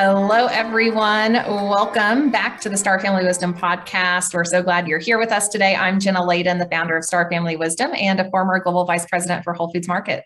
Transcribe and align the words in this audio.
Hello, 0.00 0.46
everyone. 0.46 1.32
Welcome 1.32 2.30
back 2.30 2.60
to 2.60 2.68
the 2.68 2.76
Star 2.76 3.00
Family 3.00 3.24
Wisdom 3.24 3.52
podcast. 3.52 4.32
We're 4.32 4.44
so 4.44 4.62
glad 4.62 4.86
you're 4.86 5.00
here 5.00 5.18
with 5.18 5.32
us 5.32 5.48
today. 5.48 5.74
I'm 5.74 5.98
Jenna 5.98 6.20
Layden, 6.20 6.60
the 6.60 6.68
founder 6.70 6.96
of 6.96 7.04
Star 7.04 7.28
Family 7.28 7.56
Wisdom 7.56 7.90
and 7.96 8.20
a 8.20 8.30
former 8.30 8.60
global 8.60 8.84
vice 8.84 9.06
president 9.06 9.42
for 9.42 9.54
Whole 9.54 9.72
Foods 9.72 9.88
Market. 9.88 10.22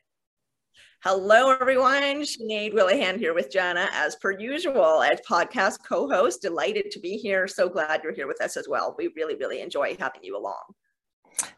Hello, 1.02 1.52
everyone. 1.58 2.20
Sinead 2.20 2.74
Willihan 2.74 3.16
here 3.16 3.32
with 3.32 3.50
Jenna, 3.50 3.88
as 3.94 4.14
per 4.16 4.32
usual, 4.32 5.02
as 5.02 5.20
podcast 5.22 5.78
co 5.88 6.06
host. 6.06 6.42
Delighted 6.42 6.90
to 6.90 7.00
be 7.00 7.16
here. 7.16 7.48
So 7.48 7.70
glad 7.70 8.02
you're 8.04 8.12
here 8.12 8.28
with 8.28 8.42
us 8.42 8.58
as 8.58 8.68
well. 8.68 8.94
We 8.98 9.08
really, 9.16 9.36
really 9.36 9.62
enjoy 9.62 9.96
having 9.98 10.22
you 10.22 10.36
along. 10.36 10.64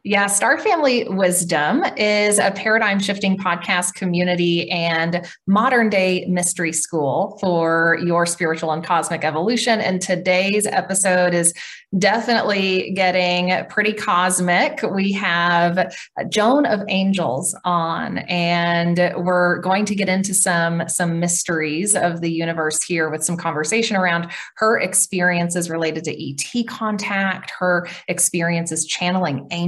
Yeah, 0.06 0.26
Star 0.26 0.58
Family 0.58 1.08
Wisdom 1.08 1.82
is 1.96 2.38
a 2.38 2.50
paradigm 2.50 3.00
shifting 3.00 3.38
podcast 3.38 3.94
community 3.94 4.70
and 4.70 5.26
modern 5.46 5.88
day 5.88 6.26
mystery 6.26 6.74
school 6.74 7.38
for 7.40 7.98
your 8.04 8.26
spiritual 8.26 8.70
and 8.72 8.84
cosmic 8.84 9.24
evolution. 9.24 9.80
And 9.80 10.02
today's 10.02 10.66
episode 10.66 11.32
is 11.32 11.54
definitely 11.98 12.92
getting 12.92 13.64
pretty 13.70 13.94
cosmic. 13.94 14.82
We 14.82 15.12
have 15.12 15.96
Joan 16.28 16.66
of 16.66 16.82
Angels 16.88 17.56
on, 17.64 18.18
and 18.18 18.98
we're 19.16 19.58
going 19.60 19.86
to 19.86 19.94
get 19.94 20.10
into 20.10 20.34
some, 20.34 20.82
some 20.86 21.18
mysteries 21.18 21.94
of 21.94 22.20
the 22.20 22.30
universe 22.30 22.82
here 22.82 23.08
with 23.08 23.24
some 23.24 23.38
conversation 23.38 23.96
around 23.96 24.30
her 24.56 24.78
experiences 24.78 25.70
related 25.70 26.04
to 26.04 26.30
ET 26.30 26.66
contact, 26.66 27.52
her 27.58 27.88
experiences 28.08 28.84
channeling 28.84 29.46
angels, 29.50 29.63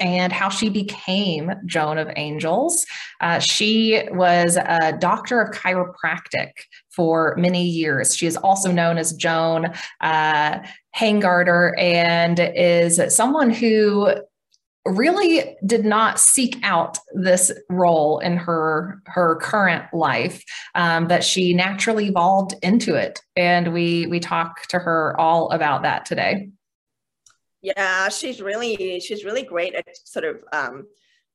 and 0.00 0.32
how 0.32 0.48
she 0.48 0.68
became 0.68 1.52
Joan 1.66 1.98
of 1.98 2.10
Angels. 2.16 2.84
Uh, 3.20 3.38
she 3.38 4.02
was 4.12 4.56
a 4.56 4.96
doctor 4.98 5.40
of 5.40 5.50
chiropractic 5.50 6.50
for 6.90 7.34
many 7.36 7.64
years. 7.64 8.16
She 8.16 8.26
is 8.26 8.36
also 8.36 8.70
known 8.70 8.98
as 8.98 9.12
Joan 9.12 9.72
uh, 10.00 10.58
Hangarter 10.94 11.72
and 11.78 12.38
is 12.38 13.00
someone 13.14 13.50
who 13.50 14.12
really 14.84 15.56
did 15.64 15.84
not 15.84 16.18
seek 16.18 16.56
out 16.64 16.98
this 17.14 17.52
role 17.68 18.18
in 18.18 18.36
her 18.36 19.00
her 19.06 19.36
current 19.36 19.84
life 19.92 20.42
um, 20.74 21.06
but 21.06 21.22
she 21.22 21.54
naturally 21.54 22.08
evolved 22.08 22.54
into 22.62 22.96
it 22.96 23.20
and 23.36 23.72
we 23.72 24.06
we 24.08 24.18
talk 24.18 24.66
to 24.66 24.80
her 24.80 25.14
all 25.20 25.48
about 25.50 25.82
that 25.82 26.04
today 26.04 26.48
yeah 27.62 28.08
she's 28.08 28.42
really 28.42 29.00
she's 29.00 29.24
really 29.24 29.42
great 29.42 29.74
at 29.74 29.86
sort 30.06 30.24
of 30.24 30.44
um, 30.52 30.86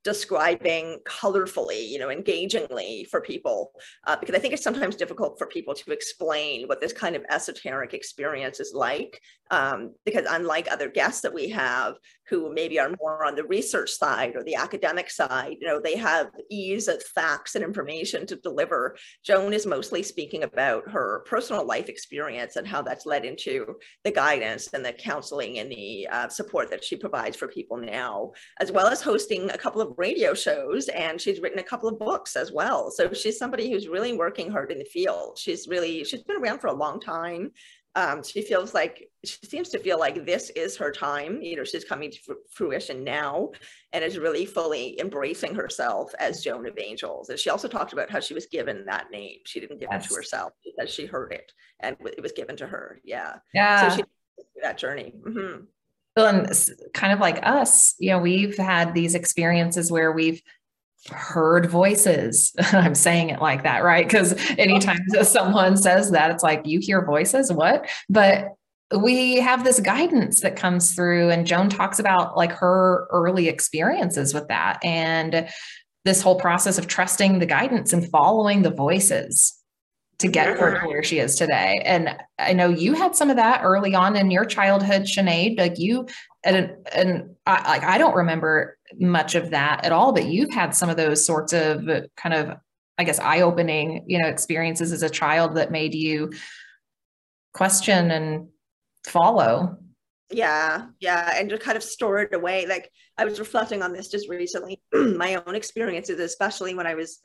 describing 0.08 0.98
colorfully, 1.04 1.86
you 1.90 2.00
know, 2.00 2.10
engagingly 2.10 3.06
for 3.12 3.20
people, 3.20 3.74
uh, 4.06 4.16
because 4.16 4.36
I 4.36 4.40
think 4.40 4.54
it's 4.54 4.64
sometimes 4.64 4.96
difficult 4.96 5.38
for 5.38 5.48
people 5.48 5.74
to 5.74 5.92
explain 5.92 6.66
what 6.68 6.80
this 6.80 6.94
kind 6.94 7.14
of 7.18 7.26
esoteric 7.30 7.94
experience 7.94 8.62
is 8.62 8.74
like. 8.74 9.22
Um, 9.52 9.96
because 10.06 10.26
unlike 10.30 10.72
other 10.72 10.88
guests 10.88 11.20
that 11.24 11.34
we 11.34 11.50
have, 11.50 11.96
who 12.30 12.54
maybe 12.54 12.80
are 12.80 12.94
more 13.00 13.26
on 13.26 13.36
the 13.36 13.44
research 13.44 13.92
side 13.92 14.36
or 14.36 14.44
the 14.44 14.56
academic 14.56 15.10
side, 15.10 15.58
you 15.60 15.68
know, 15.68 15.80
they 15.80 15.96
have 15.96 16.30
ease 16.50 16.88
of 16.88 17.02
facts 17.04 17.56
and 17.56 17.64
information 17.64 18.26
to 18.26 18.36
deliver. 18.38 18.98
Joan 19.24 19.54
is 19.54 19.66
mostly 19.66 20.04
speaking 20.04 20.44
about 20.44 20.90
her 20.90 21.24
personal 21.26 21.66
life 21.66 21.90
experience 21.90 22.56
and 22.56 22.68
how 22.68 22.82
that's 22.82 23.06
led 23.06 23.26
into 23.26 23.76
the 24.04 24.12
guidance 24.12 24.68
and 24.74 24.84
the 24.84 24.94
counseling 24.94 25.60
and 25.60 25.72
the 25.72 26.08
uh, 26.12 26.28
support 26.28 26.70
that 26.70 26.84
she 26.84 26.96
provides 26.96 27.38
for 27.38 27.48
people 27.48 27.78
now, 27.78 28.32
as 28.60 28.72
well 28.72 28.88
as 28.88 29.02
hosting 29.02 29.50
a 29.50 29.58
couple 29.58 29.82
of 29.82 29.94
radio 29.98 30.34
shows 30.34 30.90
and 30.90 31.20
she's 31.20 31.40
written 31.40 31.60
a 31.60 31.64
couple 31.64 31.90
of 31.90 32.00
books 32.00 32.36
as 32.36 32.52
well. 32.52 32.92
So 32.92 33.14
she's 33.14 33.38
somebody 33.38 33.72
who's 33.72 33.88
really 33.88 34.14
working 34.14 34.52
hard 34.52 34.72
in 34.72 34.80
the 34.80 34.86
field. 34.86 35.38
She's 35.38 35.68
really, 35.68 36.04
she's 36.04 36.24
been 36.24 36.42
around 36.42 36.60
for 36.60 36.68
a 36.68 36.74
long 36.74 37.00
time. 37.00 37.52
Um, 37.98 38.22
she 38.22 38.44
feels 38.44 38.76
like 38.76 39.10
she 39.26 39.48
seems 39.48 39.70
to 39.70 39.80
feel 39.80 39.98
like 39.98 40.24
this 40.24 40.52
is 40.52 40.78
her 40.78 40.92
time. 40.92 41.42
You 41.42 41.56
know, 41.56 41.64
she's 41.64 41.84
coming 41.84 42.12
to 42.12 42.36
fruition 42.52 43.04
now 43.04 43.54
and 43.92 44.04
is 44.04 44.20
really 44.20 44.46
fully 44.46 45.00
embracing 45.02 45.56
herself 45.56 46.14
as 46.20 46.44
Joan 46.44 46.68
of 46.68 46.78
Angels. 46.78 47.30
And 47.30 47.40
she 47.40 47.50
also 47.50 47.68
talked 47.68 47.94
about 47.94 48.12
how 48.12 48.20
she 48.20 48.36
was 48.36 48.46
given 48.46 48.86
that 48.86 49.10
name. 49.12 49.40
She 49.48 49.60
didn't 49.60 49.80
give 49.80 49.90
yes. 49.92 50.06
it 50.06 50.10
to 50.10 50.16
herself 50.16 50.54
because 50.64 50.94
she 50.94 51.08
heard 51.08 51.34
it 51.34 51.52
and 51.80 51.98
it 52.06 52.22
was 52.22 52.34
given 52.34 52.56
to 52.58 52.68
her. 52.68 53.02
Yeah. 53.04 53.38
Yeah. 53.52 53.90
So 53.90 53.96
she 53.96 54.04
that 54.62 54.78
journey. 54.78 55.16
Mm-hmm 55.28 55.64
and 56.18 56.50
kind 56.94 57.14
of 57.14 57.20
like 57.20 57.40
us, 57.44 57.96
you 58.00 58.12
know, 58.12 58.20
we've 58.20 58.58
had 58.58 58.94
these 58.94 59.16
experiences 59.16 59.92
where 59.92 60.12
we've 60.12 60.42
heard 61.12 61.70
voices. 61.70 62.54
I'm 62.60 62.96
saying 62.96 63.30
it 63.30 63.42
like 63.42 63.64
that, 63.64 63.84
right? 63.84 64.06
Because 64.06 64.34
anytime 64.58 65.00
someone 65.24 65.78
says 65.78 66.12
that, 66.12 66.32
it's 66.32 66.44
like 66.44 66.66
you 66.66 66.80
hear 66.80 67.06
voices, 67.06 67.52
what? 67.52 67.90
But 68.10 68.50
we 68.98 69.38
have 69.38 69.64
this 69.64 69.80
guidance 69.80 70.40
that 70.42 70.56
comes 70.56 70.94
through, 70.94 71.30
and 71.30 71.46
Joan 71.46 71.70
talks 71.70 72.00
about 72.00 72.38
like 72.38 72.54
her 72.54 73.08
early 73.12 73.50
experiences 73.50 74.34
with 74.34 74.48
that 74.48 74.80
and 74.84 75.50
this 76.06 76.22
whole 76.22 76.40
process 76.40 76.78
of 76.78 76.88
trusting 76.88 77.40
the 77.40 77.46
guidance 77.46 77.92
and 77.92 78.10
following 78.10 78.62
the 78.62 78.70
voices 78.70 79.57
to 80.20 80.28
get 80.28 80.58
her 80.58 80.80
to 80.80 80.88
where 80.88 81.04
she 81.04 81.20
is 81.20 81.36
today. 81.36 81.80
And 81.86 82.18
I 82.40 82.54
know 82.54 82.70
you 82.70 82.94
had 82.94 83.16
some 83.16 83.30
of 83.30 83.36
that 83.36 83.62
early 83.64 83.94
on 83.94 84.16
in 84.16 84.32
your 84.32 84.46
childhood, 84.46 85.04
Sinead. 85.04 85.60
Like 85.60 85.78
you, 85.78 86.08
and 86.44 86.76
and 86.92 87.36
I, 87.46 87.70
like 87.70 87.84
I 87.84 87.98
don't 87.98 88.16
remember 88.16 88.78
much 89.00 89.36
of 89.36 89.52
that 89.52 89.86
at 89.86 89.92
all, 89.92 90.14
but 90.14 90.26
you've 90.26 90.54
had 90.54 90.74
some 90.74 90.90
of 90.90 90.98
those 90.98 91.26
sorts 91.26 91.54
of 91.54 91.88
kind 92.16 92.34
of, 92.34 92.58
I 92.98 93.04
guess, 93.04 93.20
eye-opening, 93.20 94.06
you 94.08 94.20
know, 94.20 94.28
experiences 94.28 94.92
as 94.92 95.04
a 95.04 95.10
child 95.10 95.56
that 95.56 95.72
made 95.72 95.94
you 95.94 96.32
question 97.54 98.10
and 98.12 98.48
follow. 99.06 99.78
Yeah, 100.32 100.88
yeah, 101.00 101.34
and 101.36 101.50
to 101.50 101.58
kind 101.58 101.78
of 101.78 101.84
store 101.84 102.20
it 102.20 102.34
away. 102.34 102.66
Like 102.66 102.90
I 103.18 103.26
was 103.26 103.40
reflecting 103.40 103.84
on 103.84 103.94
this 103.94 104.10
just 104.10 104.28
recently, 104.30 104.82
my 104.94 105.36
own 105.36 105.54
experiences, 105.54 106.20
especially 106.20 106.74
when 106.74 106.88
I 106.88 106.96
was 106.96 107.20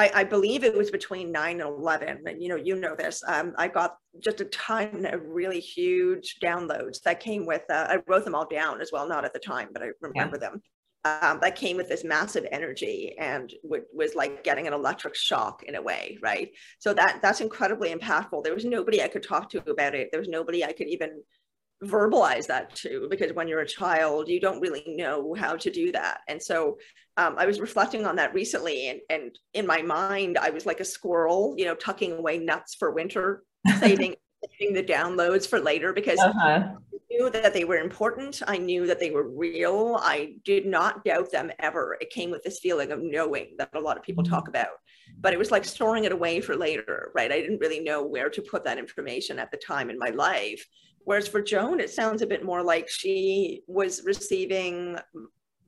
I, 0.00 0.20
I, 0.20 0.24
believe 0.24 0.64
it 0.64 0.74
was 0.74 0.90
between 0.90 1.30
nine 1.30 1.60
and 1.60 1.68
11. 1.68 2.22
And, 2.26 2.42
you 2.42 2.48
know, 2.48 2.56
you 2.56 2.74
know 2.76 2.96
this. 2.96 3.22
Um, 3.26 3.52
I 3.58 3.68
got 3.68 3.96
just 4.18 4.40
a 4.40 4.46
ton 4.46 5.04
of 5.04 5.20
really 5.26 5.60
huge 5.60 6.38
downloads 6.42 7.02
that 7.02 7.20
came 7.20 7.44
with, 7.44 7.62
uh, 7.68 7.86
I 7.88 7.98
wrote 8.06 8.24
them 8.24 8.34
all 8.34 8.46
down 8.46 8.80
as 8.80 8.90
well, 8.92 9.06
not 9.06 9.26
at 9.26 9.34
the 9.34 9.38
time, 9.38 9.68
but 9.72 9.82
I 9.82 9.90
remember 10.00 10.38
yeah. 10.40 10.48
them. 10.48 10.62
Um, 11.02 11.38
that 11.40 11.56
came 11.56 11.78
with 11.78 11.88
this 11.88 12.04
massive 12.04 12.46
energy 12.50 13.14
and 13.18 13.50
w- 13.62 13.84
was 13.94 14.14
like 14.14 14.44
getting 14.44 14.66
an 14.66 14.74
electric 14.74 15.14
shock 15.14 15.62
in 15.62 15.74
a 15.74 15.82
way, 15.82 16.18
right? 16.22 16.50
So 16.78 16.92
that 16.92 17.20
that's 17.22 17.40
incredibly 17.40 17.94
impactful. 17.94 18.44
There 18.44 18.52
was 18.52 18.66
nobody 18.66 19.02
I 19.02 19.08
could 19.08 19.22
talk 19.22 19.48
to 19.50 19.70
about 19.70 19.94
it. 19.94 20.10
There 20.12 20.20
was 20.20 20.28
nobody 20.28 20.62
I 20.62 20.72
could 20.72 20.88
even 20.88 21.22
verbalize 21.82 22.46
that 22.46 22.74
to 22.74 23.06
because 23.08 23.32
when 23.32 23.48
you're 23.48 23.60
a 23.60 23.66
child 23.66 24.28
you 24.28 24.38
don't 24.38 24.60
really 24.60 24.84
know 24.86 25.34
how 25.34 25.56
to 25.56 25.70
do 25.70 25.90
that 25.90 26.20
and 26.28 26.42
so 26.42 26.76
um, 27.20 27.34
i 27.38 27.46
was 27.46 27.60
reflecting 27.60 28.06
on 28.06 28.16
that 28.16 28.34
recently 28.34 28.88
and, 28.88 29.00
and 29.10 29.38
in 29.54 29.66
my 29.66 29.82
mind 29.82 30.38
i 30.38 30.50
was 30.50 30.66
like 30.66 30.80
a 30.80 30.84
squirrel 30.84 31.54
you 31.56 31.64
know 31.64 31.74
tucking 31.74 32.12
away 32.12 32.38
nuts 32.38 32.74
for 32.74 32.90
winter 32.90 33.42
saving 33.78 34.14
saving 34.58 34.74
the 34.74 34.82
downloads 34.82 35.46
for 35.46 35.60
later 35.60 35.92
because 35.92 36.18
uh-huh. 36.18 36.48
I 36.48 36.74
knew 37.10 37.28
that 37.28 37.52
they 37.52 37.64
were 37.64 37.76
important. 37.76 38.40
I 38.46 38.56
knew 38.56 38.86
that 38.86 38.98
they 38.98 39.10
were 39.10 39.28
real. 39.28 39.98
I 40.00 40.36
did 40.46 40.64
not 40.64 41.04
doubt 41.04 41.30
them 41.30 41.50
ever. 41.58 41.98
It 42.00 42.08
came 42.08 42.30
with 42.30 42.42
this 42.42 42.60
feeling 42.60 42.90
of 42.90 43.00
knowing 43.02 43.56
that 43.58 43.68
a 43.74 43.80
lot 43.80 43.98
of 43.98 44.02
people 44.02 44.24
talk 44.24 44.48
about 44.48 44.68
but 45.18 45.32
it 45.32 45.38
was 45.38 45.50
like 45.50 45.64
storing 45.64 46.04
it 46.04 46.12
away 46.12 46.40
for 46.40 46.56
later 46.56 47.10
right? 47.14 47.32
I 47.32 47.40
didn't 47.40 47.60
really 47.60 47.80
know 47.80 48.02
where 48.02 48.30
to 48.30 48.42
put 48.42 48.64
that 48.64 48.78
information 48.78 49.38
at 49.38 49.50
the 49.50 49.58
time 49.58 49.90
in 49.90 49.98
my 49.98 50.10
life. 50.10 50.64
Whereas 51.04 51.28
for 51.28 51.40
Joan, 51.40 51.80
it 51.80 51.90
sounds 51.90 52.22
a 52.22 52.26
bit 52.26 52.44
more 52.44 52.62
like 52.62 52.88
she 52.88 53.62
was 53.66 54.02
receiving 54.04 54.98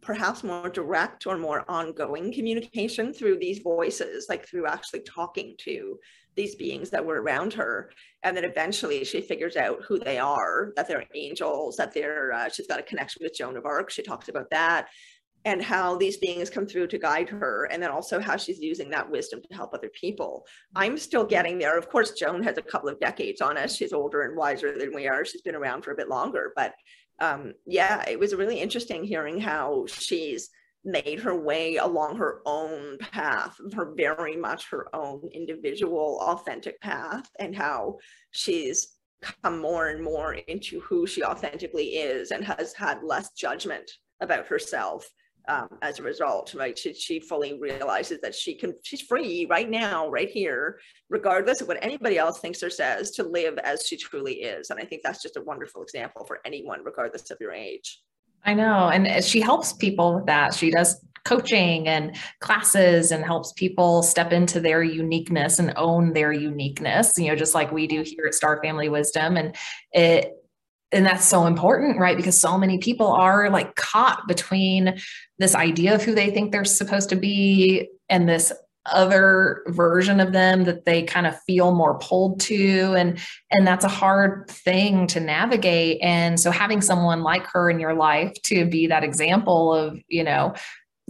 perhaps 0.02 0.42
more 0.42 0.68
direct 0.68 1.26
or 1.26 1.38
more 1.38 1.64
ongoing 1.68 2.32
communication 2.32 3.12
through 3.12 3.38
these 3.38 3.60
voices, 3.60 4.26
like 4.28 4.46
through 4.46 4.66
actually 4.66 5.00
talking 5.00 5.54
to 5.58 5.98
these 6.34 6.56
beings 6.56 6.90
that 6.90 7.04
were 7.04 7.22
around 7.22 7.52
her. 7.52 7.90
And 8.22 8.36
then 8.36 8.44
eventually 8.44 9.04
she 9.04 9.20
figures 9.20 9.56
out 9.56 9.82
who 9.86 9.98
they 9.98 10.18
are, 10.18 10.72
that 10.76 10.88
they're 10.88 11.04
angels, 11.14 11.76
that 11.76 11.94
they're, 11.94 12.32
uh, 12.32 12.48
she's 12.48 12.66
got 12.66 12.80
a 12.80 12.84
connection 12.84 13.20
with 13.22 13.34
Joan 13.34 13.56
of 13.56 13.64
Arc. 13.64 13.90
She 13.90 14.02
talks 14.02 14.28
about 14.28 14.50
that 14.50 14.88
and 15.44 15.62
how 15.62 15.96
these 15.96 16.18
beings 16.18 16.50
come 16.50 16.66
through 16.66 16.86
to 16.86 16.98
guide 16.98 17.28
her 17.28 17.68
and 17.70 17.82
then 17.82 17.90
also 17.90 18.20
how 18.20 18.36
she's 18.36 18.60
using 18.60 18.88
that 18.90 19.10
wisdom 19.10 19.40
to 19.42 19.54
help 19.54 19.74
other 19.74 19.90
people 19.90 20.44
i'm 20.76 20.96
still 20.96 21.24
getting 21.24 21.58
there 21.58 21.76
of 21.76 21.88
course 21.88 22.12
joan 22.12 22.42
has 22.42 22.58
a 22.58 22.62
couple 22.62 22.88
of 22.88 23.00
decades 23.00 23.40
on 23.40 23.58
us 23.58 23.74
she's 23.74 23.92
older 23.92 24.22
and 24.22 24.36
wiser 24.36 24.78
than 24.78 24.94
we 24.94 25.08
are 25.08 25.24
she's 25.24 25.42
been 25.42 25.54
around 25.54 25.82
for 25.82 25.92
a 25.92 25.96
bit 25.96 26.08
longer 26.08 26.52
but 26.54 26.74
um, 27.22 27.54
yeah 27.66 28.04
it 28.08 28.18
was 28.18 28.34
really 28.34 28.60
interesting 28.60 29.04
hearing 29.04 29.40
how 29.40 29.86
she's 29.86 30.50
made 30.84 31.20
her 31.20 31.38
way 31.38 31.76
along 31.76 32.16
her 32.16 32.42
own 32.44 32.98
path 32.98 33.56
her 33.74 33.94
very 33.96 34.36
much 34.36 34.68
her 34.68 34.94
own 34.94 35.22
individual 35.32 36.18
authentic 36.22 36.80
path 36.80 37.30
and 37.38 37.54
how 37.54 37.96
she's 38.32 38.98
come 39.44 39.60
more 39.60 39.88
and 39.90 40.02
more 40.02 40.34
into 40.34 40.80
who 40.80 41.06
she 41.06 41.22
authentically 41.22 41.90
is 41.96 42.32
and 42.32 42.44
has 42.44 42.72
had 42.72 42.98
less 43.04 43.30
judgment 43.30 43.88
about 44.20 44.48
herself 44.48 45.08
um, 45.48 45.68
as 45.82 45.98
a 45.98 46.02
result, 46.02 46.54
right? 46.54 46.78
She, 46.78 46.94
she 46.94 47.20
fully 47.20 47.58
realizes 47.58 48.20
that 48.20 48.34
she 48.34 48.54
can, 48.54 48.74
she's 48.82 49.02
free 49.02 49.46
right 49.48 49.68
now, 49.68 50.08
right 50.08 50.30
here, 50.30 50.78
regardless 51.08 51.60
of 51.60 51.68
what 51.68 51.78
anybody 51.82 52.18
else 52.18 52.38
thinks 52.38 52.62
or 52.62 52.70
says, 52.70 53.10
to 53.12 53.22
live 53.22 53.58
as 53.58 53.86
she 53.86 53.96
truly 53.96 54.34
is. 54.34 54.70
And 54.70 54.78
I 54.80 54.84
think 54.84 55.02
that's 55.02 55.22
just 55.22 55.36
a 55.36 55.42
wonderful 55.42 55.82
example 55.82 56.24
for 56.24 56.40
anyone, 56.44 56.84
regardless 56.84 57.30
of 57.30 57.38
your 57.40 57.52
age. 57.52 58.00
I 58.44 58.54
know. 58.54 58.88
And 58.88 59.24
she 59.24 59.40
helps 59.40 59.72
people 59.72 60.16
with 60.16 60.26
that. 60.26 60.54
She 60.54 60.70
does 60.70 61.04
coaching 61.24 61.86
and 61.86 62.16
classes 62.40 63.12
and 63.12 63.24
helps 63.24 63.52
people 63.52 64.02
step 64.02 64.32
into 64.32 64.58
their 64.58 64.82
uniqueness 64.82 65.60
and 65.60 65.72
own 65.76 66.12
their 66.12 66.32
uniqueness, 66.32 67.12
you 67.16 67.28
know, 67.28 67.36
just 67.36 67.54
like 67.54 67.70
we 67.70 67.86
do 67.86 68.02
here 68.02 68.26
at 68.26 68.34
Star 68.34 68.60
Family 68.62 68.88
Wisdom. 68.88 69.36
And 69.36 69.54
it, 69.92 70.41
and 70.92 71.06
that's 71.06 71.24
so 71.24 71.46
important, 71.46 71.98
right? 71.98 72.16
Because 72.16 72.38
so 72.38 72.58
many 72.58 72.78
people 72.78 73.08
are 73.08 73.50
like 73.50 73.74
caught 73.76 74.28
between 74.28 74.98
this 75.38 75.54
idea 75.54 75.94
of 75.94 76.02
who 76.02 76.14
they 76.14 76.30
think 76.30 76.52
they're 76.52 76.64
supposed 76.64 77.08
to 77.08 77.16
be 77.16 77.88
and 78.08 78.28
this 78.28 78.52
other 78.86 79.62
version 79.68 80.18
of 80.18 80.32
them 80.32 80.64
that 80.64 80.84
they 80.84 81.02
kind 81.02 81.26
of 81.26 81.40
feel 81.42 81.72
more 81.72 81.98
pulled 81.98 82.40
to 82.40 82.94
and 82.96 83.16
and 83.52 83.64
that's 83.64 83.84
a 83.84 83.88
hard 83.88 84.48
thing 84.48 85.06
to 85.06 85.20
navigate 85.20 86.00
and 86.02 86.40
so 86.40 86.50
having 86.50 86.80
someone 86.80 87.22
like 87.22 87.46
her 87.46 87.70
in 87.70 87.78
your 87.78 87.94
life 87.94 88.32
to 88.42 88.66
be 88.66 88.88
that 88.88 89.04
example 89.04 89.72
of 89.72 89.96
you 90.08 90.24
know 90.24 90.52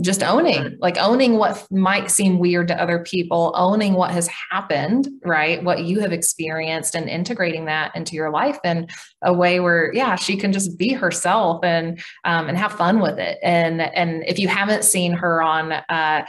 just 0.00 0.22
owning 0.22 0.76
like 0.80 0.96
owning 0.96 1.36
what 1.36 1.66
might 1.70 2.10
seem 2.10 2.38
weird 2.38 2.66
to 2.66 2.80
other 2.80 3.00
people 3.00 3.52
owning 3.54 3.92
what 3.92 4.10
has 4.10 4.26
happened 4.50 5.08
right? 5.24 5.62
What 5.62 5.84
you 5.84 6.00
have 6.00 6.12
experienced 6.12 6.94
and 6.94 7.08
integrating 7.08 7.66
that 7.66 7.94
into 7.94 8.14
your 8.14 8.30
life 8.30 8.58
in 8.64 8.88
a 9.22 9.32
way 9.32 9.60
where 9.60 9.92
yeah 9.92 10.16
she 10.16 10.36
can 10.36 10.52
just 10.52 10.78
be 10.78 10.92
herself 10.92 11.62
and 11.62 12.02
um, 12.24 12.48
and 12.48 12.56
have 12.56 12.72
fun 12.72 13.00
with 13.00 13.18
it. 13.18 13.38
And 13.42 13.82
and 13.82 14.24
if 14.26 14.38
you 14.38 14.48
haven't 14.48 14.84
seen 14.84 15.12
her 15.12 15.42
on 15.42 15.72
uh, 15.72 16.24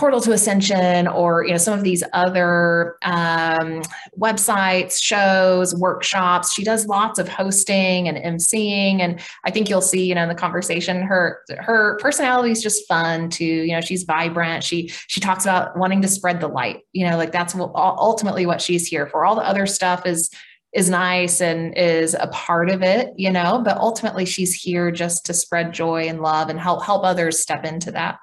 Portal 0.00 0.22
to 0.22 0.32
Ascension 0.32 1.06
or 1.06 1.44
you 1.44 1.50
know 1.50 1.58
some 1.58 1.78
of 1.78 1.84
these 1.84 2.02
other 2.14 2.96
um, 3.02 3.82
websites, 4.18 4.98
shows, 4.98 5.74
workshops. 5.74 6.54
She 6.54 6.64
does 6.64 6.86
lots 6.86 7.18
of 7.18 7.28
hosting 7.28 8.08
and 8.08 8.16
emceeing, 8.16 9.00
and 9.00 9.20
I 9.44 9.50
think 9.50 9.68
you'll 9.68 9.82
see 9.82 10.06
you 10.06 10.14
know 10.14 10.22
in 10.22 10.30
the 10.30 10.34
conversation 10.34 11.02
her 11.02 11.42
her 11.58 11.98
personality 12.00 12.50
is 12.50 12.62
just 12.62 12.88
fun 12.88 13.28
too. 13.28 13.44
You 13.44 13.74
know 13.74 13.82
she's 13.82 14.04
vibrant. 14.04 14.64
She 14.64 14.88
she 14.88 15.20
talks 15.20 15.44
about 15.44 15.76
wanting 15.76 16.00
to 16.00 16.08
spread 16.08 16.40
the 16.40 16.48
light. 16.48 16.78
You 16.94 17.06
know 17.06 17.18
like 17.18 17.30
that's 17.30 17.54
ultimately 17.54 18.46
what 18.46 18.62
she's 18.62 18.86
here 18.86 19.06
for. 19.06 19.26
All 19.26 19.34
the 19.34 19.42
other 19.42 19.66
stuff 19.66 20.06
is 20.06 20.30
is 20.72 20.88
nice 20.88 21.42
and 21.42 21.76
is 21.76 22.14
a 22.14 22.28
part 22.28 22.70
of 22.70 22.80
it, 22.80 23.12
you 23.16 23.30
know, 23.30 23.60
but 23.62 23.76
ultimately 23.76 24.24
she's 24.24 24.54
here 24.54 24.90
just 24.90 25.26
to 25.26 25.34
spread 25.34 25.74
joy 25.74 26.04
and 26.06 26.22
love 26.22 26.48
and 26.48 26.58
help 26.58 26.84
help 26.84 27.04
others 27.04 27.38
step 27.38 27.66
into 27.66 27.90
that. 27.90 28.18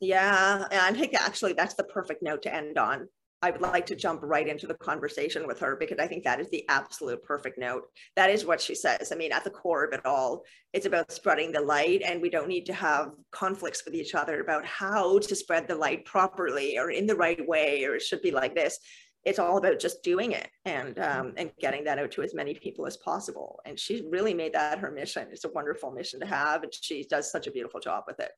Yeah, 0.00 0.66
and 0.70 0.80
I 0.80 0.92
think 0.92 1.14
actually 1.14 1.54
that's 1.54 1.74
the 1.74 1.84
perfect 1.84 2.22
note 2.22 2.42
to 2.42 2.54
end 2.54 2.78
on. 2.78 3.08
I 3.44 3.50
would 3.50 3.60
like 3.60 3.84
to 3.86 3.94
jump 3.94 4.20
right 4.22 4.48
into 4.48 4.66
the 4.66 4.72
conversation 4.72 5.46
with 5.46 5.58
her 5.58 5.76
because 5.76 5.98
I 5.98 6.06
think 6.06 6.24
that 6.24 6.40
is 6.40 6.48
the 6.48 6.64
absolute 6.70 7.22
perfect 7.22 7.58
note. 7.58 7.82
That 8.16 8.30
is 8.30 8.46
what 8.46 8.58
she 8.58 8.74
says. 8.74 9.12
I 9.12 9.16
mean, 9.16 9.32
at 9.32 9.44
the 9.44 9.50
core 9.50 9.84
of 9.84 9.92
it 9.92 10.06
all, 10.06 10.44
it's 10.72 10.86
about 10.86 11.12
spreading 11.12 11.52
the 11.52 11.60
light, 11.60 12.00
and 12.02 12.22
we 12.22 12.30
don't 12.30 12.48
need 12.48 12.64
to 12.66 12.72
have 12.72 13.10
conflicts 13.32 13.84
with 13.84 13.94
each 13.94 14.14
other 14.14 14.40
about 14.40 14.64
how 14.64 15.18
to 15.18 15.36
spread 15.36 15.68
the 15.68 15.74
light 15.74 16.06
properly 16.06 16.78
or 16.78 16.90
in 16.90 17.06
the 17.06 17.16
right 17.16 17.46
way, 17.46 17.84
or 17.84 17.96
it 17.96 18.02
should 18.02 18.22
be 18.22 18.30
like 18.30 18.54
this. 18.54 18.78
It's 19.26 19.38
all 19.38 19.58
about 19.58 19.78
just 19.78 20.02
doing 20.02 20.32
it 20.32 20.48
and 20.64 20.98
um, 20.98 21.34
and 21.36 21.50
getting 21.60 21.84
that 21.84 21.98
out 21.98 22.12
to 22.12 22.22
as 22.22 22.34
many 22.34 22.54
people 22.54 22.86
as 22.86 22.96
possible. 22.96 23.60
And 23.66 23.78
she's 23.78 24.02
really 24.10 24.32
made 24.32 24.54
that 24.54 24.78
her 24.78 24.90
mission. 24.90 25.28
It's 25.30 25.44
a 25.44 25.50
wonderful 25.50 25.90
mission 25.90 26.18
to 26.20 26.26
have, 26.26 26.62
and 26.62 26.72
she 26.72 27.04
does 27.04 27.30
such 27.30 27.46
a 27.46 27.52
beautiful 27.52 27.80
job 27.80 28.04
with 28.06 28.20
it. 28.20 28.32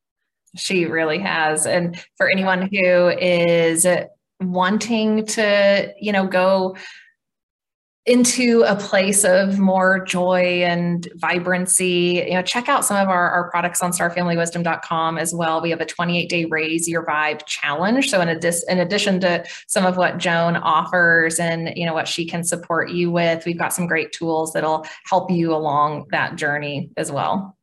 She 0.55 0.85
really 0.85 1.19
has. 1.19 1.65
And 1.65 2.01
for 2.15 2.29
anyone 2.29 2.69
who 2.71 3.09
is 3.09 3.85
wanting 4.39 5.25
to, 5.25 5.93
you 5.99 6.11
know, 6.11 6.27
go 6.27 6.75
into 8.07 8.63
a 8.65 8.73
place 8.73 9.25
of 9.25 9.59
more 9.59 9.99
joy 10.05 10.63
and 10.63 11.09
vibrancy, 11.15 12.23
you 12.25 12.35
know, 12.35 12.41
check 12.41 12.69
out 12.69 12.85
some 12.85 12.95
of 12.95 13.09
our, 13.09 13.29
our 13.29 13.51
products 13.51 13.81
on 13.81 13.91
starfamilywisdom.com 13.91 15.17
as 15.17 15.33
well. 15.33 15.61
We 15.61 15.69
have 15.71 15.81
a 15.81 15.85
28 15.85 16.29
day 16.29 16.45
raise 16.45 16.87
your 16.87 17.05
vibe 17.05 17.45
challenge. 17.45 18.09
So 18.09 18.21
in, 18.21 18.29
addi- 18.29 18.63
in 18.69 18.79
addition 18.79 19.19
to 19.21 19.43
some 19.67 19.85
of 19.85 19.97
what 19.97 20.19
Joan 20.19 20.55
offers 20.55 21.37
and, 21.37 21.73
you 21.75 21.85
know, 21.85 21.93
what 21.93 22.07
she 22.07 22.25
can 22.25 22.45
support 22.45 22.91
you 22.91 23.11
with, 23.11 23.45
we've 23.45 23.59
got 23.59 23.73
some 23.73 23.87
great 23.87 24.13
tools 24.13 24.53
that'll 24.53 24.85
help 25.05 25.29
you 25.29 25.53
along 25.53 26.05
that 26.11 26.37
journey 26.37 26.89
as 26.95 27.11
well. 27.11 27.56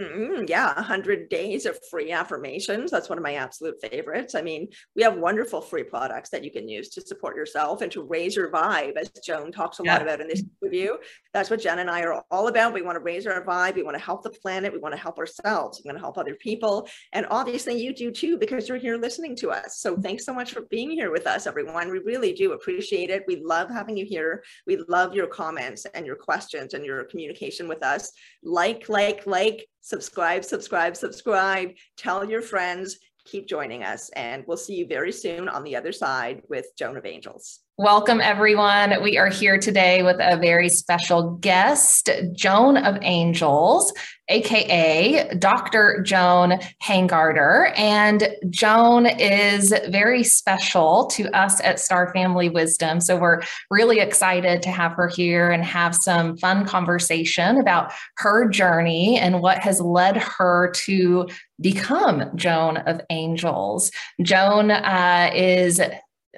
Mm, 0.00 0.48
yeah, 0.48 0.74
100 0.74 1.28
days 1.28 1.66
of 1.66 1.76
free 1.90 2.12
affirmations. 2.12 2.92
That's 2.92 3.08
one 3.08 3.18
of 3.18 3.24
my 3.24 3.34
absolute 3.34 3.80
favorites. 3.80 4.36
I 4.36 4.42
mean, 4.42 4.68
we 4.94 5.02
have 5.02 5.16
wonderful 5.16 5.60
free 5.60 5.82
products 5.82 6.30
that 6.30 6.44
you 6.44 6.52
can 6.52 6.68
use 6.68 6.88
to 6.90 7.00
support 7.00 7.34
yourself 7.34 7.82
and 7.82 7.90
to 7.90 8.04
raise 8.04 8.36
your 8.36 8.52
vibe, 8.52 8.96
as 8.96 9.10
Joan 9.24 9.50
talks 9.50 9.80
a 9.80 9.82
yeah. 9.82 9.94
lot 9.94 10.02
about 10.02 10.20
in 10.20 10.28
this 10.28 10.44
review. 10.60 10.98
That's 11.34 11.50
what 11.50 11.60
Jen 11.60 11.80
and 11.80 11.90
I 11.90 12.02
are 12.02 12.22
all 12.30 12.46
about. 12.46 12.74
We 12.74 12.82
want 12.82 12.94
to 12.94 13.02
raise 13.02 13.26
our 13.26 13.44
vibe. 13.44 13.74
We 13.74 13.82
want 13.82 13.96
to 13.96 14.02
help 14.02 14.22
the 14.22 14.30
planet. 14.30 14.72
We 14.72 14.78
want 14.78 14.94
to 14.94 15.00
help 15.00 15.18
ourselves. 15.18 15.82
We 15.82 15.88
want 15.88 15.98
to 15.98 16.02
help 16.02 16.16
other 16.16 16.36
people. 16.36 16.88
And 17.12 17.26
obviously, 17.28 17.82
you 17.82 17.92
do 17.92 18.12
too, 18.12 18.38
because 18.38 18.68
you're 18.68 18.78
here 18.78 18.98
listening 18.98 19.34
to 19.36 19.50
us. 19.50 19.80
So 19.80 19.96
thanks 19.96 20.24
so 20.24 20.32
much 20.32 20.52
for 20.52 20.60
being 20.70 20.92
here 20.92 21.10
with 21.10 21.26
us, 21.26 21.48
everyone. 21.48 21.90
We 21.90 21.98
really 21.98 22.34
do 22.34 22.52
appreciate 22.52 23.10
it. 23.10 23.24
We 23.26 23.42
love 23.44 23.68
having 23.68 23.96
you 23.96 24.06
here. 24.06 24.44
We 24.64 24.76
love 24.88 25.12
your 25.12 25.26
comments 25.26 25.86
and 25.86 26.06
your 26.06 26.16
questions 26.16 26.74
and 26.74 26.84
your 26.84 27.02
communication 27.02 27.66
with 27.66 27.82
us. 27.82 28.12
Like, 28.44 28.88
like, 28.88 29.26
like, 29.26 29.66
subscribe, 29.80 30.44
subscribe, 30.44 30.96
subscribe, 30.96 31.70
tell 31.96 32.28
your 32.28 32.42
friends, 32.42 32.98
keep 33.24 33.46
joining 33.46 33.82
us, 33.82 34.10
and 34.10 34.44
we'll 34.46 34.56
see 34.56 34.74
you 34.74 34.86
very 34.86 35.12
soon 35.12 35.48
on 35.48 35.64
the 35.64 35.76
other 35.76 35.92
side 35.92 36.42
with 36.48 36.66
Joan 36.76 36.96
of 36.96 37.06
Angels. 37.06 37.60
Welcome, 37.80 38.20
everyone. 38.20 39.04
We 39.04 39.18
are 39.18 39.28
here 39.28 39.56
today 39.56 40.02
with 40.02 40.16
a 40.18 40.36
very 40.36 40.68
special 40.68 41.36
guest, 41.36 42.10
Joan 42.32 42.76
of 42.76 42.98
Angels, 43.02 43.92
AKA 44.28 45.36
Dr. 45.38 46.02
Joan 46.02 46.58
Hangarter. 46.82 47.72
And 47.78 48.34
Joan 48.50 49.06
is 49.06 49.72
very 49.90 50.24
special 50.24 51.06
to 51.12 51.30
us 51.30 51.60
at 51.62 51.78
Star 51.78 52.12
Family 52.12 52.48
Wisdom. 52.48 53.00
So 53.00 53.16
we're 53.16 53.42
really 53.70 54.00
excited 54.00 54.60
to 54.62 54.70
have 54.70 54.94
her 54.94 55.06
here 55.06 55.52
and 55.52 55.62
have 55.62 55.94
some 55.94 56.36
fun 56.36 56.66
conversation 56.66 57.58
about 57.58 57.92
her 58.16 58.48
journey 58.48 59.20
and 59.20 59.40
what 59.40 59.58
has 59.60 59.80
led 59.80 60.16
her 60.16 60.72
to 60.86 61.28
become 61.60 62.24
Joan 62.34 62.78
of 62.78 63.00
Angels. 63.08 63.92
Joan 64.20 64.72
uh, 64.72 65.30
is 65.32 65.80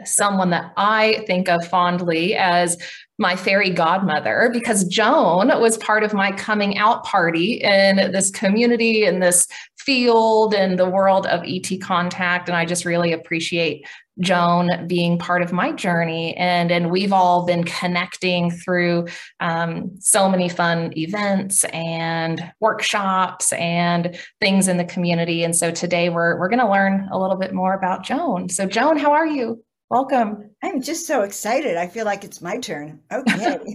someone 0.04 0.50
that 0.50 0.73
I 0.76 1.25
think 1.26 1.49
of 1.49 1.66
fondly 1.66 2.35
as 2.35 2.76
my 3.19 3.37
fairy 3.37 3.69
godmother 3.69 4.49
because 4.52 4.85
Joan 4.85 5.49
was 5.61 5.76
part 5.76 6.02
of 6.02 6.14
my 6.14 6.33
coming 6.33 6.78
out 6.78 7.04
party 7.04 7.61
in 7.62 7.97
this 8.12 8.30
community 8.30 9.04
in 9.04 9.21
this 9.21 9.47
field 9.78 10.54
in 10.54 10.76
the 10.76 10.88
world 10.88 11.26
of 11.26 11.42
ET 11.45 11.69
contact. 11.80 12.49
And 12.49 12.57
I 12.57 12.64
just 12.64 12.85
really 12.85 13.12
appreciate 13.12 13.87
Joan 14.21 14.87
being 14.87 15.19
part 15.19 15.42
of 15.42 15.52
my 15.52 15.73
journey. 15.73 16.37
And 16.37 16.71
and 16.71 16.90
we've 16.90 17.12
all 17.12 17.47
been 17.47 17.64
connecting 17.64 18.50
through 18.50 19.07
um, 19.40 19.92
so 19.99 20.28
many 20.28 20.49
fun 20.49 20.97
events 20.97 21.64
and 21.64 22.52
workshops 22.61 23.52
and 23.52 24.19
things 24.40 24.69
in 24.69 24.76
the 24.76 24.85
community. 24.85 25.42
And 25.45 25.57
so 25.57 25.71
today 25.71 26.11
we're 26.11 26.38
we're 26.38 26.49
going 26.49 26.61
to 26.61 26.71
learn 26.71 27.09
a 27.11 27.19
little 27.19 27.37
bit 27.37 27.54
more 27.54 27.75
about 27.75 28.04
Joan. 28.04 28.49
So 28.49 28.66
Joan 28.66 28.99
how 28.99 29.12
are 29.12 29.26
you 29.26 29.64
Welcome. 29.90 30.49
I'm 30.62 30.80
just 30.80 31.04
so 31.09 31.23
excited. 31.23 31.76
I 31.76 31.88
feel 31.88 32.04
like 32.04 32.23
it's 32.23 32.40
my 32.40 32.59
turn. 32.59 33.00
Okay. 33.12 33.59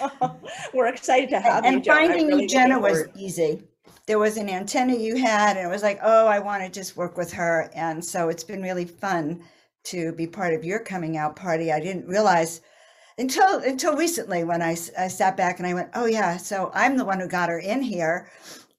We're 0.72 0.86
excited 0.86 1.28
to 1.30 1.40
have 1.40 1.64
and, 1.64 1.72
you. 1.72 1.76
And 1.78 1.86
finding 1.86 2.28
really 2.28 2.42
you, 2.42 2.48
Jenna, 2.48 2.78
was 2.78 3.08
easy. 3.16 3.64
There 4.06 4.20
was 4.20 4.36
an 4.36 4.48
antenna 4.48 4.94
you 4.94 5.16
had, 5.16 5.56
and 5.56 5.66
it 5.66 5.70
was 5.70 5.82
like, 5.82 5.98
oh, 6.04 6.28
I 6.28 6.38
want 6.38 6.62
to 6.62 6.70
just 6.70 6.96
work 6.96 7.16
with 7.16 7.32
her. 7.32 7.68
And 7.74 8.02
so 8.02 8.28
it's 8.28 8.44
been 8.44 8.62
really 8.62 8.84
fun 8.84 9.42
to 9.84 10.12
be 10.12 10.28
part 10.28 10.54
of 10.54 10.64
your 10.64 10.78
coming 10.78 11.16
out 11.16 11.34
party. 11.34 11.72
I 11.72 11.80
didn't 11.80 12.06
realize 12.06 12.60
until 13.18 13.58
until 13.58 13.96
recently 13.96 14.44
when 14.44 14.62
I, 14.62 14.76
I 14.96 15.08
sat 15.08 15.36
back 15.36 15.58
and 15.58 15.66
I 15.66 15.74
went, 15.74 15.90
oh 15.94 16.06
yeah, 16.06 16.36
so 16.36 16.70
I'm 16.74 16.96
the 16.96 17.04
one 17.04 17.18
who 17.18 17.26
got 17.26 17.48
her 17.48 17.58
in 17.58 17.82
here, 17.82 18.30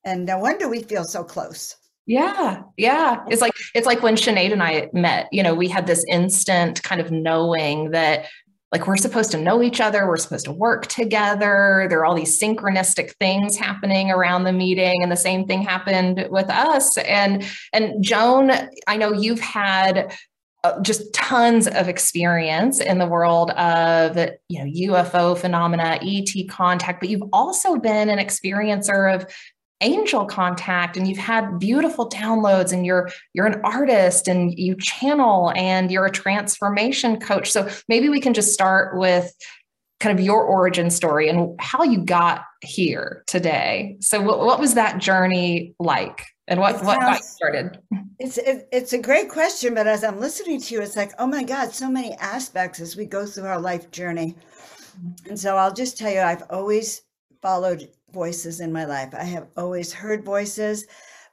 and 0.06 0.26
no 0.26 0.38
wonder 0.38 0.70
we 0.70 0.84
feel 0.84 1.04
so 1.04 1.22
close. 1.22 1.76
Yeah, 2.10 2.64
yeah. 2.76 3.24
It's 3.30 3.40
like 3.40 3.54
it's 3.76 3.86
like 3.86 4.02
when 4.02 4.16
Sinead 4.16 4.52
and 4.52 4.64
I 4.64 4.90
met, 4.94 5.28
you 5.32 5.44
know, 5.44 5.54
we 5.54 5.68
had 5.68 5.86
this 5.86 6.04
instant 6.10 6.82
kind 6.82 7.00
of 7.00 7.12
knowing 7.12 7.92
that 7.92 8.26
like 8.72 8.88
we're 8.88 8.98
supposed 8.98 9.30
to 9.32 9.38
know 9.38 9.62
each 9.62 9.80
other, 9.80 10.08
we're 10.08 10.18
supposed 10.18 10.46
to 10.46 10.52
work 10.52 10.88
together. 10.88 11.86
There 11.88 12.00
are 12.00 12.06
all 12.06 12.16
these 12.16 12.42
synchronistic 12.42 13.12
things 13.20 13.58
happening 13.58 14.10
around 14.10 14.46
the 14.46 14.52
meeting 14.52 15.04
and 15.04 15.12
the 15.12 15.16
same 15.16 15.46
thing 15.46 15.62
happened 15.62 16.26
with 16.32 16.50
us. 16.50 16.98
And 16.98 17.46
and 17.74 18.04
Joan, 18.04 18.54
I 18.88 18.98
know 18.98 19.14
you've 19.14 19.40
had 19.40 20.12
uh, 20.64 20.82
just 20.82 21.14
tons 21.14 21.68
of 21.68 21.88
experience 21.88 22.80
in 22.80 22.98
the 22.98 23.06
world 23.06 23.52
of 23.52 24.18
you 24.48 24.66
know 24.66 24.96
UFO 24.96 25.38
phenomena, 25.38 26.00
ET 26.02 26.50
contact, 26.50 27.02
but 27.02 27.10
you've 27.10 27.30
also 27.32 27.76
been 27.76 28.10
an 28.10 28.18
experiencer 28.18 29.14
of 29.14 29.32
angel 29.82 30.26
contact 30.26 30.98
and 30.98 31.08
you've 31.08 31.18
had 31.18 31.60
beautiful 31.60 32.10
downloads 32.10 32.74
and 32.74 32.86
you're 32.86 33.10
you're 33.34 33.46
an 33.46 33.62
artist 33.64 34.28
and 34.28 34.58
you 34.58 34.76
channel 34.76 35.52
and 35.56 35.92
you're 35.92 36.06
a 36.06 36.12
transformation 36.12 37.20
coach. 37.20 37.52
So 37.52 37.70
maybe 37.88 38.10
we 38.10 38.20
can 38.20 38.34
just 38.34 38.54
start 38.54 38.98
with 38.98 39.34
kind 40.00 40.18
of 40.18 40.24
your 40.24 40.44
origin 40.44 40.90
story 40.90 41.30
and 41.30 41.60
how 41.60 41.84
you 41.84 42.00
got 42.00 42.46
here 42.62 43.24
today. 43.28 43.98
So 44.00 44.22
what, 44.22 44.40
what 44.40 44.60
was 44.60 44.76
that 44.76 45.00
journey 45.00 45.76
like 45.80 46.26
and 46.48 46.60
what, 46.60 46.84
what 46.84 47.00
got 47.00 47.18
you 47.18 47.24
started? 47.24 47.80
it's 48.20 48.38
it, 48.38 48.68
it's 48.72 48.94
a 48.94 48.98
great 48.98 49.30
question 49.30 49.74
but 49.74 49.88
as 49.88 50.04
i'm 50.04 50.20
listening 50.20 50.60
to 50.60 50.74
you 50.74 50.82
it's 50.82 50.98
like 50.98 51.14
oh 51.20 51.26
my 51.26 51.42
god 51.42 51.72
so 51.72 51.90
many 51.90 52.14
aspects 52.16 52.80
as 52.80 52.96
we 52.96 53.06
go 53.06 53.26
through 53.26 53.46
our 53.46 53.60
life 53.60 53.90
journey. 53.92 54.36
Mm-hmm. 54.36 55.30
And 55.30 55.40
so 55.40 55.56
i'll 55.56 55.74
just 55.74 55.98
tell 55.98 56.12
you 56.12 56.20
i've 56.20 56.44
always 56.50 57.02
followed 57.42 57.90
voices 58.14 58.60
in 58.60 58.72
my 58.72 58.86
life. 58.86 59.14
I 59.14 59.24
have 59.24 59.48
always 59.58 59.94
heard 59.94 60.26
voices. 60.26 60.86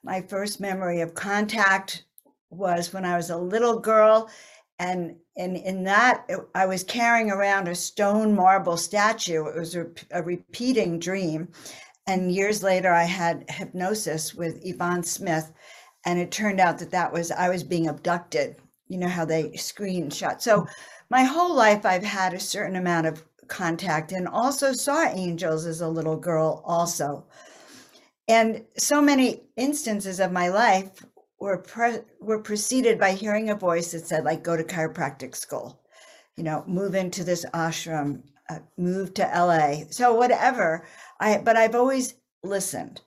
My 0.03 0.21
first 0.21 0.61
memory 0.61 1.01
of 1.01 1.15
contact 1.15 2.05
was 2.51 2.93
when 2.93 3.05
I 3.05 3.17
was 3.17 3.31
a 3.31 3.37
little 3.37 3.79
girl. 3.79 4.31
And, 4.79 5.17
and 5.37 5.57
in 5.57 5.85
that, 5.85 6.29
I 6.55 6.67
was 6.67 6.85
carrying 6.85 7.31
around 7.31 7.67
a 7.67 7.75
stone 7.75 8.35
marble 8.35 8.77
statue. 8.77 9.47
It 9.47 9.57
was 9.57 9.75
a, 9.75 9.87
a 10.11 10.23
repeating 10.23 10.99
dream. 10.99 11.49
And 12.07 12.31
years 12.31 12.63
later, 12.63 12.93
I 12.93 13.05
had 13.05 13.45
hypnosis 13.49 14.35
with 14.35 14.61
Yvonne 14.65 15.03
Smith. 15.03 15.53
And 16.05 16.19
it 16.19 16.31
turned 16.31 16.61
out 16.61 16.79
that 16.79 16.93
that 16.93 17.13
was, 17.13 17.33
I 17.33 17.49
was 17.49 17.65
being 17.65 17.89
abducted. 17.89 18.57
You 18.87 18.99
know 18.99 19.09
how 19.09 19.25
they 19.25 19.51
screenshot. 19.51 20.41
So 20.41 20.67
my 21.11 21.25
whole 21.25 21.55
life, 21.55 21.85
I've 21.85 22.05
had 22.05 22.33
a 22.33 22.39
certain 22.39 22.77
amount 22.77 23.07
of 23.07 23.25
contact 23.49 24.13
and 24.13 24.29
also 24.29 24.73
saw 24.73 25.07
angels 25.07 25.67
as 25.67 25.81
a 25.81 25.89
little 25.89 26.17
girl 26.17 26.63
also. 26.65 27.25
And 28.29 28.65
so 28.77 29.01
many 29.01 29.43
instances 29.57 30.21
of 30.21 30.33
my 30.33 30.49
life 30.49 31.05
were 31.39 31.59
pre- 31.59 32.01
were 32.21 32.41
preceded 32.41 32.99
by 32.99 33.13
hearing 33.13 33.51
a 33.51 33.55
voice 33.55 33.93
that 33.93 34.07
said 34.07 34.25
like 34.25 34.43
go 34.43 34.57
to 34.57 34.65
chiropractic 34.65 35.37
school 35.37 35.83
you 36.37 36.43
know 36.43 36.65
move 36.67 36.95
into 36.95 37.23
this 37.25 37.45
ashram 37.53 38.23
uh, 38.49 38.59
move 38.79 39.13
to 39.13 39.23
la 39.23 39.75
so 39.91 40.15
whatever 40.15 40.87
i 41.21 41.37
but 41.39 41.57
i've 41.57 41.75
always 41.75 42.15
listened. 42.43 43.01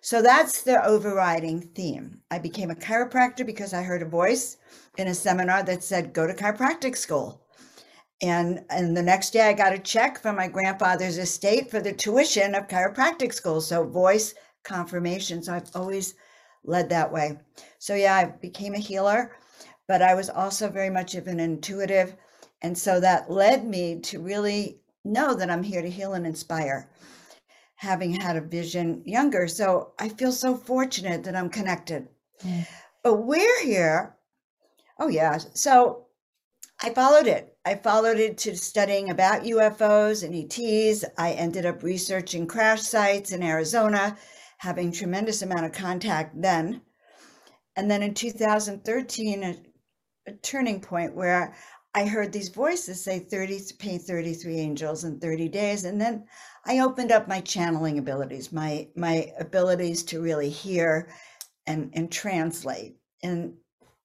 So 0.00 0.20
that's 0.20 0.62
the 0.62 0.84
overriding 0.84 1.60
theme. 1.60 2.20
I 2.30 2.38
became 2.38 2.70
a 2.70 2.74
chiropractor 2.74 3.46
because 3.46 3.72
i 3.72 3.82
heard 3.82 4.02
a 4.02 4.06
voice 4.06 4.56
in 4.98 5.08
a 5.08 5.14
seminar 5.14 5.62
that 5.62 5.84
said 5.84 6.12
go 6.12 6.26
to 6.26 6.34
chiropractic 6.34 6.96
school 6.96 7.41
and 8.22 8.64
and 8.70 8.96
the 8.96 9.02
next 9.02 9.32
day 9.32 9.48
I 9.48 9.52
got 9.52 9.74
a 9.74 9.78
check 9.78 10.20
from 10.22 10.36
my 10.36 10.48
grandfather's 10.48 11.18
estate 11.18 11.70
for 11.70 11.80
the 11.80 11.92
tuition 11.92 12.54
of 12.54 12.68
chiropractic 12.68 13.34
school. 13.34 13.60
So 13.60 13.84
voice 13.84 14.34
confirmation. 14.62 15.42
So 15.42 15.54
I've 15.54 15.70
always 15.74 16.14
led 16.64 16.88
that 16.90 17.12
way. 17.12 17.38
So 17.78 17.94
yeah, 17.94 18.14
I 18.14 18.24
became 18.26 18.74
a 18.74 18.78
healer, 18.78 19.36
but 19.88 20.02
I 20.02 20.14
was 20.14 20.30
also 20.30 20.68
very 20.70 20.90
much 20.90 21.14
of 21.16 21.26
an 21.26 21.40
intuitive. 21.40 22.14
And 22.62 22.78
so 22.78 23.00
that 23.00 23.30
led 23.30 23.66
me 23.66 23.98
to 24.00 24.20
really 24.20 24.80
know 25.04 25.34
that 25.34 25.50
I'm 25.50 25.64
here 25.64 25.82
to 25.82 25.90
heal 25.90 26.14
and 26.14 26.24
inspire, 26.24 26.88
having 27.74 28.12
had 28.12 28.36
a 28.36 28.40
vision 28.40 29.02
younger. 29.04 29.48
So 29.48 29.94
I 29.98 30.08
feel 30.08 30.30
so 30.30 30.54
fortunate 30.54 31.24
that 31.24 31.34
I'm 31.34 31.50
connected. 31.50 32.08
Mm. 32.44 32.66
But 33.02 33.24
we're 33.24 33.64
here. 33.64 34.16
Oh, 35.00 35.08
yeah. 35.08 35.38
So 35.54 36.06
I 36.80 36.90
followed 36.90 37.26
it. 37.26 37.51
I 37.64 37.76
followed 37.76 38.18
it 38.18 38.38
to 38.38 38.56
studying 38.56 39.10
about 39.10 39.44
UFOs 39.44 40.24
and 40.24 40.34
ETs. 40.34 41.04
I 41.16 41.32
ended 41.32 41.64
up 41.64 41.84
researching 41.84 42.46
crash 42.46 42.82
sites 42.82 43.30
in 43.30 43.42
Arizona, 43.42 44.16
having 44.58 44.90
tremendous 44.90 45.42
amount 45.42 45.66
of 45.66 45.72
contact 45.72 46.40
then. 46.40 46.82
And 47.76 47.88
then 47.88 48.02
in 48.02 48.14
2013, 48.14 49.44
a, 49.44 49.56
a 50.26 50.32
turning 50.32 50.80
point 50.80 51.14
where 51.14 51.54
I 51.94 52.06
heard 52.06 52.32
these 52.32 52.48
voices 52.48 53.04
say 53.04 53.20
30 53.20 53.60
paint 53.78 54.02
33 54.02 54.58
angels 54.58 55.04
in 55.04 55.20
30 55.20 55.48
days. 55.48 55.84
And 55.84 56.00
then 56.00 56.24
I 56.66 56.80
opened 56.80 57.12
up 57.12 57.28
my 57.28 57.40
channeling 57.40 57.98
abilities, 57.98 58.50
my 58.50 58.88
my 58.96 59.32
abilities 59.38 60.02
to 60.04 60.20
really 60.20 60.50
hear 60.50 61.12
and, 61.66 61.90
and 61.94 62.10
translate. 62.10 62.96
And 63.22 63.54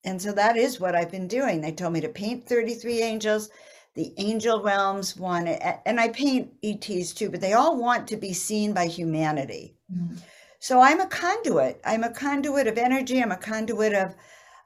and 0.04 0.20
so 0.20 0.32
that 0.32 0.56
is 0.56 0.80
what 0.80 0.94
I've 0.94 1.10
been 1.10 1.28
doing. 1.28 1.60
They 1.60 1.72
told 1.72 1.92
me 1.92 2.00
to 2.00 2.08
paint 2.08 2.48
33 2.48 3.02
angels. 3.02 3.50
The 3.94 4.14
angel 4.16 4.62
realms 4.62 5.16
want 5.16 5.48
it, 5.48 5.60
and 5.84 5.98
I 5.98 6.08
paint 6.08 6.52
ETs 6.62 7.12
too, 7.12 7.30
but 7.30 7.40
they 7.40 7.54
all 7.54 7.76
want 7.80 8.06
to 8.08 8.16
be 8.16 8.32
seen 8.32 8.72
by 8.72 8.86
humanity. 8.86 9.74
Mm-hmm. 9.92 10.16
So 10.60 10.80
I'm 10.80 11.00
a 11.00 11.06
conduit. 11.06 11.80
I'm 11.84 12.04
a 12.04 12.10
conduit 12.10 12.66
of 12.66 12.78
energy. 12.78 13.20
I'm 13.22 13.32
a 13.32 13.36
conduit 13.36 13.94
of 13.94 14.14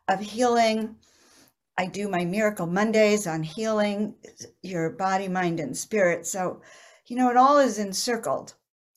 of 0.08 0.20
healing. 0.20 0.96
I 1.78 1.86
do 1.86 2.08
my 2.08 2.24
miracle 2.24 2.66
Mondays 2.66 3.26
on 3.26 3.42
healing 3.42 4.14
your 4.62 4.90
body, 4.90 5.28
mind, 5.28 5.60
and 5.60 5.76
spirit. 5.76 6.26
So, 6.26 6.60
you 7.06 7.16
know, 7.16 7.30
it 7.30 7.36
all 7.36 7.58
is 7.58 7.78
encircled, 7.78 8.54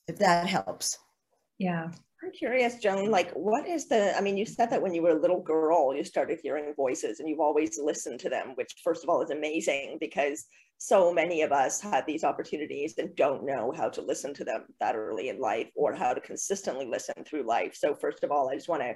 if 0.08 0.18
that 0.18 0.46
helps. 0.46 0.98
Yeah. 1.58 1.90
I'm 2.26 2.32
curious, 2.32 2.80
Joan, 2.80 3.08
like 3.12 3.30
what 3.34 3.68
is 3.68 3.86
the, 3.86 4.16
I 4.16 4.20
mean, 4.20 4.36
you 4.36 4.44
said 4.44 4.68
that 4.70 4.82
when 4.82 4.92
you 4.92 5.00
were 5.00 5.10
a 5.10 5.20
little 5.20 5.40
girl, 5.40 5.94
you 5.94 6.02
started 6.02 6.40
hearing 6.42 6.74
voices 6.74 7.20
and 7.20 7.28
you've 7.28 7.38
always 7.38 7.78
listened 7.78 8.18
to 8.20 8.28
them, 8.28 8.54
which 8.56 8.74
first 8.82 9.04
of 9.04 9.10
all 9.10 9.22
is 9.22 9.30
amazing 9.30 9.98
because 10.00 10.46
so 10.76 11.14
many 11.14 11.42
of 11.42 11.52
us 11.52 11.80
had 11.80 12.04
these 12.04 12.24
opportunities 12.24 12.98
and 12.98 13.14
don't 13.14 13.46
know 13.46 13.72
how 13.76 13.88
to 13.88 14.02
listen 14.02 14.34
to 14.34 14.44
them 14.44 14.64
that 14.80 14.96
early 14.96 15.28
in 15.28 15.38
life 15.38 15.68
or 15.76 15.94
how 15.94 16.12
to 16.12 16.20
consistently 16.20 16.84
listen 16.84 17.14
through 17.24 17.46
life. 17.46 17.76
So 17.76 17.94
first 17.94 18.24
of 18.24 18.32
all, 18.32 18.48
I 18.48 18.56
just 18.56 18.68
want 18.68 18.82
to 18.82 18.94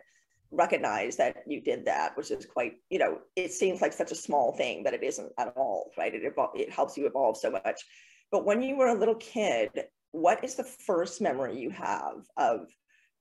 recognize 0.50 1.16
that 1.18 1.36
you 1.46 1.60
did 1.60 1.84
that, 1.84 2.16
which 2.16 2.32
is 2.32 2.46
quite, 2.46 2.78
you 2.90 2.98
know, 2.98 3.18
it 3.36 3.52
seems 3.52 3.80
like 3.80 3.92
such 3.92 4.10
a 4.10 4.16
small 4.16 4.56
thing, 4.56 4.82
but 4.82 4.92
it 4.92 5.04
isn't 5.04 5.30
at 5.38 5.52
all, 5.56 5.92
right? 5.96 6.12
It, 6.12 6.34
it 6.56 6.72
helps 6.72 6.96
you 6.96 7.06
evolve 7.06 7.36
so 7.36 7.52
much. 7.52 7.80
But 8.32 8.44
when 8.44 8.60
you 8.60 8.76
were 8.76 8.88
a 8.88 8.98
little 8.98 9.14
kid, 9.14 9.70
what 10.10 10.42
is 10.42 10.56
the 10.56 10.64
first 10.64 11.20
memory 11.20 11.56
you 11.56 11.70
have 11.70 12.26
of 12.36 12.66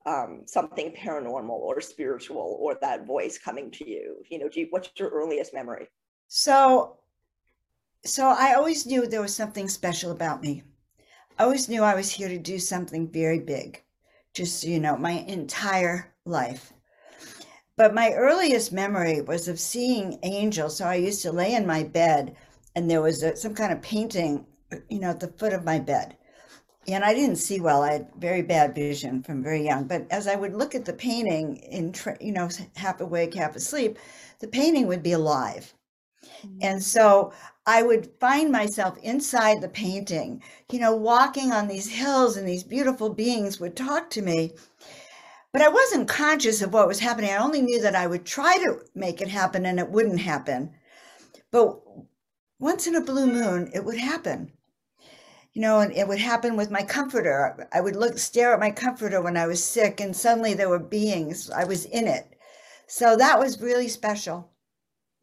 um, 0.09 0.41
something 0.45 0.91
paranormal 0.91 1.49
or 1.51 1.79
spiritual 1.79 2.57
or 2.59 2.77
that 2.81 3.05
voice 3.05 3.37
coming 3.37 3.69
to 3.71 3.87
you? 3.87 4.15
You 4.29 4.39
know, 4.39 4.49
you, 4.51 4.67
what's 4.71 4.89
your 4.97 5.09
earliest 5.09 5.53
memory? 5.53 5.87
So, 6.27 6.97
so 8.03 8.27
I 8.27 8.55
always 8.55 8.85
knew 8.87 9.05
there 9.05 9.21
was 9.21 9.35
something 9.35 9.69
special 9.69 10.11
about 10.11 10.41
me. 10.41 10.63
I 11.37 11.43
always 11.43 11.69
knew 11.69 11.83
I 11.83 11.95
was 11.95 12.09
here 12.09 12.27
to 12.27 12.39
do 12.39 12.57
something 12.57 13.07
very 13.07 13.39
big, 13.39 13.83
just, 14.33 14.63
you 14.63 14.79
know, 14.79 14.97
my 14.97 15.11
entire 15.11 16.13
life. 16.25 16.73
But 17.77 17.93
my 17.93 18.11
earliest 18.11 18.73
memory 18.73 19.21
was 19.21 19.47
of 19.47 19.59
seeing 19.59 20.19
angels. 20.23 20.77
So 20.77 20.85
I 20.85 20.95
used 20.95 21.21
to 21.21 21.31
lay 21.31 21.53
in 21.53 21.65
my 21.65 21.83
bed 21.83 22.35
and 22.75 22.89
there 22.89 23.01
was 23.01 23.23
a, 23.23 23.35
some 23.35 23.55
kind 23.55 23.71
of 23.71 23.81
painting, 23.81 24.45
you 24.89 24.99
know, 24.99 25.11
at 25.11 25.19
the 25.19 25.33
foot 25.39 25.53
of 25.53 25.63
my 25.63 25.79
bed 25.79 26.17
and 26.87 27.03
I 27.03 27.13
didn't 27.13 27.35
see 27.35 27.59
well. 27.59 27.83
I 27.83 27.93
had 27.93 28.07
very 28.17 28.41
bad 28.41 28.73
vision 28.73 29.21
from 29.21 29.43
very 29.43 29.63
young. 29.63 29.85
But 29.85 30.07
as 30.09 30.27
I 30.27 30.35
would 30.35 30.55
look 30.55 30.75
at 30.75 30.85
the 30.85 30.93
painting 30.93 31.57
in, 31.57 31.93
you 32.19 32.31
know, 32.31 32.49
half 32.75 33.01
awake, 33.01 33.33
half 33.33 33.55
asleep, 33.55 33.99
the 34.39 34.47
painting 34.47 34.87
would 34.87 35.03
be 35.03 35.11
alive. 35.11 35.73
Mm-hmm. 36.23 36.59
And 36.61 36.83
so 36.83 37.33
I 37.65 37.83
would 37.83 38.11
find 38.19 38.51
myself 38.51 38.97
inside 38.99 39.61
the 39.61 39.69
painting, 39.69 40.41
you 40.71 40.79
know, 40.79 40.95
walking 40.95 41.51
on 41.51 41.67
these 41.67 41.89
hills 41.89 42.37
and 42.37 42.47
these 42.47 42.63
beautiful 42.63 43.09
beings 43.09 43.59
would 43.59 43.75
talk 43.75 44.09
to 44.11 44.21
me. 44.21 44.53
But 45.51 45.61
I 45.61 45.69
wasn't 45.69 46.07
conscious 46.07 46.61
of 46.61 46.73
what 46.73 46.87
was 46.87 46.99
happening. 46.99 47.31
I 47.31 47.37
only 47.37 47.61
knew 47.61 47.81
that 47.81 47.95
I 47.95 48.07
would 48.07 48.25
try 48.25 48.57
to 48.57 48.81
make 48.95 49.21
it 49.21 49.27
happen 49.27 49.65
and 49.65 49.79
it 49.79 49.89
wouldn't 49.89 50.19
happen. 50.19 50.71
But 51.51 51.79
once 52.59 52.87
in 52.87 52.95
a 52.95 53.01
blue 53.01 53.27
moon, 53.27 53.71
it 53.73 53.83
would 53.83 53.97
happen 53.97 54.51
you 55.53 55.61
know, 55.61 55.79
and 55.79 55.91
it 55.93 56.07
would 56.07 56.19
happen 56.19 56.55
with 56.55 56.71
my 56.71 56.83
comforter. 56.83 57.67
I 57.73 57.81
would 57.81 57.95
look, 57.95 58.17
stare 58.17 58.53
at 58.53 58.59
my 58.59 58.71
comforter 58.71 59.21
when 59.21 59.37
I 59.37 59.47
was 59.47 59.63
sick, 59.63 59.99
and 59.99 60.15
suddenly 60.15 60.53
there 60.53 60.69
were 60.69 60.79
beings. 60.79 61.49
I 61.49 61.63
was 61.63 61.85
in 61.85 62.07
it. 62.07 62.35
So 62.87 63.15
that 63.17 63.39
was 63.39 63.61
really 63.61 63.87
special. 63.87 64.51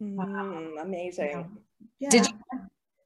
Mm, 0.02 0.80
amazing. 0.80 1.58
Yeah. 1.98 2.10
Did 2.10 2.26
you 2.26 2.32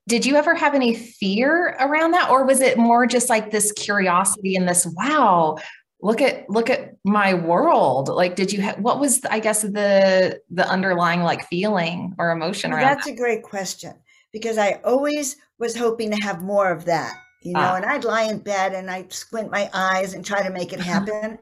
did 0.08 0.26
you 0.26 0.34
ever 0.34 0.54
have 0.54 0.74
any 0.74 0.94
fear 0.96 1.76
around 1.78 2.12
that, 2.12 2.30
or 2.30 2.44
was 2.44 2.60
it 2.60 2.78
more 2.78 3.06
just 3.06 3.28
like 3.28 3.50
this 3.50 3.70
curiosity 3.72 4.56
and 4.56 4.68
this 4.68 4.86
wow? 4.96 5.56
Look 6.02 6.20
at 6.20 6.48
look 6.48 6.68
at 6.70 6.96
my 7.04 7.34
world. 7.34 8.08
Like, 8.08 8.34
did 8.34 8.52
you? 8.52 8.62
Ha- 8.62 8.76
what 8.78 8.98
was 8.98 9.20
I 9.30 9.38
guess 9.38 9.62
the 9.62 10.40
the 10.50 10.66
underlying 10.66 11.20
like 11.20 11.46
feeling 11.46 12.14
or 12.18 12.30
emotion 12.30 12.72
around? 12.72 12.82
That's 12.82 13.06
that? 13.06 13.12
a 13.12 13.16
great 13.16 13.42
question 13.42 13.94
because 14.32 14.58
I 14.58 14.80
always 14.84 15.37
was 15.58 15.76
hoping 15.76 16.10
to 16.10 16.22
have 16.22 16.42
more 16.42 16.70
of 16.70 16.84
that, 16.87 17.14
you 17.42 17.52
know, 17.52 17.60
ah. 17.60 17.76
and 17.76 17.84
I'd 17.84 18.04
lie 18.04 18.22
in 18.22 18.38
bed 18.38 18.72
and 18.72 18.90
I'd 18.90 19.12
squint 19.12 19.50
my 19.50 19.70
eyes 19.72 20.14
and 20.14 20.25
try 20.25 20.42
to 20.42 20.52
make 20.52 20.72
it 20.72 20.80
happen. 20.92 21.38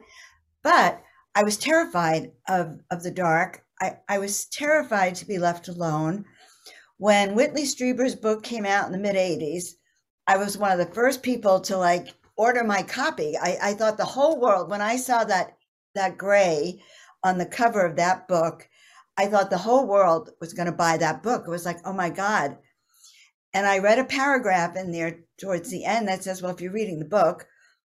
but 0.62 1.02
I 1.34 1.44
was 1.44 1.56
terrified 1.56 2.32
of, 2.48 2.80
of 2.90 3.02
the 3.02 3.10
dark. 3.10 3.64
I, 3.80 3.98
I 4.08 4.18
was 4.18 4.46
terrified 4.46 5.14
to 5.16 5.26
be 5.26 5.38
left 5.38 5.68
alone. 5.68 6.24
When 6.96 7.36
Whitley 7.36 7.64
Strieber's 7.64 8.16
book 8.16 8.42
came 8.42 8.66
out 8.66 8.86
in 8.86 8.92
the 8.92 8.98
mid 8.98 9.14
80s, 9.14 9.74
I 10.26 10.36
was 10.36 10.58
one 10.58 10.72
of 10.72 10.78
the 10.78 10.94
first 10.94 11.22
people 11.22 11.60
to 11.60 11.76
like 11.76 12.08
order 12.36 12.64
my 12.64 12.82
copy. 12.82 13.36
I, 13.36 13.56
I 13.62 13.74
thought 13.74 13.96
the 13.96 14.04
whole 14.04 14.40
world, 14.40 14.70
when 14.70 14.80
I 14.80 14.96
saw 14.96 15.24
that 15.24 15.56
that 15.94 16.18
gray 16.18 16.80
on 17.24 17.38
the 17.38 17.46
cover 17.46 17.84
of 17.84 17.96
that 17.96 18.28
book, 18.28 18.68
I 19.16 19.26
thought 19.26 19.50
the 19.50 19.58
whole 19.58 19.86
world 19.86 20.30
was 20.40 20.52
going 20.52 20.66
to 20.66 20.72
buy 20.72 20.96
that 20.96 21.22
book. 21.22 21.44
It 21.46 21.50
was 21.50 21.64
like, 21.64 21.78
oh 21.84 21.92
my 21.92 22.10
God. 22.10 22.56
And 23.54 23.66
I 23.66 23.78
read 23.78 23.98
a 23.98 24.04
paragraph 24.04 24.76
in 24.76 24.92
there 24.92 25.20
towards 25.40 25.70
the 25.70 25.84
end 25.84 26.08
that 26.08 26.22
says, 26.22 26.42
well, 26.42 26.52
if 26.52 26.60
you're 26.60 26.72
reading 26.72 26.98
the 26.98 27.04
book, 27.04 27.46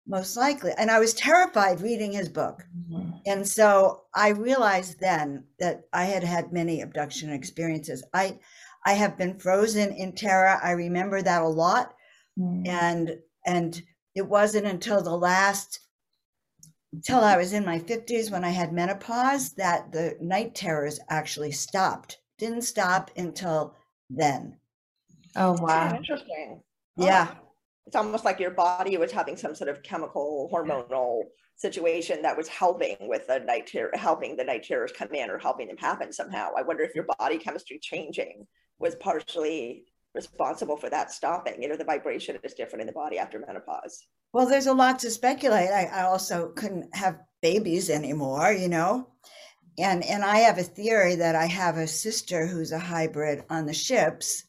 most 0.07 0.35
likely. 0.35 0.71
And 0.77 0.89
I 0.89 0.99
was 0.99 1.13
terrified 1.13 1.81
reading 1.81 2.11
his 2.11 2.29
book. 2.29 2.63
Mm-hmm. 2.77 3.11
And 3.25 3.47
so 3.47 4.03
I 4.15 4.29
realized 4.29 4.99
then 4.99 5.45
that 5.59 5.81
I 5.93 6.05
had 6.05 6.23
had 6.23 6.51
many 6.51 6.81
abduction 6.81 7.31
experiences. 7.31 8.03
I 8.13 8.39
I 8.85 8.93
have 8.93 9.17
been 9.17 9.37
frozen 9.37 9.91
in 9.91 10.13
terror. 10.13 10.59
I 10.61 10.71
remember 10.71 11.21
that 11.21 11.41
a 11.43 11.47
lot. 11.47 11.93
Mm-hmm. 12.39 12.67
And 12.67 13.19
and 13.45 13.81
it 14.15 14.27
wasn't 14.27 14.65
until 14.65 15.01
the 15.01 15.15
last 15.15 15.79
till 17.03 17.19
I 17.19 17.37
was 17.37 17.53
in 17.53 17.65
my 17.65 17.79
50s 17.79 18.31
when 18.31 18.43
I 18.43 18.49
had 18.49 18.73
menopause 18.73 19.53
that 19.53 19.91
the 19.91 20.17
night 20.19 20.55
terrors 20.55 20.99
actually 21.09 21.51
stopped. 21.51 22.17
Didn't 22.37 22.63
stop 22.63 23.11
until 23.15 23.75
then. 24.09 24.57
Oh 25.35 25.55
wow. 25.59 25.95
Interesting. 25.95 26.61
Oh. 26.97 27.05
Yeah. 27.05 27.27
Oh 27.31 27.47
it's 27.87 27.95
almost 27.95 28.25
like 28.25 28.39
your 28.39 28.51
body 28.51 28.97
was 28.97 29.11
having 29.11 29.35
some 29.35 29.55
sort 29.55 29.69
of 29.69 29.83
chemical 29.83 30.49
hormonal 30.53 31.23
situation 31.55 32.21
that 32.21 32.37
was 32.37 32.47
helping 32.47 32.95
with 33.01 33.27
the 33.27 33.39
night 33.39 33.67
terror, 33.67 33.91
helping 33.93 34.35
the 34.35 34.43
night 34.43 34.63
terrors 34.63 34.91
come 34.91 35.13
in 35.13 35.29
or 35.29 35.37
helping 35.37 35.67
them 35.67 35.77
happen 35.77 36.11
somehow. 36.11 36.49
I 36.57 36.61
wonder 36.61 36.83
if 36.83 36.95
your 36.95 37.05
body 37.19 37.37
chemistry 37.37 37.79
changing 37.81 38.47
was 38.79 38.95
partially 38.95 39.85
responsible 40.13 40.77
for 40.77 40.89
that 40.89 41.11
stopping. 41.11 41.61
You 41.61 41.69
know, 41.69 41.75
the 41.75 41.83
vibration 41.83 42.37
is 42.43 42.53
different 42.53 42.81
in 42.81 42.87
the 42.87 42.93
body 42.93 43.17
after 43.17 43.39
menopause. 43.39 44.05
Well, 44.33 44.47
there's 44.47 44.67
a 44.67 44.73
lot 44.73 44.99
to 44.99 45.11
speculate. 45.11 45.69
I, 45.69 45.85
I 45.85 46.03
also 46.03 46.49
couldn't 46.55 46.95
have 46.95 47.19
babies 47.41 47.89
anymore, 47.89 48.51
you 48.51 48.69
know. 48.69 49.09
And 49.77 50.03
and 50.03 50.23
I 50.23 50.37
have 50.39 50.57
a 50.57 50.63
theory 50.63 51.15
that 51.15 51.35
I 51.35 51.45
have 51.45 51.77
a 51.77 51.87
sister 51.87 52.45
who's 52.45 52.71
a 52.71 52.79
hybrid 52.79 53.43
on 53.49 53.65
the 53.65 53.73
ships 53.73 54.43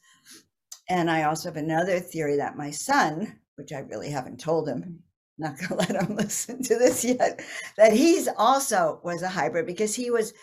and 0.93 1.09
I 1.09 1.23
also 1.23 1.49
have 1.49 1.57
another 1.57 1.99
theory 1.99 2.37
that 2.37 2.55
my 2.55 2.69
son, 2.69 3.39
which 3.55 3.73
I 3.73 3.79
really 3.79 4.11
haven't 4.11 4.39
told 4.39 4.69
him, 4.69 4.99
not 5.39 5.57
going 5.57 5.69
to 5.69 5.75
let 5.75 6.03
him 6.03 6.15
listen 6.15 6.61
to 6.61 6.77
this 6.77 7.03
yet, 7.03 7.41
that 7.77 7.93
he's 7.93 8.27
also 8.37 8.99
was 9.03 9.23
a 9.23 9.27
hybrid 9.27 9.65
because 9.65 9.95
he 9.95 10.11
was, 10.11 10.33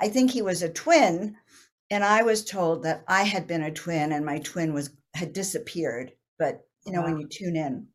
I 0.00 0.08
think 0.08 0.30
he 0.30 0.42
was 0.42 0.62
a 0.62 0.68
twin. 0.68 1.34
And 1.90 2.04
I 2.04 2.22
was 2.22 2.44
told 2.44 2.84
that 2.84 3.02
I 3.08 3.24
had 3.24 3.48
been 3.48 3.64
a 3.64 3.72
twin 3.72 4.12
and 4.12 4.24
my 4.24 4.38
twin 4.38 4.72
was 4.72 4.90
had 5.14 5.32
disappeared. 5.32 6.12
But 6.38 6.64
you 6.84 6.92
know, 6.92 7.00
wow. 7.00 7.06
when 7.06 7.18
you 7.18 7.26
tune 7.28 7.56
in. 7.56 7.88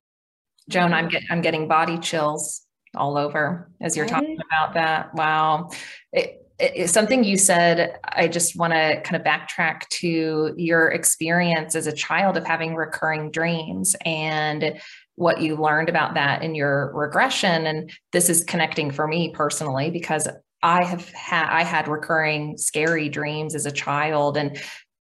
Joan, 0.68 0.92
I'm 0.92 1.08
get, 1.08 1.24
I'm 1.30 1.42
getting 1.42 1.70
body 1.70 1.98
chills 1.98 2.66
all 2.94 3.18
over 3.18 3.72
as 3.80 3.96
you're 3.96 4.06
talking 4.06 4.38
about 4.52 4.74
that. 4.74 5.16
Wow. 5.16 5.70
It, 6.12 6.41
something 6.86 7.24
you 7.24 7.38
said 7.38 7.98
i 8.04 8.28
just 8.28 8.56
want 8.56 8.74
to 8.74 9.02
kind 9.02 9.16
of 9.16 9.24
backtrack 9.24 9.88
to 9.90 10.54
your 10.58 10.90
experience 10.90 11.76
as 11.76 11.88
a 11.88 11.92
child 11.92 12.38
of 12.38 12.46
having 12.46 12.76
recurring 12.76 13.32
dreams 13.32 13.96
and 14.06 14.80
what 15.22 15.42
you 15.42 15.56
learned 15.56 15.88
about 15.88 16.16
that 16.16 16.42
in 16.42 16.56
your 16.56 16.92
regression. 16.94 17.68
And 17.68 17.92
this 18.12 18.30
is 18.30 18.44
connecting 18.44 18.92
for 18.92 19.08
me 19.08 19.32
personally 19.34 19.92
because 19.92 20.28
i 20.64 20.84
have 20.86 21.10
had 21.10 21.50
i 21.50 21.64
had 21.64 21.88
recurring 21.88 22.56
scary 22.56 23.10
dreams 23.10 23.56
as 23.56 23.66
a 23.66 23.72
child 23.72 24.38
and 24.38 24.62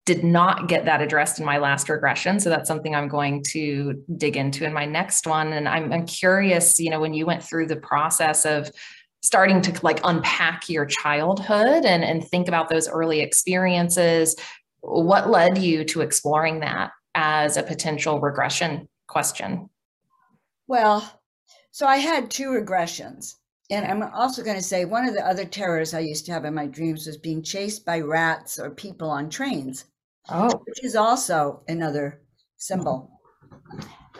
did 0.06 0.24
not 0.24 0.68
get 0.68 0.86
that 0.86 1.02
addressed 1.02 1.40
in 1.40 1.46
my 1.46 1.58
last 1.58 1.90
regression. 1.90 2.40
So 2.40 2.50
that's 2.50 2.68
something 2.68 2.94
i'm 2.94 3.08
going 3.08 3.44
to 3.52 4.04
dig 4.18 4.36
into 4.38 4.66
in 4.66 4.74
my 4.74 4.86
next 4.86 5.28
one. 5.28 5.54
And 5.54 5.68
i'm, 5.68 5.94
I'm 5.94 6.06
curious 6.06 6.80
you 6.80 6.90
know 6.90 7.00
when 7.00 7.14
you 7.14 7.26
went 7.26 7.44
through 7.44 7.68
the 7.68 7.78
process 7.78 8.46
of 8.46 8.70
starting 9.26 9.62
to 9.62 9.80
like 9.84 10.00
unpack 10.04 10.70
your 10.70 10.86
childhood 10.86 11.84
and, 11.84 12.04
and 12.04 12.28
think 12.28 12.48
about 12.48 12.70
those 12.70 12.88
early 12.88 13.22
experiences 13.22 14.36
what 14.82 15.32
led 15.32 15.58
you 15.58 15.84
to 15.84 16.02
exploring 16.02 16.60
that 16.60 16.92
as 17.16 17.58
a 17.58 17.64
potential 17.64 18.20
regression 18.20 18.88
question? 19.08 19.68
Well 20.68 21.22
so 21.72 21.86
i 21.86 21.98
had 21.98 22.32
two 22.32 22.50
regressions 22.50 23.36
and 23.70 23.86
i'm 23.86 24.02
also 24.14 24.42
going 24.42 24.56
to 24.56 24.64
say 24.64 24.86
one 24.86 25.06
of 25.06 25.14
the 25.14 25.28
other 25.28 25.44
terrors 25.44 25.94
i 25.94 26.00
used 26.00 26.26
to 26.26 26.32
have 26.32 26.46
in 26.46 26.54
my 26.54 26.66
dreams 26.66 27.06
was 27.06 27.18
being 27.18 27.44
chased 27.44 27.86
by 27.86 28.00
rats 28.00 28.58
or 28.58 28.70
people 28.70 29.10
on 29.10 29.30
trains 29.30 29.86
oh. 30.30 30.62
which 30.66 30.84
is 30.84 30.96
also 30.96 31.64
another 31.68 32.22
symbol. 32.58 33.20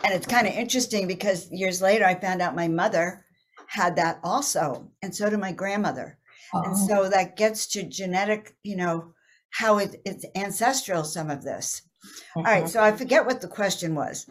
And 0.04 0.12
it's 0.12 0.26
kind 0.26 0.46
of 0.46 0.52
interesting 0.52 1.08
because 1.08 1.50
years 1.50 1.80
later 1.80 2.04
i 2.04 2.14
found 2.14 2.42
out 2.42 2.54
my 2.54 2.68
mother 2.68 3.24
had 3.68 3.96
that 3.96 4.20
also, 4.22 4.90
and 5.02 5.14
so 5.14 5.28
did 5.30 5.38
my 5.38 5.52
grandmother. 5.52 6.18
Oh. 6.54 6.62
And 6.62 6.76
so 6.76 7.08
that 7.08 7.36
gets 7.36 7.66
to 7.68 7.82
genetic, 7.82 8.56
you 8.62 8.76
know, 8.76 9.12
how 9.50 9.78
it, 9.78 9.96
it's 10.04 10.24
ancestral, 10.34 11.04
some 11.04 11.30
of 11.30 11.42
this. 11.42 11.82
Mm-hmm. 12.04 12.38
All 12.38 12.44
right, 12.44 12.64
mm-hmm. 12.64 12.68
so 12.68 12.82
I 12.82 12.92
forget 12.92 13.26
what 13.26 13.40
the 13.40 13.48
question 13.48 13.94
was. 13.94 14.28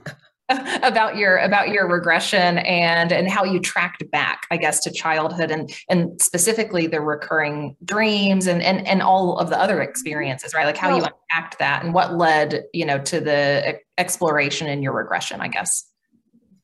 about 0.83 1.15
your 1.15 1.37
about 1.37 1.69
your 1.69 1.87
regression 1.87 2.59
and 2.59 3.11
and 3.11 3.27
how 3.27 3.43
you 3.43 3.59
tracked 3.59 4.03
back 4.11 4.45
i 4.51 4.57
guess 4.57 4.79
to 4.79 4.91
childhood 4.91 5.49
and 5.49 5.73
and 5.89 6.21
specifically 6.21 6.85
the 6.85 7.01
recurring 7.01 7.75
dreams 7.83 8.45
and 8.45 8.61
and 8.61 8.87
and 8.87 9.01
all 9.01 9.39
of 9.39 9.49
the 9.49 9.59
other 9.59 9.81
experiences 9.81 10.53
right 10.53 10.67
like 10.67 10.77
how 10.77 10.95
you 10.95 11.03
unpacked 11.03 11.57
that 11.57 11.83
and 11.83 11.95
what 11.95 12.15
led 12.15 12.63
you 12.73 12.85
know 12.85 12.99
to 12.99 13.19
the 13.19 13.75
exploration 13.97 14.67
in 14.67 14.83
your 14.83 14.93
regression 14.93 15.41
i 15.41 15.47
guess 15.47 15.91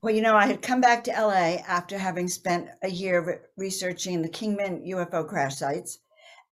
well, 0.01 0.13
you 0.15 0.21
know, 0.21 0.35
I 0.35 0.47
had 0.47 0.63
come 0.63 0.81
back 0.81 1.03
to 1.03 1.11
LA 1.11 1.61
after 1.67 1.97
having 1.97 2.27
spent 2.27 2.69
a 2.81 2.89
year 2.89 3.21
re- 3.21 3.35
researching 3.55 4.21
the 4.21 4.29
Kingman 4.29 4.83
UFO 4.87 5.27
crash 5.27 5.57
sites, 5.57 5.99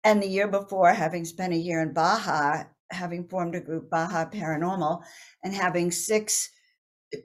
and 0.04 0.22
the 0.22 0.28
year 0.28 0.50
before 0.50 0.92
having 0.92 1.24
spent 1.24 1.54
a 1.54 1.58
year 1.58 1.82
in 1.82 1.94
Baja, 1.94 2.64
having 2.92 3.28
formed 3.28 3.56
a 3.56 3.62
group 3.62 3.90
Baja 3.90 4.26
Paranormal, 4.30 5.02
and 5.46 5.54
having 5.54 5.92
six, 5.92 6.50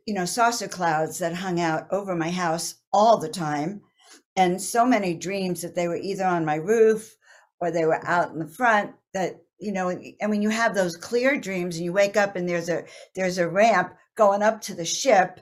you 0.06 0.14
know, 0.14 0.24
saucer 0.24 0.68
clouds 0.68 1.18
that 1.18 1.35
hung 1.35 1.61
out 1.61 1.88
over 1.90 2.14
my 2.14 2.30
house 2.30 2.76
all 2.92 3.16
the 3.16 3.28
time, 3.28 3.80
and 4.37 4.62
so 4.62 4.87
many 4.87 5.14
dreams 5.14 5.61
that 5.62 5.74
they 5.74 5.88
were 5.88 5.96
either 5.96 6.24
on 6.24 6.44
my 6.44 6.54
roof 6.54 7.16
or 7.61 7.72
they 7.72 7.85
were 7.85 8.04
out 8.06 8.30
in 8.30 8.38
the 8.38 8.46
front. 8.46 8.92
That 9.12 9.40
you 9.58 9.72
know, 9.72 9.88
and 9.88 10.30
when 10.30 10.42
you 10.42 10.50
have 10.50 10.76
those 10.76 10.96
clear 10.96 11.37
dreams 11.37 11.76
and 11.76 11.85
you 11.85 11.92
wake 11.92 12.16
up 12.16 12.37
and 12.37 12.48
there's 12.48 12.68
a 12.68 12.85
there's 13.16 13.38
a 13.38 13.48
ramp 13.48 13.94
going 14.16 14.42
up 14.42 14.61
to 14.62 14.74
the 14.74 14.85
ship 14.85 15.40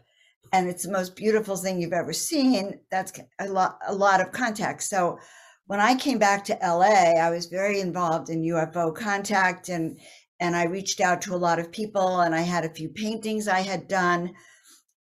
and 0.52 0.68
it's 0.68 0.84
the 0.84 0.92
most 0.92 1.16
beautiful 1.16 1.56
thing 1.56 1.80
you've 1.80 1.92
ever 1.92 2.12
seen 2.12 2.78
that's 2.90 3.12
a 3.40 3.48
lot 3.48 3.78
a 3.86 3.94
lot 3.94 4.20
of 4.20 4.32
context 4.32 4.88
so 4.90 5.18
when 5.66 5.80
i 5.80 5.94
came 5.94 6.18
back 6.18 6.44
to 6.44 6.58
la 6.62 6.82
i 6.82 7.30
was 7.30 7.46
very 7.46 7.80
involved 7.80 8.30
in 8.30 8.42
ufo 8.42 8.94
contact 8.94 9.68
and 9.68 9.98
and 10.40 10.56
i 10.56 10.64
reached 10.64 11.00
out 11.00 11.20
to 11.22 11.34
a 11.34 11.36
lot 11.36 11.58
of 11.58 11.72
people 11.72 12.20
and 12.20 12.34
i 12.34 12.40
had 12.40 12.64
a 12.64 12.74
few 12.74 12.88
paintings 12.88 13.48
i 13.48 13.60
had 13.60 13.88
done 13.88 14.32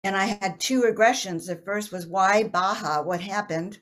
and 0.03 0.15
i 0.15 0.25
had 0.25 0.59
two 0.59 0.81
regressions. 0.81 1.45
The 1.45 1.61
first 1.65 1.91
was 1.91 2.07
why 2.07 2.43
baja? 2.43 3.01
What 3.01 3.21
happened? 3.21 3.79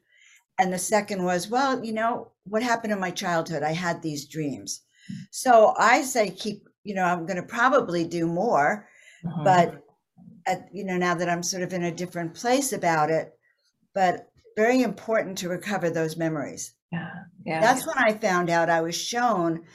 And 0.60 0.74
the 0.74 0.80
second 0.80 1.24
was 1.24 1.50
well 1.50 1.84
you 1.84 1.94
know 1.94 2.32
what 2.46 2.64
happened 2.64 2.94
in 2.94 3.00
my 3.00 3.12
childhood? 3.12 3.64
I 3.64 3.74
had 3.74 4.02
these 4.02 4.28
dreams. 4.28 4.82
So 5.32 5.74
i 5.78 6.02
say 6.02 6.30
keep 6.30 6.68
you 6.84 6.96
know 6.96 7.04
i'm 7.04 7.26
going 7.26 7.42
to 7.42 7.44
probably 7.44 8.04
do 8.06 8.26
more 8.26 8.88
uh-huh. 9.26 9.44
but 9.44 9.87
at, 10.48 10.70
you 10.74 10.84
know, 10.84 10.98
now 10.98 11.14
that 11.14 11.30
I'm 11.30 11.44
sort 11.44 11.62
of 11.62 11.74
in 11.74 11.84
a 11.84 11.92
different 11.92 12.34
place 12.34 12.74
about 12.74 13.12
it, 13.12 13.34
but 13.94 14.30
very 14.56 14.82
important 14.82 15.38
to 15.40 15.50
recover 15.50 15.90
those 15.90 16.18
memories. 16.18 16.74
Yeah. 16.92 17.12
Yeah. 17.46 17.60
That's 17.62 17.86
when 17.86 17.98
I 17.98 18.14
found 18.14 18.50
out 18.50 18.70
I 18.70 18.82
was 18.82 18.96
shown, 18.96 19.66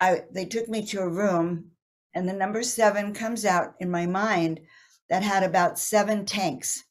I, 0.00 0.22
they 0.32 0.46
took 0.46 0.68
me 0.68 0.84
to 0.86 1.00
a 1.00 1.08
room 1.08 1.70
and 2.14 2.28
the 2.28 2.32
number 2.32 2.62
seven 2.62 3.14
comes 3.14 3.44
out 3.44 3.74
in 3.78 3.90
my 3.90 4.06
mind 4.06 4.60
that 5.08 5.22
had 5.22 5.42
about 5.42 5.78
seven 5.78 6.24
tanks. 6.24 6.82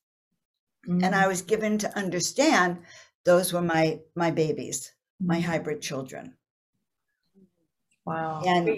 Mm-hmm. 0.87 1.03
And 1.03 1.15
I 1.15 1.25
mm. 1.25 1.27
was 1.27 1.41
given 1.41 1.77
to 1.79 1.97
understand 1.97 2.79
those 3.25 3.51
were 3.51 3.61
my, 3.61 3.99
my 4.15 4.31
babies, 4.31 4.91
my 5.19 5.37
mm-hmm. 5.37 5.51
hybrid 5.51 5.81
children. 5.81 6.35
Wow. 8.05 8.41
And 8.45 8.69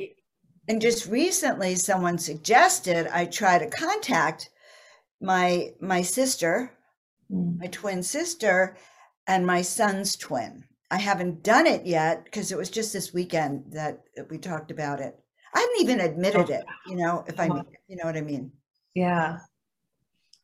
and 0.67 0.81
just 0.81 1.07
recently 1.07 1.75
someone 1.75 2.17
suggested 2.17 3.07
I 3.07 3.25
try 3.25 3.57
to 3.57 3.69
contact 3.69 4.49
my 5.23 5.71
my 5.79 6.01
sister, 6.01 6.71
mm. 7.31 7.57
my 7.59 7.67
twin 7.67 8.03
sister, 8.03 8.77
and 9.25 9.47
my 9.47 9.61
son's 9.61 10.15
twin. 10.15 10.65
I 10.91 10.97
haven't 10.97 11.41
done 11.41 11.65
it 11.65 11.85
yet 11.85 12.25
because 12.25 12.51
it 12.51 12.57
was 12.57 12.69
just 12.69 12.93
this 12.93 13.13
weekend 13.13 13.63
that 13.71 14.03
we 14.29 14.37
talked 14.37 14.69
about 14.69 14.99
it. 14.99 15.17
I 15.55 15.59
haven't 15.59 15.81
even 15.81 15.99
admitted 16.01 16.49
it, 16.49 16.65
you 16.87 16.97
know, 16.97 17.23
if 17.27 17.39
I 17.39 17.45
you 17.87 17.95
know 17.95 18.05
what 18.05 18.17
I 18.17 18.21
mean. 18.21 18.51
Yeah. 18.93 19.39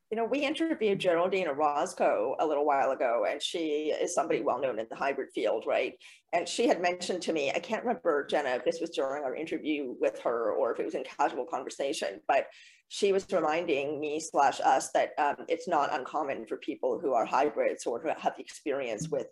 you 0.10 0.18
know, 0.18 0.26
we 0.26 0.40
interviewed 0.40 0.98
Geraldine 0.98 1.48
Orozco 1.48 2.36
a 2.40 2.46
little 2.46 2.66
while 2.66 2.92
ago, 2.92 3.26
and 3.30 3.40
she 3.42 3.94
is 4.02 4.16
somebody 4.16 4.42
well 4.42 4.60
known 4.60 4.80
in 4.80 4.88
the 4.90 4.96
hybrid 4.96 5.30
field, 5.36 5.66
right? 5.68 5.94
And 6.34 6.48
she 6.48 6.68
had 6.68 6.82
mentioned 6.82 7.22
to 7.24 7.34
me, 7.34 7.52
I 7.52 7.60
can't 7.60 7.84
remember, 7.84 8.26
Jenna, 8.26 8.50
if 8.50 8.66
this 8.66 8.80
was 8.82 8.90
during 8.92 9.24
our 9.24 9.36
interview 9.36 9.94
with 10.00 10.20
her 10.20 10.54
or 10.54 10.74
if 10.74 10.80
it 10.80 10.86
was 10.86 10.96
in 10.96 11.04
casual 11.04 11.46
conversation, 11.46 12.22
but 12.28 12.48
she 12.90 13.14
was 13.14 13.26
reminding 13.32 14.00
me 14.00 14.20
slash 14.20 14.60
us 14.60 14.92
that 14.92 15.12
um, 15.20 15.46
it's 15.48 15.68
not 15.68 15.94
uncommon 15.94 16.46
for 16.48 16.58
people 16.58 17.00
who 17.00 17.14
are 17.14 17.24
hybrids 17.24 17.86
or 17.86 18.02
who 18.02 18.10
have 18.10 18.34
experience 18.40 19.08
with 19.10 19.28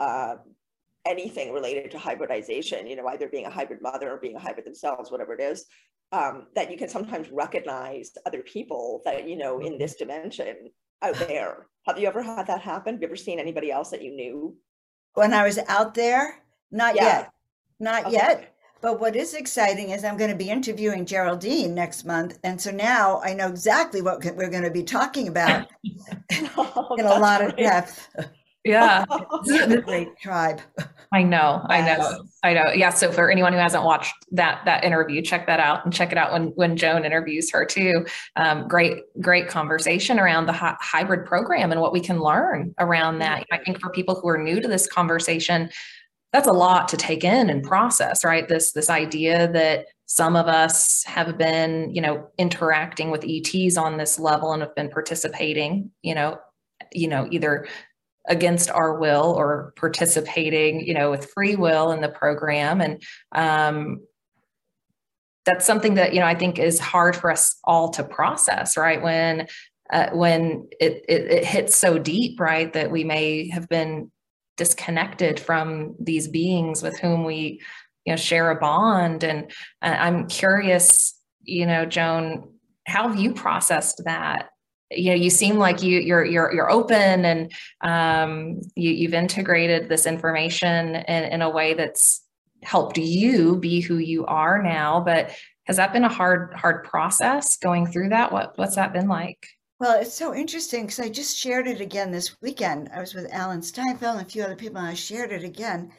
uh, 0.00 0.34
anything 1.06 1.52
related 1.52 1.92
to 1.92 1.98
hybridization, 1.98 2.84
you 2.88 2.96
know, 2.96 3.06
either 3.06 3.28
being 3.28 3.46
a 3.46 3.50
hybrid 3.50 3.80
mother 3.80 4.12
or 4.12 4.16
being 4.16 4.34
a 4.34 4.40
hybrid 4.40 4.66
themselves, 4.66 5.12
whatever 5.12 5.32
it 5.34 5.40
is, 5.40 5.66
um, 6.10 6.48
that 6.56 6.68
you 6.68 6.76
can 6.76 6.88
sometimes 6.88 7.30
recognize 7.30 8.10
other 8.26 8.42
people 8.42 9.02
that, 9.04 9.28
you 9.28 9.36
know, 9.36 9.60
in 9.60 9.78
this 9.78 9.94
dimension 9.94 10.70
out 11.00 11.14
there. 11.28 11.68
Have 11.86 12.00
you 12.00 12.08
ever 12.08 12.22
had 12.22 12.48
that 12.48 12.60
happen? 12.60 12.94
Have 12.94 13.02
you 13.02 13.06
ever 13.06 13.16
seen 13.16 13.38
anybody 13.38 13.70
else 13.70 13.90
that 13.90 14.02
you 14.02 14.16
knew? 14.16 14.56
When 15.14 15.32
I 15.32 15.44
was 15.44 15.60
out 15.68 15.94
there, 15.94 16.42
not 16.72 16.96
yeah. 16.96 17.04
yet, 17.04 17.32
not 17.78 18.06
okay. 18.06 18.14
yet. 18.14 18.55
But 18.86 19.00
what 19.00 19.16
is 19.16 19.34
exciting 19.34 19.90
is 19.90 20.04
I'm 20.04 20.16
going 20.16 20.30
to 20.30 20.36
be 20.36 20.48
interviewing 20.48 21.06
Geraldine 21.06 21.74
next 21.74 22.04
month. 22.04 22.38
And 22.44 22.60
so 22.60 22.70
now 22.70 23.20
I 23.24 23.34
know 23.34 23.48
exactly 23.48 24.00
what 24.00 24.24
we're 24.36 24.48
going 24.48 24.62
to 24.62 24.70
be 24.70 24.84
talking 24.84 25.26
about 25.26 25.66
oh, 26.56 26.94
in 26.96 27.04
a 27.04 27.18
lot 27.18 27.42
of 27.42 27.56
depth. 27.56 28.08
Yeah. 28.62 29.04
a 29.50 29.80
great 29.80 30.16
tribe. 30.18 30.60
I 31.12 31.24
know, 31.24 31.66
I 31.68 31.80
know, 31.80 32.26
I 32.44 32.54
know. 32.54 32.72
Yeah. 32.74 32.90
So 32.90 33.10
for 33.10 33.28
anyone 33.28 33.52
who 33.52 33.58
hasn't 33.58 33.82
watched 33.82 34.14
that 34.30 34.62
that 34.66 34.84
interview, 34.84 35.20
check 35.20 35.48
that 35.48 35.58
out 35.58 35.84
and 35.84 35.92
check 35.92 36.12
it 36.12 36.18
out 36.18 36.32
when 36.32 36.48
when 36.54 36.76
Joan 36.76 37.04
interviews 37.04 37.50
her 37.50 37.64
too. 37.64 38.06
Um, 38.36 38.68
great, 38.68 38.98
great 39.20 39.48
conversation 39.48 40.20
around 40.20 40.46
the 40.46 40.52
hi- 40.52 40.76
hybrid 40.80 41.26
program 41.26 41.72
and 41.72 41.80
what 41.80 41.92
we 41.92 42.00
can 42.00 42.20
learn 42.20 42.72
around 42.78 43.18
that. 43.18 43.46
I 43.50 43.58
think 43.58 43.80
for 43.80 43.90
people 43.90 44.14
who 44.14 44.28
are 44.28 44.38
new 44.38 44.60
to 44.60 44.68
this 44.68 44.86
conversation, 44.86 45.70
that's 46.32 46.48
a 46.48 46.52
lot 46.52 46.88
to 46.88 46.96
take 46.96 47.24
in 47.24 47.50
and 47.50 47.62
process, 47.62 48.24
right? 48.24 48.48
This 48.48 48.72
this 48.72 48.90
idea 48.90 49.50
that 49.52 49.86
some 50.06 50.36
of 50.36 50.46
us 50.46 51.02
have 51.04 51.36
been, 51.36 51.92
you 51.94 52.00
know, 52.00 52.28
interacting 52.38 53.10
with 53.10 53.24
ETs 53.26 53.76
on 53.76 53.96
this 53.96 54.18
level 54.18 54.52
and 54.52 54.62
have 54.62 54.74
been 54.74 54.88
participating, 54.88 55.90
you 56.02 56.14
know, 56.14 56.38
you 56.92 57.08
know, 57.08 57.26
either 57.30 57.66
against 58.28 58.70
our 58.70 58.98
will 58.98 59.34
or 59.36 59.72
participating, 59.76 60.86
you 60.86 60.94
know, 60.94 61.10
with 61.10 61.30
free 61.30 61.56
will 61.56 61.92
in 61.92 62.00
the 62.00 62.08
program. 62.08 62.80
And 62.80 63.02
um, 63.32 64.00
that's 65.44 65.64
something 65.64 65.94
that, 65.94 66.12
you 66.12 66.20
know, 66.20 66.26
I 66.26 66.34
think 66.34 66.58
is 66.58 66.78
hard 66.78 67.16
for 67.16 67.30
us 67.30 67.56
all 67.64 67.90
to 67.90 68.04
process, 68.04 68.76
right? 68.76 69.02
When 69.02 69.46
uh, 69.92 70.10
when 70.10 70.66
it, 70.80 71.04
it, 71.08 71.30
it 71.30 71.44
hits 71.44 71.76
so 71.76 71.96
deep, 71.96 72.40
right, 72.40 72.72
that 72.72 72.90
we 72.90 73.04
may 73.04 73.48
have 73.50 73.68
been 73.68 74.10
disconnected 74.56 75.38
from 75.38 75.94
these 75.98 76.28
beings 76.28 76.82
with 76.82 76.98
whom 76.98 77.24
we, 77.24 77.60
you 78.04 78.12
know, 78.12 78.16
share 78.16 78.50
a 78.50 78.56
bond. 78.58 79.24
And 79.24 79.50
uh, 79.82 79.96
I'm 79.98 80.28
curious, 80.28 81.18
you 81.42 81.66
know, 81.66 81.84
Joan, 81.84 82.52
how 82.86 83.08
have 83.08 83.18
you 83.18 83.34
processed 83.34 84.02
that? 84.04 84.50
you 84.90 85.10
know 85.10 85.16
you 85.16 85.30
seem 85.30 85.56
like 85.56 85.82
you 85.82 85.98
you're 85.98 86.24
you're 86.24 86.52
you're 86.54 86.70
open 86.70 87.24
and 87.24 87.52
um, 87.80 88.60
you 88.74 88.90
you've 88.90 89.14
integrated 89.14 89.88
this 89.88 90.06
information 90.06 90.94
in, 90.94 91.24
in 91.24 91.42
a 91.42 91.50
way 91.50 91.74
that's 91.74 92.22
helped 92.62 92.98
you 92.98 93.56
be 93.56 93.80
who 93.80 93.98
you 93.98 94.24
are 94.26 94.62
now 94.62 95.00
but 95.00 95.30
has 95.64 95.76
that 95.76 95.92
been 95.92 96.04
a 96.04 96.08
hard 96.08 96.54
hard 96.54 96.84
process 96.84 97.56
going 97.58 97.86
through 97.86 98.08
that 98.08 98.32
what 98.32 98.56
what's 98.56 98.76
that 98.76 98.92
been 98.92 99.08
like 99.08 99.46
well 99.80 100.00
it's 100.00 100.14
so 100.14 100.34
interesting 100.34 100.82
because 100.82 101.00
i 101.00 101.08
just 101.08 101.36
shared 101.36 101.66
it 101.66 101.80
again 101.80 102.10
this 102.10 102.40
weekend 102.40 102.88
i 102.94 103.00
was 103.00 103.14
with 103.14 103.32
alan 103.32 103.62
steinfeld 103.62 104.18
and 104.18 104.26
a 104.26 104.30
few 104.30 104.42
other 104.42 104.56
people 104.56 104.78
and 104.78 104.88
i 104.88 104.94
shared 104.94 105.32
it 105.32 105.44
again 105.44 105.90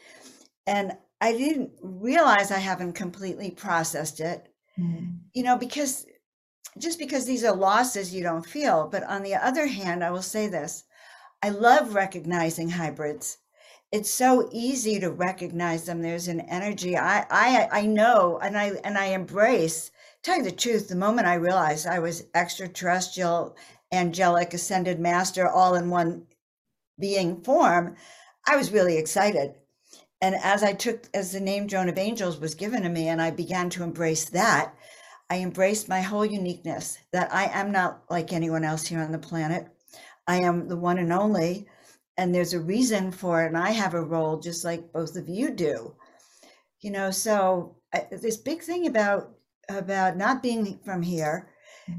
and 0.66 0.92
i 1.22 1.32
didn't 1.32 1.72
realize 1.82 2.52
i 2.52 2.60
haven't 2.60 2.94
completely 2.94 3.52
processed 3.52 4.20
it 4.20 4.48
mm. 4.80 5.18
you 5.34 5.44
know 5.44 5.58
because 5.58 6.06
just 6.80 7.00
because 7.00 7.26
these 7.26 7.44
are 7.44 7.56
losses 7.56 8.14
you 8.14 8.24
don't 8.24 8.46
feel. 8.46 8.88
But 8.92 9.04
on 9.04 9.24
the 9.24 9.36
other 9.36 9.68
hand, 9.68 10.04
I 10.04 10.12
will 10.12 10.22
say 10.22 10.48
this 10.48 10.84
I 11.44 11.50
love 11.50 11.96
recognizing 11.96 12.70
hybrids. 12.70 13.38
It's 13.92 14.10
so 14.10 14.50
easy 14.52 15.00
to 15.00 15.10
recognize 15.10 15.86
them. 15.86 16.02
There's 16.02 16.28
an 16.28 16.42
energy 16.42 16.98
I 16.98 17.26
I 17.30 17.68
I 17.72 17.86
know 17.86 18.40
and 18.42 18.58
I 18.58 18.72
and 18.84 18.98
I 18.98 19.08
embrace. 19.08 19.92
Tell 20.24 20.38
you 20.38 20.44
the 20.44 20.52
truth, 20.52 20.88
the 20.88 20.96
moment 20.96 21.28
I 21.28 21.36
realized 21.36 21.88
I 21.88 22.00
was 22.00 22.26
extraterrestrial, 22.36 23.56
angelic, 23.92 24.54
ascended 24.54 25.00
master, 25.00 25.48
all 25.48 25.76
in 25.76 25.90
one 25.90 26.28
being 27.00 27.42
form, 27.42 27.96
I 28.48 28.56
was 28.56 28.72
really 28.72 28.98
excited. 28.98 29.56
And 30.22 30.36
as 30.36 30.64
I 30.64 30.74
took, 30.74 31.08
as 31.14 31.32
the 31.32 31.40
name 31.40 31.68
Joan 31.68 31.90
of 31.90 31.98
Angels 31.98 32.40
was 32.40 32.56
given 32.56 32.82
to 32.84 32.90
me, 32.90 33.08
and 33.08 33.22
I 33.22 33.32
began 33.32 33.70
to 33.72 33.84
embrace 33.84 34.26
that, 34.30 34.74
I 35.30 35.40
embraced 35.40 35.90
my 35.90 36.02
whole 36.02 36.26
uniqueness 36.26 36.98
that 37.12 37.34
I 37.34 37.46
am 37.46 37.72
not 37.72 38.04
like 38.10 38.34
anyone 38.34 38.64
else 38.64 38.88
here 38.88 39.00
on 39.00 39.12
the 39.12 39.20
planet. 39.20 39.68
I 40.26 40.38
am 40.38 40.68
the 40.68 40.78
one 40.78 40.98
and 40.98 41.14
only, 41.14 41.68
and 42.18 42.34
there's 42.34 42.54
a 42.54 42.60
reason 42.60 43.12
for 43.12 43.44
it. 43.44 43.48
And 43.48 43.58
I 43.58 43.72
have 43.72 43.94
a 43.94 44.02
role 44.02 44.40
just 44.40 44.66
like 44.66 44.92
both 44.92 45.16
of 45.16 45.30
you 45.30 45.52
do. 45.52 45.96
You 46.80 46.92
know, 46.92 47.12
so 47.12 47.76
I, 47.94 48.08
this 48.12 48.38
big 48.38 48.62
thing 48.62 48.88
about 48.88 49.37
about 49.70 50.18
not 50.18 50.44
being 50.44 50.80
from 50.84 51.02
here 51.02 51.50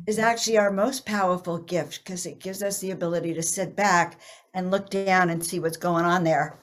is 0.07 0.17
mm-hmm. 0.17 0.25
actually 0.25 0.59
our 0.59 0.71
most 0.71 1.07
powerful 1.07 1.59
gift 1.59 2.05
because 2.05 2.27
it 2.27 2.41
gives 2.41 2.63
us 2.63 2.81
the 2.81 2.91
ability 2.91 3.35
to 3.35 3.43
sit 3.43 3.77
back 3.77 4.21
and 4.55 4.71
look 4.71 4.91
down 4.91 5.31
and 5.31 5.45
see 5.45 5.61
what's 5.61 5.77
going 5.77 6.05
on 6.05 6.25
there 6.25 6.59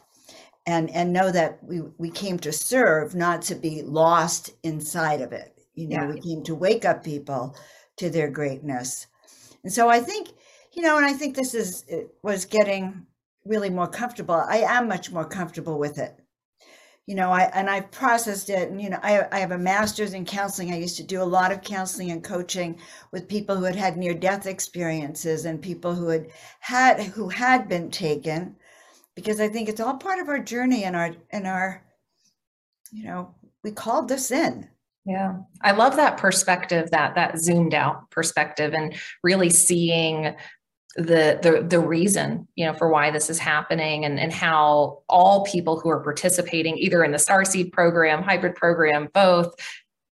and 0.68 0.90
and 0.92 1.14
know 1.14 1.32
that 1.32 1.64
we 1.64 1.82
we 1.98 2.10
came 2.10 2.40
to 2.40 2.52
serve 2.52 3.16
not 3.16 3.42
to 3.42 3.56
be 3.56 3.82
lost 3.84 4.52
inside 4.64 5.22
of 5.22 5.32
it 5.32 5.56
you 5.76 5.90
know, 5.90 5.96
yeah. 5.98 6.12
we 6.12 6.22
came 6.22 6.44
to 6.44 6.56
wake 6.56 6.86
up 6.86 7.04
people 7.04 7.56
to 7.98 8.10
their 8.10 8.30
greatness. 8.30 9.08
And 9.64 9.72
so 9.72 9.90
I 9.90 10.00
think, 10.00 10.30
you 10.74 10.82
know, 10.82 10.98
and 10.98 11.06
I 11.06 11.14
think 11.14 11.36
this 11.36 11.54
is 11.54 11.86
was 12.24 12.46
getting 12.46 13.06
really 13.46 13.70
more 13.70 13.88
comfortable. 13.88 14.36
I 14.36 14.58
am 14.58 14.88
much 14.88 15.12
more 15.12 15.26
comfortable 15.26 15.78
with 15.78 15.98
it. 15.98 16.18
You 17.08 17.16
know, 17.16 17.32
I 17.32 17.44
and 17.54 17.70
I've 17.70 17.92
processed 17.92 18.50
it, 18.50 18.70
and 18.70 18.82
you 18.82 18.90
know, 18.90 19.00
I 19.04 19.28
I 19.32 19.40
have 19.40 19.52
a 19.52 19.58
master's 19.58 20.14
in 20.14 20.26
counseling. 20.26 20.74
I 20.74 20.78
used 20.78 20.98
to 20.98 21.04
do 21.04 21.22
a 21.22 21.24
lot 21.24 21.52
of 21.52 21.62
counseling 21.62 22.12
and 22.12 22.24
coaching 22.24 22.80
with 23.12 23.28
people 23.28 23.56
who 23.56 23.66
had 23.66 23.76
had 23.76 23.98
near 23.98 24.14
death 24.16 24.48
experiences 24.48 25.46
and 25.46 25.62
people 25.62 25.94
who 25.94 26.08
had 26.08 26.28
had 26.60 27.00
who 27.02 27.30
had 27.30 27.70
been 27.70 27.92
taken, 27.92 28.56
because 29.16 29.40
I 29.40 29.48
think 29.50 29.70
it's 29.70 29.82
all 29.82 29.98
part 29.98 30.20
of 30.20 30.30
our 30.30 30.40
journey 30.40 30.84
and 30.84 30.96
our 30.96 31.12
and 31.30 31.46
our, 31.46 31.84
you 32.92 33.06
know, 33.06 33.36
we 33.64 33.72
called 33.72 34.08
this 34.08 34.32
in 34.32 34.68
yeah. 35.06 35.36
I 35.62 35.72
love 35.72 35.96
that 35.98 36.18
perspective, 36.18 36.90
that 36.92 37.14
that 37.16 37.38
zoomed 37.40 37.76
out 37.76 38.10
perspective 38.10 38.74
and 38.74 38.96
really 39.24 39.52
seeing 39.52 40.36
the 40.96 41.40
the 41.42 41.66
the 41.68 41.80
reason, 41.80 42.48
you 42.56 42.66
know, 42.66 42.74
for 42.74 42.90
why 42.90 43.12
this 43.12 43.30
is 43.30 43.38
happening 43.38 44.06
and, 44.06 44.20
and 44.20 44.32
how 44.32 45.02
all 45.10 45.44
people 45.44 45.80
who 45.80 45.90
are 45.90 46.00
participating 46.00 46.78
either 46.78 47.04
in 47.04 47.12
the 47.12 47.18
Starseed 47.18 47.74
program, 47.74 48.24
hybrid 48.24 48.56
program, 48.56 49.10
both, 49.14 49.54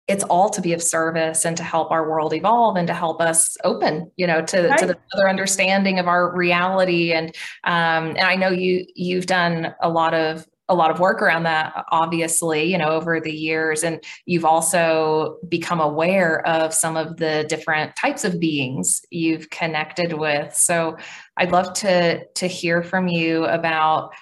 it's 0.10 0.24
all 0.24 0.50
to 0.50 0.62
be 0.62 0.74
of 0.74 0.82
service 0.82 1.46
and 1.46 1.56
to 1.56 1.64
help 1.64 1.92
our 1.92 2.10
world 2.10 2.34
evolve 2.34 2.76
and 2.76 2.88
to 2.88 2.94
help 2.94 3.22
us 3.22 3.56
open 3.64 4.12
you 4.18 4.26
know 4.26 4.42
to, 4.42 4.68
right. 4.68 4.80
to 4.80 4.88
the 4.88 4.98
other 5.14 5.30
understanding 5.30 6.00
of 6.00 6.08
our 6.08 6.36
reality 6.36 7.14
and 7.14 7.36
um, 7.64 8.08
and 8.08 8.22
i 8.22 8.36
know 8.36 8.50
you 8.50 8.86
you've 8.96 9.28
done 9.28 9.74
a 9.82 9.90
lot 9.90 10.14
of 10.14 10.48
a 10.70 10.76
lot 10.76 10.92
of 10.92 11.00
work 11.00 11.22
around 11.22 11.44
that 11.44 11.86
obviously 11.92 12.64
you 12.64 12.78
know 12.78 12.90
over 12.90 13.20
the 13.20 13.32
years. 13.32 13.84
And 13.84 14.02
you've 14.26 14.46
also 14.46 15.38
become 15.50 15.80
aware 15.80 16.46
of 16.48 16.74
some 16.74 16.96
of 16.96 17.18
the 17.18 17.46
different 17.50 17.96
types 17.96 18.24
of 18.24 18.40
beings 18.40 19.02
you've 19.10 19.50
connected 19.50 20.14
with. 20.14 20.56
So 20.56 20.98
i'd 21.38 21.52
love 21.52 21.74
to 21.74 22.26
to 22.26 22.48
hear 22.48 22.84
from 22.84 23.08
you 23.08 23.46
about 23.46 24.14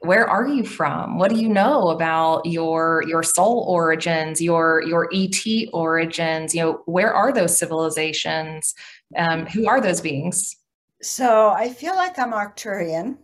where 0.00 0.28
are 0.28 0.46
you 0.46 0.64
from? 0.64 1.18
What 1.18 1.30
do 1.30 1.40
you 1.40 1.48
know 1.48 1.88
about 1.88 2.46
your 2.46 3.02
your 3.06 3.22
soul 3.22 3.64
origins 3.68 4.40
your 4.40 4.82
your 4.82 5.08
et 5.14 5.68
origins? 5.72 6.54
You 6.54 6.62
know 6.62 6.82
where 6.86 7.12
are 7.12 7.32
those 7.32 7.58
civilizations? 7.58 8.74
Um, 9.16 9.46
who 9.46 9.66
are 9.66 9.80
those 9.80 10.00
beings? 10.00 10.56
So 11.02 11.50
i 11.50 11.68
feel 11.68 11.94
like 11.94 12.18
i'm 12.18 12.32
arcturian 12.32 13.18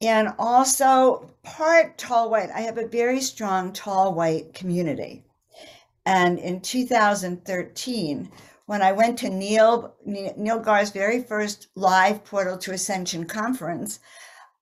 and 0.00 0.28
also 0.38 1.30
part 1.42 1.98
tall 1.98 2.30
white. 2.30 2.50
I 2.50 2.62
have 2.62 2.78
a 2.78 2.86
very 2.86 3.20
strong 3.20 3.72
tall 3.72 4.14
white 4.14 4.54
community. 4.54 5.24
And 6.06 6.38
in 6.38 6.60
2013, 6.60 8.30
when 8.66 8.82
I 8.82 8.92
went 8.92 9.18
to 9.18 9.28
Neil 9.28 9.94
Neil 10.06 10.60
Gaur's 10.60 10.90
very 10.90 11.22
first 11.22 11.68
live 11.74 12.24
Portal 12.24 12.56
to 12.58 12.72
Ascension 12.72 13.26
conference, 13.26 13.98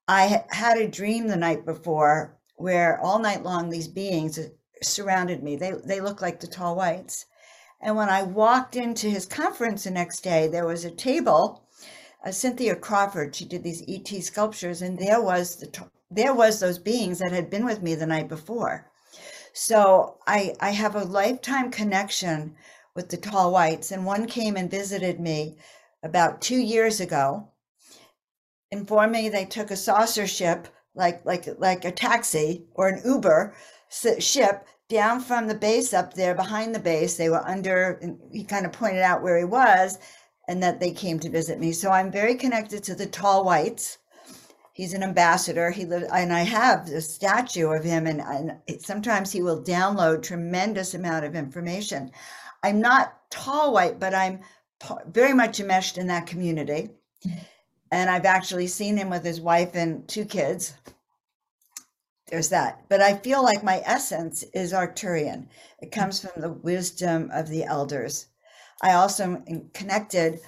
I 0.09 0.45
had 0.51 0.79
a 0.79 0.89
dream 0.89 1.29
the 1.29 1.37
night 1.37 1.65
before 1.65 2.37
where 2.57 2.99
all 3.01 3.19
night 3.19 3.45
long 3.45 3.71
these 3.71 3.87
beings 3.87 4.39
surrounded 4.83 5.43
me. 5.43 5.57
They 5.57 5.73
they 5.85 6.01
look 6.01 6.21
like 6.21 6.41
the 6.41 6.47
tall 6.47 6.75
whites. 6.75 7.27
And 7.81 7.97
when 7.97 8.09
I 8.09 8.23
walked 8.25 8.75
into 8.75 9.09
his 9.09 9.27
conference 9.27 9.85
the 9.85 9.91
next 9.93 10.21
day, 10.21 10.49
there 10.49 10.67
was 10.67 10.85
a 10.85 10.91
table 10.91 11.68
uh, 12.25 12.31
Cynthia 12.31 12.75
Crawford. 12.75 13.35
She 13.35 13.45
did 13.45 13.63
these 13.63 13.83
ET 13.89 14.09
sculptures, 14.23 14.83
and 14.83 14.99
there 14.99 15.21
was 15.21 15.57
the 15.57 15.89
there 16.11 16.35
was 16.35 16.61
those 16.61 16.79
beings 16.79 17.19
that 17.19 17.33
had 17.33 17.51
been 17.51 17.65
with 17.65 17.83
me 17.83 17.95
the 17.95 18.07
night 18.07 18.29
before. 18.29 18.91
So 19.53 20.19
I 20.27 20.55
I 20.61 20.71
have 20.71 20.95
a 20.95 21.05
lifetime 21.05 21.71
connection 21.71 22.57
with 22.95 23.09
the 23.09 23.17
tall 23.17 23.53
whites, 23.53 23.93
and 23.93 24.05
one 24.05 24.27
came 24.27 24.57
and 24.57 24.71
visited 24.71 25.21
me 25.21 25.59
about 26.03 26.41
two 26.41 26.59
years 26.59 27.01
ago. 27.01 27.49
Informed 28.71 29.13
me 29.13 29.29
they 29.29 29.45
took 29.45 29.71
a 29.71 29.77
saucer 29.77 30.27
ship, 30.27 30.69
like 30.95 31.25
like 31.25 31.47
like 31.59 31.85
a 31.85 31.93
taxi 31.93 32.67
or 32.75 32.89
an 32.89 33.01
Uber 33.05 33.55
ship 34.19 34.67
down 34.89 35.21
from 35.21 35.47
the 35.47 35.55
base 35.55 35.93
up 35.93 36.15
there 36.15 36.35
behind 36.35 36.75
the 36.75 36.79
base. 36.81 37.17
They 37.17 37.29
were 37.29 37.47
under, 37.47 38.01
he 38.33 38.45
kind 38.45 38.65
of 38.67 38.73
pointed 38.73 39.03
out 39.03 39.23
where 39.23 39.39
he 39.39 39.45
was 39.45 39.99
and 40.49 40.63
that 40.63 40.81
they 40.81 40.91
came 40.91 41.21
to 41.21 41.31
visit 41.31 41.61
me. 41.61 41.71
So 41.73 41.91
I'm 41.91 42.11
very 42.11 42.35
connected 42.35 42.83
to 42.85 42.95
the 42.97 43.07
tall 43.07 43.45
whites. 43.45 43.99
He's 44.73 44.95
an 44.95 45.03
ambassador. 45.03 45.71
He 45.71 45.85
lived, 45.85 46.07
and 46.13 46.33
I 46.33 46.41
have 46.41 46.89
a 46.89 47.01
statue 47.01 47.71
of 47.71 47.85
him, 47.85 48.07
and, 48.07 48.21
and 48.21 48.59
sometimes 48.81 49.31
he 49.31 49.43
will 49.43 49.63
download 49.63 50.23
tremendous 50.23 50.95
amount 50.95 51.25
of 51.25 51.37
information. 51.37 52.11
I'm 52.65 52.81
not 52.81 53.31
tall 53.31 53.73
white, 53.73 54.01
but 54.01 54.15
I'm 54.15 54.41
very 55.07 55.35
much 55.35 55.61
enmeshed 55.61 55.99
in 55.99 56.07
that 56.09 56.27
community. 56.27 56.91
And 57.91 58.11
I've 58.11 58.27
actually 58.27 58.67
seen 58.67 58.97
him 58.97 59.11
with 59.11 59.25
his 59.25 59.41
wife 59.41 59.75
and 59.75 60.07
two 60.09 60.25
kids 60.25 60.75
there's 62.29 62.51
that. 62.51 62.85
But 62.89 63.01
I 63.01 63.17
feel 63.17 63.43
like 63.43 63.63
my 63.65 63.83
essence 63.85 64.43
is 64.53 64.73
Arcturian. 64.73 65.47
It 65.81 65.93
comes 65.93 66.21
from 66.21 66.41
the 66.41 66.53
wisdom 66.53 67.31
of 67.33 67.49
the 67.49 67.65
elders. 67.65 68.27
I 68.83 68.95
also 68.95 69.25
am 69.25 69.71
connected 69.75 70.41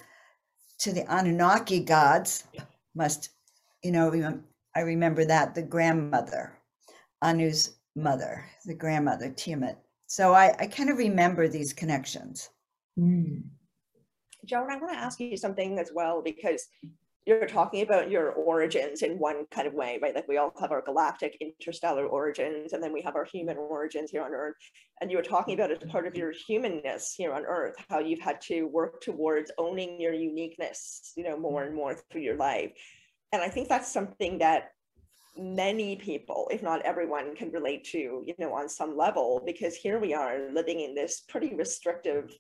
to 0.79 0.93
the 0.93 1.05
Anunnaki 1.13 1.81
gods. 1.81 2.45
Must, 2.95 3.31
you 3.83 3.93
know, 3.93 4.41
I 4.75 4.81
remember 4.81 5.25
that 5.25 5.55
the 5.55 5.63
grandmother, 5.63 6.59
Anu's 7.23 7.77
mother, 7.97 8.45
the 8.67 8.75
grandmother, 8.75 9.31
Tiamat. 9.31 9.79
So 10.07 10.35
I, 10.35 10.55
I 10.59 10.67
kind 10.67 10.91
of 10.91 10.99
remember 10.99 11.49
these 11.49 11.73
connections. 11.73 12.51
Mm. 12.99 13.43
Joan, 14.45 14.71
I 14.71 14.77
want 14.77 14.93
to 14.93 14.99
ask 14.99 15.21
you 15.21 15.37
something 15.37 15.79
as 15.79 15.91
well 15.95 16.23
because 16.23 16.67
you're 17.27 17.47
talking 17.47 17.83
about 17.83 18.11
your 18.11 18.31
origins 18.33 19.03
in 19.03 19.19
one 19.19 19.45
kind 19.51 19.69
of 19.69 19.75
way, 19.75 19.99
right? 20.01 20.15
Like 20.15 20.27
we 20.27 20.39
all 20.39 20.53
have 20.61 20.73
our 20.73 20.83
galactic 20.83 21.37
interstellar 21.41 22.07
origins, 22.07 22.73
and 22.73 22.83
then 22.83 22.93
we 22.93 23.03
have 23.03 23.15
our 23.15 23.27
human 23.27 23.59
origins 23.59 24.11
here 24.11 24.23
on 24.23 24.33
Earth. 24.33 24.57
And 25.01 25.11
you 25.11 25.19
were 25.19 25.23
talking 25.23 25.55
about 25.55 25.71
as 25.71 25.79
part 25.91 26.07
of 26.07 26.17
your 26.17 26.33
humanness 26.33 27.15
here 27.17 27.35
on 27.35 27.45
Earth, 27.45 27.75
how 27.89 27.99
you've 27.99 28.21
had 28.21 28.41
to 28.43 28.65
work 28.65 29.03
towards 29.03 29.51
owning 29.59 30.01
your 30.01 30.15
uniqueness, 30.15 31.13
you 31.17 31.25
know, 31.25 31.39
more 31.39 31.65
and 31.65 31.75
more 31.75 31.95
through 32.11 32.23
your 32.23 32.37
life. 32.37 32.73
And 33.33 33.43
I 33.43 33.49
think 33.49 33.69
that's 33.69 33.93
something 33.93 34.39
that 34.39 34.71
many 35.37 35.97
people, 35.97 36.49
if 36.51 36.63
not 36.63 36.83
everyone, 36.83 37.37
can 37.37 37.53
relate 37.53 37.85
to, 37.85 37.99
you 38.27 38.35
know, 38.39 38.53
on 38.53 38.69
some 38.69 38.97
level, 38.97 39.43
because 39.47 39.77
here 39.77 40.01
we 40.01 40.13
are 40.15 40.51
living 40.53 40.81
in 40.81 40.95
this 40.95 41.23
pretty 41.29 41.55
restrictive 41.55 42.33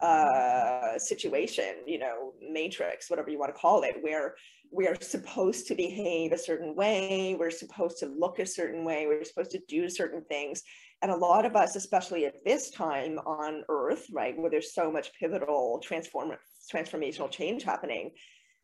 uh, 0.00 0.98
situation, 0.98 1.76
you 1.86 1.98
know, 1.98 2.32
matrix, 2.50 3.10
whatever 3.10 3.30
you 3.30 3.38
want 3.38 3.54
to 3.54 3.60
call 3.60 3.82
it, 3.82 3.96
where 4.00 4.34
we 4.70 4.86
are 4.86 4.96
supposed 5.00 5.66
to 5.66 5.74
behave 5.74 6.32
a 6.32 6.38
certain 6.38 6.74
way, 6.76 7.34
we're 7.38 7.50
supposed 7.50 7.98
to 7.98 8.06
look 8.06 8.38
a 8.38 8.46
certain 8.46 8.84
way, 8.84 9.06
we're 9.06 9.24
supposed 9.24 9.50
to 9.50 9.60
do 9.68 9.88
certain 9.88 10.22
things. 10.28 10.62
And 11.02 11.10
a 11.10 11.16
lot 11.16 11.44
of 11.44 11.56
us, 11.56 11.76
especially 11.76 12.26
at 12.26 12.44
this 12.44 12.70
time 12.70 13.18
on 13.20 13.64
Earth, 13.68 14.06
right, 14.12 14.36
where 14.38 14.50
there's 14.50 14.74
so 14.74 14.90
much 14.90 15.12
pivotal 15.18 15.80
transform 15.82 16.32
transformational 16.72 17.30
change 17.30 17.62
happening, 17.62 18.10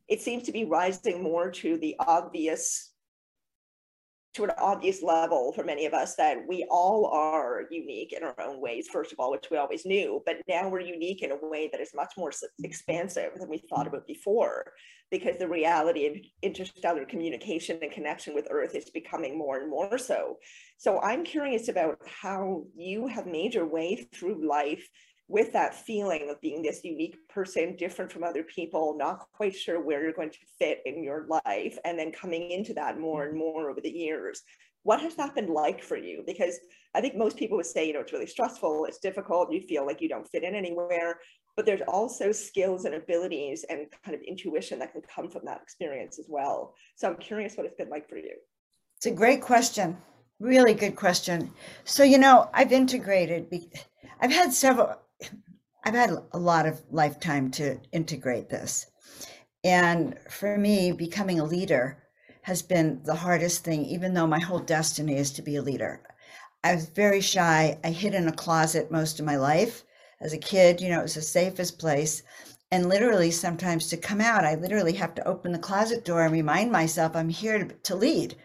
it 0.09 0.21
seems 0.21 0.45
to 0.45 0.53
be 0.53 0.65
rising 0.65 1.23
more 1.23 1.51
to 1.51 1.79
the 1.79 1.97
obvious 2.01 2.94
to 4.35 4.45
an 4.45 4.51
obvious 4.59 5.03
level 5.03 5.53
for 5.53 5.65
many 5.65 5.87
of 5.87 5.95
us 5.95 6.17
that 6.17 6.39
we 6.49 6.67
all 6.71 7.07
are 7.07 7.63
unique 7.71 8.13
in 8.13 8.25
our 8.25 8.35
own 8.41 8.61
ways, 8.61 8.89
first 8.89 9.13
of 9.13 9.21
all, 9.21 9.31
which 9.31 9.47
we 9.51 9.57
always 9.57 9.87
knew, 9.87 10.21
but 10.27 10.37
now 10.49 10.69
we're 10.69 10.81
unique 10.81 11.23
in 11.23 11.31
a 11.31 11.39
way 11.41 11.69
that 11.71 11.81
is 11.81 11.93
much 11.95 12.13
more 12.19 12.33
expansive 12.63 13.31
than 13.37 13.49
we 13.49 13.63
thought 13.71 13.87
about 13.87 14.07
before, 14.07 14.73
because 15.11 15.39
the 15.39 15.49
reality 15.49 16.07
of 16.07 16.17
interstellar 16.43 17.05
communication 17.05 17.79
and 17.81 17.93
connection 17.93 18.35
with 18.35 18.49
Earth 18.51 18.75
is 18.75 18.91
becoming 18.91 19.39
more 19.39 19.59
and 19.59 19.71
more 19.71 19.99
so. 19.99 20.37
So 20.79 21.01
I'm 21.01 21.23
curious 21.23 21.69
about 21.69 21.99
how 22.05 22.65
you 22.75 23.07
have 23.07 23.27
made 23.27 23.55
your 23.55 23.69
way 23.69 24.07
through 24.13 24.49
life 24.49 24.89
with 25.29 25.53
that 25.53 25.75
feeling 25.75 26.29
of 26.31 26.41
being 26.41 26.63
this 26.63 26.85
unique 26.85 27.17
person, 27.29 27.77
different 27.77 28.13
from 28.13 28.25
other 28.25 28.43
people, 28.43 28.97
not 28.99 29.27
quite 29.33 29.57
sure 29.57 29.81
where 29.81 30.03
you're 30.03 30.13
going 30.13 30.31
to 30.31 30.39
fit 30.59 30.81
in 30.85 31.03
your 31.03 31.27
life, 31.29 31.79
and 31.85 31.99
then 31.99 32.13
coming 32.13 32.51
into 32.51 32.75
that 32.75 32.99
more 32.99 33.25
and 33.25 33.37
more 33.37 33.71
over 33.71 33.81
the 33.81 33.91
years. 33.91 34.43
What 34.83 35.01
has 35.01 35.15
that 35.15 35.35
been 35.35 35.49
like 35.49 35.83
for 35.83 35.97
you? 35.97 36.23
Because 36.27 36.59
I 36.95 37.01
think 37.01 37.17
most 37.17 37.39
people 37.39 37.57
would 37.57 37.65
say, 37.65 37.87
you 37.87 37.95
know, 37.95 38.01
it's 38.01 38.13
really 38.13 38.27
stressful, 38.27 38.85
it's 38.85 38.99
difficult, 38.99 39.51
you 39.51 39.63
feel 39.63 39.87
like 39.87 40.03
you 40.03 40.11
don't 40.11 40.29
fit 40.29 40.45
in 40.45 40.55
anywhere, 40.55 41.19
but 41.57 41.65
there's 41.65 41.81
also 41.89 42.31
skills 42.31 42.85
and 42.85 42.95
abilities 42.95 43.65
and 43.71 43.87
kind 44.05 44.15
of 44.15 44.21
intuition 44.23 44.79
that 44.81 44.93
can 44.93 45.01
come 45.03 45.31
from 45.31 45.43
that 45.47 45.63
experience 45.63 46.19
as 46.19 46.27
well. 46.29 46.75
So 46.97 47.09
I'm 47.09 47.17
curious 47.17 47.57
what 47.57 47.65
it's 47.65 47.77
been 47.77 47.89
like 47.89 48.09
for 48.09 48.19
you. 48.19 48.37
It's 48.99 49.07
a 49.07 49.11
great 49.11 49.41
question. 49.41 49.97
Really 50.39 50.75
good 50.75 50.97
question. 50.97 51.51
So, 51.85 52.03
you 52.03 52.19
know, 52.19 52.51
I've 52.53 52.73
integrated, 52.73 53.47
I've 54.21 54.33
had 54.33 54.53
several, 54.53 54.97
I've 55.87 55.95
had 55.95 56.17
a 56.33 56.39
lot 56.39 56.65
of 56.65 56.83
lifetime 56.91 57.51
to 57.53 57.79
integrate 57.93 58.49
this. 58.49 58.87
And 59.63 60.19
for 60.31 60.57
me, 60.57 60.93
becoming 60.93 61.39
a 61.39 61.45
leader 61.45 62.03
has 62.43 62.63
been 62.63 63.03
the 63.05 63.15
hardest 63.15 63.65
thing, 63.65 63.85
even 63.85 64.15
though 64.15 64.27
my 64.27 64.41
whole 64.41 64.61
destiny 64.61 65.17
is 65.17 65.31
to 65.33 65.43
be 65.43 65.57
a 65.57 65.63
leader. 65.63 66.01
I 66.63 66.75
was 66.75 66.87
very 66.87 67.21
shy. 67.21 67.79
I 67.85 67.91
hid 67.91 68.15
in 68.15 68.29
a 68.29 68.33
closet 68.33 68.91
most 68.91 69.21
of 69.21 69.27
my 69.27 69.37
life. 69.37 69.85
As 70.21 70.33
a 70.33 70.39
kid, 70.39 70.81
you 70.81 70.89
know, 70.89 71.01
it 71.01 71.03
was 71.03 71.15
the 71.15 71.23
safest 71.23 71.79
place. 71.79 72.23
And 72.71 72.89
literally, 72.89 73.31
sometimes 73.31 73.89
to 73.89 73.99
come 73.99 74.23
out, 74.23 74.45
I 74.45 74.55
literally 74.55 74.95
have 74.95 75.15
to 75.17 75.29
open 75.29 75.53
the 75.53 75.59
closet 75.59 76.05
door 76.05 76.23
and 76.23 76.33
remind 76.33 76.73
myself 76.73 77.15
I'm 77.15 77.29
here 77.29 77.59
to, 77.59 77.75
to 77.75 77.95
lead. 77.95 78.37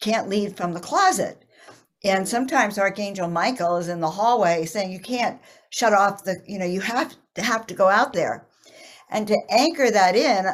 Can't 0.00 0.28
lead 0.28 0.56
from 0.56 0.72
the 0.72 0.80
closet. 0.80 1.44
And 2.02 2.26
sometimes 2.26 2.78
Archangel 2.78 3.28
Michael 3.28 3.76
is 3.76 3.88
in 3.88 4.00
the 4.00 4.10
hallway 4.10 4.64
saying, 4.64 4.92
You 4.92 5.00
can't 5.00 5.40
shut 5.70 5.92
off 5.92 6.24
the, 6.24 6.42
you 6.46 6.58
know, 6.58 6.64
you 6.64 6.80
have 6.80 7.14
to 7.34 7.42
have 7.42 7.66
to 7.66 7.74
go 7.74 7.88
out 7.88 8.12
there. 8.12 8.46
And 9.10 9.26
to 9.26 9.38
anchor 9.50 9.90
that 9.90 10.16
in, 10.16 10.46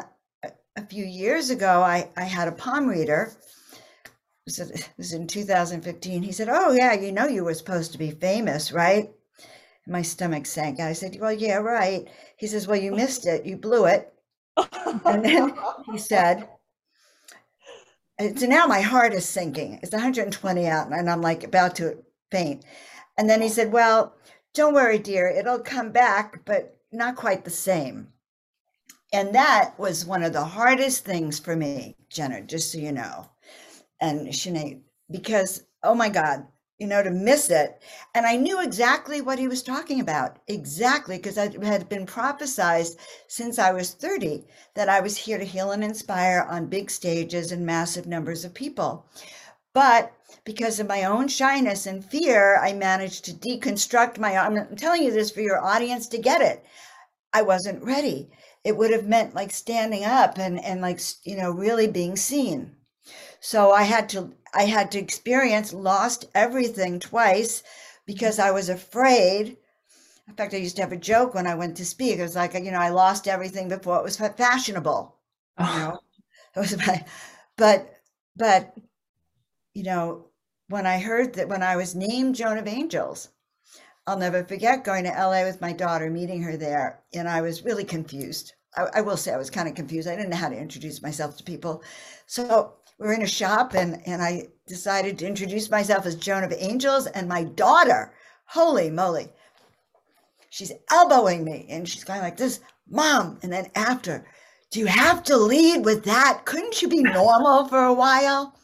a, 0.75 0.85
few 0.87 1.05
years 1.05 1.49
ago, 1.49 1.81
I, 1.81 2.09
I 2.15 2.23
had 2.23 2.47
a 2.47 2.51
palm 2.51 2.87
reader. 2.87 3.31
It 4.45 4.89
was 4.97 5.13
in 5.13 5.27
2015. 5.27 6.23
He 6.23 6.31
said, 6.31 6.49
Oh, 6.49 6.71
yeah, 6.71 6.93
you 6.93 7.11
know, 7.11 7.27
you 7.27 7.43
were 7.43 7.53
supposed 7.53 7.91
to 7.93 7.97
be 7.97 8.11
famous, 8.11 8.71
right? 8.71 9.09
My 9.87 10.01
stomach 10.01 10.45
sank. 10.45 10.79
I 10.79 10.93
said, 10.93 11.17
Well, 11.19 11.33
yeah, 11.33 11.57
right. 11.57 12.07
He 12.37 12.47
says, 12.47 12.67
Well, 12.67 12.79
you 12.79 12.91
missed 12.91 13.25
it. 13.25 13.45
You 13.45 13.57
blew 13.57 13.85
it. 13.85 14.13
and 15.05 15.23
then 15.23 15.53
he 15.91 15.97
said, 15.97 16.47
so 18.19 18.45
now 18.47 18.65
my 18.65 18.81
heart 18.81 19.13
is 19.13 19.27
sinking. 19.27 19.79
It's 19.83 19.91
120 19.91 20.67
out, 20.67 20.91
and 20.91 21.09
I'm 21.09 21.21
like 21.21 21.43
about 21.43 21.75
to 21.75 22.03
faint. 22.31 22.65
And 23.17 23.29
then 23.29 23.41
he 23.41 23.49
said, 23.49 23.71
Well, 23.71 24.15
don't 24.53 24.73
worry, 24.73 24.99
dear, 24.99 25.27
it'll 25.27 25.59
come 25.59 25.91
back, 25.91 26.43
but 26.45 26.77
not 26.91 27.15
quite 27.15 27.43
the 27.43 27.51
same. 27.51 28.07
And 29.13 29.33
that 29.35 29.77
was 29.79 30.05
one 30.05 30.23
of 30.23 30.33
the 30.33 30.43
hardest 30.43 31.05
things 31.05 31.39
for 31.39 31.55
me, 31.55 31.95
Jenna, 32.09 32.41
just 32.41 32.71
so 32.71 32.77
you 32.77 32.91
know. 32.91 33.29
And 34.01 34.27
Sinead, 34.27 34.81
because, 35.09 35.63
oh 35.83 35.95
my 35.95 36.09
God, 36.09 36.45
you 36.79 36.87
know, 36.87 37.01
to 37.01 37.09
miss 37.09 37.49
it. 37.49 37.81
And 38.13 38.25
I 38.25 38.35
knew 38.35 38.61
exactly 38.61 39.21
what 39.21 39.39
he 39.39 39.47
was 39.47 39.63
talking 39.63 39.99
about, 39.99 40.37
exactly, 40.47 41.17
because 41.17 41.37
I 41.37 41.49
had 41.65 41.89
been 41.89 42.05
prophesized 42.05 42.97
since 43.27 43.57
I 43.57 43.71
was 43.71 43.91
30 43.91 44.45
that 44.75 44.89
I 44.89 44.99
was 44.99 45.17
here 45.17 45.37
to 45.37 45.45
heal 45.45 45.71
and 45.71 45.83
inspire 45.83 46.45
on 46.49 46.67
big 46.67 46.91
stages 46.91 47.51
and 47.51 47.65
massive 47.65 48.05
numbers 48.05 48.45
of 48.45 48.53
people. 48.53 49.05
But 49.73 50.13
because 50.43 50.79
of 50.79 50.87
my 50.87 51.03
own 51.03 51.27
shyness 51.27 51.85
and 51.85 52.03
fear, 52.03 52.57
I 52.57 52.73
managed 52.73 53.25
to 53.25 53.33
deconstruct 53.33 54.17
my. 54.17 54.35
I'm 54.35 54.75
telling 54.75 55.03
you 55.03 55.11
this 55.11 55.29
for 55.29 55.41
your 55.41 55.63
audience 55.63 56.07
to 56.07 56.17
get 56.17 56.41
it. 56.41 56.65
I 57.33 57.43
wasn't 57.43 57.83
ready. 57.83 58.29
It 58.63 58.77
would 58.77 58.91
have 58.91 59.05
meant 59.05 59.35
like 59.35 59.51
standing 59.51 60.03
up 60.03 60.37
and 60.37 60.63
and 60.63 60.81
like 60.81 60.99
you 61.23 61.35
know 61.37 61.51
really 61.51 61.87
being 61.87 62.15
seen. 62.15 62.75
So 63.39 63.71
I 63.71 63.83
had 63.83 64.09
to 64.09 64.33
I 64.53 64.63
had 64.63 64.91
to 64.91 64.99
experience 64.99 65.73
lost 65.73 66.25
everything 66.35 66.99
twice 66.99 67.63
because 68.05 68.39
I 68.39 68.51
was 68.51 68.69
afraid. 68.69 69.57
In 70.27 70.33
fact, 70.35 70.53
I 70.53 70.57
used 70.57 70.75
to 70.77 70.81
have 70.81 70.91
a 70.91 70.97
joke 70.97 71.33
when 71.33 71.47
I 71.47 71.55
went 71.55 71.77
to 71.77 71.85
speak. 71.85 72.19
It 72.19 72.23
was 72.23 72.35
like, 72.35 72.53
you 72.53 72.71
know, 72.71 72.79
I 72.79 72.89
lost 72.89 73.27
everything 73.27 73.69
before 73.69 73.97
it 73.97 74.03
was 74.03 74.17
fashionable. 74.17 75.15
You 75.59 75.65
know, 75.65 75.93
oh. 75.95 75.99
it 76.55 76.59
was 76.59 76.77
my, 76.77 77.05
but, 77.57 77.93
but 78.35 78.75
you 79.73 79.83
know, 79.83 80.25
when 80.69 80.85
I 80.85 80.99
heard 80.99 81.33
that 81.35 81.47
when 81.47 81.63
I 81.63 81.75
was 81.75 81.95
named 81.95 82.35
Joan 82.35 82.57
of 82.57 82.67
Angels, 82.67 83.29
I'll 84.05 84.17
never 84.17 84.43
forget 84.43 84.83
going 84.83 85.03
to 85.03 85.11
LA 85.11 85.43
with 85.43 85.61
my 85.61 85.73
daughter, 85.73 86.09
meeting 86.09 86.41
her 86.43 86.57
there, 86.57 87.03
and 87.13 87.27
I 87.27 87.41
was 87.41 87.65
really 87.65 87.83
confused. 87.83 88.53
I, 88.75 88.87
I 88.95 89.01
will 89.01 89.17
say 89.17 89.33
I 89.33 89.37
was 89.37 89.49
kind 89.49 89.67
of 89.67 89.75
confused. 89.75 90.07
I 90.07 90.15
didn't 90.15 90.29
know 90.29 90.37
how 90.37 90.49
to 90.49 90.57
introduce 90.57 91.01
myself 91.01 91.37
to 91.37 91.43
people. 91.43 91.83
So 92.25 92.73
we 92.99 93.07
were 93.07 93.13
in 93.13 93.21
a 93.21 93.27
shop 93.27 93.73
and, 93.73 94.01
and 94.07 94.21
I 94.21 94.47
decided 94.65 95.19
to 95.19 95.27
introduce 95.27 95.69
myself 95.69 96.05
as 96.05 96.15
Joan 96.15 96.43
of 96.43 96.53
Angels 96.57 97.07
and 97.07 97.27
my 97.27 97.43
daughter, 97.43 98.13
holy 98.45 98.89
moly, 98.89 99.29
she's 100.49 100.71
elbowing 100.91 101.43
me 101.43 101.65
and 101.69 101.87
she's 101.87 102.03
going 102.03 102.21
like 102.21 102.37
this, 102.37 102.59
mom. 102.89 103.39
And 103.43 103.53
then 103.53 103.69
after, 103.75 104.25
do 104.71 104.79
you 104.79 104.87
have 104.87 105.23
to 105.25 105.37
lead 105.37 105.85
with 105.85 106.03
that? 106.05 106.41
Couldn't 106.45 106.81
you 106.81 106.87
be 106.87 107.03
normal 107.03 107.67
for 107.67 107.83
a 107.83 107.93
while? 107.93 108.55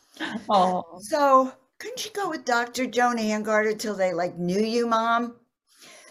Oh. 0.50 0.84
So 1.00 1.52
couldn't 1.80 2.06
you 2.06 2.12
go 2.12 2.30
with 2.30 2.46
Dr. 2.46 2.88
Joan 2.88 3.18
Hangarter 3.18 3.78
till 3.78 3.96
they 3.96 4.14
like 4.14 4.38
knew 4.38 4.62
you, 4.62 4.88
mom? 4.88 5.36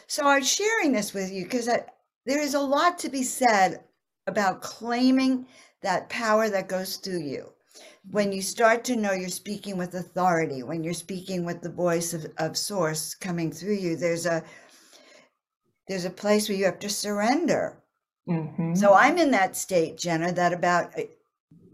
So 0.07 0.27
I'm 0.27 0.45
sharing 0.45 0.93
this 0.93 1.15
with 1.15 1.33
you 1.33 1.45
because 1.45 1.67
there 1.67 2.41
is 2.41 2.55
a 2.55 2.61
lot 2.61 2.99
to 3.01 3.09
be 3.09 3.23
said 3.23 3.83
about 4.27 4.63
claiming 4.63 5.47
that 5.83 6.09
power 6.09 6.49
that 6.49 6.69
goes 6.69 6.97
through 6.97 7.23
you. 7.23 7.53
When 8.11 8.33
you 8.33 8.43
start 8.43 8.85
to 8.85 8.97
know 8.97 9.13
you're 9.13 9.29
speaking 9.29 9.77
with 9.77 9.95
authority, 9.95 10.63
when 10.63 10.83
you're 10.83 10.93
speaking 10.93 11.45
with 11.45 11.63
the 11.63 11.71
voice 11.71 12.13
of, 12.15 12.27
of 12.39 12.57
source 12.57 13.15
coming 13.15 13.53
through 13.53 13.75
you, 13.75 13.97
there's 13.97 14.27
a 14.27 14.43
there's 15.89 16.05
a 16.05 16.11
place 16.11 16.49
where 16.49 16.59
you 16.59 16.65
have 16.65 16.79
to 16.81 16.89
surrender. 16.89 17.83
Mm-hmm. 18.29 18.75
So 18.75 18.95
I'm 18.95 19.19
in 19.19 19.31
that 19.33 19.57
state, 19.57 19.99
Jenna, 19.99 20.33
that 20.33 20.53
about 20.53 20.95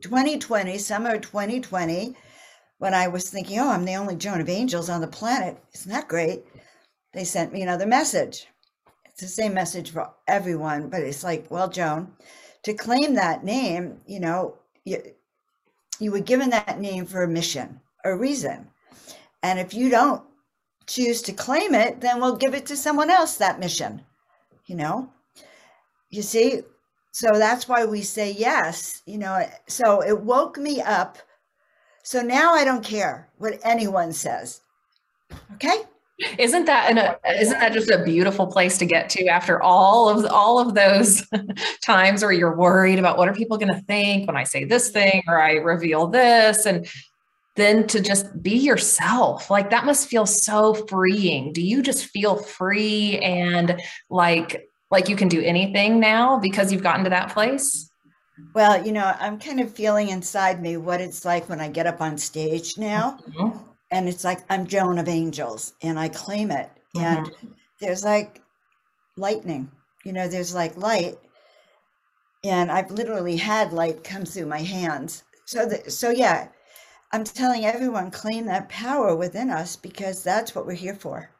2020, 0.00 0.74
uh, 0.74 0.78
summer 0.78 1.18
2020, 1.18 2.16
when 2.78 2.94
I 2.94 3.08
was 3.08 3.28
thinking, 3.28 3.58
oh, 3.58 3.68
I'm 3.68 3.84
the 3.84 3.96
only 3.96 4.16
Joan 4.16 4.40
of 4.40 4.48
Angels 4.48 4.88
on 4.88 5.00
the 5.00 5.06
planet. 5.06 5.58
Isn't 5.74 5.92
that 5.92 6.08
great? 6.08 6.44
They 7.12 7.24
sent 7.24 7.52
me 7.52 7.62
another 7.62 7.86
message. 7.86 8.46
It's 9.06 9.20
the 9.20 9.28
same 9.28 9.52
message 9.52 9.90
for 9.90 10.10
everyone, 10.26 10.88
but 10.88 11.02
it's 11.02 11.24
like, 11.24 11.50
well, 11.50 11.68
Joan, 11.68 12.12
to 12.62 12.72
claim 12.74 13.14
that 13.14 13.44
name, 13.44 14.00
you 14.06 14.20
know, 14.20 14.56
you, 14.84 15.02
you 16.00 16.12
were 16.12 16.20
given 16.20 16.50
that 16.50 16.80
name 16.80 17.06
for 17.06 17.22
a 17.22 17.28
mission, 17.28 17.80
a 18.04 18.14
reason. 18.14 18.68
And 19.42 19.58
if 19.58 19.74
you 19.74 19.88
don't 19.88 20.22
choose 20.86 21.22
to 21.22 21.32
claim 21.32 21.74
it, 21.74 22.00
then 22.00 22.20
we'll 22.20 22.36
give 22.36 22.54
it 22.54 22.66
to 22.66 22.76
someone 22.76 23.10
else, 23.10 23.36
that 23.36 23.60
mission, 23.60 24.02
you 24.66 24.74
know? 24.76 25.12
You 26.10 26.22
see? 26.22 26.62
So 27.12 27.32
that's 27.32 27.68
why 27.68 27.84
we 27.84 28.02
say 28.02 28.32
yes, 28.32 29.02
you 29.06 29.18
know. 29.18 29.46
So 29.66 30.02
it 30.02 30.20
woke 30.20 30.56
me 30.56 30.80
up. 30.80 31.18
So 32.02 32.22
now 32.22 32.54
I 32.54 32.64
don't 32.64 32.84
care 32.84 33.28
what 33.38 33.58
anyone 33.64 34.12
says. 34.12 34.60
Okay? 35.54 35.82
Isn't 36.36 36.64
that 36.64 36.90
an, 36.90 36.98
a, 36.98 37.16
isn't 37.40 37.60
that 37.60 37.72
just 37.72 37.90
a 37.90 38.02
beautiful 38.02 38.48
place 38.48 38.76
to 38.78 38.86
get 38.86 39.08
to 39.10 39.26
after 39.26 39.62
all 39.62 40.08
of 40.08 40.26
all 40.26 40.58
of 40.58 40.74
those 40.74 41.22
times 41.82 42.22
where 42.22 42.32
you're 42.32 42.56
worried 42.56 42.98
about 42.98 43.16
what 43.16 43.28
are 43.28 43.34
people 43.34 43.56
going 43.56 43.72
to 43.72 43.80
think 43.82 44.26
when 44.26 44.36
I 44.36 44.42
say 44.42 44.64
this 44.64 44.90
thing 44.90 45.22
or 45.28 45.40
I 45.40 45.54
reveal 45.54 46.08
this? 46.08 46.66
And 46.66 46.88
then 47.54 47.86
to 47.88 48.00
just 48.00 48.42
be 48.42 48.56
yourself 48.56 49.50
like 49.50 49.70
that 49.70 49.84
must 49.84 50.08
feel 50.08 50.26
so 50.26 50.74
freeing. 50.74 51.52
Do 51.52 51.62
you 51.62 51.82
just 51.82 52.06
feel 52.06 52.36
free 52.36 53.18
and 53.18 53.80
like 54.10 54.68
like 54.90 55.08
you 55.08 55.16
can 55.16 55.28
do 55.28 55.42
anything 55.42 56.00
now 56.00 56.38
because 56.38 56.72
you've 56.72 56.82
gotten 56.82 57.04
to 57.04 57.10
that 57.10 57.32
place? 57.32 57.90
Well 58.54 58.84
you 58.84 58.92
know 58.92 59.14
i'm 59.18 59.38
kind 59.38 59.60
of 59.60 59.72
feeling 59.72 60.08
inside 60.08 60.62
me 60.62 60.76
what 60.76 61.00
it's 61.00 61.24
like 61.24 61.48
when 61.48 61.60
i 61.60 61.68
get 61.68 61.86
up 61.86 62.00
on 62.00 62.16
stage 62.18 62.78
now. 62.78 63.18
Mm-hmm. 63.28 63.58
And 63.90 64.08
it's 64.08 64.24
like 64.24 64.40
i'm 64.50 64.66
joan 64.66 64.98
of 64.98 65.08
angels 65.08 65.74
and 65.82 65.98
i 65.98 66.08
claim 66.08 66.50
it 66.50 66.70
mm-hmm. 66.96 67.04
and 67.04 67.30
there's 67.80 68.04
like 68.04 68.42
lightning 69.16 69.70
you 70.04 70.12
know 70.12 70.28
there's 70.28 70.54
like 70.54 70.76
light 70.76 71.16
and 72.44 72.70
i've 72.70 72.90
literally 72.90 73.36
had 73.36 73.72
light 73.72 74.04
come 74.04 74.24
through 74.24 74.46
my 74.46 74.60
hands 74.60 75.24
so 75.44 75.66
that 75.66 75.90
so 75.90 76.10
yeah 76.10 76.48
I'm 77.10 77.24
telling 77.24 77.64
everyone, 77.64 78.10
claim 78.10 78.44
that 78.46 78.68
power 78.68 79.16
within 79.16 79.48
us 79.48 79.76
because 79.76 80.22
that's 80.22 80.54
what 80.54 80.66
we're 80.66 80.74
here 80.74 80.94
for. 80.94 81.30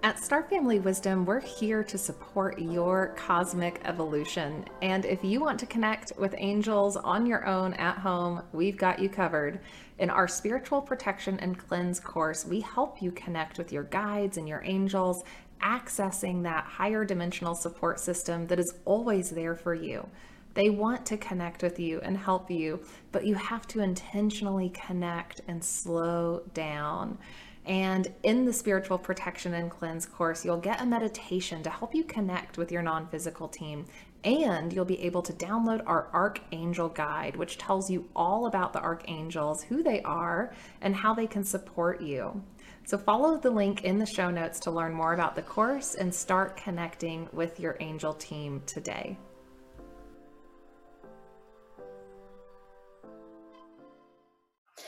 At 0.00 0.20
Star 0.22 0.44
Family 0.44 0.78
Wisdom, 0.78 1.24
we're 1.24 1.40
here 1.40 1.82
to 1.82 1.98
support 1.98 2.60
your 2.60 3.14
cosmic 3.16 3.80
evolution. 3.84 4.64
And 4.80 5.04
if 5.04 5.24
you 5.24 5.40
want 5.40 5.58
to 5.58 5.66
connect 5.66 6.12
with 6.16 6.36
angels 6.38 6.96
on 6.96 7.26
your 7.26 7.44
own 7.44 7.74
at 7.74 7.98
home, 7.98 8.42
we've 8.52 8.76
got 8.76 9.00
you 9.00 9.08
covered. 9.08 9.58
In 9.98 10.08
our 10.08 10.28
Spiritual 10.28 10.82
Protection 10.82 11.40
and 11.40 11.58
Cleanse 11.58 11.98
course, 11.98 12.46
we 12.46 12.60
help 12.60 13.02
you 13.02 13.10
connect 13.10 13.58
with 13.58 13.72
your 13.72 13.82
guides 13.82 14.36
and 14.36 14.48
your 14.48 14.62
angels 14.64 15.24
accessing 15.62 16.44
that 16.44 16.62
higher 16.62 17.04
dimensional 17.04 17.56
support 17.56 17.98
system 17.98 18.46
that 18.46 18.60
is 18.60 18.76
always 18.84 19.30
there 19.30 19.56
for 19.56 19.74
you. 19.74 20.08
They 20.54 20.70
want 20.70 21.06
to 21.06 21.16
connect 21.16 21.62
with 21.62 21.80
you 21.80 22.00
and 22.02 22.16
help 22.16 22.52
you, 22.52 22.84
but 23.10 23.26
you 23.26 23.34
have 23.34 23.66
to 23.68 23.80
intentionally 23.80 24.70
connect 24.70 25.40
and 25.48 25.62
slow 25.62 26.42
down. 26.54 27.18
And 27.68 28.08
in 28.22 28.46
the 28.46 28.52
Spiritual 28.52 28.96
Protection 28.96 29.52
and 29.52 29.70
Cleanse 29.70 30.06
course, 30.06 30.42
you'll 30.42 30.56
get 30.56 30.80
a 30.80 30.86
meditation 30.86 31.62
to 31.62 31.70
help 31.70 31.94
you 31.94 32.02
connect 32.02 32.56
with 32.56 32.72
your 32.72 32.80
non 32.80 33.06
physical 33.08 33.46
team. 33.46 33.84
And 34.24 34.72
you'll 34.72 34.86
be 34.86 35.02
able 35.02 35.20
to 35.22 35.34
download 35.34 35.82
our 35.86 36.08
Archangel 36.14 36.88
Guide, 36.88 37.36
which 37.36 37.58
tells 37.58 37.90
you 37.90 38.08
all 38.16 38.46
about 38.46 38.72
the 38.72 38.80
archangels, 38.80 39.62
who 39.62 39.82
they 39.82 40.00
are, 40.02 40.52
and 40.80 40.96
how 40.96 41.14
they 41.14 41.26
can 41.26 41.44
support 41.44 42.00
you. 42.00 42.42
So 42.84 42.96
follow 42.96 43.36
the 43.36 43.50
link 43.50 43.84
in 43.84 43.98
the 43.98 44.06
show 44.06 44.30
notes 44.30 44.58
to 44.60 44.70
learn 44.70 44.94
more 44.94 45.12
about 45.12 45.36
the 45.36 45.42
course 45.42 45.94
and 45.94 46.12
start 46.12 46.56
connecting 46.56 47.28
with 47.32 47.60
your 47.60 47.76
angel 47.80 48.14
team 48.14 48.62
today. 48.64 49.18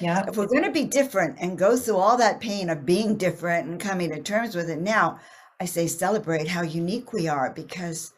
Yeah. 0.00 0.24
If 0.26 0.36
we're 0.36 0.46
going 0.46 0.64
to 0.64 0.70
be 0.70 0.84
different 0.84 1.36
and 1.40 1.58
go 1.58 1.76
through 1.76 1.96
all 1.96 2.16
that 2.16 2.40
pain 2.40 2.70
of 2.70 2.86
being 2.86 3.16
different 3.16 3.68
and 3.68 3.78
coming 3.78 4.10
to 4.10 4.22
terms 4.22 4.54
with 4.54 4.70
it 4.70 4.80
now, 4.80 5.18
I 5.60 5.66
say 5.66 5.86
celebrate 5.86 6.48
how 6.48 6.62
unique 6.62 7.12
we 7.12 7.28
are 7.28 7.52
because 7.54 8.14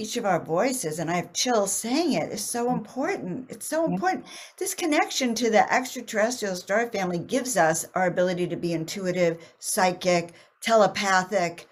each 0.00 0.16
of 0.16 0.24
our 0.24 0.42
voices, 0.42 0.98
and 0.98 1.10
I 1.10 1.16
have 1.16 1.34
chills 1.34 1.72
saying 1.72 2.14
it, 2.14 2.32
is 2.32 2.42
so 2.42 2.68
mm. 2.68 2.72
important. 2.72 3.50
It's 3.50 3.66
so 3.66 3.84
important. 3.84 4.24
This 4.56 4.72
connection 4.72 5.34
to 5.34 5.50
the 5.50 5.70
extraterrestrial 5.70 6.56
star 6.56 6.88
family 6.88 7.18
gives 7.18 7.58
us 7.58 7.84
our 7.94 8.06
ability 8.06 8.46
to 8.46 8.56
be 8.56 8.72
intuitive, 8.72 9.38
psychic, 9.58 10.32
telepathic. 10.62 11.68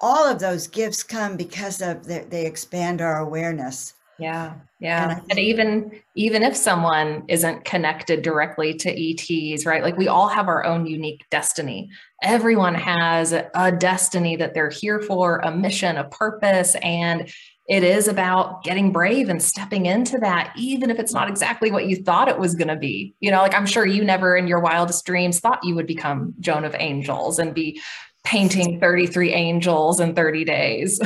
All 0.00 0.26
of 0.26 0.40
those 0.40 0.66
gifts 0.66 1.04
come 1.04 1.36
because 1.36 1.80
of 1.80 2.06
the, 2.06 2.26
they 2.28 2.44
expand 2.44 3.00
our 3.00 3.18
awareness. 3.18 3.94
Yeah, 4.20 4.54
yeah. 4.80 5.18
And, 5.18 5.30
and, 5.30 5.38
even 5.38 6.00
even 6.14 6.42
if 6.42 6.54
someone 6.54 7.24
isn't 7.28 7.64
connected 7.64 8.22
directly 8.22 8.74
to 8.74 8.90
ETs, 8.90 9.64
right? 9.64 9.82
Like 9.82 9.96
we 9.96 10.08
all 10.08 10.28
have 10.28 10.48
our 10.48 10.64
own 10.64 10.86
unique 10.86 11.24
destiny. 11.30 11.90
Everyone 12.22 12.74
has 12.74 13.32
a 13.32 13.72
destiny 13.72 14.36
that 14.36 14.52
they're 14.52 14.70
here 14.70 15.00
for, 15.00 15.38
a 15.38 15.50
mission, 15.50 15.96
a 15.96 16.04
purpose, 16.04 16.76
and 16.82 17.32
it 17.70 17.84
is 17.84 18.08
about 18.08 18.64
getting 18.64 18.90
brave 18.90 19.28
and 19.28 19.40
stepping 19.40 19.86
into 19.86 20.18
that, 20.18 20.52
even 20.56 20.90
if 20.90 20.98
it's 20.98 21.14
not 21.14 21.28
exactly 21.28 21.70
what 21.70 21.86
you 21.86 21.96
thought 21.96 22.28
it 22.28 22.38
was 22.38 22.56
going 22.56 22.68
to 22.68 22.76
be. 22.76 23.14
You 23.20 23.30
know, 23.30 23.38
like 23.38 23.54
I'm 23.54 23.64
sure 23.64 23.86
you 23.86 24.04
never 24.04 24.36
in 24.36 24.48
your 24.48 24.58
wildest 24.58 25.06
dreams 25.06 25.38
thought 25.38 25.60
you 25.62 25.76
would 25.76 25.86
become 25.86 26.34
Joan 26.40 26.64
of 26.64 26.74
Angels 26.78 27.38
and 27.38 27.54
be 27.54 27.80
painting 28.24 28.80
33 28.80 29.32
angels 29.32 30.00
in 30.00 30.14
30 30.14 30.44
days. 30.44 31.00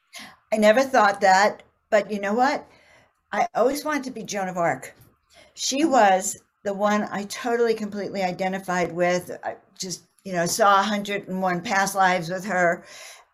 I 0.52 0.56
never 0.56 0.82
thought 0.82 1.20
that, 1.20 1.62
but 1.90 2.10
you 2.10 2.20
know 2.20 2.34
what? 2.34 2.66
I 3.32 3.46
always 3.54 3.84
wanted 3.84 4.04
to 4.04 4.10
be 4.10 4.22
Joan 4.22 4.48
of 4.48 4.56
Arc. 4.56 4.94
She 5.54 5.84
was 5.84 6.38
the 6.62 6.74
one 6.74 7.08
I 7.10 7.24
totally, 7.24 7.74
completely 7.74 8.22
identified 8.22 8.92
with. 8.92 9.30
I 9.44 9.56
just, 9.78 10.04
you 10.24 10.32
know, 10.32 10.46
saw 10.46 10.76
101 10.76 11.60
past 11.62 11.94
lives 11.94 12.28
with 12.28 12.44
her 12.44 12.84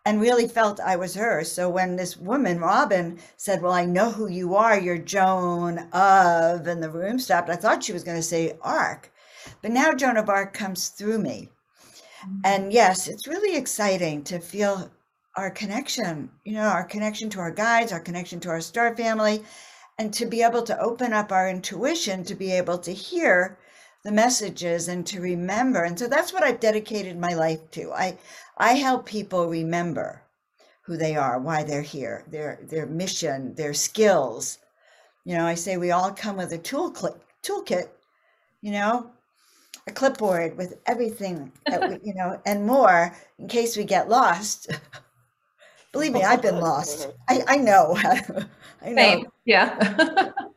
and 0.05 0.21
really 0.21 0.47
felt 0.47 0.79
I 0.79 0.95
was 0.95 1.13
her. 1.15 1.43
So 1.43 1.69
when 1.69 1.95
this 1.95 2.15
woman, 2.15 2.59
Robin, 2.59 3.19
said, 3.35 3.61
Well, 3.61 3.73
I 3.73 3.85
know 3.85 4.09
who 4.09 4.29
you 4.29 4.55
are, 4.55 4.79
you're 4.79 4.97
Joan 4.97 5.79
of, 5.91 6.65
and 6.67 6.81
the 6.81 6.89
room 6.89 7.19
stopped, 7.19 7.49
I 7.49 7.57
thought 7.57 7.83
she 7.83 7.93
was 7.93 8.03
going 8.03 8.17
to 8.17 8.23
say 8.23 8.57
Arc. 8.61 9.11
But 9.61 9.71
now 9.71 9.93
Joan 9.93 10.17
of 10.17 10.29
Arc 10.29 10.53
comes 10.53 10.89
through 10.89 11.19
me. 11.19 11.49
Mm-hmm. 12.21 12.39
And 12.45 12.73
yes, 12.73 13.07
it's 13.07 13.27
really 13.27 13.57
exciting 13.57 14.23
to 14.23 14.39
feel 14.39 14.89
our 15.37 15.51
connection, 15.51 16.31
you 16.43 16.53
know, 16.53 16.67
our 16.67 16.83
connection 16.83 17.29
to 17.29 17.39
our 17.39 17.51
guides, 17.51 17.91
our 17.91 17.99
connection 17.99 18.39
to 18.39 18.49
our 18.49 18.59
star 18.59 18.95
family, 18.95 19.43
and 19.99 20.11
to 20.15 20.25
be 20.25 20.41
able 20.41 20.63
to 20.63 20.79
open 20.79 21.13
up 21.13 21.31
our 21.31 21.47
intuition 21.47 22.23
to 22.23 22.35
be 22.35 22.51
able 22.51 22.77
to 22.79 22.91
hear 22.91 23.57
the 24.03 24.11
messages 24.11 24.87
and 24.87 25.05
to 25.05 25.21
remember. 25.21 25.83
And 25.83 25.97
so 25.97 26.07
that's 26.07 26.33
what 26.33 26.43
I've 26.43 26.59
dedicated 26.59 27.17
my 27.17 27.33
life 27.33 27.69
to. 27.71 27.93
I 27.93 28.17
I 28.57 28.73
help 28.73 29.05
people 29.05 29.47
remember 29.47 30.23
who 30.81 30.97
they 30.97 31.15
are, 31.15 31.39
why 31.39 31.63
they're 31.63 31.81
here, 31.81 32.23
their 32.27 32.59
their 32.63 32.87
mission, 32.87 33.53
their 33.55 33.73
skills. 33.73 34.57
You 35.23 35.35
know, 35.35 35.45
I 35.45 35.55
say 35.55 35.77
we 35.77 35.91
all 35.91 36.11
come 36.11 36.37
with 36.37 36.51
a 36.51 36.57
tool 36.57 36.91
toolkit, 37.43 37.89
you 38.61 38.71
know, 38.71 39.11
a 39.87 39.91
clipboard 39.91 40.57
with 40.57 40.79
everything 40.87 41.51
that 41.67 41.89
we, 41.89 41.99
you 42.03 42.15
know, 42.15 42.41
and 42.45 42.65
more 42.65 43.15
in 43.37 43.47
case 43.47 43.77
we 43.77 43.83
get 43.83 44.09
lost. 44.09 44.71
Believe 45.97 46.13
me, 46.13 46.23
I've 46.23 46.43
been 46.43 46.59
lost. 46.59 47.09
I, 47.27 47.43
I 47.47 47.57
know. 47.57 47.97
I 48.83 48.89
know. 48.91 49.01
Same. 49.01 49.25
Yeah. 49.45 50.31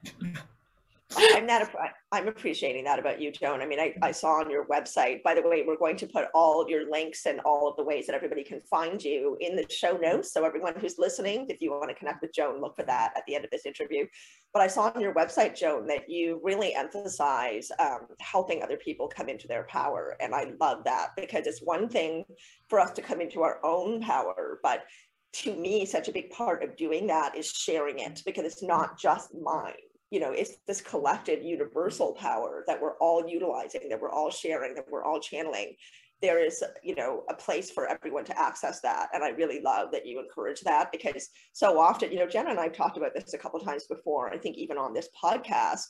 I'm 1.16 1.46
not. 1.46 1.68
I'm 2.12 2.28
appreciating 2.28 2.84
that 2.84 2.98
about 2.98 3.20
you, 3.20 3.32
Joan. 3.32 3.62
I 3.62 3.66
mean, 3.66 3.80
I, 3.80 3.94
I 4.02 4.12
saw 4.12 4.34
on 4.34 4.50
your 4.50 4.66
website. 4.66 5.22
By 5.22 5.34
the 5.34 5.42
way, 5.42 5.64
we're 5.66 5.78
going 5.78 5.96
to 5.96 6.06
put 6.06 6.26
all 6.34 6.60
of 6.60 6.68
your 6.68 6.90
links 6.90 7.26
and 7.26 7.40
all 7.40 7.68
of 7.68 7.76
the 7.76 7.82
ways 7.82 8.06
that 8.06 8.14
everybody 8.14 8.44
can 8.44 8.60
find 8.60 9.02
you 9.02 9.36
in 9.40 9.56
the 9.56 9.64
show 9.70 9.96
notes. 9.96 10.32
So 10.32 10.44
everyone 10.44 10.74
who's 10.78 10.98
listening, 10.98 11.46
if 11.48 11.60
you 11.60 11.70
want 11.70 11.88
to 11.88 11.94
connect 11.94 12.22
with 12.22 12.32
Joan, 12.32 12.60
look 12.60 12.76
for 12.76 12.84
that 12.84 13.12
at 13.16 13.24
the 13.26 13.34
end 13.34 13.44
of 13.44 13.50
this 13.50 13.66
interview. 13.66 14.06
But 14.52 14.62
I 14.62 14.66
saw 14.66 14.92
on 14.94 15.00
your 15.00 15.14
website, 15.14 15.56
Joan, 15.56 15.86
that 15.86 16.08
you 16.08 16.40
really 16.44 16.74
emphasize 16.74 17.72
um, 17.78 18.06
helping 18.20 18.62
other 18.62 18.76
people 18.76 19.08
come 19.08 19.28
into 19.28 19.48
their 19.48 19.64
power, 19.64 20.16
and 20.20 20.34
I 20.34 20.52
love 20.60 20.84
that 20.84 21.10
because 21.16 21.46
it's 21.46 21.62
one 21.62 21.88
thing 21.88 22.24
for 22.68 22.78
us 22.78 22.92
to 22.92 23.02
come 23.02 23.20
into 23.20 23.42
our 23.42 23.58
own 23.64 24.00
power, 24.00 24.60
but 24.62 24.84
to 25.32 25.54
me, 25.54 25.84
such 25.84 26.08
a 26.08 26.12
big 26.12 26.30
part 26.30 26.62
of 26.62 26.76
doing 26.76 27.06
that 27.06 27.36
is 27.36 27.50
sharing 27.50 27.98
it 28.00 28.22
because 28.24 28.44
it's 28.44 28.62
not 28.62 28.98
just 28.98 29.34
mine 29.34 29.74
you 30.10 30.18
know, 30.18 30.32
it's 30.32 30.56
this 30.66 30.80
collective 30.80 31.42
universal 31.42 32.12
power 32.14 32.64
that 32.66 32.80
we're 32.80 32.96
all 32.98 33.28
utilizing, 33.28 33.88
that 33.88 34.00
we're 34.00 34.10
all 34.10 34.30
sharing, 34.30 34.74
that 34.74 34.86
we're 34.90 35.04
all 35.04 35.20
channeling. 35.20 35.74
There 36.20 36.44
is, 36.44 36.62
you 36.82 36.96
know, 36.96 37.22
a 37.30 37.34
place 37.34 37.70
for 37.70 37.86
everyone 37.86 38.24
to 38.24 38.38
access 38.38 38.80
that. 38.80 39.08
And 39.14 39.22
I 39.22 39.28
really 39.30 39.60
love 39.60 39.92
that 39.92 40.06
you 40.06 40.20
encourage 40.20 40.60
that 40.62 40.90
because 40.92 41.28
so 41.52 41.78
often, 41.78 42.10
you 42.10 42.18
know, 42.18 42.26
Jenna 42.26 42.50
and 42.50 42.58
I 42.58 42.64
have 42.64 42.72
talked 42.72 42.96
about 42.96 43.14
this 43.14 43.34
a 43.34 43.38
couple 43.38 43.60
times 43.60 43.84
before, 43.84 44.32
I 44.32 44.36
think 44.36 44.56
even 44.56 44.76
on 44.76 44.92
this 44.92 45.08
podcast, 45.22 45.84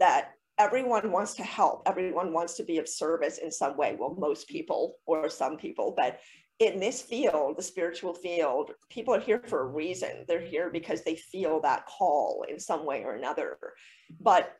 that 0.00 0.30
everyone 0.56 1.12
wants 1.12 1.34
to 1.34 1.42
help. 1.42 1.82
Everyone 1.86 2.32
wants 2.32 2.54
to 2.54 2.64
be 2.64 2.78
of 2.78 2.88
service 2.88 3.38
in 3.38 3.52
some 3.52 3.76
way. 3.76 3.96
Well, 3.98 4.16
most 4.18 4.48
people 4.48 4.94
or 5.06 5.28
some 5.28 5.58
people, 5.58 5.94
but 5.96 6.18
in 6.58 6.80
this 6.80 7.00
field, 7.00 7.56
the 7.56 7.62
spiritual 7.62 8.14
field, 8.14 8.72
people 8.90 9.14
are 9.14 9.20
here 9.20 9.40
for 9.46 9.60
a 9.60 9.66
reason. 9.66 10.24
They're 10.26 10.40
here 10.40 10.70
because 10.70 11.04
they 11.04 11.14
feel 11.14 11.60
that 11.60 11.86
call 11.86 12.44
in 12.48 12.58
some 12.58 12.84
way 12.84 13.04
or 13.04 13.14
another. 13.14 13.58
But 14.20 14.56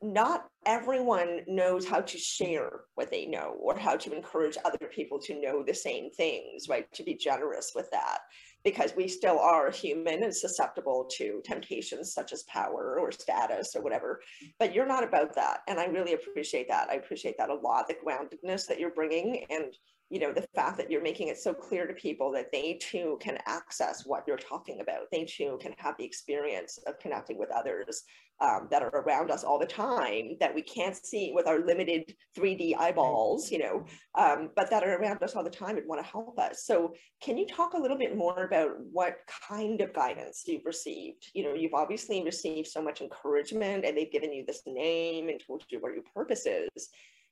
not 0.00 0.46
everyone 0.64 1.40
knows 1.48 1.86
how 1.86 2.00
to 2.00 2.18
share 2.18 2.82
what 2.94 3.10
they 3.10 3.26
know 3.26 3.56
or 3.58 3.76
how 3.76 3.96
to 3.96 4.14
encourage 4.14 4.56
other 4.64 4.86
people 4.94 5.18
to 5.18 5.40
know 5.40 5.64
the 5.64 5.74
same 5.74 6.10
things, 6.10 6.68
right? 6.68 6.92
To 6.92 7.02
be 7.02 7.14
generous 7.14 7.72
with 7.74 7.90
that 7.90 8.18
because 8.62 8.94
we 8.96 9.08
still 9.08 9.38
are 9.38 9.70
human 9.70 10.22
and 10.22 10.34
susceptible 10.34 11.08
to 11.16 11.40
temptations 11.44 12.12
such 12.12 12.32
as 12.32 12.44
power 12.44 12.98
or 13.00 13.10
status 13.10 13.74
or 13.74 13.82
whatever. 13.82 14.20
But 14.58 14.74
you're 14.74 14.86
not 14.86 15.04
about 15.04 15.34
that. 15.34 15.60
And 15.66 15.80
I 15.80 15.86
really 15.86 16.12
appreciate 16.12 16.68
that. 16.68 16.90
I 16.90 16.94
appreciate 16.94 17.36
that 17.38 17.50
a 17.50 17.54
lot, 17.54 17.88
the 17.88 17.94
groundedness 17.94 18.66
that 18.66 18.78
you're 18.78 18.90
bringing 18.90 19.44
and 19.50 19.74
you 20.10 20.18
know 20.18 20.32
the 20.32 20.46
fact 20.54 20.78
that 20.78 20.90
you're 20.90 21.02
making 21.02 21.28
it 21.28 21.38
so 21.38 21.52
clear 21.52 21.86
to 21.86 21.94
people 21.94 22.32
that 22.32 22.50
they 22.52 22.78
too 22.80 23.18
can 23.20 23.38
access 23.46 24.06
what 24.06 24.24
you're 24.26 24.36
talking 24.36 24.80
about. 24.80 25.10
They 25.12 25.24
too 25.24 25.58
can 25.60 25.74
have 25.78 25.96
the 25.98 26.04
experience 26.04 26.78
of 26.86 26.98
connecting 26.98 27.38
with 27.38 27.50
others 27.50 28.04
um, 28.40 28.68
that 28.70 28.82
are 28.82 28.88
around 28.88 29.30
us 29.30 29.42
all 29.44 29.58
the 29.58 29.66
time 29.66 30.36
that 30.40 30.54
we 30.54 30.62
can't 30.62 30.96
see 30.96 31.32
with 31.34 31.46
our 31.46 31.58
limited 31.58 32.14
3d 32.36 32.76
eyeballs 32.78 33.50
you 33.50 33.58
know 33.58 33.84
um, 34.14 34.50
but 34.54 34.70
that 34.70 34.84
are 34.84 34.96
around 34.96 35.22
us 35.22 35.34
all 35.34 35.42
the 35.42 35.50
time 35.50 35.76
and 35.76 35.86
want 35.86 36.02
to 36.02 36.10
help 36.10 36.38
us. 36.38 36.64
So 36.64 36.94
can 37.20 37.36
you 37.36 37.46
talk 37.46 37.74
a 37.74 37.78
little 37.78 37.98
bit 37.98 38.16
more 38.16 38.44
about 38.44 38.70
what 38.92 39.18
kind 39.48 39.80
of 39.80 39.92
guidance 39.92 40.44
you've 40.46 40.64
received? 40.64 41.30
You 41.34 41.44
know 41.44 41.54
you've 41.54 41.74
obviously 41.74 42.22
received 42.24 42.68
so 42.68 42.80
much 42.80 43.00
encouragement 43.00 43.84
and 43.84 43.96
they've 43.96 44.12
given 44.12 44.32
you 44.32 44.44
this 44.46 44.62
name 44.66 45.28
and 45.28 45.42
told 45.44 45.64
you 45.68 45.80
what 45.80 45.94
your 45.94 46.04
purpose 46.14 46.46
is 46.46 46.88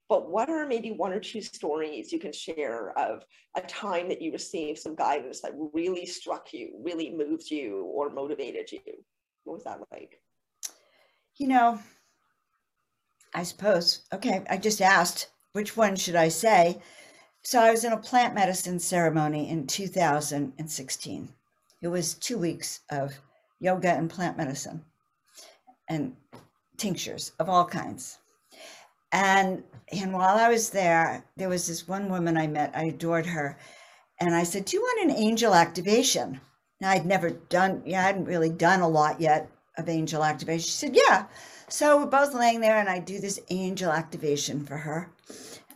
but 0.08 0.30
what 0.30 0.48
are 0.48 0.66
maybe 0.66 0.92
one 0.92 1.12
or 1.12 1.20
two 1.20 1.40
stories 1.40 2.12
you 2.12 2.18
can 2.18 2.32
share 2.32 2.96
of 2.98 3.24
a 3.56 3.60
time 3.62 4.08
that 4.08 4.22
you 4.22 4.32
received 4.32 4.78
some 4.78 4.94
guidance 4.94 5.40
that 5.40 5.52
really 5.72 6.06
struck 6.06 6.52
you, 6.52 6.78
really 6.80 7.10
moved 7.10 7.50
you, 7.50 7.84
or 7.84 8.10
motivated 8.10 8.70
you? 8.70 8.80
What 9.44 9.54
was 9.54 9.64
that 9.64 9.80
like? 9.90 10.20
You 11.36 11.48
know, 11.48 11.80
I 13.34 13.42
suppose, 13.42 14.02
okay, 14.12 14.44
I 14.48 14.56
just 14.56 14.80
asked 14.80 15.28
which 15.52 15.76
one 15.76 15.96
should 15.96 16.16
I 16.16 16.28
say? 16.28 16.80
So 17.42 17.60
I 17.60 17.70
was 17.70 17.84
in 17.84 17.92
a 17.92 17.98
plant 17.98 18.34
medicine 18.34 18.78
ceremony 18.78 19.48
in 19.50 19.66
2016. 19.66 21.28
It 21.82 21.88
was 21.88 22.14
two 22.14 22.38
weeks 22.38 22.80
of 22.90 23.12
yoga 23.60 23.92
and 23.92 24.10
plant 24.10 24.36
medicine 24.36 24.84
and 25.88 26.16
tinctures 26.76 27.32
of 27.38 27.48
all 27.48 27.64
kinds. 27.64 28.18
And 29.12 29.62
and 29.92 30.12
while 30.12 30.36
I 30.36 30.48
was 30.48 30.70
there, 30.70 31.24
there 31.36 31.48
was 31.48 31.66
this 31.66 31.86
one 31.86 32.08
woman 32.08 32.36
I 32.36 32.46
met. 32.46 32.72
I 32.74 32.86
adored 32.86 33.26
her, 33.26 33.56
and 34.20 34.34
I 34.34 34.42
said, 34.42 34.64
"Do 34.64 34.76
you 34.76 34.82
want 34.82 35.10
an 35.10 35.16
angel 35.16 35.54
activation?" 35.54 36.40
Now 36.80 36.90
I'd 36.90 37.06
never 37.06 37.30
done, 37.30 37.82
yeah, 37.86 38.00
I 38.00 38.06
hadn't 38.06 38.26
really 38.26 38.50
done 38.50 38.80
a 38.80 38.88
lot 38.88 39.20
yet 39.20 39.48
of 39.78 39.88
angel 39.88 40.22
activation. 40.24 40.66
She 40.66 40.72
said, 40.72 40.96
"Yeah." 40.96 41.26
So 41.68 41.98
we're 41.98 42.06
both 42.06 42.34
laying 42.34 42.60
there, 42.60 42.78
and 42.78 42.88
I 42.88 42.98
do 42.98 43.18
this 43.20 43.40
angel 43.50 43.90
activation 43.90 44.64
for 44.64 44.76
her, 44.76 45.10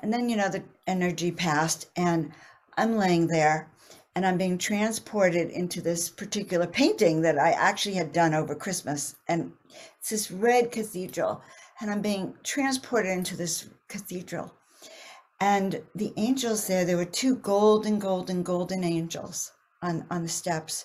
and 0.00 0.12
then 0.12 0.28
you 0.28 0.36
know 0.36 0.48
the 0.48 0.62
energy 0.86 1.30
passed, 1.30 1.86
and 1.96 2.32
I'm 2.76 2.96
laying 2.96 3.28
there, 3.28 3.68
and 4.14 4.26
I'm 4.26 4.38
being 4.38 4.58
transported 4.58 5.50
into 5.50 5.80
this 5.80 6.08
particular 6.08 6.66
painting 6.66 7.22
that 7.22 7.38
I 7.38 7.52
actually 7.52 7.94
had 7.94 8.12
done 8.12 8.34
over 8.34 8.54
Christmas, 8.54 9.16
and 9.28 9.52
it's 9.98 10.10
this 10.10 10.30
red 10.30 10.72
cathedral 10.72 11.42
and 11.80 11.90
I'm 11.90 12.02
being 12.02 12.34
transported 12.44 13.10
into 13.10 13.36
this 13.36 13.68
cathedral. 13.88 14.52
And 15.40 15.82
the 15.94 16.12
angels 16.16 16.66
there, 16.66 16.84
there 16.84 16.98
were 16.98 17.06
two 17.06 17.36
golden, 17.36 17.98
golden, 17.98 18.42
golden 18.42 18.84
angels 18.84 19.52
on, 19.80 20.06
on 20.10 20.22
the 20.22 20.28
steps. 20.28 20.84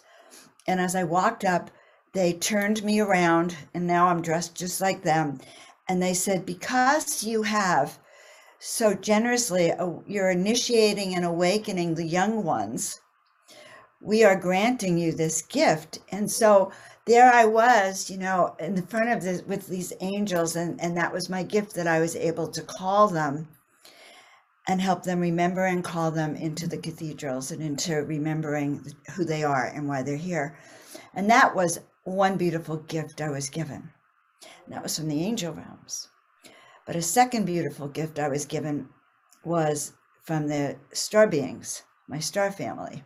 And 0.68 0.80
as 0.80 0.96
I 0.96 1.04
walked 1.04 1.44
up, 1.44 1.70
they 2.14 2.32
turned 2.32 2.82
me 2.84 3.02
around, 3.02 3.58
and 3.74 3.86
now 3.86 4.08
I'm 4.08 4.22
dressed 4.22 4.56
just 4.56 4.80
like 4.80 5.04
them. 5.04 5.40
And 5.90 6.02
they 6.02 6.14
said, 6.14 6.46
Because 6.46 7.24
you 7.24 7.44
have 7.44 8.00
so 8.58 8.94
generously, 8.94 9.74
uh, 9.74 9.92
you're 10.08 10.30
initiating 10.30 11.14
and 11.14 11.26
awakening 11.26 11.96
the 11.96 12.06
young 12.06 12.46
ones, 12.46 13.02
we 14.00 14.24
are 14.24 14.40
granting 14.40 14.98
you 14.98 15.12
this 15.12 15.42
gift. 15.42 16.00
And 16.10 16.32
so 16.32 16.72
there 17.06 17.32
I 17.32 17.46
was, 17.46 18.10
you 18.10 18.18
know, 18.18 18.56
in 18.60 18.82
front 18.88 19.10
of 19.10 19.22
this 19.22 19.44
with 19.44 19.68
these 19.68 19.94
angels, 20.02 20.56
and, 20.56 20.82
and 20.82 20.98
that 20.98 21.14
was 21.14 21.30
my 21.30 21.44
gift 21.44 21.76
that 21.76 21.88
I 21.88 22.00
was 22.00 22.16
able 22.16 22.48
to 22.48 22.62
call 22.62 23.08
them 23.08 23.48
and 24.68 24.82
help 24.82 25.04
them 25.04 25.20
remember 25.20 25.66
and 25.66 25.84
call 25.84 26.10
them 26.10 26.36
into 26.36 26.68
the 26.68 26.78
cathedrals 26.78 27.52
and 27.52 27.62
into 27.62 27.98
remembering 27.98 28.84
who 29.16 29.24
they 29.24 29.44
are 29.44 29.66
and 29.66 29.88
why 29.88 30.02
they're 30.02 30.18
here. 30.18 30.58
And 31.14 31.30
that 31.30 31.56
was 31.56 31.80
one 32.04 32.38
beautiful 32.38 32.78
gift 32.78 33.22
I 33.22 33.30
was 33.30 33.50
given. 33.50 33.92
And 34.66 34.74
that 34.74 34.82
was 34.82 34.98
from 34.98 35.08
the 35.08 35.24
angel 35.24 35.54
realms. 35.54 36.10
But 36.88 36.96
a 36.96 37.02
second 37.02 37.46
beautiful 37.46 37.88
gift 37.88 38.18
I 38.18 38.30
was 38.30 38.46
given 38.46 38.90
was 39.44 39.94
from 40.24 40.48
the 40.48 40.78
star 40.92 41.28
beings, 41.28 41.84
my 42.08 42.20
star 42.20 42.52
family. 42.52 43.04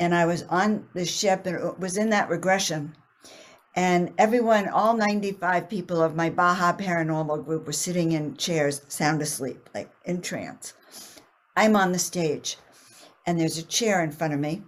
And 0.00 0.14
I 0.14 0.26
was 0.26 0.42
on 0.44 0.88
the 0.94 1.04
ship 1.04 1.46
and 1.46 1.78
was 1.78 1.96
in 1.96 2.10
that 2.10 2.28
regression 2.28 2.96
and 3.76 4.12
everyone, 4.18 4.68
all 4.68 4.96
95 4.96 5.68
people 5.68 6.02
of 6.02 6.16
my 6.16 6.28
Baja 6.28 6.76
paranormal 6.76 7.44
group 7.44 7.66
were 7.66 7.72
sitting 7.72 8.12
in 8.12 8.36
chairs, 8.36 8.82
sound 8.88 9.22
asleep, 9.22 9.70
like 9.74 9.90
in 10.04 10.22
trance. 10.22 10.74
I'm 11.56 11.76
on 11.76 11.92
the 11.92 11.98
stage 11.98 12.56
and 13.26 13.38
there's 13.38 13.58
a 13.58 13.62
chair 13.62 14.02
in 14.02 14.10
front 14.10 14.34
of 14.34 14.40
me. 14.40 14.62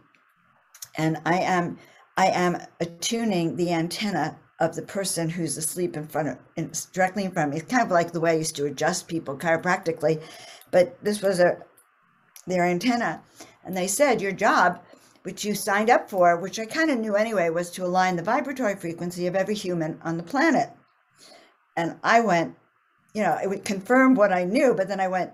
And 0.97 1.19
I 1.25 1.39
am 1.39 1.79
I 2.17 2.27
am 2.27 2.59
attuning 2.79 3.57
the 3.57 3.73
antenna 3.73 4.39
of 4.61 4.77
the 4.77 4.83
person 4.83 5.31
who's 5.31 5.57
asleep 5.57 5.97
in 5.97 6.07
front 6.07 6.29
of 6.29 6.39
in, 6.57 6.71
directly 6.93 7.25
in 7.25 7.33
front 7.33 7.49
of 7.49 7.55
me. 7.55 7.61
It's 7.61 7.71
kind 7.71 7.83
of 7.83 7.91
like 7.91 8.13
the 8.13 8.21
way 8.21 8.33
I 8.33 8.35
used 8.35 8.55
to 8.57 8.67
adjust 8.67 9.09
people 9.09 9.37
chiropractically, 9.37 10.23
but 10.71 11.03
this 11.03 11.23
was 11.23 11.41
a 11.41 11.59
their 12.47 12.65
antenna. 12.65 13.23
And 13.65 13.77
they 13.77 13.87
said, 13.87 14.21
Your 14.21 14.33
job 14.33 14.81
which 15.23 15.45
you 15.45 15.55
signed 15.55 15.91
up 15.91 16.11
for, 16.11 16.37
which 16.37 16.59
I 16.59 16.67
kind 16.67 16.91
of 16.91 16.99
knew 16.99 17.17
anyway, 17.17 17.49
was 17.51 17.71
to 17.73 17.85
align 17.85 18.17
the 18.17 18.23
vibratory 18.23 18.77
frequency 18.77 19.27
of 19.27 19.37
every 19.37 19.55
human 19.55 20.01
on 20.03 20.17
the 20.17 20.23
planet. 20.23 20.71
And 21.77 21.97
I 22.03 22.21
went, 22.21 22.55
you 23.15 23.23
know, 23.23 23.39
it 23.43 23.49
would 23.49 23.65
confirm 23.65 24.15
what 24.15 24.33
I 24.33 24.45
knew, 24.45 24.75
but 24.75 24.89
then 24.89 25.01
I 25.01 25.09
went, 25.09 25.33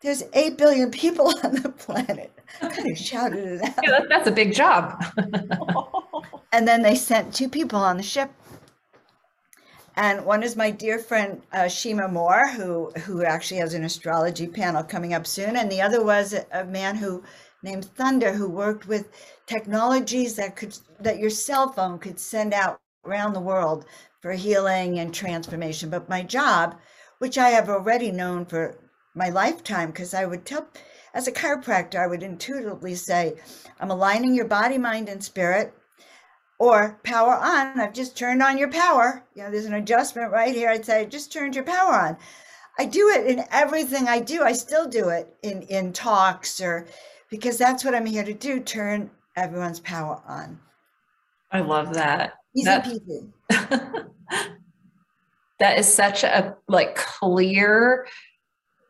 there's 0.00 0.22
8 0.32 0.56
billion 0.56 0.90
people 0.90 1.32
on 1.44 1.56
the 1.56 1.70
planet. 1.70 2.32
I 2.62 2.68
kind 2.68 2.90
of 2.90 2.98
shouted 2.98 3.44
it 3.44 3.62
out. 3.62 3.74
Yeah, 3.82 4.00
that's 4.08 4.28
a 4.28 4.32
big 4.32 4.54
job. 4.54 5.04
and 6.52 6.66
then 6.66 6.82
they 6.82 6.94
sent 6.94 7.34
two 7.34 7.48
people 7.48 7.78
on 7.78 7.96
the 7.96 8.02
ship. 8.02 8.30
And 9.98 10.26
one 10.26 10.42
is 10.42 10.56
my 10.56 10.70
dear 10.70 10.98
friend 10.98 11.40
uh, 11.52 11.68
Shima 11.68 12.06
Moore, 12.06 12.48
who 12.48 12.90
who 13.06 13.24
actually 13.24 13.60
has 13.60 13.72
an 13.72 13.82
astrology 13.82 14.46
panel 14.46 14.84
coming 14.84 15.14
up 15.14 15.26
soon, 15.26 15.56
and 15.56 15.72
the 15.72 15.80
other 15.80 16.04
was 16.04 16.34
a, 16.34 16.44
a 16.52 16.64
man 16.66 16.96
who 16.96 17.24
named 17.66 17.84
Thunder 17.84 18.32
who 18.32 18.48
worked 18.48 18.86
with 18.86 19.10
technologies 19.46 20.36
that 20.36 20.54
could 20.54 20.78
that 21.00 21.18
your 21.18 21.30
cell 21.30 21.72
phone 21.72 21.98
could 21.98 22.18
send 22.18 22.54
out 22.54 22.80
around 23.04 23.32
the 23.32 23.40
world 23.40 23.84
for 24.20 24.32
healing 24.32 25.00
and 25.00 25.12
transformation. 25.12 25.90
But 25.90 26.08
my 26.08 26.22
job, 26.22 26.76
which 27.18 27.36
I 27.36 27.50
have 27.50 27.68
already 27.68 28.12
known 28.12 28.46
for 28.46 28.78
my 29.14 29.30
lifetime 29.30 29.90
because 29.90 30.14
I 30.14 30.26
would 30.26 30.46
tell, 30.46 30.68
as 31.12 31.26
a 31.26 31.32
chiropractor, 31.32 31.96
I 31.96 32.06
would 32.06 32.22
intuitively 32.22 32.94
say, 32.94 33.34
I'm 33.80 33.90
aligning 33.90 34.34
your 34.34 34.46
body, 34.46 34.78
mind, 34.78 35.08
and 35.08 35.22
spirit. 35.22 35.74
Or 36.58 36.98
power 37.02 37.34
on. 37.34 37.78
I've 37.78 37.92
just 37.92 38.16
turned 38.16 38.42
on 38.42 38.56
your 38.56 38.70
power. 38.70 39.22
You 39.34 39.42
know, 39.42 39.50
there's 39.50 39.66
an 39.66 39.74
adjustment 39.74 40.32
right 40.32 40.54
here. 40.54 40.70
I'd 40.70 40.86
say, 40.86 41.00
I 41.00 41.04
just 41.04 41.30
turned 41.30 41.54
your 41.54 41.64
power 41.64 41.92
on. 41.92 42.16
I 42.78 42.86
do 42.86 43.10
it 43.10 43.26
in 43.26 43.44
everything 43.50 44.08
I 44.08 44.20
do. 44.20 44.42
I 44.42 44.52
still 44.52 44.88
do 44.88 45.10
it 45.10 45.34
in 45.42 45.62
in 45.62 45.92
talks 45.92 46.60
or 46.60 46.86
because 47.30 47.58
that's 47.58 47.84
what 47.84 47.94
I'm 47.94 48.06
here 48.06 48.24
to 48.24 48.34
do. 48.34 48.60
Turn 48.60 49.10
everyone's 49.36 49.80
power 49.80 50.22
on. 50.26 50.58
I 51.50 51.60
love 51.60 51.94
that. 51.94 52.34
Easy 52.54 52.64
that, 52.64 52.84
peasy. 52.84 53.32
that 55.58 55.78
is 55.78 55.92
such 55.92 56.24
a 56.24 56.56
like 56.68 56.96
clear 56.96 58.06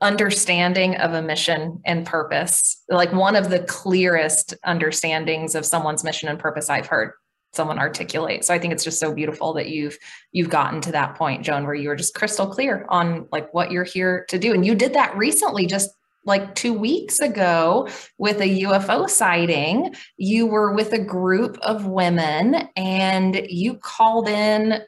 understanding 0.01 0.97
of 0.97 1.15
a 1.15 1.23
mission 1.23 1.81
and 1.87 2.05
purpose 2.05 2.83
like 2.91 3.13
one 3.13 3.35
of 3.35 3.49
the 3.49 3.61
clearest 3.61 4.55
understandings 4.65 5.55
of 5.55 5.65
someone's 5.65 6.05
mission 6.05 6.29
and 6.29 6.39
purpose 6.39 6.69
i've 6.69 6.87
heard 6.87 7.13
someone 7.55 7.79
articulate 7.79 8.45
so 8.45 8.53
i 8.53 8.59
think 8.59 8.75
it's 8.75 8.85
just 8.85 9.01
so 9.01 9.15
beautiful 9.15 9.55
that 9.55 9.71
you've 9.71 9.97
you've 10.33 10.51
gotten 10.51 10.83
to 10.83 10.93
that 10.93 11.15
point 11.15 11.43
joan 11.43 11.65
where 11.65 11.75
you 11.75 11.89
were 11.89 11.97
just 11.97 12.15
crystal 12.15 12.47
clear 12.47 12.85
on 12.91 13.27
like 13.33 13.53
what 13.55 13.73
you're 13.73 13.85
here 13.85 14.27
to 14.29 14.39
do 14.39 14.53
and 14.53 14.67
you 14.67 14.75
did 14.75 14.93
that 14.93 15.17
recently 15.17 15.65
just 15.65 15.91
like 16.27 16.55
two 16.55 16.75
weeks 16.75 17.21
ago 17.21 17.89
with 18.19 18.41
a 18.41 18.63
UFO 18.63 19.09
sighting. 19.09 19.95
You 20.17 20.47
were 20.47 20.73
with 20.73 20.93
a 20.93 20.99
group 20.99 21.57
of 21.63 21.87
women 21.87 22.69
and 22.77 23.47
you 23.49 23.75
called 23.75 24.29
in 24.29 24.83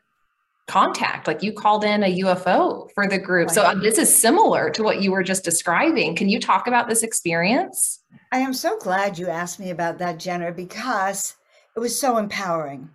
contact 0.68 1.26
like 1.26 1.43
you 1.43 1.51
called 1.51 1.82
in 1.82 2.03
a 2.05 2.18
ufo 2.20 2.91
for 2.95 3.09
the 3.09 3.18
group. 3.18 3.51
So 3.51 3.74
this 3.80 3.99
is 3.99 4.14
similar 4.14 4.70
to 4.70 4.82
what 4.82 5.01
you 5.01 5.11
were 5.11 5.22
just 5.22 5.43
describing. 5.43 6.14
Can 6.14 6.28
you 6.28 6.39
talk 6.39 6.66
about 6.66 6.89
this 6.89 7.03
experience? 7.03 8.01
I 8.30 8.41
am 8.41 8.53
so 8.53 8.78
glad 8.78 9.18
you 9.18 9.28
asked 9.28 9.59
me 9.59 9.70
about 9.70 9.99
that 9.99 10.18
jenna 10.18 10.53
because 10.53 11.36
it 11.74 11.80
was 11.80 11.99
so 11.99 12.18
empowering. 12.18 12.91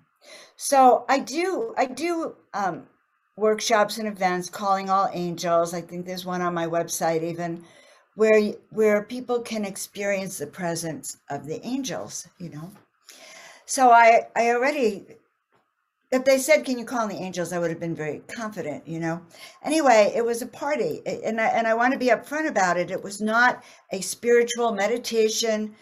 So 0.56 1.04
i 1.10 1.18
do 1.18 1.74
i 1.76 1.86
do 1.86 2.36
um, 2.54 2.84
workshops 3.36 3.98
and 3.98 4.08
events 4.08 4.50
calling 4.50 4.92
all 4.92 5.10
angels. 5.12 5.74
I 5.74 5.82
think 5.82 6.06
there's 6.06 6.26
one 6.26 6.44
on 6.44 6.54
my 6.54 6.68
website 6.68 7.24
even 7.24 7.64
where 8.16 8.54
where 8.70 9.04
people 9.04 9.40
can 9.42 9.66
experience 9.66 10.38
the 10.38 10.48
presence 10.48 11.18
of 11.30 11.46
the 11.46 11.66
angels 11.66 12.28
you 12.40 12.50
know 12.50 12.72
so 13.66 13.92
i 13.92 14.22
i 14.36 14.50
already 14.50 15.06
if 16.14 16.26
they 16.26 16.38
said, 16.38 16.64
"Can 16.64 16.78
you 16.78 16.86
call 16.86 17.08
the 17.08 17.16
angels?" 17.16 17.52
I 17.52 17.58
would 17.58 17.72
have 17.72 17.80
been 17.80 17.96
very 17.96 18.22
confident, 18.28 18.88
you 18.88 19.00
know. 19.00 19.22
Anyway, 19.64 20.14
it 20.16 20.24
was 20.24 20.44
a 20.44 20.48
party, 20.48 21.02
and 21.08 21.42
I, 21.42 21.48
and 21.48 21.66
I 21.68 21.74
want 21.74 21.92
to 21.94 22.00
be 22.00 22.10
upfront 22.10 22.48
about 22.48 22.78
it. 22.78 22.92
It 22.92 23.04
was 23.04 23.20
not 23.20 23.64
a 23.92 24.00
spiritual 24.00 24.74
meditation, 24.74 25.76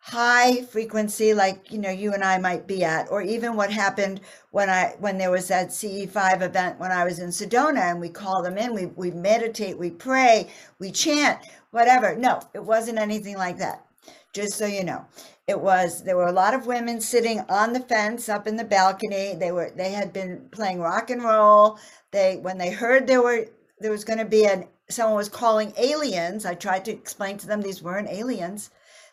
high 0.00 0.62
frequency 0.62 1.34
like 1.34 1.70
you 1.70 1.78
know 1.78 1.90
you 1.90 2.12
and 2.12 2.24
I 2.24 2.38
might 2.38 2.66
be 2.66 2.82
at, 2.84 3.08
or 3.12 3.22
even 3.22 3.54
what 3.54 3.70
happened 3.72 4.20
when 4.50 4.68
I 4.68 4.96
when 4.98 5.18
there 5.18 5.30
was 5.30 5.46
that 5.48 5.68
CE5 5.68 6.42
event 6.42 6.80
when 6.80 6.90
I 6.90 7.04
was 7.04 7.20
in 7.20 7.28
Sedona, 7.30 7.90
and 7.92 8.00
we 8.00 8.08
call 8.08 8.42
them 8.42 8.58
in. 8.58 8.74
We 8.74 8.86
we 8.86 9.12
meditate, 9.12 9.78
we 9.78 9.90
pray, 9.90 10.48
we 10.80 10.90
chant, 10.90 11.38
whatever. 11.70 12.16
No, 12.16 12.40
it 12.54 12.64
wasn't 12.64 12.98
anything 12.98 13.36
like 13.36 13.58
that. 13.58 13.84
Just 14.32 14.54
so 14.54 14.66
you 14.66 14.84
know, 14.84 15.06
it 15.46 15.60
was 15.60 16.02
there 16.02 16.16
were 16.16 16.26
a 16.26 16.32
lot 16.32 16.54
of 16.54 16.66
women 16.66 17.00
sitting 17.00 17.40
on 17.48 17.72
the 17.72 17.80
fence 17.80 18.28
up 18.28 18.46
in 18.46 18.56
the 18.56 18.64
balcony. 18.64 19.34
They 19.34 19.52
were 19.52 19.70
they 19.74 19.92
had 19.92 20.12
been 20.12 20.48
playing 20.50 20.80
rock 20.80 21.10
and 21.10 21.22
roll. 21.22 21.78
They 22.10 22.36
when 22.36 22.58
they 22.58 22.70
heard 22.70 23.06
there 23.06 23.22
were 23.22 23.46
there 23.80 23.90
was 23.90 24.04
going 24.04 24.18
to 24.18 24.24
be 24.24 24.44
an 24.46 24.66
someone 24.88 25.16
was 25.16 25.28
calling 25.28 25.72
aliens 25.76 26.46
i 26.46 26.54
tried 26.54 26.84
to 26.84 26.92
explain 26.92 27.36
to 27.38 27.46
them 27.46 27.60
these 27.60 27.82
weren't 27.82 28.08
aliens. 28.08 28.70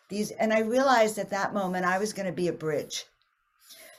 These 0.08 0.30
and 0.32 0.52
i 0.52 0.60
realized 0.60 1.18
at 1.18 1.30
that 1.30 1.54
moment 1.54 1.86
i 1.86 1.98
was 1.98 2.12
going 2.12 2.26
to 2.26 2.32
be 2.32 2.48
a 2.48 2.52
bridge. 2.52 3.06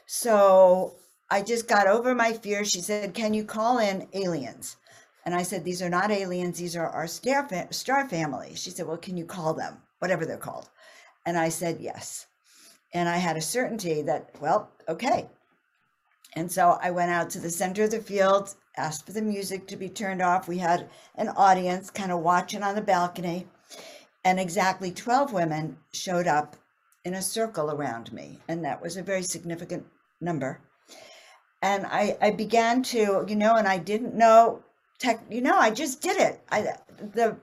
So 0.06 0.94
i 1.30 1.42
just 1.42 1.68
got 1.68 1.88
over 1.88 2.14
my 2.14 2.34
fear. 2.34 2.64
She 2.66 2.82
said 2.82 3.14
can 3.14 3.34
you 3.34 3.44
call 3.44 3.80
in 3.80 4.08
aliens 4.14 4.78
and 5.26 5.36
i 5.36 5.44
said 5.44 5.64
these 5.64 5.82
are 5.82 5.90
not 5.90 6.12
aliens 6.12 6.60
these 6.60 6.76
are 6.76 6.90
our 6.90 7.08
star, 7.08 7.48
star 7.72 8.08
family 8.08 8.54
she 8.56 8.70
said 8.70 8.88
well 8.88 8.98
can 8.98 9.18
you 9.18 9.26
call 9.26 9.54
them 9.54 9.78
whatever 10.00 10.26
they're 10.26 10.38
called 10.38 10.70
and 11.26 11.38
I 11.38 11.50
said 11.50 11.78
yes. 11.80 12.28
And 12.94 13.10
I 13.10 13.18
had 13.18 13.36
a 13.36 13.42
certainty 13.42 14.02
that, 14.04 14.30
well, 14.40 14.70
okay. 14.88 15.28
And 16.34 16.52
so 16.52 16.78
I 16.82 16.92
went 16.92 17.12
out 17.12 17.30
to 17.32 17.40
the 17.40 17.50
center 17.50 17.84
of 17.84 17.92
the 17.92 18.00
field, 18.00 18.54
asked 18.78 19.06
for 19.06 19.12
the 19.12 19.22
music 19.22 19.68
to 19.68 19.78
be 19.78 19.90
turned 19.90 20.22
off. 20.22 20.48
We 20.48 20.60
had 20.60 20.90
an 21.16 21.30
audience 21.30 21.90
kind 21.90 22.12
of 22.12 22.20
watching 22.20 22.62
on 22.62 22.76
the 22.76 22.82
balcony. 22.82 23.48
And 24.24 24.40
exactly 24.40 24.92
12 24.92 25.34
women 25.34 25.78
showed 25.94 26.28
up 26.28 26.56
in 27.04 27.14
a 27.14 27.22
circle 27.22 27.72
around 27.72 28.12
me. 28.12 28.40
And 28.48 28.64
that 28.66 28.82
was 28.82 28.98
a 28.98 29.04
very 29.04 29.24
significant 29.24 29.86
number. 30.22 30.60
And 31.62 31.86
I, 31.86 32.18
I 32.22 32.32
began 32.32 32.84
to, 32.84 33.26
you 33.28 33.36
know, 33.36 33.56
and 33.56 33.68
I 33.68 33.78
didn't 33.78 34.16
know 34.16 34.64
tech, 35.00 35.24
you 35.30 35.42
know, 35.42 35.58
I 35.58 35.72
just 35.72 36.02
did 36.02 36.18
it. 36.18 36.42
I, 36.50 36.74
the, 37.14 37.38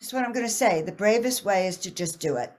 is 0.00 0.12
what 0.12 0.24
I'm 0.24 0.32
going 0.32 0.46
to 0.46 0.52
say. 0.52 0.82
The 0.82 0.92
bravest 0.92 1.44
way 1.44 1.66
is 1.66 1.76
to 1.78 1.90
just 1.90 2.20
do 2.20 2.36
it 2.36 2.52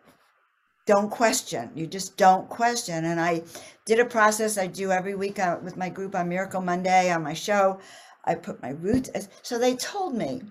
don't 0.86 1.09
question. 1.09 1.71
You 1.76 1.88
just 1.88 2.15
don't 2.15 2.47
question. 2.47 3.05
And 3.05 3.19
I 3.19 3.43
did 3.86 3.99
a 3.99 4.05
process 4.05 4.57
I 4.57 4.67
do 4.67 4.91
every 4.91 5.15
week 5.15 5.39
uh, 5.39 5.57
with 5.61 5.78
my 5.78 5.89
group 5.89 6.15
on 6.15 6.30
Miracle 6.30 6.61
Monday 6.61 7.11
on 7.11 7.23
my 7.23 7.34
show. 7.34 7.80
I 8.23 8.36
put 8.36 8.61
my 8.61 8.69
roots. 8.69 9.09
So 9.41 9.57
they 9.57 9.76
told 9.76 10.15
me 10.15 10.41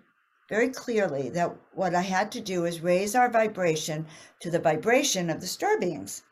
very 0.49 0.68
clearly 0.68 1.31
that 1.31 1.55
what 1.72 1.95
I 1.95 2.03
had 2.03 2.33
to 2.33 2.41
do 2.41 2.64
is 2.64 2.81
raise 2.81 3.14
our 3.14 3.31
vibration 3.31 4.07
to 4.41 4.51
the 4.51 4.59
vibration 4.59 5.31
of 5.31 5.41
the 5.41 5.47
star 5.47 5.79
beings. 5.79 6.22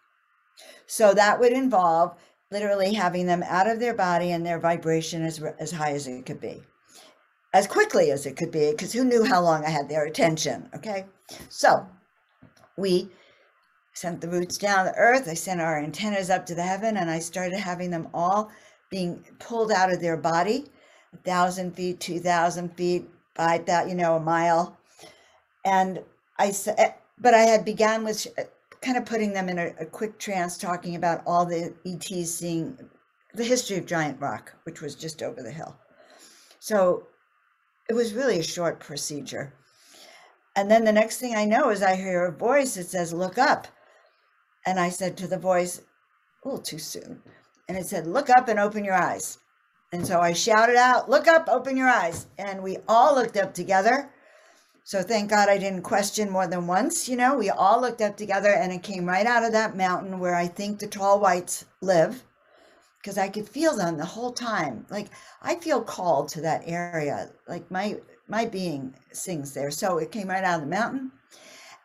So 0.87 1.15
that 1.15 1.41
would 1.41 1.53
involve 1.53 2.17
literally 2.51 2.93
having 2.93 3.27
them 3.27 3.43
out 3.45 3.69
of 3.69 3.81
their 3.81 3.95
body 3.95 4.33
and 4.33 4.45
their 4.45 4.59
vibration 4.59 5.23
as, 5.25 5.43
as 5.59 5.73
high 5.73 5.93
as 5.93 6.07
it 6.07 6.27
could 6.27 6.41
be, 6.41 6.63
as 7.53 7.67
quickly 7.67 8.11
as 8.11 8.27
it 8.27 8.37
could 8.37 8.51
be, 8.51 8.71
because 8.71 8.93
who 8.93 9.05
knew 9.05 9.25
how 9.25 9.43
long 9.43 9.65
I 9.65 9.71
had 9.71 9.89
their 9.89 10.07
attention? 10.07 10.69
Okay. 10.75 11.05
So 11.49 11.87
we 12.77 13.09
sent 13.93 14.21
the 14.21 14.29
roots 14.29 14.57
down 14.57 14.87
the 14.87 14.95
earth. 14.97 15.29
I 15.29 15.35
sent 15.35 15.61
our 15.61 15.79
antennas 15.79 16.31
up 16.31 16.47
to 16.47 16.55
the 16.55 16.63
heaven, 16.63 16.97
and 16.97 17.11
I 17.11 17.19
started 17.19 17.59
having 17.59 17.91
them 17.91 18.09
all 18.15 18.51
being 18.91 19.25
pulled 19.39 19.71
out 19.73 19.93
of 19.93 20.01
their 20.01 20.17
body, 20.17 20.67
a 21.13 21.17
thousand 21.19 21.77
feet, 21.77 22.01
two 22.01 22.21
thousand 22.21 22.75
feet, 22.77 23.09
five 23.35 23.67
that 23.67 23.89
you 23.89 23.95
know, 23.95 24.17
a 24.17 24.21
mile. 24.21 24.79
And 25.65 26.03
I 26.39 26.51
said, 26.51 26.75
eh, 26.79 26.93
but 27.19 27.35
I 27.35 27.43
had 27.43 27.65
began 27.65 28.05
with 28.05 28.27
eh, 28.39 28.45
kind 28.81 28.97
of 28.97 29.05
putting 29.05 29.33
them 29.33 29.49
in 29.49 29.59
a, 29.59 29.73
a 29.81 29.87
quick 29.87 30.19
trance, 30.19 30.57
talking 30.57 30.97
about 30.97 31.23
all 31.27 31.45
the 31.45 31.75
ETs 31.87 32.31
seeing 32.31 32.79
the 33.35 33.45
history 33.45 33.77
of 33.77 33.87
Giant 33.87 34.21
Rock, 34.21 34.55
which 34.65 34.81
was 34.81 34.95
just 34.95 35.23
over 35.23 35.43
the 35.43 35.51
hill. 35.51 35.77
So 36.59 37.07
it 37.93 37.95
was 37.95 38.15
really 38.15 38.39
a 38.39 38.43
short 38.43 38.81
procedure. 38.81 39.53
And 40.57 40.71
then 40.71 40.87
the 40.87 40.95
next 40.95 41.19
thing 41.19 41.35
I 41.35 41.45
know 41.45 41.69
is 41.69 41.83
I 41.83 41.95
hear 41.95 42.25
a 42.25 42.33
voice 42.33 42.77
that 42.77 42.87
says, 42.87 43.13
Look 43.13 43.37
up. 43.37 43.69
And 44.65 44.81
I 44.81 44.89
said 44.89 45.15
to 45.19 45.27
the 45.27 45.37
voice, 45.37 45.83
a 46.43 46.49
little 46.49 46.63
too 46.63 46.79
soon. 46.79 47.21
And 47.69 47.77
it 47.77 47.85
said, 47.85 48.07
Look 48.07 48.31
up 48.31 48.49
and 48.49 48.59
open 48.59 48.83
your 48.83 48.95
eyes. 48.95 49.37
And 49.93 50.07
so 50.07 50.21
I 50.21 50.33
shouted 50.33 50.77
out, 50.77 51.11
Look 51.11 51.29
up, 51.29 51.51
open 51.51 51.77
your 51.77 51.91
eyes. 51.91 52.29
And 52.39 52.63
we 52.63 52.79
all 52.89 53.15
looked 53.15 53.37
up 53.37 53.53
together. 53.53 54.09
So 54.85 55.03
thank 55.03 55.29
God 55.29 55.51
I 55.51 55.59
didn't 55.59 55.83
question 55.83 56.31
more 56.31 56.47
than 56.47 56.67
once. 56.67 57.11
You 57.11 57.17
know, 57.19 57.37
we 57.37 57.51
all 57.51 57.79
looked 57.79 58.01
up 58.01 58.17
together 58.17 58.55
and 58.55 58.73
it 58.73 58.83
came 58.83 59.05
right 59.05 59.27
out 59.27 59.45
of 59.45 59.53
that 59.53 59.77
mountain 59.77 60.19
where 60.19 60.35
I 60.35 60.47
think 60.47 60.79
the 60.79 60.87
tall 60.87 61.21
whites 61.21 61.67
live 61.83 62.25
because 63.03 63.19
I 63.19 63.29
could 63.29 63.49
feel 63.49 63.77
them 63.77 63.97
the 63.99 64.05
whole 64.07 64.33
time. 64.33 64.87
Like 64.91 65.09
I 65.43 65.57
feel 65.57 65.83
called 65.83 66.29
to 66.31 66.41
that 66.43 66.63
area. 66.67 67.31
Like 67.49 67.71
my 67.71 67.97
my 68.29 68.47
being 68.47 68.95
sings 69.13 69.55
there. 69.55 69.71
So 69.71 69.99
it 69.99 70.13
came 70.13 70.29
right 70.29 70.45
out 70.45 70.63
of 70.63 70.69
the 70.69 70.75
mountain. 70.77 71.13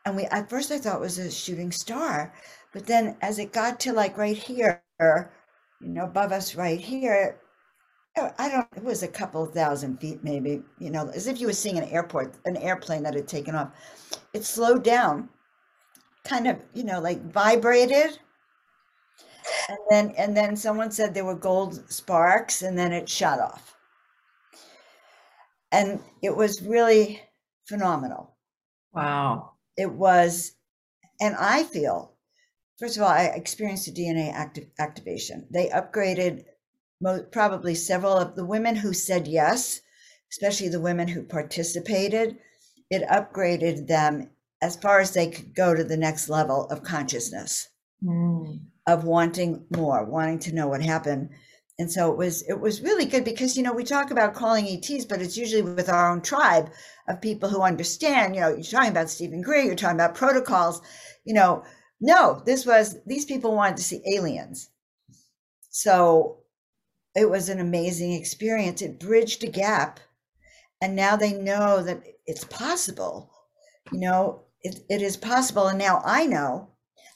And 0.06 0.16
we 0.16 0.26
at 0.26 0.50
first 0.50 0.72
I 0.72 0.78
thought 0.80 0.98
it 0.98 1.02
was 1.02 1.18
a 1.18 1.32
shooting 1.32 1.72
star, 1.72 2.34
but 2.74 2.86
then 2.86 3.18
as 3.22 3.40
it 3.40 3.54
got 3.54 3.80
to 3.82 3.94
like 3.94 4.18
right 4.18 4.38
here, 4.38 4.84
you 5.00 5.90
know, 5.90 6.06
above 6.06 6.32
us 6.32 6.56
right 6.56 6.80
here, 6.80 7.40
oh, 8.18 8.32
I 8.40 8.50
don't, 8.50 8.68
it 8.76 8.84
was 8.84 9.04
a 9.04 9.08
couple 9.08 9.46
thousand 9.48 10.00
feet 10.00 10.24
maybe, 10.24 10.62
you 10.80 10.92
know, 10.92 11.10
as 11.10 11.28
if 11.28 11.40
you 11.42 11.48
were 11.48 11.54
seeing 11.54 11.78
an 11.78 11.86
airport, 11.86 12.36
an 12.46 12.58
airplane 12.58 13.04
that 13.04 13.16
had 13.16 13.28
taken 13.28 13.56
off. 13.56 13.72
It 14.34 14.46
slowed 14.46 14.84
down, 14.84 15.30
kind 16.24 16.48
of, 16.48 16.58
you 16.74 16.84
know, 16.84 17.00
like 17.00 17.32
vibrated. 17.32 18.20
And 19.70 19.78
then, 19.90 20.14
and 20.18 20.38
then 20.38 20.56
someone 20.56 20.92
said 20.92 21.14
there 21.14 21.26
were 21.26 21.36
gold 21.36 21.92
sparks 21.92 22.62
and 22.62 22.78
then 22.78 22.92
it 22.92 23.10
shut 23.10 23.40
off. 23.40 23.76
And 25.72 26.00
it 26.22 26.36
was 26.36 26.62
really 26.62 27.22
phenomenal. 27.66 28.36
Wow. 28.94 29.54
It 29.76 29.92
was, 29.92 30.54
and 31.20 31.36
I 31.36 31.64
feel 31.64 32.18
First 32.78 32.98
of 32.98 33.04
all, 33.04 33.10
I 33.10 33.24
experienced 33.24 33.88
a 33.88 33.92
DNA 33.92 34.32
active 34.32 34.68
activation. 34.78 35.48
They 35.50 35.70
upgraded 35.70 36.46
probably 37.32 37.74
several 37.74 38.14
of 38.14 38.36
the 38.36 38.46
women 38.46 38.76
who 38.76 38.94
said 38.94 39.28
yes, 39.28 39.82
especially 40.32 40.70
the 40.70 40.80
women 40.80 41.08
who 41.08 41.24
participated. 41.24 42.38
it 42.90 43.08
upgraded 43.10 43.88
them 43.88 44.30
as 44.62 44.76
far 44.76 45.00
as 45.00 45.14
they 45.14 45.28
could 45.30 45.54
go 45.54 45.74
to 45.74 45.84
the 45.84 45.98
next 45.98 46.30
level 46.30 46.68
of 46.68 46.84
consciousness 46.84 47.68
mm. 48.02 48.60
Of 48.88 49.04
wanting 49.04 49.66
more 49.76 50.06
wanting 50.06 50.40
to 50.40 50.56
know 50.56 50.70
what 50.70 50.82
happened. 50.82 51.30
And 51.78 51.92
so 51.92 52.10
it 52.10 52.18
was 52.18 52.42
it 52.48 52.60
was 52.60 52.82
really 52.82 53.06
good 53.06 53.26
because 53.26 53.58
you 53.58 53.64
know 53.64 53.74
we 53.74 53.84
talk 53.84 54.10
about 54.12 54.34
calling 54.34 54.66
ets 54.66 55.06
but 55.06 55.22
it's 55.22 55.38
usually 55.38 55.62
with 55.62 55.90
our 55.90 56.10
own 56.10 56.22
tribe 56.22 56.72
of 57.08 57.22
people 57.22 57.50
who 57.50 57.62
understand 57.62 58.34
you 58.34 58.42
know 58.42 58.50
you're 58.50 58.64
talking 58.64 58.90
about 58.90 59.10
steven 59.10 59.42
greer 59.42 59.64
you're 59.64 59.76
talking 59.76 59.98
about 59.98 60.16
protocols. 60.16 60.82
You 61.26 61.34
know 61.34 61.64
no 62.00 62.42
this 62.46 62.66
was 62.66 62.96
these 63.06 63.26
people 63.26 63.54
wanted 63.54 63.78
to 63.78 63.84
see 63.84 64.02
aliens. 64.16 64.70
So 65.70 66.40
it 67.14 67.30
was 67.30 67.50
an 67.50 67.60
amazing 67.60 68.14
experience. 68.14 68.82
It 68.82 69.00
bridged 69.02 69.44
a 69.44 69.48
gap 69.48 70.00
and 70.82 70.96
now 70.96 71.18
they 71.18 71.34
know 71.34 71.84
that 71.84 72.04
it's 72.26 72.46
possible. 72.46 73.30
You 73.92 74.00
know 74.00 74.44
it, 74.62 74.80
it 74.90 75.02
is 75.02 75.18
possible. 75.18 75.68
And 75.68 75.78
now 75.78 76.02
i 76.06 76.26
know 76.26 76.70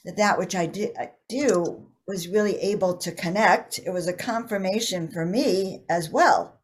that 0.06 0.18
that 0.18 0.38
which 0.38 0.56
i 0.56 0.66
do, 0.66 0.92
I 1.00 1.12
do 1.30 1.86
was 2.08 2.28
really 2.28 2.58
able 2.58 2.98
to 2.98 3.12
connect. 3.12 3.80
It 3.80 3.92
was 3.92 4.08
a 4.08 4.14
confirmation 4.14 5.10
for 5.10 5.26
me 5.26 5.84
as 5.90 6.10
well. 6.10 6.60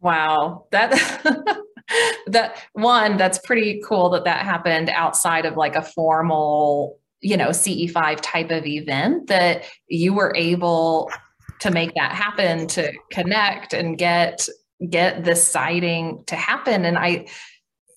Wow. 0.00 0.66
That 0.70 0.92
that 2.28 2.56
one 2.72 3.16
that's 3.16 3.38
pretty 3.38 3.82
cool 3.84 4.10
that 4.10 4.24
that 4.24 4.44
happened 4.44 4.88
outside 4.90 5.44
of 5.46 5.56
like 5.56 5.74
a 5.74 5.82
formal 5.82 6.98
you 7.20 7.36
know 7.36 7.48
ce5 7.48 8.20
type 8.22 8.50
of 8.50 8.64
event 8.64 9.26
that 9.26 9.64
you 9.88 10.14
were 10.14 10.34
able 10.36 11.10
to 11.58 11.70
make 11.70 11.92
that 11.94 12.12
happen 12.12 12.66
to 12.68 12.92
connect 13.10 13.74
and 13.74 13.98
get 13.98 14.48
get 14.88 15.24
this 15.24 15.46
sighting 15.46 16.22
to 16.26 16.36
happen. 16.36 16.84
And 16.84 16.96
i 16.96 17.26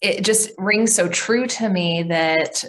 it 0.02 0.26
just 0.26 0.52
rings 0.58 0.94
so 0.94 1.08
true 1.08 1.48
to 1.48 1.70
me 1.70 2.04
that 2.10 2.66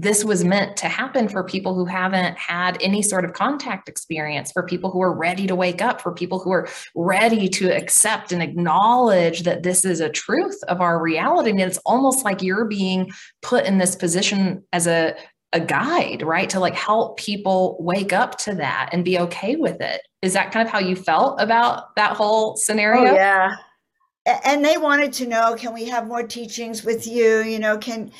this 0.00 0.24
was 0.24 0.44
meant 0.44 0.76
to 0.76 0.86
happen 0.86 1.28
for 1.28 1.42
people 1.42 1.74
who 1.74 1.84
haven't 1.84 2.38
had 2.38 2.80
any 2.80 3.02
sort 3.02 3.24
of 3.24 3.32
contact 3.32 3.88
experience, 3.88 4.52
for 4.52 4.62
people 4.62 4.92
who 4.92 5.02
are 5.02 5.12
ready 5.12 5.46
to 5.48 5.56
wake 5.56 5.82
up, 5.82 6.00
for 6.00 6.12
people 6.12 6.38
who 6.38 6.52
are 6.52 6.68
ready 6.94 7.48
to 7.48 7.74
accept 7.74 8.30
and 8.30 8.40
acknowledge 8.40 9.42
that 9.42 9.64
this 9.64 9.84
is 9.84 9.98
a 9.98 10.08
truth 10.08 10.58
of 10.68 10.80
our 10.80 11.02
reality. 11.02 11.50
And 11.50 11.60
it's 11.60 11.78
almost 11.78 12.24
like 12.24 12.42
you're 12.42 12.66
being 12.66 13.10
put 13.42 13.64
in 13.64 13.78
this 13.78 13.96
position 13.96 14.62
as 14.72 14.86
a, 14.86 15.16
a 15.52 15.58
guide, 15.58 16.22
right? 16.22 16.48
To 16.50 16.60
like 16.60 16.74
help 16.74 17.18
people 17.18 17.76
wake 17.80 18.12
up 18.12 18.38
to 18.40 18.54
that 18.54 18.90
and 18.92 19.04
be 19.04 19.18
okay 19.18 19.56
with 19.56 19.80
it. 19.80 20.00
Is 20.22 20.32
that 20.34 20.52
kind 20.52 20.64
of 20.64 20.72
how 20.72 20.78
you 20.78 20.94
felt 20.94 21.40
about 21.40 21.96
that 21.96 22.16
whole 22.16 22.56
scenario? 22.56 23.10
Oh, 23.10 23.14
yeah. 23.14 23.56
And 24.44 24.64
they 24.64 24.76
wanted 24.76 25.12
to 25.14 25.26
know, 25.26 25.56
can 25.56 25.72
we 25.74 25.86
have 25.86 26.06
more 26.06 26.22
teachings 26.22 26.84
with 26.84 27.06
you? 27.06 27.38
You 27.38 27.58
know, 27.58 27.78
can 27.78 28.12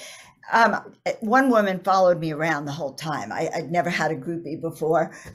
um, 0.52 0.94
one 1.20 1.50
woman 1.50 1.80
followed 1.80 2.18
me 2.18 2.32
around 2.32 2.64
the 2.64 2.72
whole 2.72 2.94
time. 2.94 3.32
I, 3.32 3.50
would 3.56 3.70
never 3.70 3.90
had 3.90 4.10
a 4.10 4.16
groupie 4.16 4.60
before. 4.60 5.12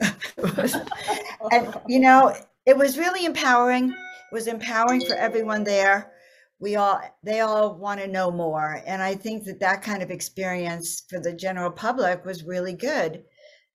and, 1.52 1.74
you 1.86 2.00
know, 2.00 2.34
it 2.66 2.76
was 2.76 2.98
really 2.98 3.24
empowering. 3.24 3.90
It 3.90 4.34
was 4.34 4.46
empowering 4.46 5.06
for 5.06 5.14
everyone 5.14 5.64
there. 5.64 6.12
We 6.58 6.76
all, 6.76 7.00
they 7.22 7.40
all 7.40 7.76
want 7.76 8.00
to 8.00 8.08
know 8.08 8.30
more. 8.30 8.82
And 8.86 9.02
I 9.02 9.14
think 9.14 9.44
that 9.44 9.60
that 9.60 9.82
kind 9.82 10.02
of 10.02 10.10
experience 10.10 11.02
for 11.08 11.20
the 11.20 11.32
general 11.32 11.70
public 11.70 12.24
was 12.24 12.44
really 12.44 12.72
good, 12.72 13.24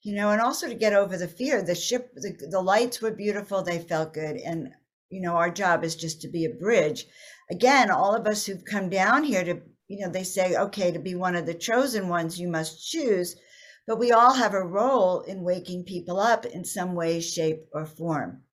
you 0.01 0.15
know, 0.15 0.31
and 0.31 0.41
also 0.41 0.67
to 0.67 0.75
get 0.75 0.93
over 0.93 1.15
the 1.15 1.27
fear. 1.27 1.61
The 1.61 1.75
ship, 1.75 2.11
the, 2.15 2.35
the 2.49 2.61
lights 2.61 3.01
were 3.01 3.11
beautiful. 3.11 3.61
They 3.61 3.79
felt 3.79 4.13
good. 4.13 4.37
And, 4.37 4.69
you 5.09 5.21
know, 5.21 5.35
our 5.35 5.51
job 5.51 5.83
is 5.83 5.95
just 5.95 6.21
to 6.21 6.27
be 6.27 6.45
a 6.45 6.49
bridge. 6.49 7.05
Again, 7.51 7.91
all 7.91 8.15
of 8.15 8.27
us 8.27 8.45
who've 8.45 8.65
come 8.65 8.89
down 8.89 9.23
here 9.23 9.43
to 9.43 9.61
you 9.89 9.99
know, 9.99 10.09
they 10.09 10.23
say, 10.23 10.55
okay, 10.55 10.91
to 10.91 10.99
be 10.99 11.15
one 11.15 11.35
of 11.35 11.45
the 11.45 11.53
chosen 11.53 12.07
ones, 12.07 12.39
you 12.39 12.47
must 12.47 12.89
choose. 12.89 13.35
But 13.87 13.97
we 13.97 14.11
all 14.11 14.33
have 14.33 14.53
a 14.53 14.63
role 14.63 15.21
in 15.21 15.41
waking 15.41 15.83
people 15.83 16.19
up 16.19 16.45
in 16.45 16.63
some 16.63 16.93
way, 16.93 17.19
shape, 17.19 17.65
or 17.73 17.87
form. 17.87 18.43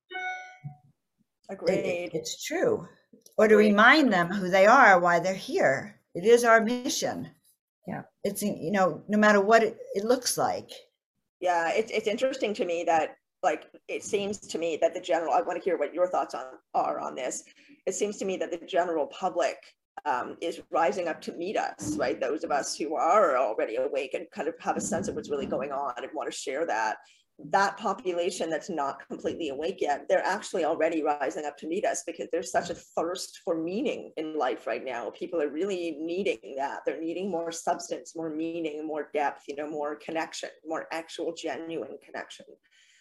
Agreed. 1.50 1.74
It, 1.74 2.14
it's 2.14 2.42
true. 2.42 2.88
Or 3.36 3.46
to 3.46 3.56
remind 3.56 4.10
them 4.10 4.28
who 4.28 4.48
they 4.48 4.66
are, 4.66 4.98
why 4.98 5.20
they're 5.20 5.34
here. 5.34 6.00
It 6.14 6.24
is 6.24 6.42
our 6.42 6.62
mission. 6.62 7.30
Yeah. 7.86 8.02
It's, 8.24 8.42
you 8.42 8.72
know, 8.72 9.02
no 9.08 9.18
matter 9.18 9.42
what 9.42 9.62
it, 9.62 9.76
it 9.94 10.04
looks 10.04 10.38
like. 10.38 10.70
Yeah. 11.40 11.70
It's, 11.70 11.92
it's 11.92 12.08
interesting 12.08 12.54
to 12.54 12.64
me 12.64 12.82
that, 12.84 13.16
like, 13.42 13.66
it 13.88 14.02
seems 14.02 14.38
to 14.38 14.58
me 14.58 14.78
that 14.80 14.94
the 14.94 15.00
general, 15.00 15.34
I 15.34 15.42
want 15.42 15.58
to 15.58 15.64
hear 15.64 15.76
what 15.76 15.92
your 15.92 16.08
thoughts 16.08 16.34
on 16.34 16.46
are 16.72 16.98
on 16.98 17.14
this. 17.14 17.44
It 17.84 17.94
seems 17.94 18.16
to 18.16 18.24
me 18.24 18.38
that 18.38 18.50
the 18.50 18.66
general 18.66 19.06
public 19.08 19.58
um, 20.04 20.36
is 20.40 20.60
rising 20.70 21.08
up 21.08 21.20
to 21.22 21.32
meet 21.32 21.56
us, 21.56 21.96
right? 21.96 22.20
Those 22.20 22.44
of 22.44 22.50
us 22.50 22.76
who 22.76 22.94
are 22.96 23.36
already 23.36 23.76
awake 23.76 24.14
and 24.14 24.30
kind 24.30 24.48
of 24.48 24.54
have 24.60 24.76
a 24.76 24.80
sense 24.80 25.08
of 25.08 25.16
what's 25.16 25.30
really 25.30 25.46
going 25.46 25.72
on 25.72 25.94
and 25.96 26.08
want 26.14 26.30
to 26.30 26.36
share 26.36 26.66
that. 26.66 26.98
That 27.50 27.76
population 27.76 28.48
that's 28.48 28.70
not 28.70 29.06
completely 29.06 29.50
awake 29.50 29.78
yet, 29.80 30.06
they're 30.08 30.24
actually 30.24 30.64
already 30.64 31.02
rising 31.02 31.44
up 31.44 31.58
to 31.58 31.66
meet 31.66 31.84
us 31.84 32.02
because 32.06 32.28
there's 32.32 32.50
such 32.50 32.70
a 32.70 32.74
thirst 32.74 33.42
for 33.44 33.62
meaning 33.62 34.12
in 34.16 34.38
life 34.38 34.66
right 34.66 34.82
now. 34.82 35.10
People 35.10 35.42
are 35.42 35.50
really 35.50 35.98
needing 36.00 36.54
that. 36.56 36.80
They're 36.86 37.00
needing 37.00 37.30
more 37.30 37.52
substance, 37.52 38.16
more 38.16 38.30
meaning, 38.30 38.86
more 38.86 39.10
depth, 39.12 39.42
you 39.48 39.56
know, 39.56 39.68
more 39.68 39.96
connection, 39.96 40.48
more 40.66 40.86
actual 40.92 41.34
genuine 41.34 41.98
connection. 42.02 42.46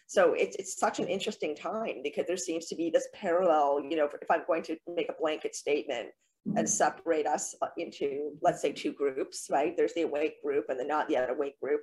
So 0.06 0.34
it's, 0.34 0.54
it's 0.56 0.78
such 0.78 1.00
an 1.00 1.08
interesting 1.08 1.56
time 1.56 2.02
because 2.02 2.26
there 2.26 2.36
seems 2.36 2.66
to 2.66 2.76
be 2.76 2.90
this 2.90 3.08
parallel, 3.14 3.80
you 3.88 3.96
know, 3.96 4.04
if 4.04 4.30
I'm 4.30 4.42
going 4.46 4.62
to 4.64 4.76
make 4.86 5.08
a 5.08 5.20
blanket 5.20 5.56
statement, 5.56 6.08
and 6.54 6.68
separate 6.68 7.26
us 7.26 7.54
uh, 7.62 7.68
into, 7.76 8.32
let's 8.42 8.62
say, 8.62 8.72
two 8.72 8.92
groups, 8.92 9.48
right? 9.50 9.76
There's 9.76 9.94
the 9.94 10.02
awake 10.02 10.42
group 10.42 10.66
and 10.68 10.78
the 10.78 10.84
not 10.84 11.10
yet 11.10 11.30
awake 11.30 11.58
group. 11.60 11.80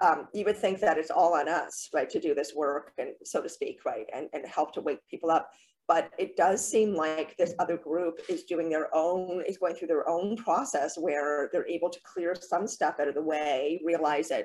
Um, 0.00 0.28
you 0.32 0.44
would 0.44 0.56
think 0.56 0.78
that 0.80 0.98
it's 0.98 1.10
all 1.10 1.34
on 1.34 1.48
us, 1.48 1.88
right, 1.92 2.08
to 2.10 2.20
do 2.20 2.34
this 2.34 2.54
work 2.54 2.92
and 2.98 3.10
so 3.24 3.42
to 3.42 3.48
speak, 3.48 3.80
right, 3.84 4.06
and, 4.14 4.28
and 4.32 4.46
help 4.46 4.72
to 4.74 4.80
wake 4.80 5.00
people 5.10 5.30
up. 5.30 5.50
But 5.88 6.12
it 6.18 6.36
does 6.36 6.66
seem 6.66 6.94
like 6.94 7.36
this 7.36 7.54
other 7.58 7.76
group 7.76 8.20
is 8.28 8.44
doing 8.44 8.68
their 8.68 8.94
own, 8.94 9.42
is 9.48 9.58
going 9.58 9.74
through 9.74 9.88
their 9.88 10.08
own 10.08 10.36
process 10.36 10.96
where 10.96 11.48
they're 11.52 11.66
able 11.66 11.90
to 11.90 11.98
clear 12.04 12.34
some 12.34 12.66
stuff 12.66 12.96
out 13.00 13.08
of 13.08 13.14
the 13.14 13.22
way, 13.22 13.80
realize 13.84 14.28
that, 14.28 14.44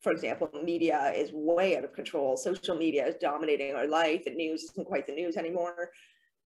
for 0.00 0.12
example, 0.12 0.48
media 0.62 1.12
is 1.14 1.30
way 1.32 1.76
out 1.76 1.84
of 1.84 1.92
control. 1.92 2.36
Social 2.36 2.76
media 2.76 3.06
is 3.06 3.16
dominating 3.20 3.74
our 3.74 3.88
life. 3.88 4.24
The 4.24 4.30
news 4.30 4.62
isn't 4.62 4.86
quite 4.86 5.06
the 5.06 5.14
news 5.14 5.36
anymore 5.36 5.90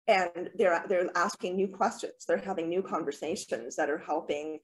and 0.07 0.49
they're 0.55 0.83
they're 0.87 1.09
asking 1.15 1.55
new 1.55 1.67
questions. 1.67 2.25
They're 2.27 2.37
having 2.37 2.69
new 2.69 2.81
conversations 2.81 3.75
that 3.75 3.89
are 3.89 3.97
helping 3.97 4.59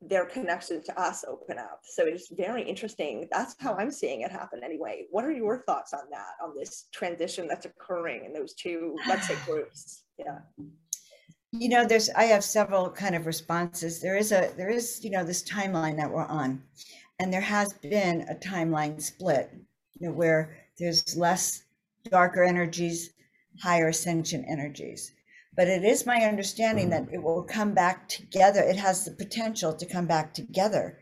their 0.00 0.26
connection 0.26 0.82
to 0.82 1.00
us 1.00 1.24
open 1.28 1.58
up. 1.58 1.80
So 1.84 2.04
it's 2.04 2.28
very 2.32 2.62
interesting. 2.62 3.28
That's 3.30 3.54
how 3.58 3.74
i'm 3.74 3.90
seeing 3.90 4.22
it 4.22 4.30
happen 4.30 4.60
anyway. 4.64 5.06
What 5.10 5.24
are 5.24 5.32
your 5.32 5.62
thoughts 5.62 5.94
on 5.94 6.10
that 6.10 6.34
on 6.42 6.54
this 6.56 6.88
transition 6.92 7.46
that's 7.48 7.66
occurring 7.66 8.24
in 8.24 8.32
those 8.32 8.54
two 8.54 8.96
let's 9.08 9.28
say 9.28 9.36
groups? 9.46 10.04
Yeah. 10.18 10.38
You 11.52 11.68
know 11.68 11.86
there's 11.86 12.10
i 12.10 12.24
have 12.24 12.44
several 12.44 12.90
kind 12.90 13.14
of 13.14 13.26
responses. 13.26 14.00
There 14.00 14.16
is 14.16 14.32
a 14.32 14.50
there 14.56 14.70
is 14.70 15.02
you 15.04 15.10
know 15.10 15.24
this 15.24 15.42
timeline 15.42 15.96
that 15.96 16.10
we're 16.10 16.26
on. 16.26 16.62
And 17.18 17.32
there 17.32 17.40
has 17.40 17.72
been 17.74 18.22
a 18.28 18.34
timeline 18.34 19.00
split 19.00 19.50
you 19.98 20.08
know 20.08 20.12
where 20.12 20.56
there's 20.78 21.16
less 21.16 21.62
darker 22.10 22.42
energies 22.42 23.12
higher 23.62 23.88
ascension 23.88 24.44
energies. 24.48 25.12
But 25.54 25.68
it 25.68 25.84
is 25.84 26.06
my 26.06 26.22
understanding 26.22 26.90
that 26.90 27.08
it 27.12 27.22
will 27.22 27.42
come 27.42 27.74
back 27.74 28.08
together. 28.08 28.60
It 28.60 28.76
has 28.76 29.04
the 29.04 29.12
potential 29.12 29.72
to 29.74 29.86
come 29.86 30.06
back 30.06 30.34
together. 30.34 30.98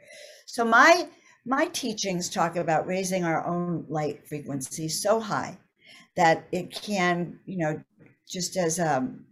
So 0.46 0.64
my 0.64 1.08
my 1.46 1.66
teachings 1.66 2.28
talk 2.28 2.56
about 2.56 2.86
raising 2.86 3.24
our 3.24 3.46
own 3.46 3.86
light 3.88 4.28
frequency 4.28 4.88
so 4.88 5.20
high 5.20 5.58
that 6.16 6.46
it 6.52 6.70
can, 6.70 7.38
you 7.46 7.56
know, 7.56 7.82
just 8.28 8.56
as 8.56 8.78
um, 8.78 9.24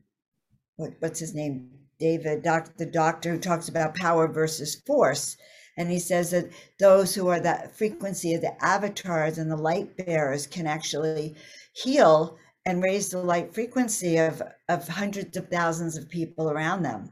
what, 0.76 0.92
what's 1.00 1.20
his 1.20 1.34
name, 1.34 1.70
David, 1.98 2.42
doc, 2.42 2.70
the 2.78 2.86
doctor 2.86 3.32
who 3.32 3.38
talks 3.38 3.68
about 3.68 3.94
power 3.94 4.26
versus 4.26 4.76
force, 4.86 5.36
and 5.76 5.90
he 5.90 5.98
says 5.98 6.30
that 6.30 6.50
those 6.80 7.14
who 7.14 7.28
are 7.28 7.40
that 7.40 7.76
frequency 7.76 8.32
of 8.34 8.40
the 8.40 8.64
avatars 8.64 9.36
and 9.38 9.50
the 9.50 9.56
light 9.56 9.96
bearers 9.96 10.46
can 10.46 10.66
actually 10.66 11.36
heal 11.74 12.38
and 12.68 12.82
raise 12.82 13.08
the 13.08 13.18
light 13.18 13.54
frequency 13.54 14.18
of, 14.18 14.42
of 14.68 14.86
hundreds 14.86 15.38
of 15.38 15.48
thousands 15.48 15.96
of 15.96 16.06
people 16.10 16.50
around 16.50 16.82
them. 16.82 17.10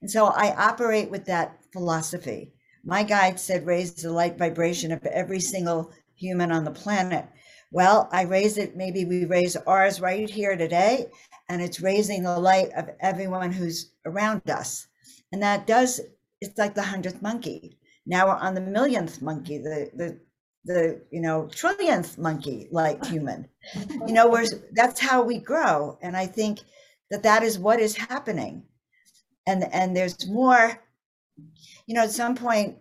And 0.00 0.10
so 0.10 0.28
I 0.28 0.54
operate 0.56 1.10
with 1.10 1.26
that 1.26 1.58
philosophy. 1.74 2.54
My 2.84 3.02
guide 3.02 3.38
said, 3.38 3.66
raise 3.66 3.92
the 3.92 4.10
light 4.10 4.38
vibration 4.38 4.90
of 4.92 5.04
every 5.04 5.40
single 5.40 5.92
human 6.14 6.50
on 6.50 6.64
the 6.64 6.70
planet. 6.70 7.26
Well, 7.70 8.08
I 8.12 8.22
raise 8.22 8.56
it, 8.56 8.76
maybe 8.76 9.04
we 9.04 9.26
raise 9.26 9.56
ours 9.66 10.00
right 10.00 10.30
here 10.30 10.56
today, 10.56 11.08
and 11.50 11.60
it's 11.60 11.82
raising 11.82 12.22
the 12.22 12.38
light 12.38 12.70
of 12.74 12.88
everyone 13.00 13.52
who's 13.52 13.92
around 14.06 14.48
us. 14.48 14.86
And 15.32 15.42
that 15.42 15.66
does, 15.66 16.00
it's 16.40 16.56
like 16.56 16.74
the 16.74 16.82
hundredth 16.82 17.20
monkey. 17.20 17.76
Now 18.06 18.28
we're 18.28 18.36
on 18.36 18.54
the 18.54 18.62
millionth 18.62 19.20
monkey, 19.20 19.58
the, 19.58 19.90
the 19.94 20.18
the 20.64 21.00
you 21.10 21.20
know 21.20 21.48
trillionth 21.52 22.18
monkey 22.18 22.68
like 22.70 23.04
human. 23.04 23.46
You 24.06 24.12
know 24.12 24.28
where 24.28 24.46
that's 24.72 25.00
how 25.00 25.22
we 25.22 25.38
grow. 25.38 25.98
And 26.02 26.16
i 26.16 26.26
think 26.26 26.60
that 27.10 27.22
that 27.22 27.42
is 27.42 27.58
what 27.58 27.80
is 27.80 27.96
happening. 27.96 28.62
And 29.46 29.64
and 29.72 29.96
there's 29.96 30.26
more 30.28 30.82
you 31.86 31.94
know 31.94 32.04
at 32.04 32.12
some 32.12 32.34
point 32.34 32.76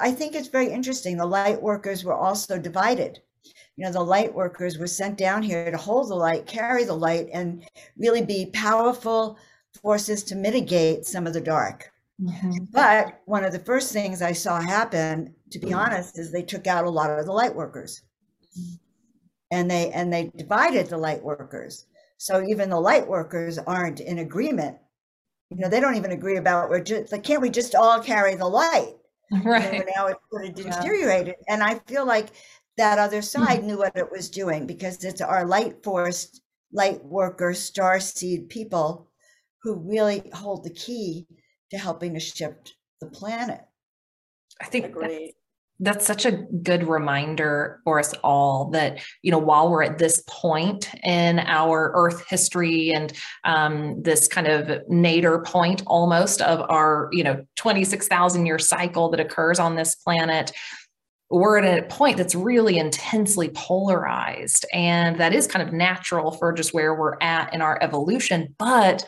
i 0.00 0.10
think 0.10 0.34
it's 0.34 0.48
very 0.48 0.68
interesting. 0.68 1.16
The 1.16 1.26
light 1.26 1.60
workers 1.60 2.04
were 2.04 2.14
also 2.14 2.58
divided. 2.58 3.20
You 3.76 3.84
know 3.84 3.92
the 3.92 4.02
light 4.02 4.34
workers 4.34 4.78
were 4.78 4.88
sent 4.88 5.18
down 5.18 5.42
here 5.42 5.70
to 5.70 5.76
hold 5.76 6.08
the 6.08 6.16
light 6.16 6.46
carry 6.46 6.84
the 6.84 6.94
light 6.94 7.28
and 7.32 7.64
really 7.96 8.22
be 8.22 8.46
powerful 8.46 9.38
forces 9.82 10.24
to 10.24 10.34
mitigate 10.34 11.06
some 11.06 11.26
of 11.26 11.32
the 11.32 11.40
dark 11.40 11.92
mm-hmm. 12.20 12.64
but 12.72 13.20
one 13.26 13.44
of 13.44 13.52
the 13.52 13.58
first 13.58 13.92
things 13.92 14.22
i 14.22 14.32
saw 14.32 14.60
happen 14.60 15.34
to 15.50 15.58
be 15.58 15.72
honest 15.72 16.18
is 16.18 16.30
they 16.30 16.42
took 16.42 16.66
out 16.66 16.84
a 16.84 16.90
lot 16.90 17.10
of 17.10 17.24
the 17.26 17.32
light 17.32 17.54
workers. 17.54 18.02
And 19.52 19.70
they 19.70 19.90
and 19.92 20.12
they 20.12 20.30
divided 20.36 20.88
the 20.88 20.98
light 20.98 21.22
workers. 21.22 21.86
So 22.18 22.42
even 22.42 22.70
the 22.70 22.80
light 22.80 23.06
workers 23.06 23.58
aren't 23.58 24.00
in 24.00 24.18
agreement. 24.18 24.78
You 25.50 25.58
know 25.58 25.68
they 25.68 25.80
don't 25.80 25.94
even 25.94 26.10
agree 26.12 26.36
about 26.36 26.70
we're 26.70 26.80
just 26.80 27.12
like 27.12 27.22
can't 27.22 27.42
we 27.42 27.50
just 27.50 27.74
all 27.74 28.00
carry 28.00 28.34
the 28.34 28.46
light? 28.48 28.94
Right. 29.44 29.84
now 29.96 30.06
it's 30.06 30.20
sort 30.30 30.46
of 30.46 30.54
deteriorated. 30.54 31.34
Yeah. 31.48 31.54
and 31.54 31.62
i 31.64 31.80
feel 31.88 32.06
like 32.06 32.28
that 32.76 33.00
other 33.00 33.22
side 33.22 33.64
knew 33.64 33.76
what 33.76 33.96
it 33.96 34.08
was 34.08 34.30
doing 34.30 34.68
because 34.68 35.02
it's 35.02 35.20
our 35.20 35.44
light 35.44 35.82
force 35.82 36.40
light 36.72 37.04
worker 37.04 37.52
star 37.52 37.98
seed 37.98 38.48
people 38.48 39.10
who 39.64 39.74
really 39.74 40.30
hold 40.32 40.62
the 40.62 40.70
key 40.70 41.26
to 41.70 41.78
helping 41.78 42.14
to 42.14 42.20
shift 42.20 42.74
the 43.00 43.06
planet. 43.06 43.60
I 44.60 44.66
think 44.66 44.86
Agreed. 44.86 45.34
that's 45.80 46.06
such 46.06 46.24
a 46.24 46.32
good 46.32 46.88
reminder 46.88 47.80
for 47.84 47.98
us 47.98 48.14
all 48.24 48.70
that 48.70 49.00
you 49.22 49.30
know 49.30 49.38
while 49.38 49.70
we're 49.70 49.82
at 49.82 49.98
this 49.98 50.22
point 50.26 50.94
in 51.04 51.40
our 51.40 51.92
earth 51.94 52.24
history 52.28 52.90
and 52.90 53.12
um, 53.44 54.02
this 54.02 54.28
kind 54.28 54.46
of 54.46 54.80
nadir 54.88 55.42
point 55.42 55.82
almost 55.86 56.40
of 56.40 56.64
our 56.70 57.10
you 57.12 57.22
know 57.22 57.44
26000 57.56 58.46
year 58.46 58.58
cycle 58.58 59.10
that 59.10 59.20
occurs 59.20 59.58
on 59.58 59.76
this 59.76 59.94
planet 59.96 60.52
we're 61.30 61.58
at 61.58 61.78
a 61.78 61.82
point 61.88 62.16
that's 62.16 62.34
really 62.34 62.78
intensely 62.78 63.48
polarized. 63.48 64.64
And 64.72 65.18
that 65.18 65.34
is 65.34 65.46
kind 65.46 65.66
of 65.66 65.74
natural 65.74 66.30
for 66.30 66.52
just 66.52 66.72
where 66.72 66.94
we're 66.94 67.16
at 67.20 67.52
in 67.52 67.60
our 67.60 67.82
evolution 67.82 68.54
but 68.58 69.04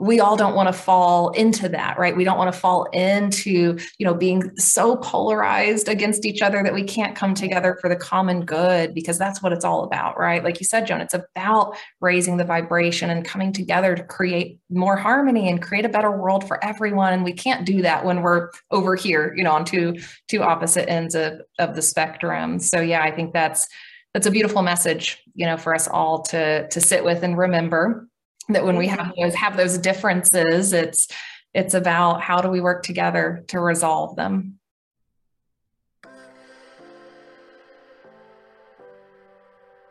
we 0.00 0.18
all 0.18 0.34
don't 0.34 0.54
want 0.54 0.66
to 0.66 0.72
fall 0.72 1.28
into 1.30 1.68
that 1.68 1.98
right? 1.98 2.16
We 2.16 2.24
don't 2.24 2.38
want 2.38 2.52
to 2.52 2.58
fall 2.58 2.84
into 2.86 3.78
you 3.98 4.06
know 4.06 4.14
being 4.14 4.56
so 4.56 4.96
polarized 4.96 5.88
against 5.88 6.24
each 6.24 6.40
other 6.40 6.62
that 6.62 6.72
we 6.72 6.82
can't 6.82 7.14
come 7.14 7.34
together 7.34 7.78
for 7.80 7.88
the 7.88 7.96
common 7.96 8.44
good 8.44 8.94
because 8.94 9.18
that's 9.18 9.42
what 9.42 9.52
it's 9.52 9.64
all 9.64 9.84
about 9.84 10.18
right? 10.18 10.42
Like 10.42 10.58
you 10.58 10.66
said 10.66 10.86
joan 10.86 11.00
it's 11.00 11.14
about 11.14 11.76
raising 12.00 12.38
the 12.38 12.44
vibration 12.44 13.10
and 13.10 13.24
coming 13.24 13.52
together 13.52 13.94
to 13.94 14.02
create 14.02 14.58
more 14.70 14.96
harmony 14.96 15.48
and 15.48 15.62
create 15.62 15.84
a 15.84 15.90
better 15.90 16.10
world 16.10 16.48
for 16.48 16.62
everyone. 16.64 17.12
And 17.12 17.22
we 17.22 17.34
can't 17.34 17.66
do 17.66 17.82
that 17.82 18.04
when 18.04 18.22
we're 18.22 18.50
over 18.70 18.96
here 18.96 19.34
you 19.36 19.44
know 19.44 19.52
on 19.52 19.64
two 19.64 19.96
two 20.28 20.42
opposite 20.42 20.88
ends 20.88 21.14
of 21.14 21.42
of 21.58 21.76
the 21.76 21.82
spectrum. 21.82 22.58
So 22.58 22.80
yeah 22.80 23.02
i 23.02 23.10
think 23.10 23.34
that's 23.34 23.68
that's 24.14 24.26
a 24.26 24.30
beautiful 24.30 24.62
message 24.62 25.22
you 25.34 25.46
know 25.46 25.56
for 25.56 25.74
us 25.74 25.86
all 25.86 26.22
to 26.22 26.66
to 26.68 26.80
sit 26.80 27.04
with 27.04 27.22
and 27.22 27.36
remember 27.36 28.08
that 28.48 28.64
when 28.64 28.76
we 28.76 28.86
have 28.86 29.12
those 29.20 29.34
have 29.34 29.56
those 29.56 29.78
differences 29.78 30.72
it's 30.72 31.06
it's 31.54 31.74
about 31.74 32.20
how 32.20 32.40
do 32.40 32.48
we 32.48 32.60
work 32.60 32.82
together 32.82 33.44
to 33.48 33.60
resolve 33.60 34.16
them 34.16 34.60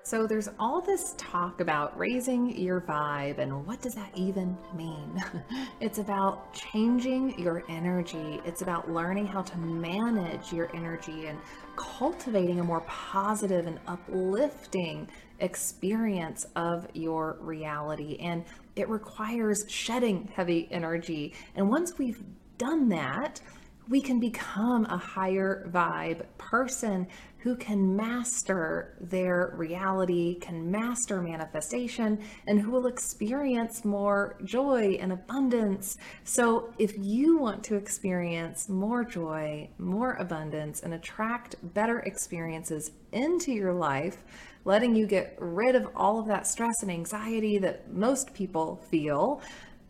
So 0.09 0.25
there's 0.25 0.49
all 0.57 0.81
this 0.81 1.13
talk 1.19 1.61
about 1.61 1.95
raising 1.95 2.57
your 2.57 2.81
vibe 2.81 3.37
and 3.37 3.63
what 3.67 3.79
does 3.79 3.93
that 3.93 4.09
even 4.15 4.57
mean? 4.75 5.23
it's 5.79 5.99
about 5.99 6.51
changing 6.51 7.37
your 7.37 7.63
energy. 7.69 8.41
It's 8.43 8.63
about 8.63 8.89
learning 8.89 9.27
how 9.27 9.43
to 9.43 9.57
manage 9.59 10.51
your 10.51 10.75
energy 10.75 11.27
and 11.27 11.37
cultivating 11.75 12.59
a 12.59 12.63
more 12.63 12.81
positive 12.87 13.67
and 13.67 13.79
uplifting 13.85 15.07
experience 15.41 16.45
of 16.55 16.87
your 16.93 17.37
reality. 17.39 18.17
And 18.19 18.45
it 18.75 18.89
requires 18.89 19.65
shedding 19.67 20.29
heavy 20.33 20.67
energy. 20.71 21.33
And 21.55 21.69
once 21.69 21.97
we've 21.97 22.23
done 22.57 22.89
that, 22.89 23.41
we 23.89 24.01
can 24.01 24.19
become 24.19 24.85
a 24.85 24.97
higher 24.97 25.67
vibe 25.71 26.23
person 26.37 27.07
who 27.39 27.55
can 27.55 27.95
master 27.95 28.95
their 28.99 29.53
reality, 29.55 30.35
can 30.39 30.69
master 30.69 31.21
manifestation, 31.21 32.19
and 32.47 32.59
who 32.59 32.69
will 32.69 32.85
experience 32.85 33.83
more 33.83 34.37
joy 34.43 34.97
and 34.99 35.11
abundance. 35.11 35.97
So, 36.23 36.71
if 36.77 36.93
you 36.97 37.37
want 37.37 37.63
to 37.65 37.75
experience 37.75 38.69
more 38.69 39.03
joy, 39.03 39.69
more 39.79 40.13
abundance, 40.15 40.81
and 40.81 40.93
attract 40.93 41.55
better 41.73 41.99
experiences 41.99 42.91
into 43.11 43.53
your 43.53 43.73
life, 43.73 44.17
letting 44.65 44.95
you 44.95 45.07
get 45.07 45.35
rid 45.39 45.75
of 45.75 45.87
all 45.95 46.19
of 46.19 46.27
that 46.27 46.47
stress 46.47 46.81
and 46.81 46.91
anxiety 46.91 47.57
that 47.59 47.91
most 47.93 48.33
people 48.33 48.77
feel. 48.89 49.41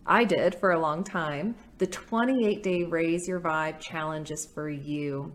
I 0.05 0.23
did 0.23 0.55
for 0.55 0.71
a 0.71 0.79
long 0.79 1.03
time. 1.03 1.55
The 1.77 1.87
28 1.87 2.63
day 2.63 2.83
Raise 2.83 3.27
Your 3.27 3.39
Vibe 3.39 3.79
challenge 3.79 4.31
is 4.31 4.47
for 4.53 4.69
you. 4.69 5.33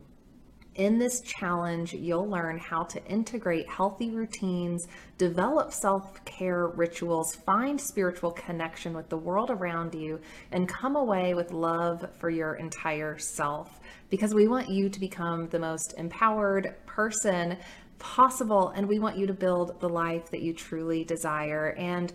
In 0.75 0.99
this 0.99 1.21
challenge, 1.21 1.93
you'll 1.93 2.29
learn 2.29 2.59
how 2.59 2.83
to 2.83 3.05
integrate 3.07 3.71
healthy 3.71 4.11
routines, 4.11 4.89
develop 5.19 5.73
self 5.73 6.25
care 6.25 6.67
rituals, 6.67 7.37
find 7.47 7.81
spiritual 7.81 8.33
connection 8.33 8.93
with 8.93 9.09
the 9.09 9.17
world 9.17 9.51
around 9.51 9.95
you, 9.95 10.19
and 10.51 10.69
come 10.69 10.97
away 10.97 11.35
with 11.35 11.53
love 11.53 12.05
for 12.19 12.29
your 12.29 12.55
entire 12.55 13.17
self. 13.19 13.79
Because 14.11 14.35
we 14.35 14.49
want 14.49 14.69
you 14.69 14.89
to 14.89 14.99
become 14.99 15.49
the 15.49 15.61
most 15.61 15.95
empowered 15.97 16.75
person 16.87 17.57
possible, 17.99 18.71
and 18.71 18.89
we 18.89 18.99
want 18.99 19.17
you 19.17 19.27
to 19.27 19.35
build 19.35 19.81
the 19.81 19.89
life 19.89 20.31
that 20.31 20.43
you 20.43 20.53
truly 20.53 21.05
desire. 21.05 21.75
And 21.79 22.13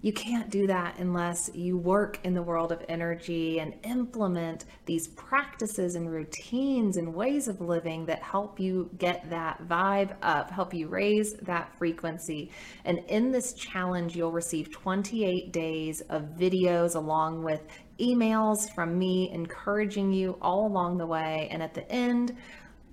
you 0.00 0.12
can't 0.12 0.48
do 0.48 0.68
that 0.68 0.98
unless 0.98 1.50
you 1.54 1.76
work 1.76 2.20
in 2.22 2.32
the 2.32 2.42
world 2.42 2.70
of 2.70 2.84
energy 2.88 3.58
and 3.58 3.74
implement 3.82 4.64
these 4.86 5.08
practices 5.08 5.96
and 5.96 6.08
routines 6.08 6.96
and 6.96 7.12
ways 7.12 7.48
of 7.48 7.60
living 7.60 8.06
that 8.06 8.22
help 8.22 8.60
you 8.60 8.90
get 8.98 9.28
that 9.30 9.66
vibe 9.66 10.14
up, 10.22 10.52
help 10.52 10.72
you 10.72 10.86
raise 10.86 11.34
that 11.42 11.76
frequency. 11.78 12.52
And 12.84 13.00
in 13.08 13.32
this 13.32 13.54
challenge, 13.54 14.14
you'll 14.14 14.30
receive 14.30 14.70
28 14.70 15.52
days 15.52 16.00
of 16.02 16.22
videos 16.38 16.94
along 16.94 17.42
with 17.42 17.62
emails 17.98 18.72
from 18.76 18.96
me 18.96 19.28
encouraging 19.32 20.12
you 20.12 20.38
all 20.40 20.68
along 20.68 20.98
the 20.98 21.06
way. 21.06 21.48
And 21.50 21.60
at 21.60 21.74
the 21.74 21.90
end, 21.90 22.36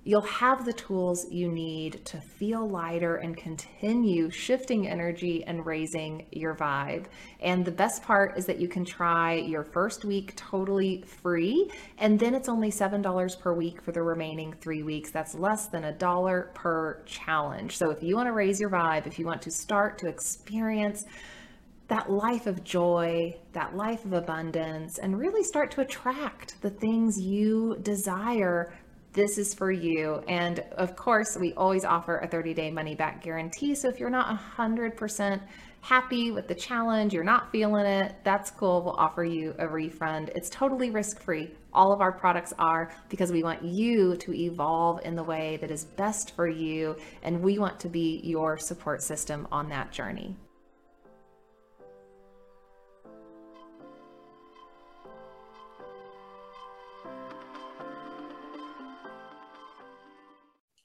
you'll 0.06 0.20
have 0.20 0.64
the 0.64 0.72
tools 0.72 1.26
you 1.32 1.50
need 1.50 2.04
to 2.04 2.20
feel 2.20 2.68
lighter 2.68 3.16
and 3.16 3.36
continue 3.36 4.30
shifting 4.30 4.86
energy 4.86 5.42
and 5.44 5.66
raising 5.66 6.24
your 6.30 6.54
vibe. 6.54 7.06
And 7.40 7.64
the 7.64 7.72
best 7.72 8.04
part 8.04 8.38
is 8.38 8.46
that 8.46 8.60
you 8.60 8.68
can 8.68 8.84
try 8.84 9.34
your 9.34 9.64
first 9.64 10.04
week 10.04 10.36
totally 10.36 11.02
free, 11.02 11.72
and 11.98 12.20
then 12.20 12.36
it's 12.36 12.48
only 12.48 12.70
$7 12.70 13.40
per 13.40 13.52
week 13.52 13.82
for 13.82 13.90
the 13.90 14.00
remaining 14.00 14.52
three 14.60 14.84
weeks. 14.84 15.10
That's 15.10 15.34
less 15.34 15.66
than 15.66 15.82
a 15.82 15.92
dollar 15.92 16.52
per 16.54 17.02
challenge. 17.04 17.76
So 17.76 17.90
if 17.90 18.00
you 18.00 18.14
want 18.14 18.28
to 18.28 18.32
raise 18.32 18.60
your 18.60 18.70
vibe, 18.70 19.08
if 19.08 19.18
you 19.18 19.26
want 19.26 19.42
to 19.42 19.50
start 19.50 19.98
to 19.98 20.06
experience 20.06 21.04
that 21.88 22.10
life 22.10 22.46
of 22.46 22.62
joy, 22.62 23.36
that 23.54 23.76
life 23.76 24.04
of 24.04 24.12
abundance, 24.12 24.98
and 24.98 25.18
really 25.18 25.42
start 25.42 25.72
to 25.72 25.80
attract 25.80 26.60
the 26.62 26.70
things 26.70 27.20
you 27.20 27.76
desire 27.82 28.72
this 29.16 29.38
is 29.38 29.54
for 29.54 29.72
you. 29.72 30.22
And 30.28 30.60
of 30.76 30.94
course, 30.94 31.36
we 31.40 31.54
always 31.54 31.84
offer 31.84 32.18
a 32.18 32.28
30 32.28 32.54
day 32.54 32.70
money 32.70 32.94
back 32.94 33.22
guarantee. 33.22 33.74
So 33.74 33.88
if 33.88 33.98
you're 33.98 34.10
not 34.10 34.38
100% 34.56 35.40
happy 35.80 36.30
with 36.30 36.46
the 36.48 36.54
challenge, 36.54 37.14
you're 37.14 37.24
not 37.24 37.50
feeling 37.50 37.86
it, 37.86 38.14
that's 38.24 38.50
cool. 38.50 38.82
We'll 38.82 38.96
offer 38.96 39.24
you 39.24 39.54
a 39.58 39.66
refund. 39.66 40.30
It's 40.34 40.50
totally 40.50 40.90
risk 40.90 41.22
free. 41.22 41.50
All 41.72 41.92
of 41.92 42.00
our 42.00 42.12
products 42.12 42.52
are 42.58 42.92
because 43.08 43.32
we 43.32 43.42
want 43.42 43.64
you 43.64 44.16
to 44.16 44.34
evolve 44.34 45.00
in 45.04 45.16
the 45.16 45.24
way 45.24 45.56
that 45.60 45.70
is 45.70 45.84
best 45.84 46.36
for 46.36 46.48
you. 46.48 46.96
And 47.22 47.42
we 47.42 47.58
want 47.58 47.80
to 47.80 47.88
be 47.88 48.20
your 48.22 48.58
support 48.58 49.02
system 49.02 49.48
on 49.50 49.68
that 49.70 49.92
journey. 49.92 50.36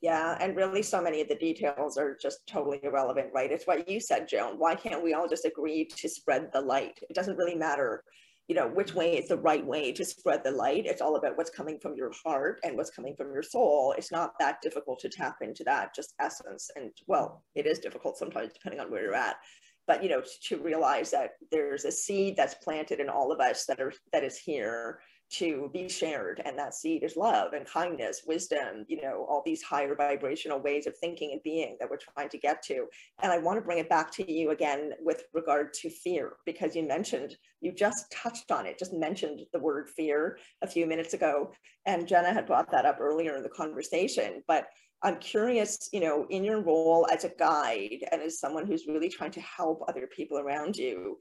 Yeah, 0.01 0.37
and 0.41 0.55
really 0.55 0.81
so 0.81 1.01
many 1.01 1.21
of 1.21 1.27
the 1.27 1.35
details 1.35 1.97
are 1.97 2.17
just 2.21 2.47
totally 2.47 2.79
irrelevant, 2.83 3.29
right? 3.33 3.51
It's 3.51 3.67
what 3.67 3.87
you 3.87 3.99
said, 3.99 4.27
Joan. 4.27 4.57
Why 4.57 4.75
can't 4.75 5.03
we 5.03 5.13
all 5.13 5.27
just 5.27 5.45
agree 5.45 5.85
to 5.85 6.09
spread 6.09 6.49
the 6.53 6.61
light? 6.61 6.99
It 7.09 7.13
doesn't 7.15 7.37
really 7.37 7.55
matter, 7.55 8.03
you 8.47 8.55
know, 8.55 8.67
which 8.67 8.95
way 8.95 9.17
is 9.17 9.27
the 9.27 9.37
right 9.37 9.65
way 9.65 9.91
to 9.93 10.03
spread 10.03 10.43
the 10.43 10.51
light. 10.51 10.87
It's 10.87 11.01
all 11.01 11.17
about 11.17 11.37
what's 11.37 11.51
coming 11.51 11.77
from 11.79 11.95
your 11.95 12.11
heart 12.25 12.59
and 12.63 12.75
what's 12.77 12.89
coming 12.89 13.15
from 13.15 13.31
your 13.31 13.43
soul. 13.43 13.93
It's 13.97 14.11
not 14.11 14.33
that 14.39 14.61
difficult 14.63 14.99
to 15.01 15.09
tap 15.09 15.37
into 15.41 15.63
that 15.65 15.93
just 15.95 16.15
essence. 16.19 16.69
And 16.75 16.91
well, 17.07 17.43
it 17.55 17.67
is 17.67 17.79
difficult 17.79 18.17
sometimes 18.17 18.53
depending 18.53 18.79
on 18.81 18.91
where 18.91 19.03
you're 19.03 19.15
at. 19.15 19.35
but 19.87 20.03
you 20.03 20.09
know 20.09 20.21
to, 20.21 20.29
to 20.57 20.63
realize 20.63 21.11
that 21.11 21.31
there's 21.51 21.85
a 21.85 21.91
seed 21.91 22.35
that's 22.35 22.55
planted 22.55 22.99
in 22.99 23.09
all 23.09 23.31
of 23.31 23.39
us 23.39 23.65
that 23.65 23.79
are 23.79 23.93
that 24.13 24.23
is 24.23 24.37
here 24.37 24.99
to 25.32 25.69
be 25.73 25.88
shared 25.88 26.41
and 26.43 26.57
that 26.57 26.73
seed 26.73 27.03
is 27.03 27.15
love 27.15 27.53
and 27.53 27.65
kindness 27.65 28.23
wisdom 28.27 28.86
you 28.88 29.01
know 29.01 29.25
all 29.29 29.41
these 29.45 29.61
higher 29.61 29.95
vibrational 29.95 30.59
ways 30.59 30.88
of 30.88 30.97
thinking 30.97 31.32
and 31.32 31.41
being 31.43 31.77
that 31.79 31.89
we're 31.89 31.97
trying 31.97 32.29
to 32.29 32.38
get 32.38 32.61
to. 32.63 32.86
And 33.21 33.32
i 33.32 33.38
want 33.38 33.57
to 33.57 33.61
bring 33.61 33.77
it 33.77 33.89
back 33.89 34.11
to 34.13 34.32
you 34.32 34.51
again 34.51 34.91
with 34.99 35.23
regard 35.34 35.73
to 35.73 35.89
fear 35.89 36.34
because 36.45 36.75
you 36.75 36.88
mentioned 36.88 37.38
you 37.61 37.71
just 37.71 38.11
touched 38.11 38.51
on 38.51 38.65
it 38.65 38.77
just 38.77 38.93
mentioned 38.93 39.41
the 39.53 39.59
word 39.59 39.89
fear 39.89 40.38
a 40.61 40.67
few 40.67 40.86
minutes 40.86 41.13
ago 41.13 41.51
and 41.86 42.07
jenna 42.07 42.34
had 42.34 42.45
brought 42.45 42.71
that 42.71 42.86
up 42.86 42.97
earlier 42.99 43.36
in 43.36 43.43
the 43.43 43.49
conversation. 43.49 44.43
But 44.47 44.67
i'm 45.03 45.17
curious 45.17 45.89
you 45.93 46.01
know 46.01 46.25
in 46.29 46.43
your 46.43 46.61
role 46.61 47.07
as 47.11 47.23
a 47.23 47.32
guide 47.39 48.05
and 48.11 48.21
as 48.21 48.39
someone 48.39 48.65
who's 48.67 48.88
really 48.88 49.09
trying 49.09 49.32
to 49.32 49.41
help 49.41 49.84
other 49.88 50.07
people 50.07 50.38
around 50.39 50.75
you 50.75 51.17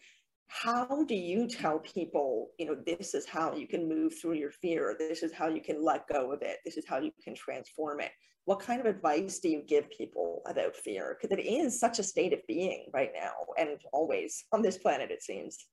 how 0.50 1.04
do 1.04 1.14
you 1.14 1.46
tell 1.46 1.78
people 1.78 2.48
you 2.58 2.66
know 2.66 2.76
this 2.84 3.14
is 3.14 3.24
how 3.24 3.54
you 3.54 3.68
can 3.68 3.88
move 3.88 4.12
through 4.20 4.34
your 4.34 4.50
fear 4.50 4.96
this 4.98 5.22
is 5.22 5.32
how 5.32 5.46
you 5.46 5.60
can 5.60 5.82
let 5.82 6.08
go 6.08 6.32
of 6.32 6.42
it 6.42 6.58
this 6.64 6.76
is 6.76 6.84
how 6.86 6.98
you 6.98 7.12
can 7.22 7.34
transform 7.34 8.00
it? 8.00 8.10
What 8.46 8.60
kind 8.60 8.80
of 8.80 8.86
advice 8.86 9.38
do 9.38 9.48
you 9.48 9.62
give 9.62 9.88
people 9.90 10.42
about 10.46 10.74
fear? 10.74 11.16
Because 11.20 11.38
it 11.38 11.42
is 11.42 11.78
such 11.78 12.00
a 12.00 12.02
state 12.02 12.32
of 12.32 12.40
being 12.48 12.86
right 12.92 13.10
now 13.14 13.32
and 13.58 13.78
always 13.92 14.44
on 14.52 14.60
this 14.60 14.78
planet 14.78 15.10
it 15.10 15.22
seems. 15.22 15.68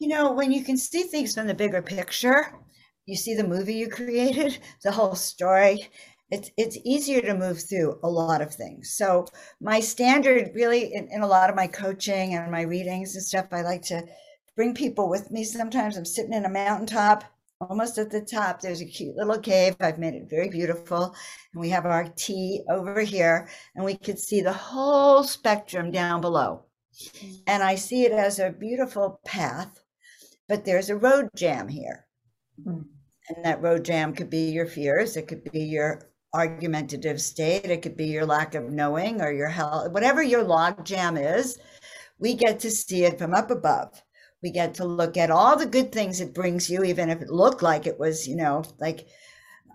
You 0.00 0.08
know 0.08 0.32
when 0.32 0.50
you 0.50 0.64
can 0.64 0.76
see 0.76 1.02
things 1.04 1.34
from 1.34 1.46
the 1.46 1.54
bigger 1.54 1.82
picture 1.82 2.54
you 3.06 3.16
see 3.16 3.34
the 3.34 3.46
movie 3.46 3.74
you 3.74 3.88
created 3.88 4.58
the 4.82 4.92
whole 4.92 5.14
story 5.14 5.88
it's 6.30 6.50
it's 6.56 6.78
easier 6.84 7.20
to 7.22 7.34
move 7.34 7.62
through 7.62 7.98
a 8.02 8.08
lot 8.08 8.40
of 8.40 8.54
things. 8.54 8.90
So 8.90 9.26
my 9.60 9.80
standard 9.80 10.52
really 10.54 10.94
in, 10.94 11.08
in, 11.10 11.22
a 11.22 11.26
lot 11.26 11.50
of 11.50 11.56
my 11.56 11.66
coaching 11.66 12.34
and 12.34 12.50
my 12.50 12.62
readings 12.62 13.14
and 13.14 13.24
stuff, 13.24 13.46
I 13.52 13.62
like 13.62 13.82
to 13.82 14.04
bring 14.54 14.74
people 14.74 15.08
with 15.08 15.30
me. 15.30 15.42
Sometimes 15.44 15.96
I'm 15.96 16.04
sitting 16.04 16.32
in 16.32 16.44
a 16.44 16.50
mountaintop, 16.50 17.24
almost 17.60 17.98
at 17.98 18.10
the 18.10 18.20
top. 18.20 18.60
There's 18.60 18.80
a 18.80 18.86
cute 18.86 19.16
little 19.16 19.38
cave. 19.38 19.74
I've 19.80 19.98
made 19.98 20.14
it 20.14 20.30
very 20.30 20.48
beautiful. 20.48 21.14
And 21.52 21.60
we 21.60 21.70
have 21.70 21.86
our 21.86 22.08
tea 22.16 22.62
over 22.68 23.00
here, 23.00 23.48
and 23.74 23.84
we 23.84 23.96
could 23.96 24.18
see 24.18 24.40
the 24.40 24.52
whole 24.52 25.24
spectrum 25.24 25.90
down 25.90 26.20
below. 26.20 26.64
And 27.46 27.62
I 27.62 27.74
see 27.74 28.04
it 28.04 28.12
as 28.12 28.38
a 28.38 28.50
beautiful 28.50 29.20
path, 29.24 29.80
but 30.48 30.64
there's 30.64 30.90
a 30.90 30.96
road 30.96 31.30
jam 31.34 31.68
here. 31.68 32.06
Mm. 32.64 32.84
And 33.28 33.44
that 33.44 33.62
road 33.62 33.84
jam 33.84 34.12
could 34.12 34.28
be 34.28 34.50
your 34.50 34.66
fears, 34.66 35.16
it 35.16 35.28
could 35.28 35.44
be 35.50 35.60
your 35.60 36.09
argumentative 36.32 37.20
state. 37.20 37.66
It 37.66 37.82
could 37.82 37.96
be 37.96 38.06
your 38.06 38.26
lack 38.26 38.54
of 38.54 38.70
knowing 38.70 39.20
or 39.20 39.32
your 39.32 39.48
health, 39.48 39.92
whatever 39.92 40.22
your 40.22 40.42
log 40.42 40.84
jam 40.84 41.16
is. 41.16 41.58
We 42.18 42.34
get 42.34 42.60
to 42.60 42.70
see 42.70 43.04
it 43.04 43.18
from 43.18 43.34
up 43.34 43.50
above. 43.50 44.02
We 44.42 44.50
get 44.50 44.74
to 44.74 44.84
look 44.84 45.16
at 45.16 45.30
all 45.30 45.56
the 45.56 45.66
good 45.66 45.92
things 45.92 46.20
it 46.20 46.34
brings 46.34 46.70
you, 46.70 46.82
even 46.84 47.10
if 47.10 47.20
it 47.20 47.30
looked 47.30 47.62
like 47.62 47.86
it 47.86 47.98
was, 47.98 48.26
you 48.26 48.36
know, 48.36 48.64
like 48.78 49.06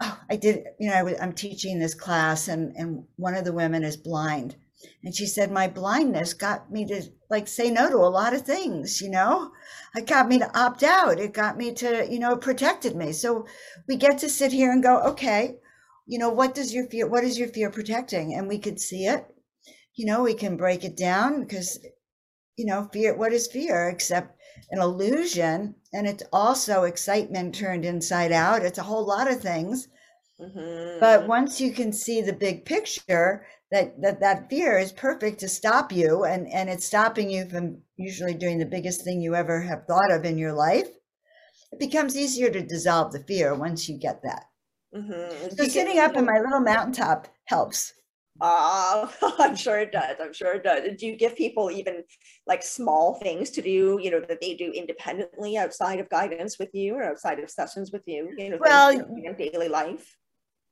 oh, 0.01 0.19
I 0.29 0.35
did, 0.35 0.65
you 0.79 0.89
know, 0.89 0.95
I 0.95 1.23
am 1.23 1.33
teaching 1.33 1.79
this 1.79 1.93
class 1.93 2.47
and, 2.47 2.75
and 2.75 3.03
one 3.17 3.35
of 3.35 3.45
the 3.45 3.53
women 3.53 3.83
is 3.83 3.97
blind. 3.97 4.55
And 5.03 5.15
she 5.15 5.25
said, 5.25 5.51
my 5.51 5.67
blindness 5.67 6.33
got 6.33 6.71
me 6.71 6.85
to 6.87 7.01
like 7.29 7.47
say 7.47 7.71
no 7.71 7.89
to 7.89 7.97
a 7.97 8.09
lot 8.09 8.33
of 8.33 8.41
things, 8.41 9.01
you 9.01 9.09
know, 9.09 9.51
it 9.95 10.07
got 10.07 10.27
me 10.27 10.39
to 10.39 10.59
opt 10.59 10.83
out. 10.83 11.19
It 11.19 11.33
got 11.33 11.57
me 11.57 11.73
to, 11.73 12.07
you 12.09 12.19
know, 12.19 12.35
protected 12.35 12.95
me. 12.95 13.11
So 13.11 13.45
we 13.87 13.95
get 13.95 14.17
to 14.19 14.29
sit 14.29 14.51
here 14.51 14.71
and 14.71 14.83
go, 14.83 14.99
okay, 15.01 15.57
you 16.05 16.19
know 16.19 16.29
what 16.29 16.53
does 16.53 16.73
your 16.73 16.85
fear 16.87 17.07
what 17.07 17.23
is 17.23 17.37
your 17.37 17.47
fear 17.47 17.69
protecting? 17.69 18.33
And 18.33 18.47
we 18.47 18.59
could 18.59 18.79
see 18.79 19.05
it. 19.05 19.25
You 19.95 20.05
know 20.05 20.23
we 20.23 20.33
can 20.33 20.57
break 20.57 20.83
it 20.83 20.95
down 20.97 21.41
because 21.41 21.79
you 22.57 22.65
know 22.65 22.89
fear 22.93 23.15
what 23.15 23.33
is 23.33 23.47
fear? 23.47 23.89
Except 23.89 24.37
an 24.71 24.79
illusion 24.79 25.75
and 25.93 26.07
it's 26.07 26.23
also 26.31 26.83
excitement 26.83 27.55
turned 27.55 27.85
inside 27.85 28.31
out. 28.31 28.63
It's 28.63 28.77
a 28.77 28.83
whole 28.83 29.05
lot 29.05 29.31
of 29.31 29.41
things 29.41 29.87
mm-hmm. 30.39 30.99
but 30.99 31.27
once 31.27 31.59
you 31.59 31.71
can 31.71 31.91
see 31.91 32.21
the 32.21 32.33
big 32.33 32.65
picture 32.65 33.45
that 33.71 33.99
that 34.01 34.19
that 34.19 34.49
fear 34.49 34.77
is 34.77 34.91
perfect 34.91 35.39
to 35.39 35.47
stop 35.47 35.91
you 35.91 36.23
and 36.23 36.47
and 36.51 36.69
it's 36.69 36.85
stopping 36.85 37.29
you 37.31 37.49
from 37.49 37.81
usually 37.97 38.33
doing 38.35 38.59
the 38.59 38.65
biggest 38.65 39.03
thing 39.03 39.21
you 39.21 39.33
ever 39.33 39.61
have 39.61 39.85
thought 39.85 40.11
of 40.11 40.23
in 40.23 40.37
your 40.37 40.53
life. 40.53 40.89
It 41.71 41.79
becomes 41.79 42.15
easier 42.15 42.51
to 42.51 42.61
dissolve 42.61 43.11
the 43.11 43.23
fear 43.23 43.55
once 43.55 43.89
you 43.89 43.97
get 43.97 44.21
that 44.23 44.45
Mm-hmm. 44.95 45.55
So 45.57 45.65
sitting 45.65 45.99
up 45.99 46.15
in 46.15 46.25
my 46.25 46.39
little 46.39 46.61
mountaintop 46.61 47.27
helps. 47.45 47.93
Uh, 48.39 49.07
I'm 49.39 49.55
sure 49.55 49.79
it 49.79 49.91
does. 49.91 50.17
I'm 50.21 50.33
sure 50.33 50.53
it 50.53 50.63
does. 50.63 50.97
Do 50.97 51.05
you 51.05 51.15
give 51.15 51.35
people 51.35 51.71
even 51.71 52.03
like 52.47 52.63
small 52.63 53.15
things 53.15 53.49
to 53.51 53.61
do, 53.61 53.99
you 54.01 54.11
know, 54.11 54.19
that 54.21 54.41
they 54.41 54.55
do 54.55 54.71
independently 54.71 55.57
outside 55.57 55.99
of 55.99 56.09
guidance 56.09 56.59
with 56.59 56.69
you 56.73 56.95
or 56.95 57.03
outside 57.03 57.39
of 57.39 57.49
sessions 57.49 57.91
with 57.91 58.03
you, 58.05 58.31
you 58.37 58.49
know, 58.49 58.57
well, 58.59 58.89
in 58.89 59.35
daily 59.37 59.69
life? 59.69 60.17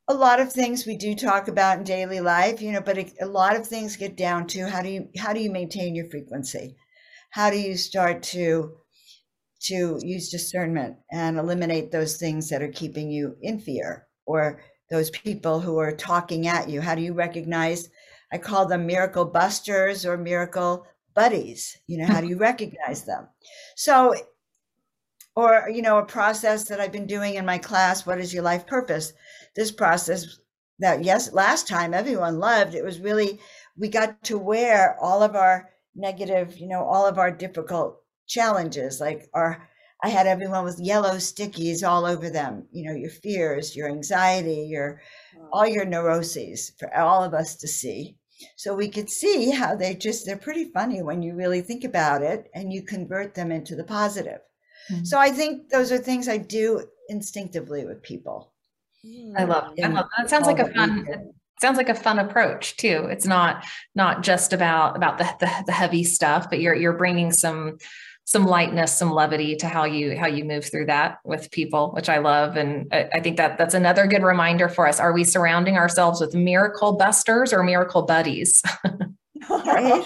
A 0.10 0.14
lot 0.14 0.42
of 0.42 0.52
things 0.52 0.86
we 0.86 0.98
do 0.98 1.16
talk 1.16 1.48
about 1.48 1.78
in 1.78 1.84
daily 1.86 2.20
life, 2.20 2.62
you 2.62 2.74
know, 2.74 2.82
but 2.82 2.98
a, 2.98 3.10
a 3.22 3.26
lot 3.26 3.56
of 3.56 3.66
things 3.66 3.96
get 3.96 4.18
down 4.18 4.48
to 4.48 4.68
how 4.68 4.82
do 4.82 4.90
you 4.90 5.08
how 5.18 5.32
do 5.32 5.40
you 5.40 5.52
maintain 5.52 5.96
your 5.96 6.10
frequency? 6.10 6.76
How 7.30 7.50
do 7.50 7.58
you 7.58 7.78
start 7.78 8.22
to 8.24 8.74
to 9.68 9.98
use 10.02 10.30
discernment 10.30 10.98
and 11.10 11.38
eliminate 11.38 11.90
those 11.90 12.18
things 12.18 12.50
that 12.50 12.62
are 12.62 12.72
keeping 12.72 13.10
you 13.10 13.38
in 13.42 13.60
fear 13.60 14.08
or 14.26 14.62
those 14.90 15.10
people 15.10 15.60
who 15.60 15.78
are 15.78 15.92
talking 15.92 16.48
at 16.48 16.70
you? 16.70 16.82
How 16.82 16.96
do 16.96 17.02
you 17.02 17.14
recognize? 17.14 17.90
I 18.32 18.38
call 18.38 18.66
them 18.66 18.86
miracle 18.86 19.26
busters 19.26 20.06
or 20.06 20.18
miracle 20.18 20.86
buddies. 21.14 21.78
You 21.88 22.00
know, 22.00 22.06
how 22.06 22.22
do 22.22 22.28
you 22.28 22.38
recognize 22.50 23.04
them? 23.04 23.28
So, 23.76 24.16
or, 25.36 25.70
you 25.70 25.82
know, 25.82 25.98
a 25.98 26.06
process 26.06 26.66
that 26.66 26.80
I've 26.80 26.92
been 26.92 27.08
doing 27.08 27.36
in 27.36 27.46
my 27.46 27.58
class, 27.58 28.06
What 28.06 28.20
is 28.20 28.34
Your 28.34 28.44
Life 28.44 28.68
Purpose? 28.68 29.14
This 29.56 29.72
process 29.72 30.40
that, 30.80 31.04
yes, 31.04 31.34
last 31.34 31.68
time 31.68 31.94
everyone 31.94 32.40
loved, 32.40 32.76
it 32.76 32.84
was 32.84 33.00
really, 33.00 33.40
we 33.78 33.88
got 33.88 34.24
to 34.26 34.38
wear 34.38 34.98
all 35.00 35.24
of 35.24 35.36
our 35.36 35.70
negative, 35.96 36.58
you 36.58 36.68
know, 36.68 36.84
all 36.84 37.06
of 37.08 37.18
our 37.18 37.32
difficult 37.32 38.00
challenges, 38.28 39.00
like 39.00 39.30
our 39.34 39.68
I 40.04 40.10
had 40.10 40.28
everyone 40.28 40.66
with 40.66 40.82
yellow 40.82 41.16
stickies 41.16 41.88
all 41.88 42.06
over 42.06 42.30
them, 42.30 42.68
you 42.72 42.84
know, 42.84 42.96
your 42.96 43.10
fears, 43.10 43.74
your 43.74 43.90
anxiety, 43.90 44.68
your 44.70 45.02
all 45.54 45.66
your 45.66 45.86
neuroses 45.86 46.74
for 46.78 46.94
all 46.96 47.24
of 47.24 47.34
us 47.34 47.56
to 47.56 47.68
see. 47.68 48.18
So 48.58 48.76
we 48.76 48.90
could 48.90 49.10
see 49.10 49.52
how 49.52 49.76
they 49.76 49.96
just 49.96 50.26
they're 50.26 50.36
pretty 50.36 50.66
funny 50.66 51.02
when 51.02 51.22
you 51.24 51.36
really 51.36 51.62
think 51.62 51.86
about 51.86 52.22
it 52.22 52.50
and 52.54 52.74
you 52.74 52.82
convert 52.82 53.34
them 53.34 53.50
into 53.52 53.76
the 53.76 53.86
positive. 53.86 54.42
Mm-hmm. 54.92 55.06
So 55.06 55.18
I 55.18 55.32
think 55.32 55.70
those 55.70 55.92
are 55.94 55.98
things 55.98 56.28
I 56.28 56.38
do 56.38 56.86
instinctively 57.08 57.86
with 57.86 58.04
people. 58.04 58.52
I 59.38 59.44
love, 59.46 59.74
I 59.82 59.88
love 59.88 60.06
that. 60.18 60.30
sounds 60.30 60.48
like 60.48 60.60
a 60.60 60.74
fun 60.74 61.34
sounds 61.62 61.78
like 61.78 61.90
a 61.90 61.96
fun 61.96 62.20
approach 62.20 62.76
too. 62.76 63.08
It's 63.10 63.26
not 63.26 63.66
not 63.96 64.22
just 64.22 64.52
about 64.52 64.98
about 64.98 65.18
the, 65.18 65.30
the 65.40 65.64
the 65.68 65.72
heavy 65.72 66.04
stuff, 66.04 66.50
but 66.50 66.60
you're 66.60 66.76
you're 66.76 66.98
bringing 66.98 67.32
some 67.32 67.78
some 68.26 68.46
lightness, 68.46 68.98
some 68.98 69.12
levity 69.12 69.56
to 69.58 69.68
how 69.68 69.84
you 69.84 70.18
how 70.18 70.28
you 70.28 70.46
move 70.46 70.66
through 70.66 70.86
that 70.86 71.20
with 71.24 71.52
people, 71.52 71.92
which 71.92 72.10
I 72.10 72.20
love. 72.20 72.56
And 72.56 72.88
I, 72.92 73.10
I 73.16 73.20
think 73.20 73.38
that 73.38 73.58
that's 73.58 73.74
another 73.74 74.08
good 74.08 74.24
reminder 74.24 74.70
for 74.70 74.88
us. 74.88 75.00
Are 75.00 75.14
we 75.14 75.24
surrounding 75.24 75.78
ourselves 75.78 76.22
with 76.22 76.34
miracle 76.34 76.94
busters 76.94 77.52
or 77.52 77.64
miracle 77.64 78.04
buddies? 78.04 78.64
right? 79.50 80.06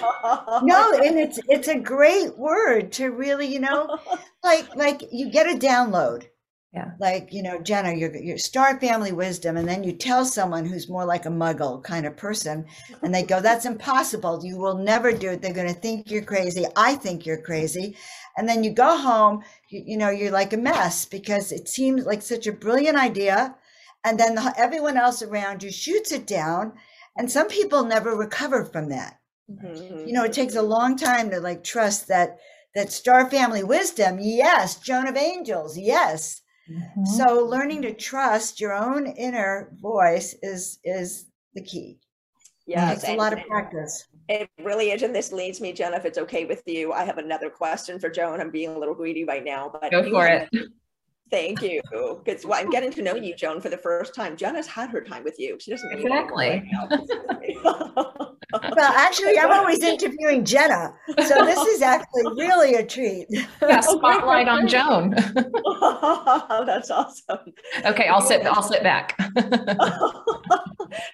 No, 0.64 0.94
and 1.04 1.20
it's 1.20 1.40
it's 1.48 1.68
a 1.68 1.80
great 1.80 2.38
word 2.38 2.92
to 2.94 3.12
really, 3.12 3.48
you 3.48 3.60
know, 3.60 3.98
like 4.44 4.76
like 4.76 5.04
you 5.12 5.30
get 5.30 5.48
a 5.48 5.58
download 5.58 6.26
yeah. 6.78 6.92
Like, 7.00 7.34
you 7.34 7.42
know, 7.42 7.60
Jenna, 7.60 7.94
your 7.94 8.16
your 8.16 8.38
star 8.38 8.80
family 8.80 9.12
wisdom, 9.12 9.58
and 9.58 9.68
then 9.68 9.84
you 9.84 9.94
tell 9.94 10.24
someone 10.26 10.64
who's 10.64 10.88
more 10.88 11.06
like 11.06 11.26
a 11.26 11.30
muggle 11.30 11.84
kind 11.84 12.06
of 12.06 12.16
person, 12.16 12.66
and 13.02 13.14
they 13.14 13.24
go, 13.24 13.42
That's 13.42 13.66
impossible. 13.66 14.42
You 14.44 14.58
will 14.58 14.78
never 14.78 15.12
do 15.12 15.32
it. 15.32 15.42
They're 15.42 15.54
gonna 15.54 15.74
think 15.74 16.12
you're 16.12 16.22
crazy. 16.22 16.66
I 16.76 16.94
think 16.94 17.26
you're 17.26 17.42
crazy. 17.42 17.98
And 18.38 18.48
then 18.48 18.64
you 18.64 18.70
go 18.70 18.96
home, 18.96 19.44
you, 19.70 19.84
you 19.88 19.98
know, 19.98 20.12
you're 20.12 20.30
like 20.30 20.54
a 20.54 20.58
mess 20.58 21.06
because 21.06 21.52
it 21.52 21.68
seems 21.68 22.06
like 22.06 22.22
such 22.22 22.46
a 22.46 22.52
brilliant 22.52 22.98
idea. 22.98 23.56
And 24.06 24.20
then 24.20 24.36
the, 24.36 24.54
everyone 24.56 24.98
else 24.98 25.24
around 25.24 25.64
you 25.64 25.72
shoots 25.72 26.12
it 26.12 26.28
down. 26.28 26.74
And 27.18 27.32
some 27.32 27.48
people 27.48 27.86
never 27.86 28.16
recover 28.16 28.64
from 28.66 28.90
that. 28.90 29.20
Mm-hmm. 29.50 30.08
You 30.08 30.14
know, 30.14 30.26
it 30.26 30.34
takes 30.34 30.56
a 30.56 30.62
long 30.62 30.96
time 30.96 31.32
to 31.32 31.40
like 31.40 31.64
trust 31.64 32.08
that 32.10 32.38
that 32.76 32.92
star 32.92 33.28
family 33.32 33.64
wisdom, 33.64 34.20
yes, 34.20 34.76
Joan 34.76 35.08
of 35.08 35.18
Angels, 35.18 35.76
yes 35.76 36.44
Mm-hmm. 36.70 37.06
So 37.06 37.46
learning 37.46 37.82
to 37.84 37.94
trust 37.94 38.60
your 38.60 38.74
own 38.74 39.08
inner 39.08 39.72
voice 39.82 40.36
is 40.42 40.80
is 40.84 41.28
the 41.54 41.62
key. 41.62 42.00
Yeah, 42.66 42.92
it's 42.92 43.08
a 43.08 43.16
lot 43.16 43.32
of 43.32 43.40
practice. 43.48 44.08
It 44.28 44.50
really 44.62 44.92
is, 44.92 45.02
and 45.02 45.16
this 45.16 45.32
leads 45.32 45.62
me, 45.62 45.72
Jen. 45.72 45.94
If 45.94 46.04
it's 46.04 46.18
okay 46.18 46.44
with 46.44 46.64
you, 46.66 46.92
I 46.92 47.06
have 47.06 47.18
another 47.18 47.50
question 47.50 47.98
for 47.98 48.10
Joan. 48.10 48.42
I'm 48.42 48.52
being 48.52 48.76
a 48.76 48.78
little 48.78 48.94
greedy 48.94 49.24
right 49.24 49.44
now, 49.44 49.70
but 49.72 49.90
go 49.90 50.04
for 50.10 50.28
it. 50.28 50.50
Thank 51.30 51.62
you. 51.62 51.82
Because 52.24 52.46
well, 52.46 52.60
I'm 52.60 52.70
getting 52.70 52.92
to 52.92 53.02
know 53.02 53.16
you, 53.16 53.36
Joan, 53.36 53.60
for 53.60 53.70
the 53.70 53.78
first 53.78 54.16
time. 54.16 54.38
Jen 54.38 54.56
has 54.56 54.68
had 54.68 54.90
her 54.90 55.02
time 55.02 55.24
with 55.24 55.40
you. 55.40 55.58
She 55.60 55.72
doesn't 55.72 55.92
exactly. 55.92 56.64
well, 57.64 58.38
actually, 58.80 59.38
I'm 59.38 59.52
always 59.52 59.84
interviewing 59.84 60.46
Jenna, 60.46 60.94
so 61.26 61.46
this 61.46 61.60
is 61.68 61.82
actually 61.82 62.24
really 62.38 62.76
a 62.76 62.86
treat. 62.86 63.28
Yeah, 63.30 63.80
spotlight 63.82 64.48
on 64.48 64.68
Joan. 64.68 65.10
That's 66.66 66.90
awesome. 66.92 67.54
Okay, 67.86 68.08
I'll 68.08 68.22
sit. 68.22 68.46
I'll 68.46 68.64
sit 68.64 68.84
back. 68.84 69.16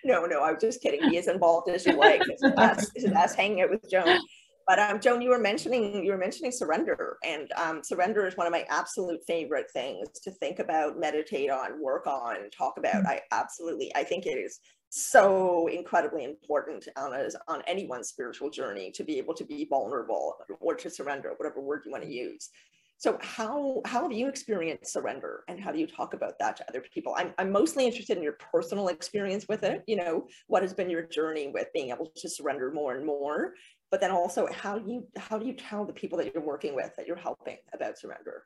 no, 0.04 0.26
no, 0.26 0.44
I'm 0.44 0.60
just 0.60 0.82
kidding. 0.82 1.10
Be 1.10 1.18
as 1.18 1.28
involved 1.28 1.70
as 1.70 1.86
you 1.86 1.94
like. 1.94 2.22
That's, 2.56 2.92
that's 3.04 3.34
hanging 3.34 3.62
out 3.62 3.72
with 3.72 3.90
Joan. 3.90 4.20
But 4.68 4.80
um, 4.80 5.00
Joan, 5.00 5.22
you 5.22 5.30
were 5.30 5.40
mentioning 5.40 6.04
you 6.04 6.12
were 6.12 6.18
mentioning 6.18 6.52
surrender, 6.52 7.18
and 7.24 7.52
um, 7.54 7.84
surrender 7.84 8.26
is 8.26 8.38
one 8.38 8.48
of 8.48 8.52
my 8.52 8.66
absolute 8.70 9.20
favorite 9.28 9.70
things 9.72 10.08
to 10.24 10.32
think 10.32 10.60
about, 10.60 11.00
meditate 11.00 11.50
on, 11.50 11.82
work 11.82 12.08
on, 12.08 12.50
talk 12.50 12.78
about. 12.78 13.04
Mm-hmm. 13.04 13.08
I 13.08 13.22
absolutely, 13.32 13.94
I 13.96 14.04
think 14.04 14.26
it 14.26 14.38
is 14.38 14.60
so 14.90 15.68
incredibly 15.68 16.24
important 16.24 16.88
on 16.96 17.14
a, 17.14 17.28
on 17.48 17.64
anyone's 17.66 18.10
spiritual 18.10 18.50
journey 18.50 18.92
to 18.92 19.04
be 19.04 19.18
able 19.18 19.34
to 19.34 19.44
be 19.44 19.66
vulnerable 19.66 20.38
or 20.60 20.76
to 20.76 20.90
surrender, 20.90 21.34
whatever 21.38 21.60
word 21.60 21.82
you 21.86 21.92
want 21.92 22.04
to 22.04 22.12
use. 22.12 22.50
So 22.98 23.18
how 23.22 23.82
how 23.86 24.04
have 24.04 24.14
you 24.14 24.30
experienced 24.30 24.94
surrender 24.94 25.44
and 25.50 25.60
how 25.60 25.74
do 25.74 25.80
you 25.80 25.88
talk 25.88 26.14
about 26.14 26.40
that 26.40 26.56
to 26.58 26.70
other 26.70 26.82
people? 26.94 27.14
I'm, 27.18 27.34
I'm 27.38 27.52
mostly 27.52 27.86
interested 27.86 28.16
in 28.16 28.24
your 28.24 28.38
personal 28.54 28.88
experience 28.88 29.46
with 29.50 29.64
it. 29.64 29.84
You 29.88 29.98
know, 29.98 30.28
what 30.48 30.62
has 30.62 30.74
been 30.74 30.90
your 30.90 31.02
journey 31.02 31.52
with 31.54 31.68
being 31.74 31.90
able 31.90 32.12
to 32.16 32.30
surrender 32.30 32.72
more 32.72 32.96
and 32.96 33.06
more? 33.06 33.56
But 33.94 34.02
then 34.02 34.10
also 34.10 34.48
how 34.52 34.80
do 34.80 34.92
you 34.92 35.06
how 35.18 35.38
do 35.38 35.46
you 35.46 35.54
tell 35.54 35.86
the 35.86 35.94
people 35.94 36.18
that 36.18 36.34
you're 36.34 36.44
working 36.44 36.74
with 36.74 36.96
that 36.98 37.06
you're 37.06 37.16
helping 37.16 37.58
about 37.76 38.00
surrender? 38.00 38.46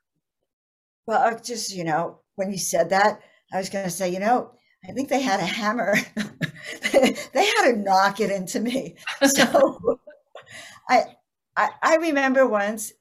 Well, 1.06 1.40
just 1.42 1.74
you 1.74 1.84
know, 1.84 2.18
when 2.34 2.52
you 2.52 2.58
said 2.58 2.90
that, 2.90 3.22
I 3.50 3.56
was 3.56 3.70
gonna 3.70 3.88
say, 3.88 4.10
you 4.10 4.20
know, 4.20 4.50
I 4.86 4.92
think 4.92 5.08
they 5.08 5.22
had 5.22 5.40
a 5.40 5.46
hammer. 5.46 5.94
they 6.92 7.46
had 7.46 7.70
to 7.70 7.76
knock 7.78 8.20
it 8.20 8.30
into 8.30 8.60
me. 8.60 8.96
So 9.26 9.98
I, 10.90 11.04
I 11.56 11.70
I 11.82 11.96
remember 11.96 12.46
once 12.46 12.92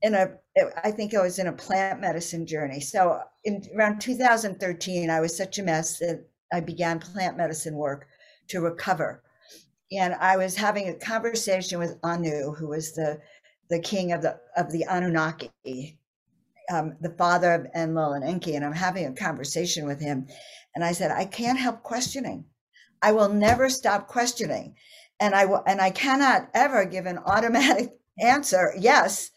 in 0.00 0.14
a 0.14 0.38
I 0.82 0.92
think 0.92 1.14
I 1.14 1.20
was 1.20 1.38
in 1.38 1.48
a 1.48 1.52
plant 1.52 2.00
medicine 2.00 2.46
journey. 2.46 2.80
So 2.80 3.20
in 3.44 3.62
around 3.76 4.00
2013, 4.00 5.10
I 5.10 5.20
was 5.20 5.36
such 5.36 5.58
a 5.58 5.62
mess 5.62 5.98
that 5.98 6.26
I 6.50 6.60
began 6.60 6.98
plant 6.98 7.36
medicine 7.36 7.74
work 7.74 8.06
to 8.48 8.62
recover. 8.62 9.22
And 9.92 10.14
I 10.14 10.36
was 10.36 10.54
having 10.54 10.88
a 10.88 10.94
conversation 10.94 11.78
with 11.78 11.98
Anu, 12.02 12.52
who 12.52 12.68
was 12.68 12.92
the 12.92 13.20
the 13.68 13.78
king 13.80 14.12
of 14.12 14.22
the 14.22 14.38
of 14.56 14.70
the 14.72 14.84
Anunnaki, 14.84 15.98
um, 16.70 16.96
the 17.00 17.14
father 17.16 17.52
of 17.52 17.66
Enlil 17.74 18.12
and 18.12 18.24
Enki, 18.24 18.54
and 18.54 18.64
I'm 18.64 18.72
having 18.72 19.06
a 19.06 19.12
conversation 19.12 19.86
with 19.86 20.00
him. 20.00 20.26
And 20.74 20.84
I 20.84 20.92
said, 20.92 21.10
I 21.10 21.24
can't 21.24 21.58
help 21.58 21.82
questioning. 21.82 22.44
I 23.02 23.12
will 23.12 23.28
never 23.28 23.68
stop 23.68 24.08
questioning. 24.08 24.76
And 25.18 25.34
I 25.34 25.44
will, 25.44 25.62
and 25.66 25.80
I 25.80 25.90
cannot 25.90 26.48
ever 26.54 26.84
give 26.84 27.06
an 27.06 27.18
automatic 27.18 27.98
answer, 28.20 28.72
yes, 28.78 29.30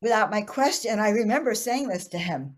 without 0.00 0.30
my 0.30 0.42
question. 0.42 0.98
I 0.98 1.10
remember 1.10 1.54
saying 1.54 1.88
this 1.88 2.08
to 2.08 2.18
him 2.18 2.56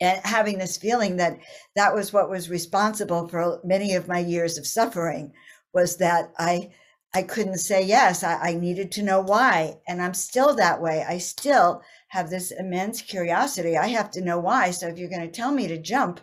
and 0.00 0.20
having 0.24 0.58
this 0.58 0.76
feeling 0.76 1.16
that 1.16 1.38
that 1.76 1.94
was 1.94 2.12
what 2.12 2.30
was 2.30 2.50
responsible 2.50 3.28
for 3.28 3.60
many 3.64 3.94
of 3.94 4.08
my 4.08 4.18
years 4.18 4.58
of 4.58 4.66
suffering 4.66 5.32
was 5.72 5.96
that 5.98 6.32
I 6.38 6.70
I 7.12 7.22
couldn't 7.22 7.58
say 7.58 7.82
yes. 7.82 8.22
I, 8.22 8.50
I 8.50 8.54
needed 8.54 8.92
to 8.92 9.02
know 9.02 9.20
why. 9.20 9.80
And 9.88 10.00
I'm 10.00 10.14
still 10.14 10.54
that 10.54 10.80
way. 10.80 11.04
I 11.08 11.18
still 11.18 11.82
have 12.08 12.30
this 12.30 12.52
immense 12.52 13.02
curiosity. 13.02 13.76
I 13.76 13.88
have 13.88 14.12
to 14.12 14.20
know 14.20 14.38
why. 14.38 14.70
So 14.70 14.86
if 14.86 14.96
you're 14.96 15.08
going 15.08 15.22
to 15.22 15.28
tell 15.28 15.50
me 15.50 15.66
to 15.68 15.76
jump, 15.76 16.20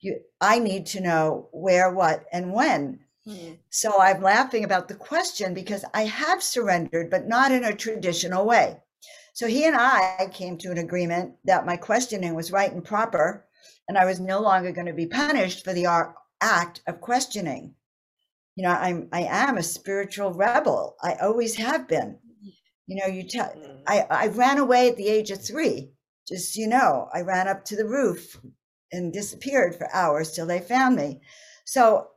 you 0.00 0.18
I 0.40 0.58
need 0.58 0.86
to 0.86 1.00
know 1.00 1.48
where, 1.52 1.92
what, 1.92 2.24
and 2.32 2.52
when. 2.52 3.00
Mm-hmm. 3.26 3.54
So 3.70 4.00
I'm 4.00 4.22
laughing 4.22 4.64
about 4.64 4.88
the 4.88 4.94
question 4.94 5.54
because 5.54 5.84
I 5.94 6.02
have 6.02 6.42
surrendered, 6.42 7.10
but 7.10 7.28
not 7.28 7.52
in 7.52 7.64
a 7.64 7.74
traditional 7.74 8.44
way. 8.44 8.76
So 9.32 9.46
he 9.46 9.64
and 9.64 9.76
I 9.76 10.28
came 10.32 10.58
to 10.58 10.70
an 10.70 10.78
agreement 10.78 11.34
that 11.44 11.66
my 11.66 11.76
questioning 11.76 12.34
was 12.34 12.52
right 12.52 12.70
and 12.70 12.84
proper, 12.84 13.46
and 13.88 13.96
I 13.96 14.04
was 14.04 14.20
no 14.20 14.40
longer 14.40 14.72
going 14.72 14.86
to 14.86 14.92
be 14.92 15.06
punished 15.06 15.64
for 15.64 15.72
the 15.72 15.86
act 16.40 16.82
of 16.86 17.00
questioning. 17.00 17.74
You 18.56 18.64
know, 18.64 18.70
I'm 18.70 19.08
I 19.12 19.22
am 19.22 19.58
a 19.58 19.62
spiritual 19.62 20.32
rebel. 20.32 20.96
I 21.02 21.14
always 21.14 21.56
have 21.56 21.88
been. 21.88 22.18
You 22.86 23.00
know, 23.00 23.06
you 23.06 23.26
tell 23.26 23.46
mm. 23.48 23.82
I 23.86 24.06
I 24.10 24.26
ran 24.28 24.58
away 24.58 24.88
at 24.88 24.96
the 24.96 25.08
age 25.08 25.30
of 25.30 25.44
three. 25.44 25.92
Just 26.28 26.56
you 26.56 26.68
know, 26.68 27.08
I 27.12 27.20
ran 27.20 27.48
up 27.48 27.64
to 27.66 27.76
the 27.76 27.86
roof 27.86 28.38
and 28.92 29.12
disappeared 29.12 29.74
for 29.74 29.92
hours 29.94 30.32
till 30.32 30.46
they 30.46 30.60
found 30.60 30.96
me. 30.96 31.20
So 31.64 32.08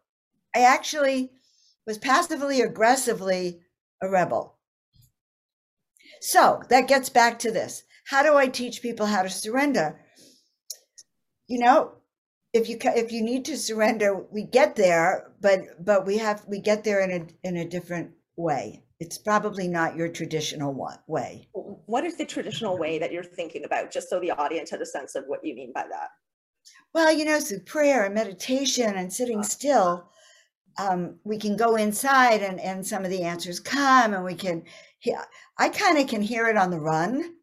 I 0.56 0.62
actually 0.62 1.32
was 1.86 1.98
passively 1.98 2.62
aggressively 2.62 3.62
a 4.02 4.10
rebel. 4.10 4.58
So 6.22 6.62
that 6.70 6.88
gets 6.88 7.10
back 7.10 7.40
to 7.40 7.52
this. 7.52 7.84
How 8.06 8.24
do 8.24 8.36
I 8.36 8.48
teach 8.48 8.82
people 8.82 9.06
how 9.06 9.24
to 9.24 9.30
surrender? 9.30 10.00
You 11.48 11.60
know, 11.60 11.94
if 12.54 12.70
you 12.70 12.78
if 12.84 13.12
you 13.12 13.22
need 13.22 13.46
to 13.46 13.58
surrender, 13.58 14.26
we 14.32 14.44
get 14.44 14.76
there, 14.76 15.32
but 15.42 15.84
but 15.84 16.06
we 16.06 16.18
have 16.18 16.44
we 16.48 16.60
get 16.60 16.84
there 16.84 17.02
in 17.02 17.12
a 17.12 17.48
in 17.48 17.58
a 17.58 17.68
different 17.68 18.12
way. 18.36 18.84
It's 19.00 19.18
probably 19.18 19.68
not 19.68 19.96
your 19.96 20.10
traditional 20.10 20.74
one, 20.74 20.98
way. 21.06 21.50
What 21.54 22.04
is 22.04 22.18
the 22.18 22.26
traditional 22.26 22.80
way 22.80 22.98
that 22.98 23.12
you're 23.12 23.24
thinking 23.24 23.64
about, 23.64 23.92
just 23.92 24.10
so 24.10 24.20
the 24.20 24.32
audience 24.32 24.72
has 24.72 24.82
a 24.82 24.88
sense 24.88 25.14
of 25.14 25.26
what 25.28 25.46
you 25.46 25.54
mean 25.54 25.72
by 25.72 25.84
that? 25.88 26.10
Well, 26.96 27.14
you 27.14 27.24
know, 27.24 27.40
through 27.40 27.60
prayer 27.60 28.06
and 28.06 28.16
meditation 28.16 28.96
and 28.96 29.14
sitting 29.14 29.44
still, 29.44 30.10
um, 30.80 31.20
we 31.24 31.38
can 31.38 31.56
go 31.56 31.76
inside 31.76 32.42
and, 32.42 32.60
and 32.60 32.86
some 32.86 33.06
of 33.06 33.12
the 33.12 33.22
answers 33.22 33.60
come 33.60 34.16
and 34.16 34.26
we 34.26 34.34
can 34.34 34.64
yeah, 35.04 35.24
I 35.58 35.70
kind 35.70 35.98
of 35.98 36.08
can 36.08 36.22
hear 36.22 36.48
it 36.48 36.58
on 36.58 36.72
the 36.72 36.80
run. 36.80 37.36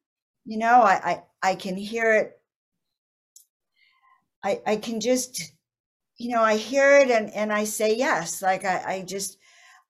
You 0.44 0.58
know, 0.58 0.82
I, 0.82 1.22
I, 1.42 1.50
I 1.50 1.54
can 1.54 1.76
hear 1.76 2.12
it. 2.12 2.32
I, 4.44 4.60
I 4.66 4.76
can 4.76 5.00
just, 5.00 5.52
you 6.18 6.30
know, 6.30 6.42
I 6.42 6.56
hear 6.56 6.98
it 6.98 7.10
and, 7.10 7.32
and 7.32 7.52
I 7.52 7.64
say 7.64 7.96
yes. 7.96 8.42
Like 8.42 8.64
I, 8.64 8.82
I 8.86 9.02
just, 9.02 9.38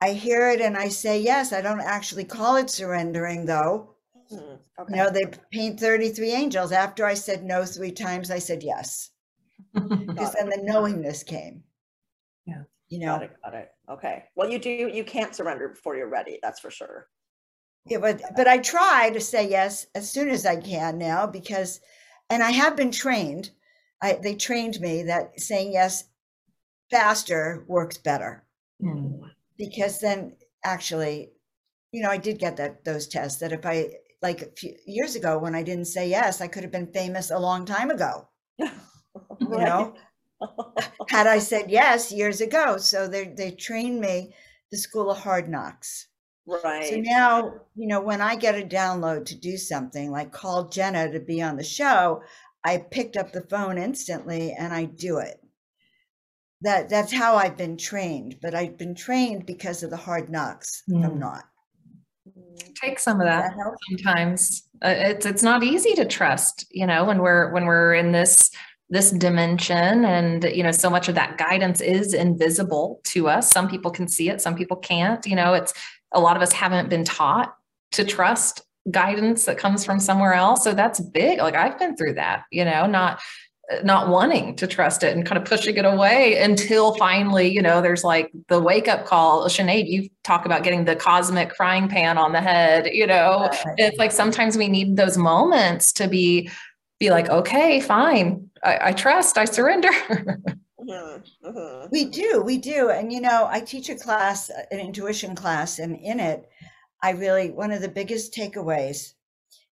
I 0.01 0.13
hear 0.13 0.49
it 0.51 0.61
and 0.61 0.77
I 0.77 0.89
say 0.89 1.21
yes. 1.21 1.53
I 1.53 1.61
don't 1.61 1.81
actually 1.81 2.25
call 2.25 2.57
it 2.57 2.71
surrendering 2.71 3.45
though. 3.45 3.97
Mm, 4.33 4.59
okay. 4.79 4.91
You 4.91 4.97
know, 4.97 5.11
they 5.11 5.25
paint 5.51 5.81
33 5.81 6.31
angels. 6.33 6.73
After 6.73 7.05
I 7.05 7.15
said 7.15 7.45
no 7.45 7.65
three 7.65 7.93
times, 7.93 8.31
I 8.31 8.39
said 8.39 8.63
yes. 8.63 9.11
because 9.75 10.33
then 10.35 10.49
the 10.49 10.61
knowingness 10.63 11.23
came. 11.23 11.63
Yeah. 12.47 12.63
You 12.89 13.01
know. 13.01 13.07
Got 13.07 13.23
it. 13.23 13.31
Got 13.45 13.55
it. 13.55 13.69
Okay. 13.91 14.25
Well, 14.37 14.51
you 14.51 14.59
do. 14.59 14.71
You 14.71 15.05
can't 15.05 15.35
surrender 15.35 15.69
before 15.69 15.97
you're 15.97 16.09
ready. 16.09 16.39
That's 16.43 16.61
for 16.61 16.71
sure. 16.71 17.09
Yeah, 17.87 17.99
but 17.99 18.23
but 18.37 18.49
I 18.49 18.59
try 18.59 19.11
to 19.11 19.21
say 19.21 19.49
yes 19.49 19.87
as 19.95 20.11
soon 20.11 20.31
as 20.31 20.47
I 20.47 20.57
can 20.57 20.97
now 20.97 21.27
because, 21.27 21.81
and 22.31 22.43
I 22.43 22.51
have 22.51 22.77
been 22.77 22.91
trained. 22.91 23.51
I 24.05 24.19
they 24.23 24.35
trained 24.35 24.81
me 24.81 25.05
that 25.05 25.41
saying 25.41 25.73
yes 25.73 26.05
faster 26.91 27.65
works 27.67 27.97
better 27.97 28.45
mm. 28.83 29.19
because 29.57 29.99
then 29.99 30.37
actually, 30.63 31.33
you 31.91 32.03
know, 32.03 32.11
I 32.11 32.19
did 32.19 32.39
get 32.39 32.59
that 32.59 32.85
those 32.85 33.09
tests 33.09 33.41
that 33.41 33.53
if 33.53 33.65
I 33.65 33.95
like 34.21 34.43
a 34.43 34.51
few 34.59 34.75
years 34.87 35.17
ago 35.17 35.39
when 35.39 35.55
I 35.55 35.63
didn't 35.63 35.87
say 35.87 36.09
yes, 36.11 36.43
I 36.43 36.49
could 36.49 36.65
have 36.65 36.73
been 36.73 36.93
famous 36.93 37.31
a 37.31 37.39
long 37.39 37.65
time 37.65 37.91
ago. 37.91 38.29
you 38.59 38.69
know, 39.41 39.95
had 41.09 41.27
I 41.27 41.39
said 41.51 41.71
yes 41.71 42.13
years 42.13 42.43
ago. 42.43 42.77
So 42.77 43.09
they 43.09 43.33
they 43.35 43.53
trained 43.53 44.01
me 44.01 44.35
the 44.71 44.77
school 44.77 45.11
of 45.11 45.19
hard 45.19 45.49
knocks. 45.49 46.09
Right. 46.47 46.91
So 46.91 46.97
now, 46.97 47.55
you 47.75 47.87
know, 47.87 48.03
when 48.03 48.21
I 48.21 48.37
get 48.37 48.59
a 48.59 48.67
download 48.67 49.25
to 49.27 49.35
do 49.35 49.57
something 49.57 50.11
like 50.11 50.31
call 50.31 50.69
Jenna 50.69 51.11
to 51.11 51.21
be 51.21 51.41
on 51.41 51.57
the 51.57 51.65
show, 51.65 52.23
I 52.65 52.79
picked 52.79 53.17
up 53.17 53.33
the 53.33 53.43
phone 53.43 53.79
instantly 53.79 54.55
and 54.59 54.73
I 54.73 54.85
do 54.85 55.19
it. 55.19 55.41
That 56.63 56.89
that's 56.89 57.13
how 57.13 57.37
I've 57.37 57.57
been 57.57 57.77
trained, 57.77 58.39
but 58.41 58.55
I've 58.55 58.79
been 58.79 58.95
trained 58.95 59.45
because 59.45 59.83
of 59.83 59.91
the 59.91 59.97
hard 59.97 60.31
knocks. 60.31 60.83
Mm. 60.89 61.05
I'm 61.05 61.19
not. 61.19 61.45
Take 62.75 62.99
some 62.99 63.21
of 63.21 63.27
that, 63.27 63.53
that 63.55 63.77
sometimes. 63.91 64.69
Uh, 64.83 64.95
it's 64.97 65.27
it's 65.27 65.43
not 65.43 65.63
easy 65.63 65.95
to 65.95 66.07
trust, 66.07 66.67
you 66.71 66.87
know, 66.87 67.05
when 67.05 67.19
we're 67.19 67.53
when 67.53 67.67
we're 67.67 67.95
in 67.95 68.13
this 68.13 68.51
this 68.91 69.11
dimension 69.11 70.05
and 70.05 70.45
you 70.45 70.63
know 70.63 70.71
so 70.71 70.91
much 70.91 71.09
of 71.09 71.15
that 71.15 71.39
guidance 71.39 71.81
is 71.81 72.13
invisible 72.13 73.01
to 73.03 73.29
us 73.29 73.51
some 73.51 73.69
people 73.69 73.91
can 73.91 74.07
see 74.07 74.29
it 74.29 74.43
some 74.43 74.55
people 74.55 74.77
can't 74.77 75.27
you 75.27 75.35
know 75.35 75.55
it's 75.55 75.73
a 76.13 76.21
lot 76.21 76.37
of 76.37 76.43
us 76.43 76.53
haven't 76.53 76.91
been 76.91 77.05
taught 77.05 77.57
to 77.93 78.05
trust 78.05 78.63
guidance 78.91 79.47
that 79.47 79.59
comes 79.59 79.85
from 79.85 79.99
somewhere 79.99 80.35
else 80.35 80.63
so 80.63 80.75
that's 80.75 81.01
big 81.01 81.39
like 81.39 81.55
i've 81.55 81.79
been 81.79 81.97
through 81.97 82.15
that 82.15 82.45
you 82.51 82.65
know 82.65 82.87
not 82.87 83.21
not 83.83 84.09
wanting 84.09 84.55
to 84.57 84.67
trust 84.67 85.03
it 85.03 85.17
and 85.17 85.25
kind 85.25 85.39
of 85.39 85.45
pushing 85.45 85.77
it 85.77 85.85
away 85.85 86.37
until 86.39 86.95
finally, 86.97 87.49
you 87.49 87.63
know, 87.63 87.81
there's 87.81 88.05
like 88.05 88.31
the 88.49 88.61
wake 88.61 88.89
up 88.89 89.07
call. 89.07 89.47
Sinead, 89.49 89.89
you 89.89 90.09
talk 90.23 90.45
about 90.45 90.63
getting 90.63 90.85
the 90.85 90.97
cosmic 90.97 91.55
frying 91.57 91.89
pan 91.89 92.19
on 92.19 92.33
the 92.33 92.41
head, 92.41 92.87
you 92.93 93.07
know, 93.07 93.49
it's 93.79 93.97
like 93.99 94.13
sometimes 94.13 94.57
we 94.57 94.69
need 94.69 94.97
those 94.97 95.17
moments 95.17 95.93
to 95.95 96.09
be, 96.09 96.51
be 97.01 97.11
like, 97.11 97.29
okay, 97.31 97.81
fine. 97.81 98.51
I, 98.63 98.89
I 98.89 98.93
trust, 98.93 99.39
I 99.39 99.45
surrender. 99.45 99.91
Mm-hmm. 100.85 101.49
Mm-hmm. 101.49 101.89
We 101.91 102.05
do, 102.05 102.43
we 102.45 102.59
do. 102.59 102.91
And 102.91 103.13
you 103.13 103.21
know, 103.21 103.47
I 103.49 103.61
teach 103.61 103.89
a 103.89 103.95
class, 103.95 104.51
an 104.71 104.79
intuition 104.81 105.35
class, 105.35 105.79
and 105.79 105.97
in 105.97 106.21
it, 106.21 106.49
I 107.05 107.11
really, 107.11 107.51
one 107.51 107.71
of 107.71 107.83
the 107.83 107.89
biggest 107.89 108.33
takeaways 108.33 109.13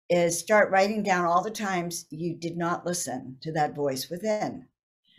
is 0.08 0.38
start 0.38 0.70
writing 0.70 1.02
down 1.02 1.26
all 1.26 1.42
the 1.42 1.50
times 1.50 2.06
you 2.08 2.34
did 2.34 2.56
not 2.56 2.86
listen 2.86 3.36
to 3.42 3.52
that 3.52 3.74
voice 3.74 4.08
within. 4.08 4.64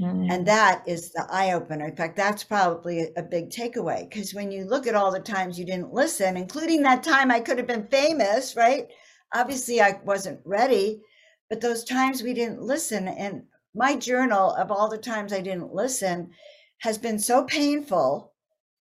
Mm-hmm. 0.01 0.31
And 0.31 0.47
that 0.47 0.83
is 0.87 1.11
the 1.11 1.27
eye 1.29 1.53
opener. 1.53 1.85
In 1.87 1.95
fact, 1.95 2.17
that's 2.17 2.43
probably 2.43 3.01
a, 3.01 3.09
a 3.17 3.21
big 3.21 3.51
takeaway 3.51 4.09
because 4.09 4.33
when 4.33 4.51
you 4.51 4.65
look 4.65 4.87
at 4.87 4.95
all 4.95 5.11
the 5.11 5.19
times 5.19 5.59
you 5.59 5.65
didn't 5.65 5.93
listen, 5.93 6.35
including 6.35 6.81
that 6.81 7.03
time 7.03 7.29
I 7.29 7.41
could 7.41 7.59
have 7.59 7.67
been 7.67 7.85
famous, 7.85 8.55
right? 8.55 8.87
Obviously, 9.35 9.79
I 9.79 9.99
wasn't 10.03 10.39
ready, 10.45 11.03
but 11.47 11.61
those 11.61 11.83
times 11.83 12.23
we 12.23 12.33
didn't 12.33 12.63
listen, 12.63 13.07
and 13.07 13.43
my 13.75 13.95
journal 13.95 14.55
of 14.55 14.71
all 14.71 14.89
the 14.89 14.97
times 14.97 15.31
I 15.31 15.41
didn't 15.41 15.75
listen 15.75 16.31
has 16.79 16.97
been 16.97 17.19
so 17.19 17.43
painful. 17.43 18.33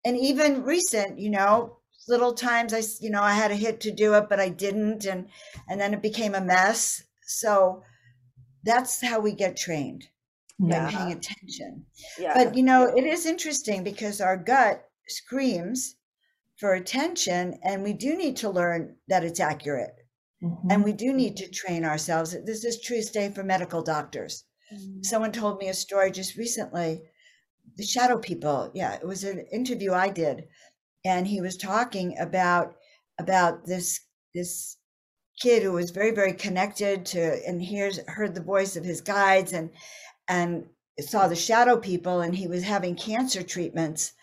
And 0.05 0.15
even 0.15 0.61
recent, 0.61 1.17
you 1.17 1.31
know, 1.31 1.76
little 2.07 2.33
times 2.33 2.73
I, 2.73 2.81
you 2.99 3.09
know, 3.09 3.21
I 3.21 3.33
had 3.33 3.51
a 3.51 3.55
hit 3.55 3.79
to 3.81 3.91
do 3.91 4.13
it, 4.13 4.29
but 4.29 4.39
I 4.39 4.49
didn't. 4.49 5.05
And, 5.05 5.27
and 5.69 5.79
then 5.79 5.93
it 5.93 6.01
became 6.01 6.35
a 6.35 6.41
mess. 6.41 7.03
So 7.23 7.83
that's 8.63 9.01
how 9.01 9.19
we 9.19 9.33
get 9.33 9.57
trained 9.57 10.05
yeah. 10.59 10.85
by 10.85 10.91
paying 10.91 11.11
attention. 11.11 11.85
Yeah. 12.19 12.33
But, 12.33 12.55
you 12.55 12.63
know, 12.63 12.85
it 12.85 13.03
is 13.03 13.25
interesting 13.25 13.83
because 13.83 14.21
our 14.21 14.37
gut 14.37 14.83
screams 15.07 15.95
for 16.57 16.73
attention 16.73 17.59
and 17.63 17.83
we 17.83 17.93
do 17.93 18.17
need 18.17 18.37
to 18.37 18.49
learn 18.49 18.95
that 19.07 19.23
it's 19.23 19.39
accurate. 19.39 19.95
Mm-hmm. 20.43 20.71
And 20.71 20.83
we 20.83 20.93
do 20.93 21.13
need 21.13 21.37
to 21.37 21.49
train 21.49 21.83
ourselves. 21.83 22.35
This 22.45 22.63
is 22.63 22.81
true 22.81 23.01
stay 23.01 23.29
for 23.29 23.43
medical 23.43 23.81
doctors. 23.81 24.43
Mm-hmm. 24.73 25.03
Someone 25.03 25.31
told 25.31 25.59
me 25.59 25.69
a 25.69 25.73
story 25.73 26.11
just 26.11 26.37
recently. 26.37 27.01
The 27.75 27.83
shadow 27.83 28.17
people. 28.17 28.71
Yeah, 28.73 28.95
it 28.95 29.05
was 29.05 29.23
an 29.23 29.45
interview 29.51 29.93
I 29.93 30.09
did, 30.09 30.47
and 31.07 31.25
he 31.25 31.39
was 31.39 31.55
talking 31.55 32.17
about 32.19 32.75
about 33.17 33.65
this 33.65 34.01
this 34.35 34.77
kid 35.41 35.63
who 35.63 35.71
was 35.71 35.91
very 35.91 36.11
very 36.11 36.33
connected 36.33 37.05
to 37.05 37.47
and 37.47 37.61
hears 37.61 37.99
heard 38.07 38.35
the 38.35 38.43
voice 38.43 38.75
of 38.75 38.83
his 38.83 39.01
guides 39.01 39.53
and 39.53 39.69
and 40.27 40.65
saw 40.99 41.27
the 41.27 41.35
shadow 41.35 41.77
people 41.77 42.19
and 42.19 42.35
he 42.35 42.47
was 42.47 42.63
having 42.63 42.95
cancer 42.95 43.43
treatments. 43.43 44.13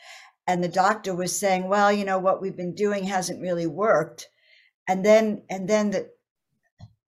And 0.47 0.62
the 0.62 0.68
doctor 0.68 1.14
was 1.14 1.39
saying 1.39 1.68
well 1.68 1.91
you 1.91 2.05
know 2.05 2.18
what 2.18 2.43
we've 2.43 2.57
been 2.57 2.74
doing 2.74 3.05
hasn't 3.05 3.41
really 3.41 3.66
worked. 3.66 4.28
And 4.87 5.05
then 5.05 5.43
and 5.49 5.66
then 5.68 5.91
the 5.91 6.11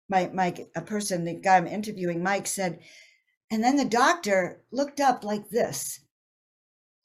my 0.08 0.30
my 0.34 0.56
a 0.76 0.82
person 0.82 1.26
the 1.26 1.34
guy 1.34 1.58
i'm 1.58 1.68
interviewing 1.68 2.22
mike 2.24 2.48
said 2.48 2.80
and 3.52 3.64
then 3.64 3.76
the 3.76 3.86
doctor 3.86 4.64
looked 4.72 5.00
up 5.00 5.24
like 5.24 5.50
this 5.50 6.00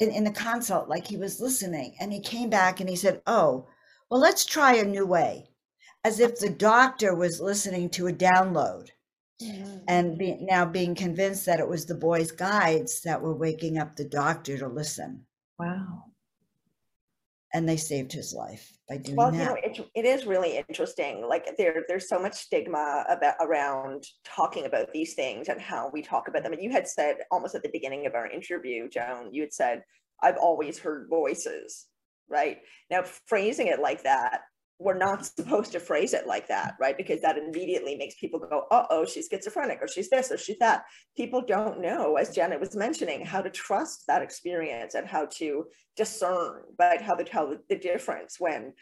in, 0.01 0.11
in 0.11 0.24
the 0.24 0.30
consult, 0.30 0.88
like 0.88 1.07
he 1.07 1.16
was 1.16 1.40
listening. 1.40 1.94
And 2.01 2.12
he 2.12 2.20
came 2.20 2.51
back 2.51 2.80
and 2.80 2.88
he 2.88 2.96
said, 2.96 3.22
Oh, 3.26 3.68
well, 4.11 4.20
let's 4.20 4.44
try 4.44 4.74
a 4.74 4.84
new 4.84 5.07
way, 5.07 5.51
as 6.05 6.18
if 6.18 6.38
the 6.38 6.51
doctor 6.51 7.14
was 7.14 7.40
listening 7.40 7.90
to 7.90 8.09
a 8.09 8.12
download. 8.12 8.88
Mm-hmm. 9.42 9.78
And 9.88 10.18
be, 10.18 10.36
now 10.40 10.66
being 10.66 10.94
convinced 10.94 11.46
that 11.46 11.61
it 11.61 11.68
was 11.68 11.86
the 11.86 11.94
boy's 11.94 12.32
guides 12.32 13.03
that 13.03 13.22
were 13.22 13.34
waking 13.34 13.78
up 13.78 13.96
the 13.96 14.05
doctor 14.05 14.59
to 14.59 14.68
listen. 14.68 15.24
Wow 15.59 16.11
and 17.53 17.68
they 17.68 17.76
saved 17.76 18.12
his 18.12 18.32
life 18.32 18.78
by 18.91 18.97
doing 18.97 19.16
well, 19.16 19.30
that. 19.30 19.38
you 19.38 19.45
know, 19.45 19.57
it, 19.62 19.91
it 19.95 20.05
is 20.05 20.26
really 20.26 20.59
interesting. 20.59 21.24
Like 21.26 21.57
there, 21.57 21.84
there's 21.88 22.09
so 22.09 22.18
much 22.18 22.34
stigma 22.34 23.05
about 23.09 23.36
around 23.41 24.05
talking 24.24 24.66
about 24.66 24.93
these 24.93 25.14
things 25.14 25.49
and 25.49 25.61
how 25.61 25.91
we 25.93 26.03
talk 26.03 26.26
about 26.26 26.43
them. 26.43 26.53
And 26.53 26.62
you 26.62 26.72
had 26.72 26.88
said 26.88 27.18
almost 27.30 27.55
at 27.55 27.62
the 27.62 27.70
beginning 27.72 28.07
of 28.07 28.14
our 28.14 28.26
interview, 28.26 28.88
Joan, 28.88 29.32
you 29.32 29.43
had 29.43 29.53
said, 29.53 29.84
"I've 30.22 30.36
always 30.36 30.78
heard 30.78 31.09
voices." 31.09 31.86
Right 32.28 32.59
now, 32.91 33.03
phrasing 33.26 33.68
it 33.68 33.80
like 33.80 34.03
that 34.05 34.43
we're 34.81 34.97
not 34.97 35.26
supposed 35.37 35.72
to 35.72 35.81
phrase 35.81 36.14
it 36.14 36.26
like 36.26 36.49
that, 36.49 36.74
right? 36.81 36.97
Because 36.97 37.20
that 37.20 37.39
immediately 37.39 37.97
makes 37.97 38.16
people 38.16 38.41
go, 38.41 38.64
uh 38.70 38.87
oh, 38.91 39.05
she's 39.05 39.28
schizophrenic 39.31 39.78
or 39.81 39.87
she's 39.87 40.11
this 40.11 40.33
or 40.33 40.39
she's 40.39 40.59
that. 40.59 40.85
People 41.16 41.43
don't 41.47 41.81
know, 41.81 42.16
as 42.16 42.35
Janet 42.35 42.59
was 42.59 42.74
mentioning, 42.74 43.24
how 43.24 43.43
to 43.43 43.51
trust 43.51 44.05
that 44.09 44.22
experience 44.22 44.95
and 44.95 45.07
how 45.07 45.26
to 45.26 45.66
discern, 45.97 46.62
right? 46.78 47.01
How 47.01 47.14
to 47.14 47.24
tell 47.24 47.55
the 47.68 47.76
difference 47.76 48.37
when 48.41 48.72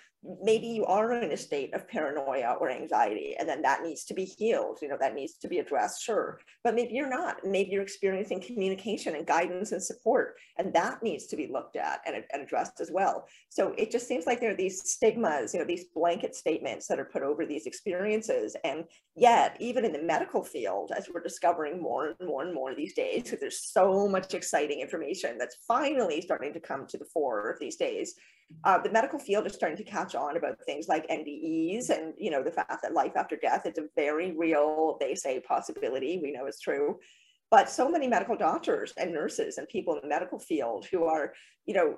maybe 0.43 0.67
you 0.67 0.85
are 0.85 1.13
in 1.13 1.31
a 1.31 1.37
state 1.37 1.73
of 1.75 1.89
paranoia 1.89 2.57
or 2.61 2.71
anxiety 2.71 3.37
and 3.39 3.49
then 3.49 3.63
that 3.63 3.83
needs 3.83 4.05
to 4.05 4.15
be 4.15 4.25
healed 4.25 4.79
you 4.83 4.89
know 4.89 4.97
that 5.01 5.15
needs 5.15 5.35
to 5.35 5.49
be 5.49 5.59
addressed 5.59 6.03
sure. 6.03 6.41
But 6.65 6.75
maybe 6.75 6.95
you're 6.95 7.09
not 7.09 7.37
maybe 7.45 7.71
you're 7.71 7.83
experiencing 7.83 8.41
communication 8.41 9.15
and 9.15 9.27
guidance 9.27 9.73
and 9.73 9.83
support 9.83 10.37
and 10.57 10.73
that 10.75 11.03
needs 11.03 11.27
to 11.29 11.37
be 11.37 11.47
looked 11.47 11.77
at 11.77 12.01
and, 12.07 12.25
and 12.33 12.43
addressed 12.43 12.81
as 12.81 12.91
well. 12.91 13.27
So 13.49 13.75
it 13.79 13.91
just 13.91 14.09
seems 14.09 14.27
like 14.27 14.41
there 14.41 14.51
are 14.51 14.57
these 14.57 14.91
stigmas 14.91 15.55
you 15.55 15.61
know 15.61 15.67
these 15.67 15.87
blanket 15.95 16.35
statements 16.35 16.87
that 16.89 16.99
are 16.99 17.05
put 17.05 17.23
over 17.23 17.47
these 17.47 17.67
experiences 17.67 18.57
and 18.65 18.85
yet 19.15 19.57
even 19.61 19.85
in 19.85 19.93
the 19.93 20.03
medical 20.03 20.43
field 20.43 20.93
as 20.97 21.09
we're 21.13 21.23
discovering 21.23 21.81
more 21.81 22.15
and 22.19 22.29
more 22.29 22.43
and 22.43 22.55
more 22.55 22.75
these 22.75 22.95
days 22.95 23.23
because 23.23 23.41
there's 23.41 23.63
so 23.63 24.09
much 24.09 24.35
exciting 24.35 24.81
information 24.81 25.39
that's 25.39 25.57
finally 25.67 26.21
starting 26.21 26.53
to 26.53 26.61
come 26.61 26.87
to 26.87 26.99
the 26.99 27.05
fore 27.05 27.57
these 27.61 27.77
days 27.77 28.15
uh, 28.65 28.79
the 28.79 28.91
medical 28.91 29.19
field 29.19 29.47
is 29.47 29.55
starting 29.55 29.77
to 29.77 29.85
catch 29.85 30.15
on 30.15 30.37
about 30.37 30.57
things 30.65 30.89
like 30.89 31.09
NDEs 31.09 31.91
and 31.91 32.15
you 32.17 32.31
know 32.31 32.43
the 32.43 32.51
fact 32.51 32.83
that 32.83 32.95
life 32.95 33.13
after 33.17 33.37
death 33.37 33.67
is 33.67 33.79
a 33.79 33.89
very 33.95 34.33
real, 34.37 34.97
they 35.01 35.15
say, 35.15 35.41
possibility. 35.41 36.19
We 36.23 36.33
know 36.33 36.47
it's 36.47 36.61
true. 36.61 36.99
But 37.51 37.71
so 37.71 37.89
many 37.91 38.09
medical 38.09 38.37
doctors 38.37 38.93
and 38.99 39.13
nurses 39.13 39.59
and 39.59 39.69
people 39.69 39.95
in 39.95 40.03
the 40.03 40.09
medical 40.09 40.39
field 40.39 40.87
who 40.91 41.05
are, 41.05 41.33
you 41.65 41.75
know, 41.75 41.97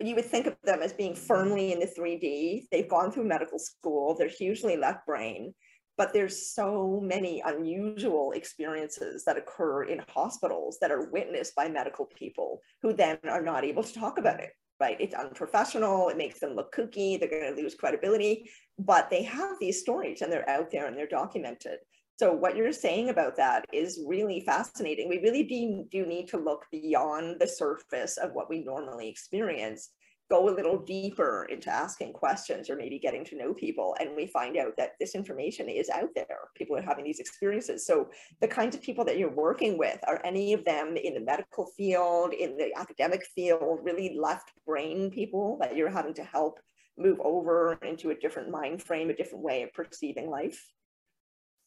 you 0.00 0.14
would 0.14 0.24
think 0.24 0.46
of 0.46 0.56
them 0.62 0.82
as 0.82 0.92
being 0.92 1.14
firmly 1.14 1.72
in 1.72 1.80
the 1.80 1.86
3D. 1.86 2.66
They've 2.70 2.88
gone 2.88 3.10
through 3.10 3.24
medical 3.24 3.58
school. 3.58 4.14
They're 4.16 4.28
hugely 4.28 4.76
left 4.76 5.06
brain 5.06 5.54
but 5.96 6.12
there's 6.12 6.52
so 6.52 7.00
many 7.02 7.42
unusual 7.44 8.32
experiences 8.32 9.24
that 9.24 9.36
occur 9.36 9.84
in 9.84 10.02
hospitals 10.08 10.78
that 10.80 10.90
are 10.90 11.08
witnessed 11.10 11.54
by 11.54 11.68
medical 11.68 12.06
people 12.06 12.60
who 12.82 12.92
then 12.92 13.18
are 13.28 13.42
not 13.42 13.64
able 13.64 13.82
to 13.82 13.94
talk 13.94 14.18
about 14.18 14.40
it 14.40 14.50
right? 14.80 14.96
It's 15.00 15.14
unprofessional. 15.14 16.08
It 16.08 16.16
makes 16.16 16.40
them 16.40 16.54
look 16.54 16.74
kooky. 16.74 17.18
They're 17.18 17.28
going 17.28 17.54
to 17.54 17.60
lose 17.60 17.74
credibility. 17.74 18.50
But 18.78 19.10
they 19.10 19.22
have 19.22 19.56
these 19.60 19.80
stories 19.80 20.22
and 20.22 20.32
they're 20.32 20.48
out 20.48 20.70
there 20.70 20.86
and 20.86 20.96
they're 20.96 21.06
documented. 21.06 21.78
So 22.16 22.32
what 22.32 22.56
you're 22.56 22.72
saying 22.72 23.08
about 23.08 23.36
that 23.36 23.64
is 23.72 24.04
really 24.06 24.40
fascinating. 24.40 25.08
We 25.08 25.18
really 25.18 25.42
do, 25.42 25.84
do 25.90 26.06
need 26.06 26.28
to 26.28 26.38
look 26.38 26.64
beyond 26.70 27.36
the 27.40 27.48
surface 27.48 28.18
of 28.18 28.32
what 28.32 28.48
we 28.48 28.62
normally 28.62 29.08
experience 29.08 29.90
go 30.30 30.48
a 30.48 30.54
little 30.54 30.78
deeper 30.78 31.46
into 31.50 31.70
asking 31.70 32.12
questions 32.12 32.70
or 32.70 32.76
maybe 32.76 32.98
getting 32.98 33.24
to 33.24 33.36
know 33.36 33.52
people 33.52 33.94
and 34.00 34.16
we 34.16 34.26
find 34.26 34.56
out 34.56 34.72
that 34.78 34.92
this 34.98 35.14
information 35.14 35.68
is 35.68 35.90
out 35.90 36.08
there. 36.14 36.38
People 36.56 36.76
are 36.76 36.82
having 36.82 37.04
these 37.04 37.20
experiences. 37.20 37.86
So 37.86 38.08
the 38.40 38.48
kinds 38.48 38.74
of 38.74 38.82
people 38.82 39.04
that 39.04 39.18
you're 39.18 39.30
working 39.30 39.76
with 39.78 39.98
are 40.06 40.20
any 40.24 40.52
of 40.52 40.64
them 40.64 40.96
in 40.96 41.14
the 41.14 41.20
medical 41.20 41.66
field 41.76 42.32
in 42.32 42.56
the 42.56 42.72
academic 42.76 43.24
field 43.34 43.80
really 43.82 44.16
left 44.18 44.52
brain 44.66 45.10
people 45.10 45.58
that 45.60 45.76
you're 45.76 45.90
having 45.90 46.14
to 46.14 46.24
help 46.24 46.58
move 46.96 47.18
over 47.20 47.78
into 47.82 48.10
a 48.10 48.14
different 48.14 48.50
mind 48.50 48.82
frame 48.82 49.10
a 49.10 49.14
different 49.14 49.44
way 49.44 49.62
of 49.62 49.72
perceiving 49.72 50.30
life? 50.30 50.64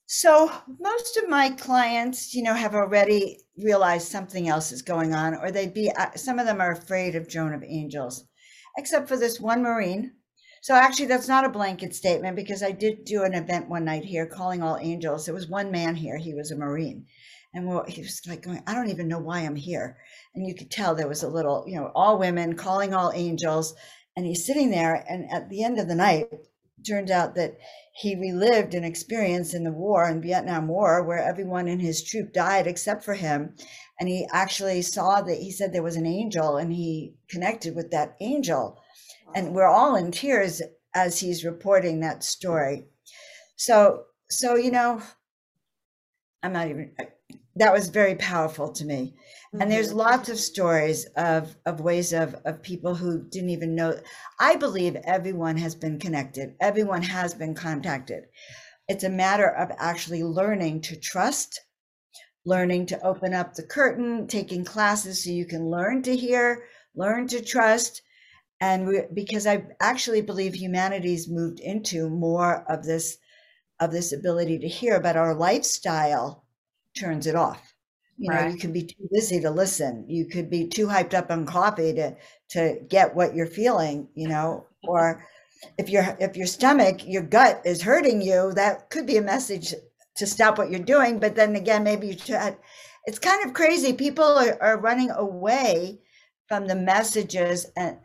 So 0.09 0.49
most 0.79 1.17
of 1.17 1.27
my 1.27 1.49
clients, 1.49 2.33
you 2.33 2.41
know, 2.41 2.53
have 2.53 2.73
already 2.73 3.41
realized 3.57 4.07
something 4.07 4.47
else 4.47 4.71
is 4.71 4.81
going 4.81 5.13
on, 5.13 5.35
or 5.35 5.51
they'd 5.51 5.73
be. 5.73 5.91
Uh, 5.91 6.11
some 6.15 6.39
of 6.39 6.45
them 6.45 6.61
are 6.61 6.71
afraid 6.71 7.15
of 7.15 7.27
Joan 7.27 7.53
of 7.53 7.61
Angels, 7.61 8.25
except 8.77 9.07
for 9.07 9.17
this 9.17 9.39
one 9.39 9.61
Marine. 9.61 10.13
So 10.61 10.75
actually, 10.75 11.05
that's 11.07 11.27
not 11.27 11.45
a 11.45 11.49
blanket 11.49 11.95
statement 11.95 12.35
because 12.35 12.63
I 12.63 12.71
did 12.71 13.05
do 13.05 13.23
an 13.23 13.33
event 13.33 13.69
one 13.69 13.85
night 13.85 14.05
here 14.05 14.25
calling 14.25 14.63
all 14.63 14.77
angels. 14.77 15.25
There 15.25 15.35
was 15.35 15.47
one 15.47 15.71
man 15.71 15.95
here, 15.95 16.17
he 16.17 16.33
was 16.33 16.51
a 16.51 16.55
Marine. 16.55 17.05
And 17.53 17.67
well, 17.67 17.85
he 17.87 18.01
was 18.01 18.21
like 18.27 18.43
going, 18.43 18.61
I 18.67 18.73
don't 18.73 18.89
even 18.89 19.07
know 19.07 19.19
why 19.19 19.39
I'm 19.39 19.55
here. 19.55 19.97
And 20.35 20.45
you 20.47 20.53
could 20.53 20.69
tell 20.69 20.93
there 20.93 21.07
was 21.07 21.23
a 21.23 21.29
little, 21.29 21.63
you 21.67 21.75
know, 21.75 21.91
all 21.95 22.19
women 22.19 22.55
calling 22.55 22.93
all 22.93 23.11
angels. 23.13 23.73
And 24.15 24.25
he's 24.25 24.45
sitting 24.45 24.69
there. 24.69 25.03
And 25.07 25.31
at 25.31 25.49
the 25.49 25.63
end 25.63 25.79
of 25.79 25.87
the 25.87 25.95
night, 25.95 26.27
turned 26.85 27.11
out 27.11 27.35
that 27.35 27.57
he 27.93 28.15
relived 28.15 28.73
an 28.73 28.83
experience 28.83 29.53
in 29.53 29.63
the 29.63 29.71
war 29.71 30.07
in 30.07 30.21
Vietnam 30.21 30.67
War 30.67 31.03
where 31.03 31.17
everyone 31.17 31.67
in 31.67 31.79
his 31.79 32.03
troop 32.03 32.33
died 32.33 32.67
except 32.67 33.03
for 33.03 33.15
him 33.15 33.55
and 33.99 34.07
he 34.09 34.27
actually 34.31 34.81
saw 34.81 35.21
that 35.21 35.37
he 35.37 35.51
said 35.51 35.73
there 35.73 35.83
was 35.83 35.95
an 35.95 36.05
angel 36.05 36.57
and 36.57 36.71
he 36.71 37.15
connected 37.29 37.75
with 37.75 37.91
that 37.91 38.15
angel. 38.19 38.81
And 39.35 39.53
we're 39.53 39.65
all 39.67 39.95
in 39.95 40.11
tears 40.11 40.61
as 40.93 41.19
he's 41.19 41.43
reporting 41.43 41.99
that 41.99 42.23
story. 42.23 42.85
So 43.55 44.05
so 44.29 44.55
you 44.55 44.71
know 44.71 45.01
i'm 46.43 46.53
not 46.53 46.67
even 46.67 46.91
that 47.55 47.73
was 47.73 47.89
very 47.89 48.13
powerful 48.13 48.71
to 48.71 48.85
me. 48.85 49.15
Mm-hmm. 49.47 49.61
and 49.61 49.71
there's 49.71 49.89
mm-hmm. 49.89 49.97
lots 49.97 50.29
of 50.29 50.37
stories 50.37 51.05
of 51.15 51.55
of 51.65 51.79
ways 51.79 52.13
of 52.13 52.35
of 52.45 52.61
people 52.61 52.95
who 52.95 53.23
didn't 53.29 53.49
even 53.49 53.73
know 53.73 53.99
i 54.39 54.55
believe 54.55 54.95
everyone 55.03 55.57
has 55.57 55.75
been 55.75 55.99
connected. 55.99 56.55
Everyone 56.59 57.01
has 57.01 57.33
been 57.33 57.55
contacted. 57.55 58.25
It's 58.87 59.03
a 59.03 59.09
matter 59.09 59.49
of 59.49 59.71
actually 59.77 60.23
learning 60.23 60.81
to 60.81 60.95
trust 60.95 61.61
learning 62.47 62.85
to 62.85 63.05
open 63.05 63.33
up 63.33 63.53
the 63.53 63.63
curtain, 63.63 64.25
taking 64.25 64.63
classes 64.63 65.23
so 65.23 65.29
you 65.29 65.45
can 65.45 65.69
learn 65.69 66.01
to 66.01 66.15
hear, 66.15 66.63
learn 66.95 67.27
to 67.27 67.43
trust. 67.43 68.01
And 68.61 68.87
we, 68.87 69.01
because 69.13 69.45
I 69.45 69.65
actually 69.81 70.21
believe 70.21 70.55
humanity's 70.55 71.27
moved 71.27 71.59
into 71.59 72.09
more 72.09 72.63
of 72.71 72.85
this 72.85 73.17
of 73.79 73.91
this 73.91 74.11
ability 74.11 74.57
to 74.59 74.67
hear, 74.67 74.99
but 74.99 75.15
our 75.15 75.35
lifestyle 75.35 76.45
turns 76.97 77.27
it 77.27 77.35
off. 77.35 77.61
You 78.17 78.33
know, 78.33 78.47
you 78.47 78.57
can 78.57 78.73
be 78.73 78.81
too 78.81 79.07
busy 79.11 79.39
to 79.41 79.51
listen. 79.51 80.05
You 80.07 80.25
could 80.25 80.49
be 80.49 80.67
too 80.67 80.87
hyped 80.87 81.13
up 81.13 81.29
on 81.29 81.45
coffee 81.45 81.93
to 81.93 82.15
to 82.51 82.79
get 82.89 83.13
what 83.13 83.35
you're 83.35 83.45
feeling, 83.45 84.07
you 84.15 84.27
know, 84.27 84.65
or 84.87 85.23
if 85.77 85.89
your 85.89 86.17
if 86.19 86.35
your 86.35 86.47
stomach, 86.47 87.05
your 87.05 87.21
gut 87.21 87.61
is 87.65 87.81
hurting 87.81 88.21
you, 88.21 88.53
that 88.55 88.89
could 88.89 89.05
be 89.05 89.17
a 89.17 89.21
message 89.21 89.75
to 90.17 90.27
stop 90.27 90.57
what 90.57 90.69
you're 90.69 90.79
doing. 90.79 91.19
But 91.19 91.35
then 91.35 91.55
again, 91.55 91.83
maybe 91.83 92.07
you 92.07 92.17
should. 92.17 92.57
It's 93.05 93.19
kind 93.19 93.45
of 93.45 93.53
crazy. 93.53 93.93
People 93.93 94.25
are, 94.25 94.57
are 94.61 94.79
running 94.79 95.11
away 95.11 95.99
from 96.47 96.67
the 96.67 96.75
messages 96.75 97.65
and 97.75 97.97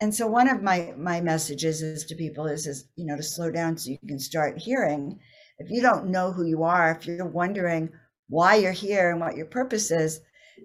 and 0.00 0.14
so 0.14 0.26
one 0.26 0.48
of 0.48 0.62
my 0.62 0.92
my 0.96 1.20
messages 1.20 1.82
is 1.82 2.04
to 2.04 2.14
people 2.14 2.46
is 2.46 2.66
is 2.66 2.88
you 2.96 3.06
know 3.06 3.16
to 3.16 3.22
slow 3.22 3.50
down 3.50 3.76
so 3.76 3.90
you 3.90 3.98
can 4.06 4.18
start 4.18 4.58
hearing 4.58 5.18
if 5.58 5.70
you 5.70 5.80
don't 5.80 6.06
know 6.06 6.32
who 6.32 6.44
you 6.44 6.62
are 6.62 6.92
if 6.92 7.06
you're 7.06 7.26
wondering 7.26 7.90
why 8.28 8.54
you're 8.54 8.72
here 8.72 9.10
and 9.10 9.20
what 9.20 9.36
your 9.36 9.46
purpose 9.46 9.90
is 9.90 10.20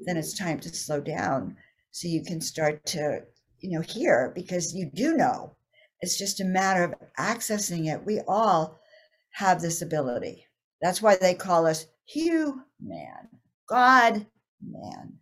then 0.05 0.17
it's 0.17 0.37
time 0.37 0.59
to 0.59 0.69
slow 0.69 0.99
down 0.99 1.55
so 1.91 2.07
you 2.07 2.23
can 2.23 2.41
start 2.41 2.85
to 2.85 3.21
you 3.59 3.71
know 3.71 3.81
hear 3.81 4.31
because 4.35 4.73
you 4.73 4.89
do 4.93 5.15
know 5.15 5.55
it's 6.01 6.17
just 6.17 6.41
a 6.41 6.45
matter 6.45 6.83
of 6.83 6.93
accessing 7.17 7.93
it 7.93 8.05
we 8.05 8.19
all 8.27 8.79
have 9.31 9.61
this 9.61 9.81
ability 9.81 10.45
that's 10.81 11.01
why 11.01 11.15
they 11.15 11.33
call 11.33 11.65
us 11.65 11.85
human 12.05 13.27
god 13.67 14.25
man. 14.61 15.13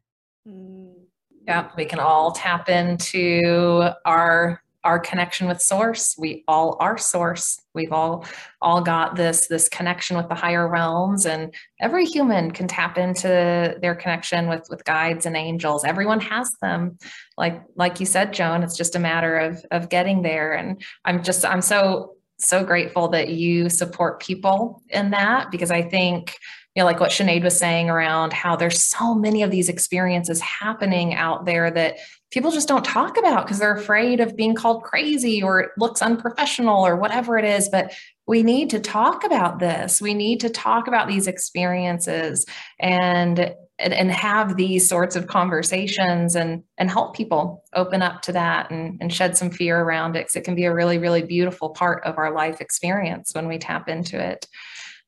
Yeah, 1.47 1.69
we 1.75 1.85
can 1.85 1.99
all 1.99 2.31
tap 2.31 2.69
into 2.69 3.89
our 4.05 4.61
our 4.85 4.97
connection 4.97 5.47
with 5.47 5.61
source. 5.61 6.15
We 6.17 6.45
all 6.47 6.77
are 6.79 6.97
source. 6.97 7.59
We've 7.73 7.91
all 7.91 8.25
all 8.61 8.81
got 8.81 9.15
this 9.15 9.47
this 9.47 9.67
connection 9.67 10.15
with 10.15 10.29
the 10.29 10.35
higher 10.35 10.67
realms 10.67 11.25
and 11.25 11.53
every 11.81 12.05
human 12.05 12.51
can 12.51 12.67
tap 12.67 12.97
into 12.97 13.77
their 13.81 13.95
connection 13.95 14.47
with 14.47 14.67
with 14.69 14.85
guides 14.85 15.25
and 15.25 15.35
angels. 15.35 15.83
Everyone 15.83 16.21
has 16.21 16.49
them. 16.61 16.97
Like 17.37 17.61
like 17.75 17.99
you 17.99 18.05
said 18.05 18.31
Joan, 18.31 18.63
it's 18.63 18.77
just 18.77 18.95
a 18.95 18.99
matter 18.99 19.37
of 19.37 19.65
of 19.71 19.89
getting 19.89 20.21
there 20.21 20.53
and 20.53 20.81
I'm 21.03 21.23
just 21.23 21.45
I'm 21.45 21.61
so 21.61 22.15
so 22.39 22.63
grateful 22.63 23.09
that 23.09 23.29
you 23.29 23.69
support 23.69 24.21
people 24.21 24.81
in 24.89 25.11
that 25.11 25.51
because 25.51 25.71
I 25.71 25.81
think 25.81 26.37
you 26.75 26.81
know, 26.81 26.85
like 26.85 26.99
what 26.99 27.11
Sinead 27.11 27.43
was 27.43 27.57
saying 27.57 27.89
around 27.89 28.31
how 28.31 28.55
there's 28.55 28.83
so 28.83 29.15
many 29.15 29.41
of 29.41 29.51
these 29.51 29.69
experiences 29.69 30.39
happening 30.39 31.15
out 31.15 31.45
there 31.45 31.71
that 31.71 31.97
people 32.31 32.51
just 32.51 32.67
don't 32.67 32.85
talk 32.85 33.17
about 33.17 33.43
because 33.45 33.59
they're 33.59 33.75
afraid 33.75 34.19
of 34.19 34.35
being 34.35 34.53
called 34.53 34.83
crazy 34.83 35.41
or 35.41 35.59
it 35.59 35.71
looks 35.77 36.01
unprofessional 36.01 36.85
or 36.85 36.95
whatever 36.95 37.37
it 37.37 37.45
is. 37.45 37.67
But 37.69 37.93
we 38.27 38.43
need 38.43 38.69
to 38.69 38.79
talk 38.79 39.23
about 39.23 39.59
this. 39.59 39.99
We 39.99 40.13
need 40.13 40.39
to 40.41 40.49
talk 40.49 40.87
about 40.87 41.07
these 41.07 41.27
experiences 41.27 42.45
and 42.79 43.55
and, 43.79 43.93
and 43.93 44.11
have 44.11 44.57
these 44.57 44.87
sorts 44.87 45.15
of 45.15 45.27
conversations 45.27 46.35
and 46.35 46.63
and 46.77 46.91
help 46.91 47.15
people 47.15 47.63
open 47.73 48.01
up 48.01 48.21
to 48.23 48.31
that 48.33 48.69
and, 48.69 48.97
and 49.01 49.13
shed 49.13 49.37
some 49.37 49.49
fear 49.49 49.79
around 49.79 50.15
it 50.15 50.19
because 50.19 50.35
it 50.35 50.43
can 50.43 50.55
be 50.55 50.65
a 50.65 50.73
really 50.73 50.97
really 50.97 51.23
beautiful 51.23 51.69
part 51.69 52.03
of 52.03 52.17
our 52.17 52.33
life 52.33 52.61
experience 52.61 53.31
when 53.33 53.47
we 53.47 53.57
tap 53.57 53.87
into 53.87 54.19
it 54.19 54.45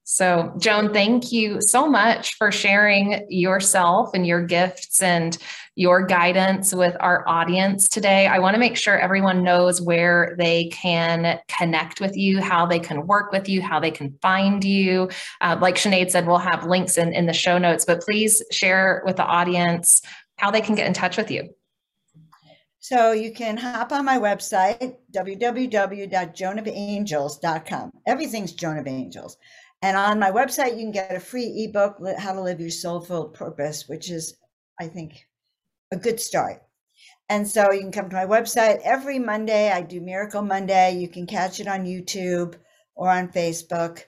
so, 0.04 0.54
Joan, 0.58 0.94
thank 0.94 1.32
you 1.32 1.62
so 1.62 1.88
much 1.88 2.36
for 2.36 2.52
sharing 2.52 3.26
yourself 3.30 4.10
and 4.14 4.26
your 4.26 4.44
gifts 4.44 5.02
and 5.02 5.38
your 5.76 6.06
guidance 6.06 6.74
with 6.74 6.98
our 7.00 7.28
audience 7.30 7.88
today. 7.88 8.28
I 8.28 8.40
want 8.40 8.56
to 8.56 8.60
make 8.60 8.76
sure 8.76 9.00
everyone 9.00 9.44
knows 9.44 9.82
where 9.82 10.36
they 10.38 10.66
can 10.66 11.40
connect 11.48 12.02
with 12.02 12.18
you, 12.18 12.42
how 12.42 12.66
they 12.66 12.80
can 12.80 13.08
work 13.08 13.32
with 13.32 13.48
you, 13.48 13.62
how 13.62 13.80
they 13.80 13.92
can 13.92 14.18
find 14.22 14.64
you. 14.64 15.10
Uh, 15.40 15.58
like 15.62 15.76
Sinead 15.76 16.12
said, 16.12 16.28
we'll 16.28 16.40
have 16.40 16.66
links 16.66 16.98
in, 16.98 17.14
in 17.14 17.26
the 17.26 17.34
show 17.34 17.58
notes, 17.58 17.86
but 17.86 18.02
please 18.02 18.44
share 18.52 19.02
with 19.06 19.16
the 19.16 19.26
audience 19.26 20.02
how 20.38 20.52
they 20.52 20.62
can 20.62 20.76
get 20.76 20.88
in 20.88 20.94
touch 20.94 21.16
with 21.16 21.32
you. 21.32 21.50
So 22.80 23.12
you 23.12 23.32
can 23.32 23.58
hop 23.58 23.92
on 23.92 24.04
my 24.04 24.18
website, 24.18 24.96
www.joanofangels.com. 25.14 27.92
Everything's 28.08 28.54
Joan 28.54 28.80
of 28.80 28.88
Angels. 28.88 29.38
And 29.82 29.98
on 29.98 30.20
my 30.20 30.32
website, 30.32 30.72
you 30.72 30.84
can 30.84 30.92
get 30.92 31.16
a 31.16 31.20
free 31.20 31.66
ebook, 31.66 31.98
How 32.20 32.34
to 32.34 32.42
Live 32.42 32.62
Your 32.62 32.70
Soulful 32.70 33.30
Purpose, 33.30 33.90
which 33.90 34.12
is, 34.12 34.36
I 34.80 34.88
think, 34.88 35.28
a 35.92 35.98
good 35.98 36.20
start. 36.20 36.62
And 37.30 37.48
so 37.48 37.72
you 37.72 37.80
can 37.82 37.92
come 37.92 38.10
to 38.10 38.16
my 38.16 38.26
website 38.26 38.80
every 38.84 39.18
Monday. 39.18 39.72
I 39.72 39.82
do 39.82 40.00
Miracle 40.00 40.44
Monday. 40.44 40.98
You 40.98 41.08
can 41.08 41.26
catch 41.26 41.60
it 41.60 41.68
on 41.68 41.86
YouTube 41.86 42.56
or 42.94 43.10
on 43.10 43.30
Facebook. 43.30 44.04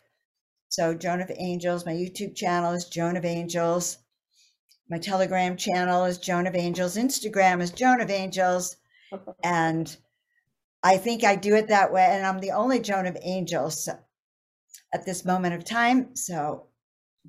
So, 0.69 0.93
Joan 0.93 1.21
of 1.21 1.31
Angels, 1.37 1.85
my 1.85 1.93
YouTube 1.93 2.35
channel 2.35 2.73
is 2.73 2.85
Joan 2.85 3.17
of 3.17 3.25
Angels. 3.25 3.97
My 4.89 4.99
Telegram 4.99 5.55
channel 5.57 6.05
is 6.05 6.17
Joan 6.17 6.45
of 6.45 6.55
Angels. 6.55 6.97
Instagram 6.97 7.61
is 7.61 7.71
Joan 7.71 8.01
of 8.01 8.09
Angels. 8.09 8.75
And 9.43 9.95
I 10.81 10.97
think 10.97 11.23
I 11.23 11.35
do 11.35 11.55
it 11.55 11.67
that 11.67 11.93
way. 11.93 12.03
And 12.03 12.25
I'm 12.25 12.39
the 12.39 12.51
only 12.51 12.79
Joan 12.79 13.05
of 13.05 13.15
Angels 13.21 13.87
at 14.93 15.05
this 15.05 15.25
moment 15.25 15.53
of 15.53 15.65
time. 15.65 16.15
So 16.15 16.67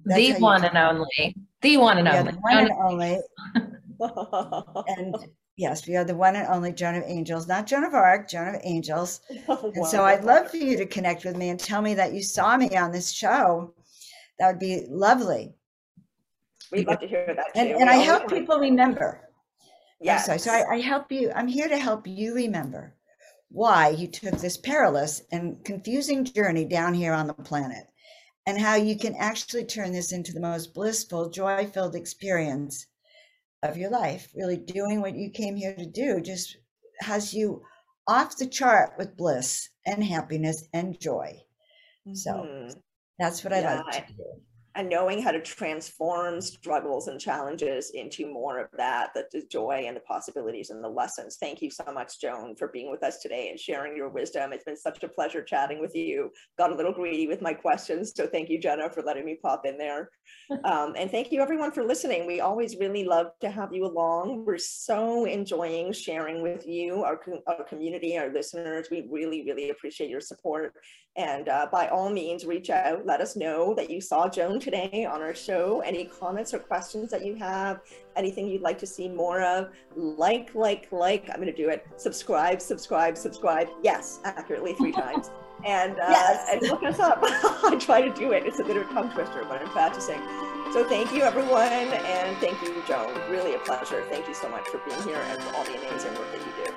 the 0.04 0.34
one 0.38 0.64
and 0.64 0.76
only, 0.76 1.36
the 1.62 1.76
one 1.76 1.98
and 1.98 2.08
only, 2.08 2.32
the 2.32 2.38
one 2.38 2.58
and 2.58 2.72
only. 2.82 3.20
and 4.88 5.16
yes, 5.56 5.86
we 5.86 5.96
are 5.96 6.04
the 6.04 6.16
one 6.16 6.36
and 6.36 6.48
only 6.48 6.72
Joan 6.72 6.96
of 6.96 7.04
Angels, 7.06 7.46
not 7.46 7.66
Joan 7.66 7.84
of 7.84 7.94
Arc, 7.94 8.28
Joan 8.28 8.54
of 8.54 8.60
Angels. 8.64 9.20
and 9.48 9.86
so 9.86 10.04
I'd 10.04 10.24
love 10.24 10.50
for 10.50 10.56
you 10.56 10.76
to 10.76 10.86
connect 10.86 11.24
with 11.24 11.36
me 11.36 11.50
and 11.50 11.58
tell 11.58 11.82
me 11.82 11.94
that 11.94 12.12
you 12.12 12.22
saw 12.22 12.56
me 12.56 12.76
on 12.76 12.92
this 12.92 13.12
show. 13.12 13.74
That 14.38 14.48
would 14.48 14.58
be 14.58 14.86
lovely. 14.88 15.54
We'd 16.72 16.88
love 16.88 17.00
to 17.00 17.06
hear 17.06 17.34
that. 17.36 17.46
And, 17.54 17.70
and 17.70 17.88
I 17.88 17.96
help 17.96 18.28
people 18.28 18.58
remember. 18.58 19.20
Yes. 20.00 20.26
So 20.42 20.50
I, 20.50 20.64
I 20.74 20.80
help 20.80 21.12
you. 21.12 21.30
I'm 21.34 21.46
here 21.46 21.68
to 21.68 21.78
help 21.78 22.06
you 22.06 22.34
remember 22.34 22.94
why 23.54 23.88
you 23.88 24.08
took 24.08 24.36
this 24.38 24.56
perilous 24.56 25.22
and 25.30 25.64
confusing 25.64 26.24
journey 26.24 26.64
down 26.64 26.92
here 26.92 27.12
on 27.12 27.28
the 27.28 27.34
planet 27.34 27.86
and 28.46 28.60
how 28.60 28.74
you 28.74 28.98
can 28.98 29.14
actually 29.14 29.64
turn 29.64 29.92
this 29.92 30.10
into 30.10 30.32
the 30.32 30.40
most 30.40 30.74
blissful, 30.74 31.30
joy 31.30 31.64
filled 31.66 31.94
experience 31.94 32.86
of 33.62 33.76
your 33.76 33.90
life. 33.90 34.28
Really 34.34 34.56
doing 34.56 35.00
what 35.00 35.14
you 35.14 35.30
came 35.30 35.54
here 35.54 35.74
to 35.76 35.86
do 35.86 36.20
just 36.20 36.56
has 36.98 37.32
you 37.32 37.62
off 38.08 38.36
the 38.36 38.46
chart 38.46 38.94
with 38.98 39.16
bliss 39.16 39.68
and 39.86 40.02
happiness 40.02 40.66
and 40.72 41.00
joy. 41.00 41.40
Mm-hmm. 42.08 42.14
So 42.14 42.70
that's 43.20 43.44
what 43.44 43.52
I 43.52 43.60
yeah. 43.60 43.82
like 43.82 44.08
to 44.08 44.12
do 44.14 44.24
and 44.76 44.88
knowing 44.88 45.22
how 45.22 45.30
to 45.30 45.40
transform 45.40 46.40
struggles 46.40 47.08
and 47.08 47.20
challenges 47.20 47.90
into 47.90 48.26
more 48.26 48.58
of 48.58 48.68
that, 48.76 49.10
the, 49.14 49.42
joy 49.50 49.84
and 49.86 49.96
the 49.96 50.00
possibilities 50.00 50.70
and 50.70 50.82
the 50.82 50.88
lessons. 50.88 51.36
Thank 51.38 51.62
you 51.62 51.70
so 51.70 51.84
much, 51.92 52.20
Joan, 52.20 52.56
for 52.56 52.68
being 52.68 52.90
with 52.90 53.02
us 53.02 53.18
today 53.18 53.50
and 53.50 53.58
sharing 53.58 53.96
your 53.96 54.08
wisdom. 54.08 54.52
It's 54.52 54.64
been 54.64 54.76
such 54.76 55.02
a 55.02 55.08
pleasure 55.08 55.42
chatting 55.42 55.80
with 55.80 55.94
you. 55.94 56.30
Got 56.58 56.72
a 56.72 56.74
little 56.74 56.92
greedy 56.92 57.26
with 57.28 57.40
my 57.40 57.52
questions. 57.52 58.12
So 58.16 58.26
thank 58.26 58.48
you, 58.48 58.58
Jenna, 58.58 58.90
for 58.90 59.02
letting 59.02 59.24
me 59.24 59.38
pop 59.40 59.66
in 59.66 59.78
there. 59.78 60.10
Um, 60.64 60.94
and 60.96 61.10
thank 61.10 61.32
you 61.32 61.40
everyone 61.40 61.72
for 61.72 61.84
listening. 61.84 62.26
We 62.26 62.40
always 62.40 62.76
really 62.76 63.04
love 63.04 63.28
to 63.40 63.50
have 63.50 63.72
you 63.72 63.86
along. 63.86 64.44
We're 64.44 64.58
so 64.58 65.24
enjoying 65.24 65.92
sharing 65.92 66.42
with 66.42 66.66
you, 66.66 67.02
our, 67.02 67.20
our 67.46 67.64
community, 67.64 68.16
our 68.18 68.32
listeners. 68.32 68.88
We 68.90 69.06
really, 69.10 69.44
really 69.44 69.70
appreciate 69.70 70.10
your 70.10 70.20
support. 70.20 70.74
And 71.16 71.48
uh, 71.48 71.68
by 71.70 71.88
all 71.88 72.10
means, 72.10 72.44
reach 72.44 72.70
out, 72.70 73.06
let 73.06 73.20
us 73.20 73.36
know 73.36 73.72
that 73.74 73.88
you 73.88 74.00
saw 74.00 74.28
Joan 74.28 74.58
today 74.58 75.06
on 75.08 75.22
our 75.22 75.34
show. 75.34 75.80
Any 75.80 76.06
comments 76.06 76.52
or 76.52 76.58
questions 76.58 77.10
that 77.10 77.24
you 77.24 77.36
have, 77.36 77.82
anything 78.16 78.48
you'd 78.48 78.62
like 78.62 78.78
to 78.78 78.86
see 78.86 79.08
more 79.08 79.40
of, 79.40 79.70
like, 79.94 80.52
like, 80.56 80.88
like, 80.90 81.28
I'm 81.30 81.36
going 81.36 81.46
to 81.46 81.52
do 81.52 81.68
it. 81.68 81.86
Subscribe, 81.96 82.60
subscribe, 82.60 83.16
subscribe. 83.16 83.68
Yes, 83.82 84.18
accurately 84.24 84.74
three 84.74 84.92
times 85.02 85.30
and 85.64 85.98
uh, 85.98 86.06
yes. 86.08 86.48
and 86.52 86.62
look 86.62 86.82
us 86.82 86.98
up. 86.98 87.18
I 87.22 87.76
try 87.80 88.02
to 88.02 88.12
do 88.12 88.32
it. 88.32 88.44
It's 88.46 88.58
a 88.58 88.64
bit 88.64 88.76
of 88.76 88.88
a 88.90 88.92
tongue 88.92 89.10
twister, 89.10 89.44
but 89.48 89.60
I'm 89.60 89.68
practicing. 89.68 90.20
So 90.72 90.86
thank 90.88 91.12
you, 91.12 91.22
everyone, 91.22 91.62
and 91.62 92.36
thank 92.38 92.60
you, 92.62 92.82
Joan. 92.88 93.14
Really 93.30 93.54
a 93.54 93.58
pleasure. 93.58 94.04
Thank 94.10 94.26
you 94.26 94.34
so 94.34 94.48
much 94.48 94.66
for 94.68 94.78
being 94.78 95.00
here 95.02 95.22
and 95.30 95.42
for 95.42 95.56
all 95.56 95.64
the 95.64 95.78
amazing 95.78 96.14
work 96.14 96.30
that 96.32 96.40
you 96.40 96.64
do. 96.64 96.72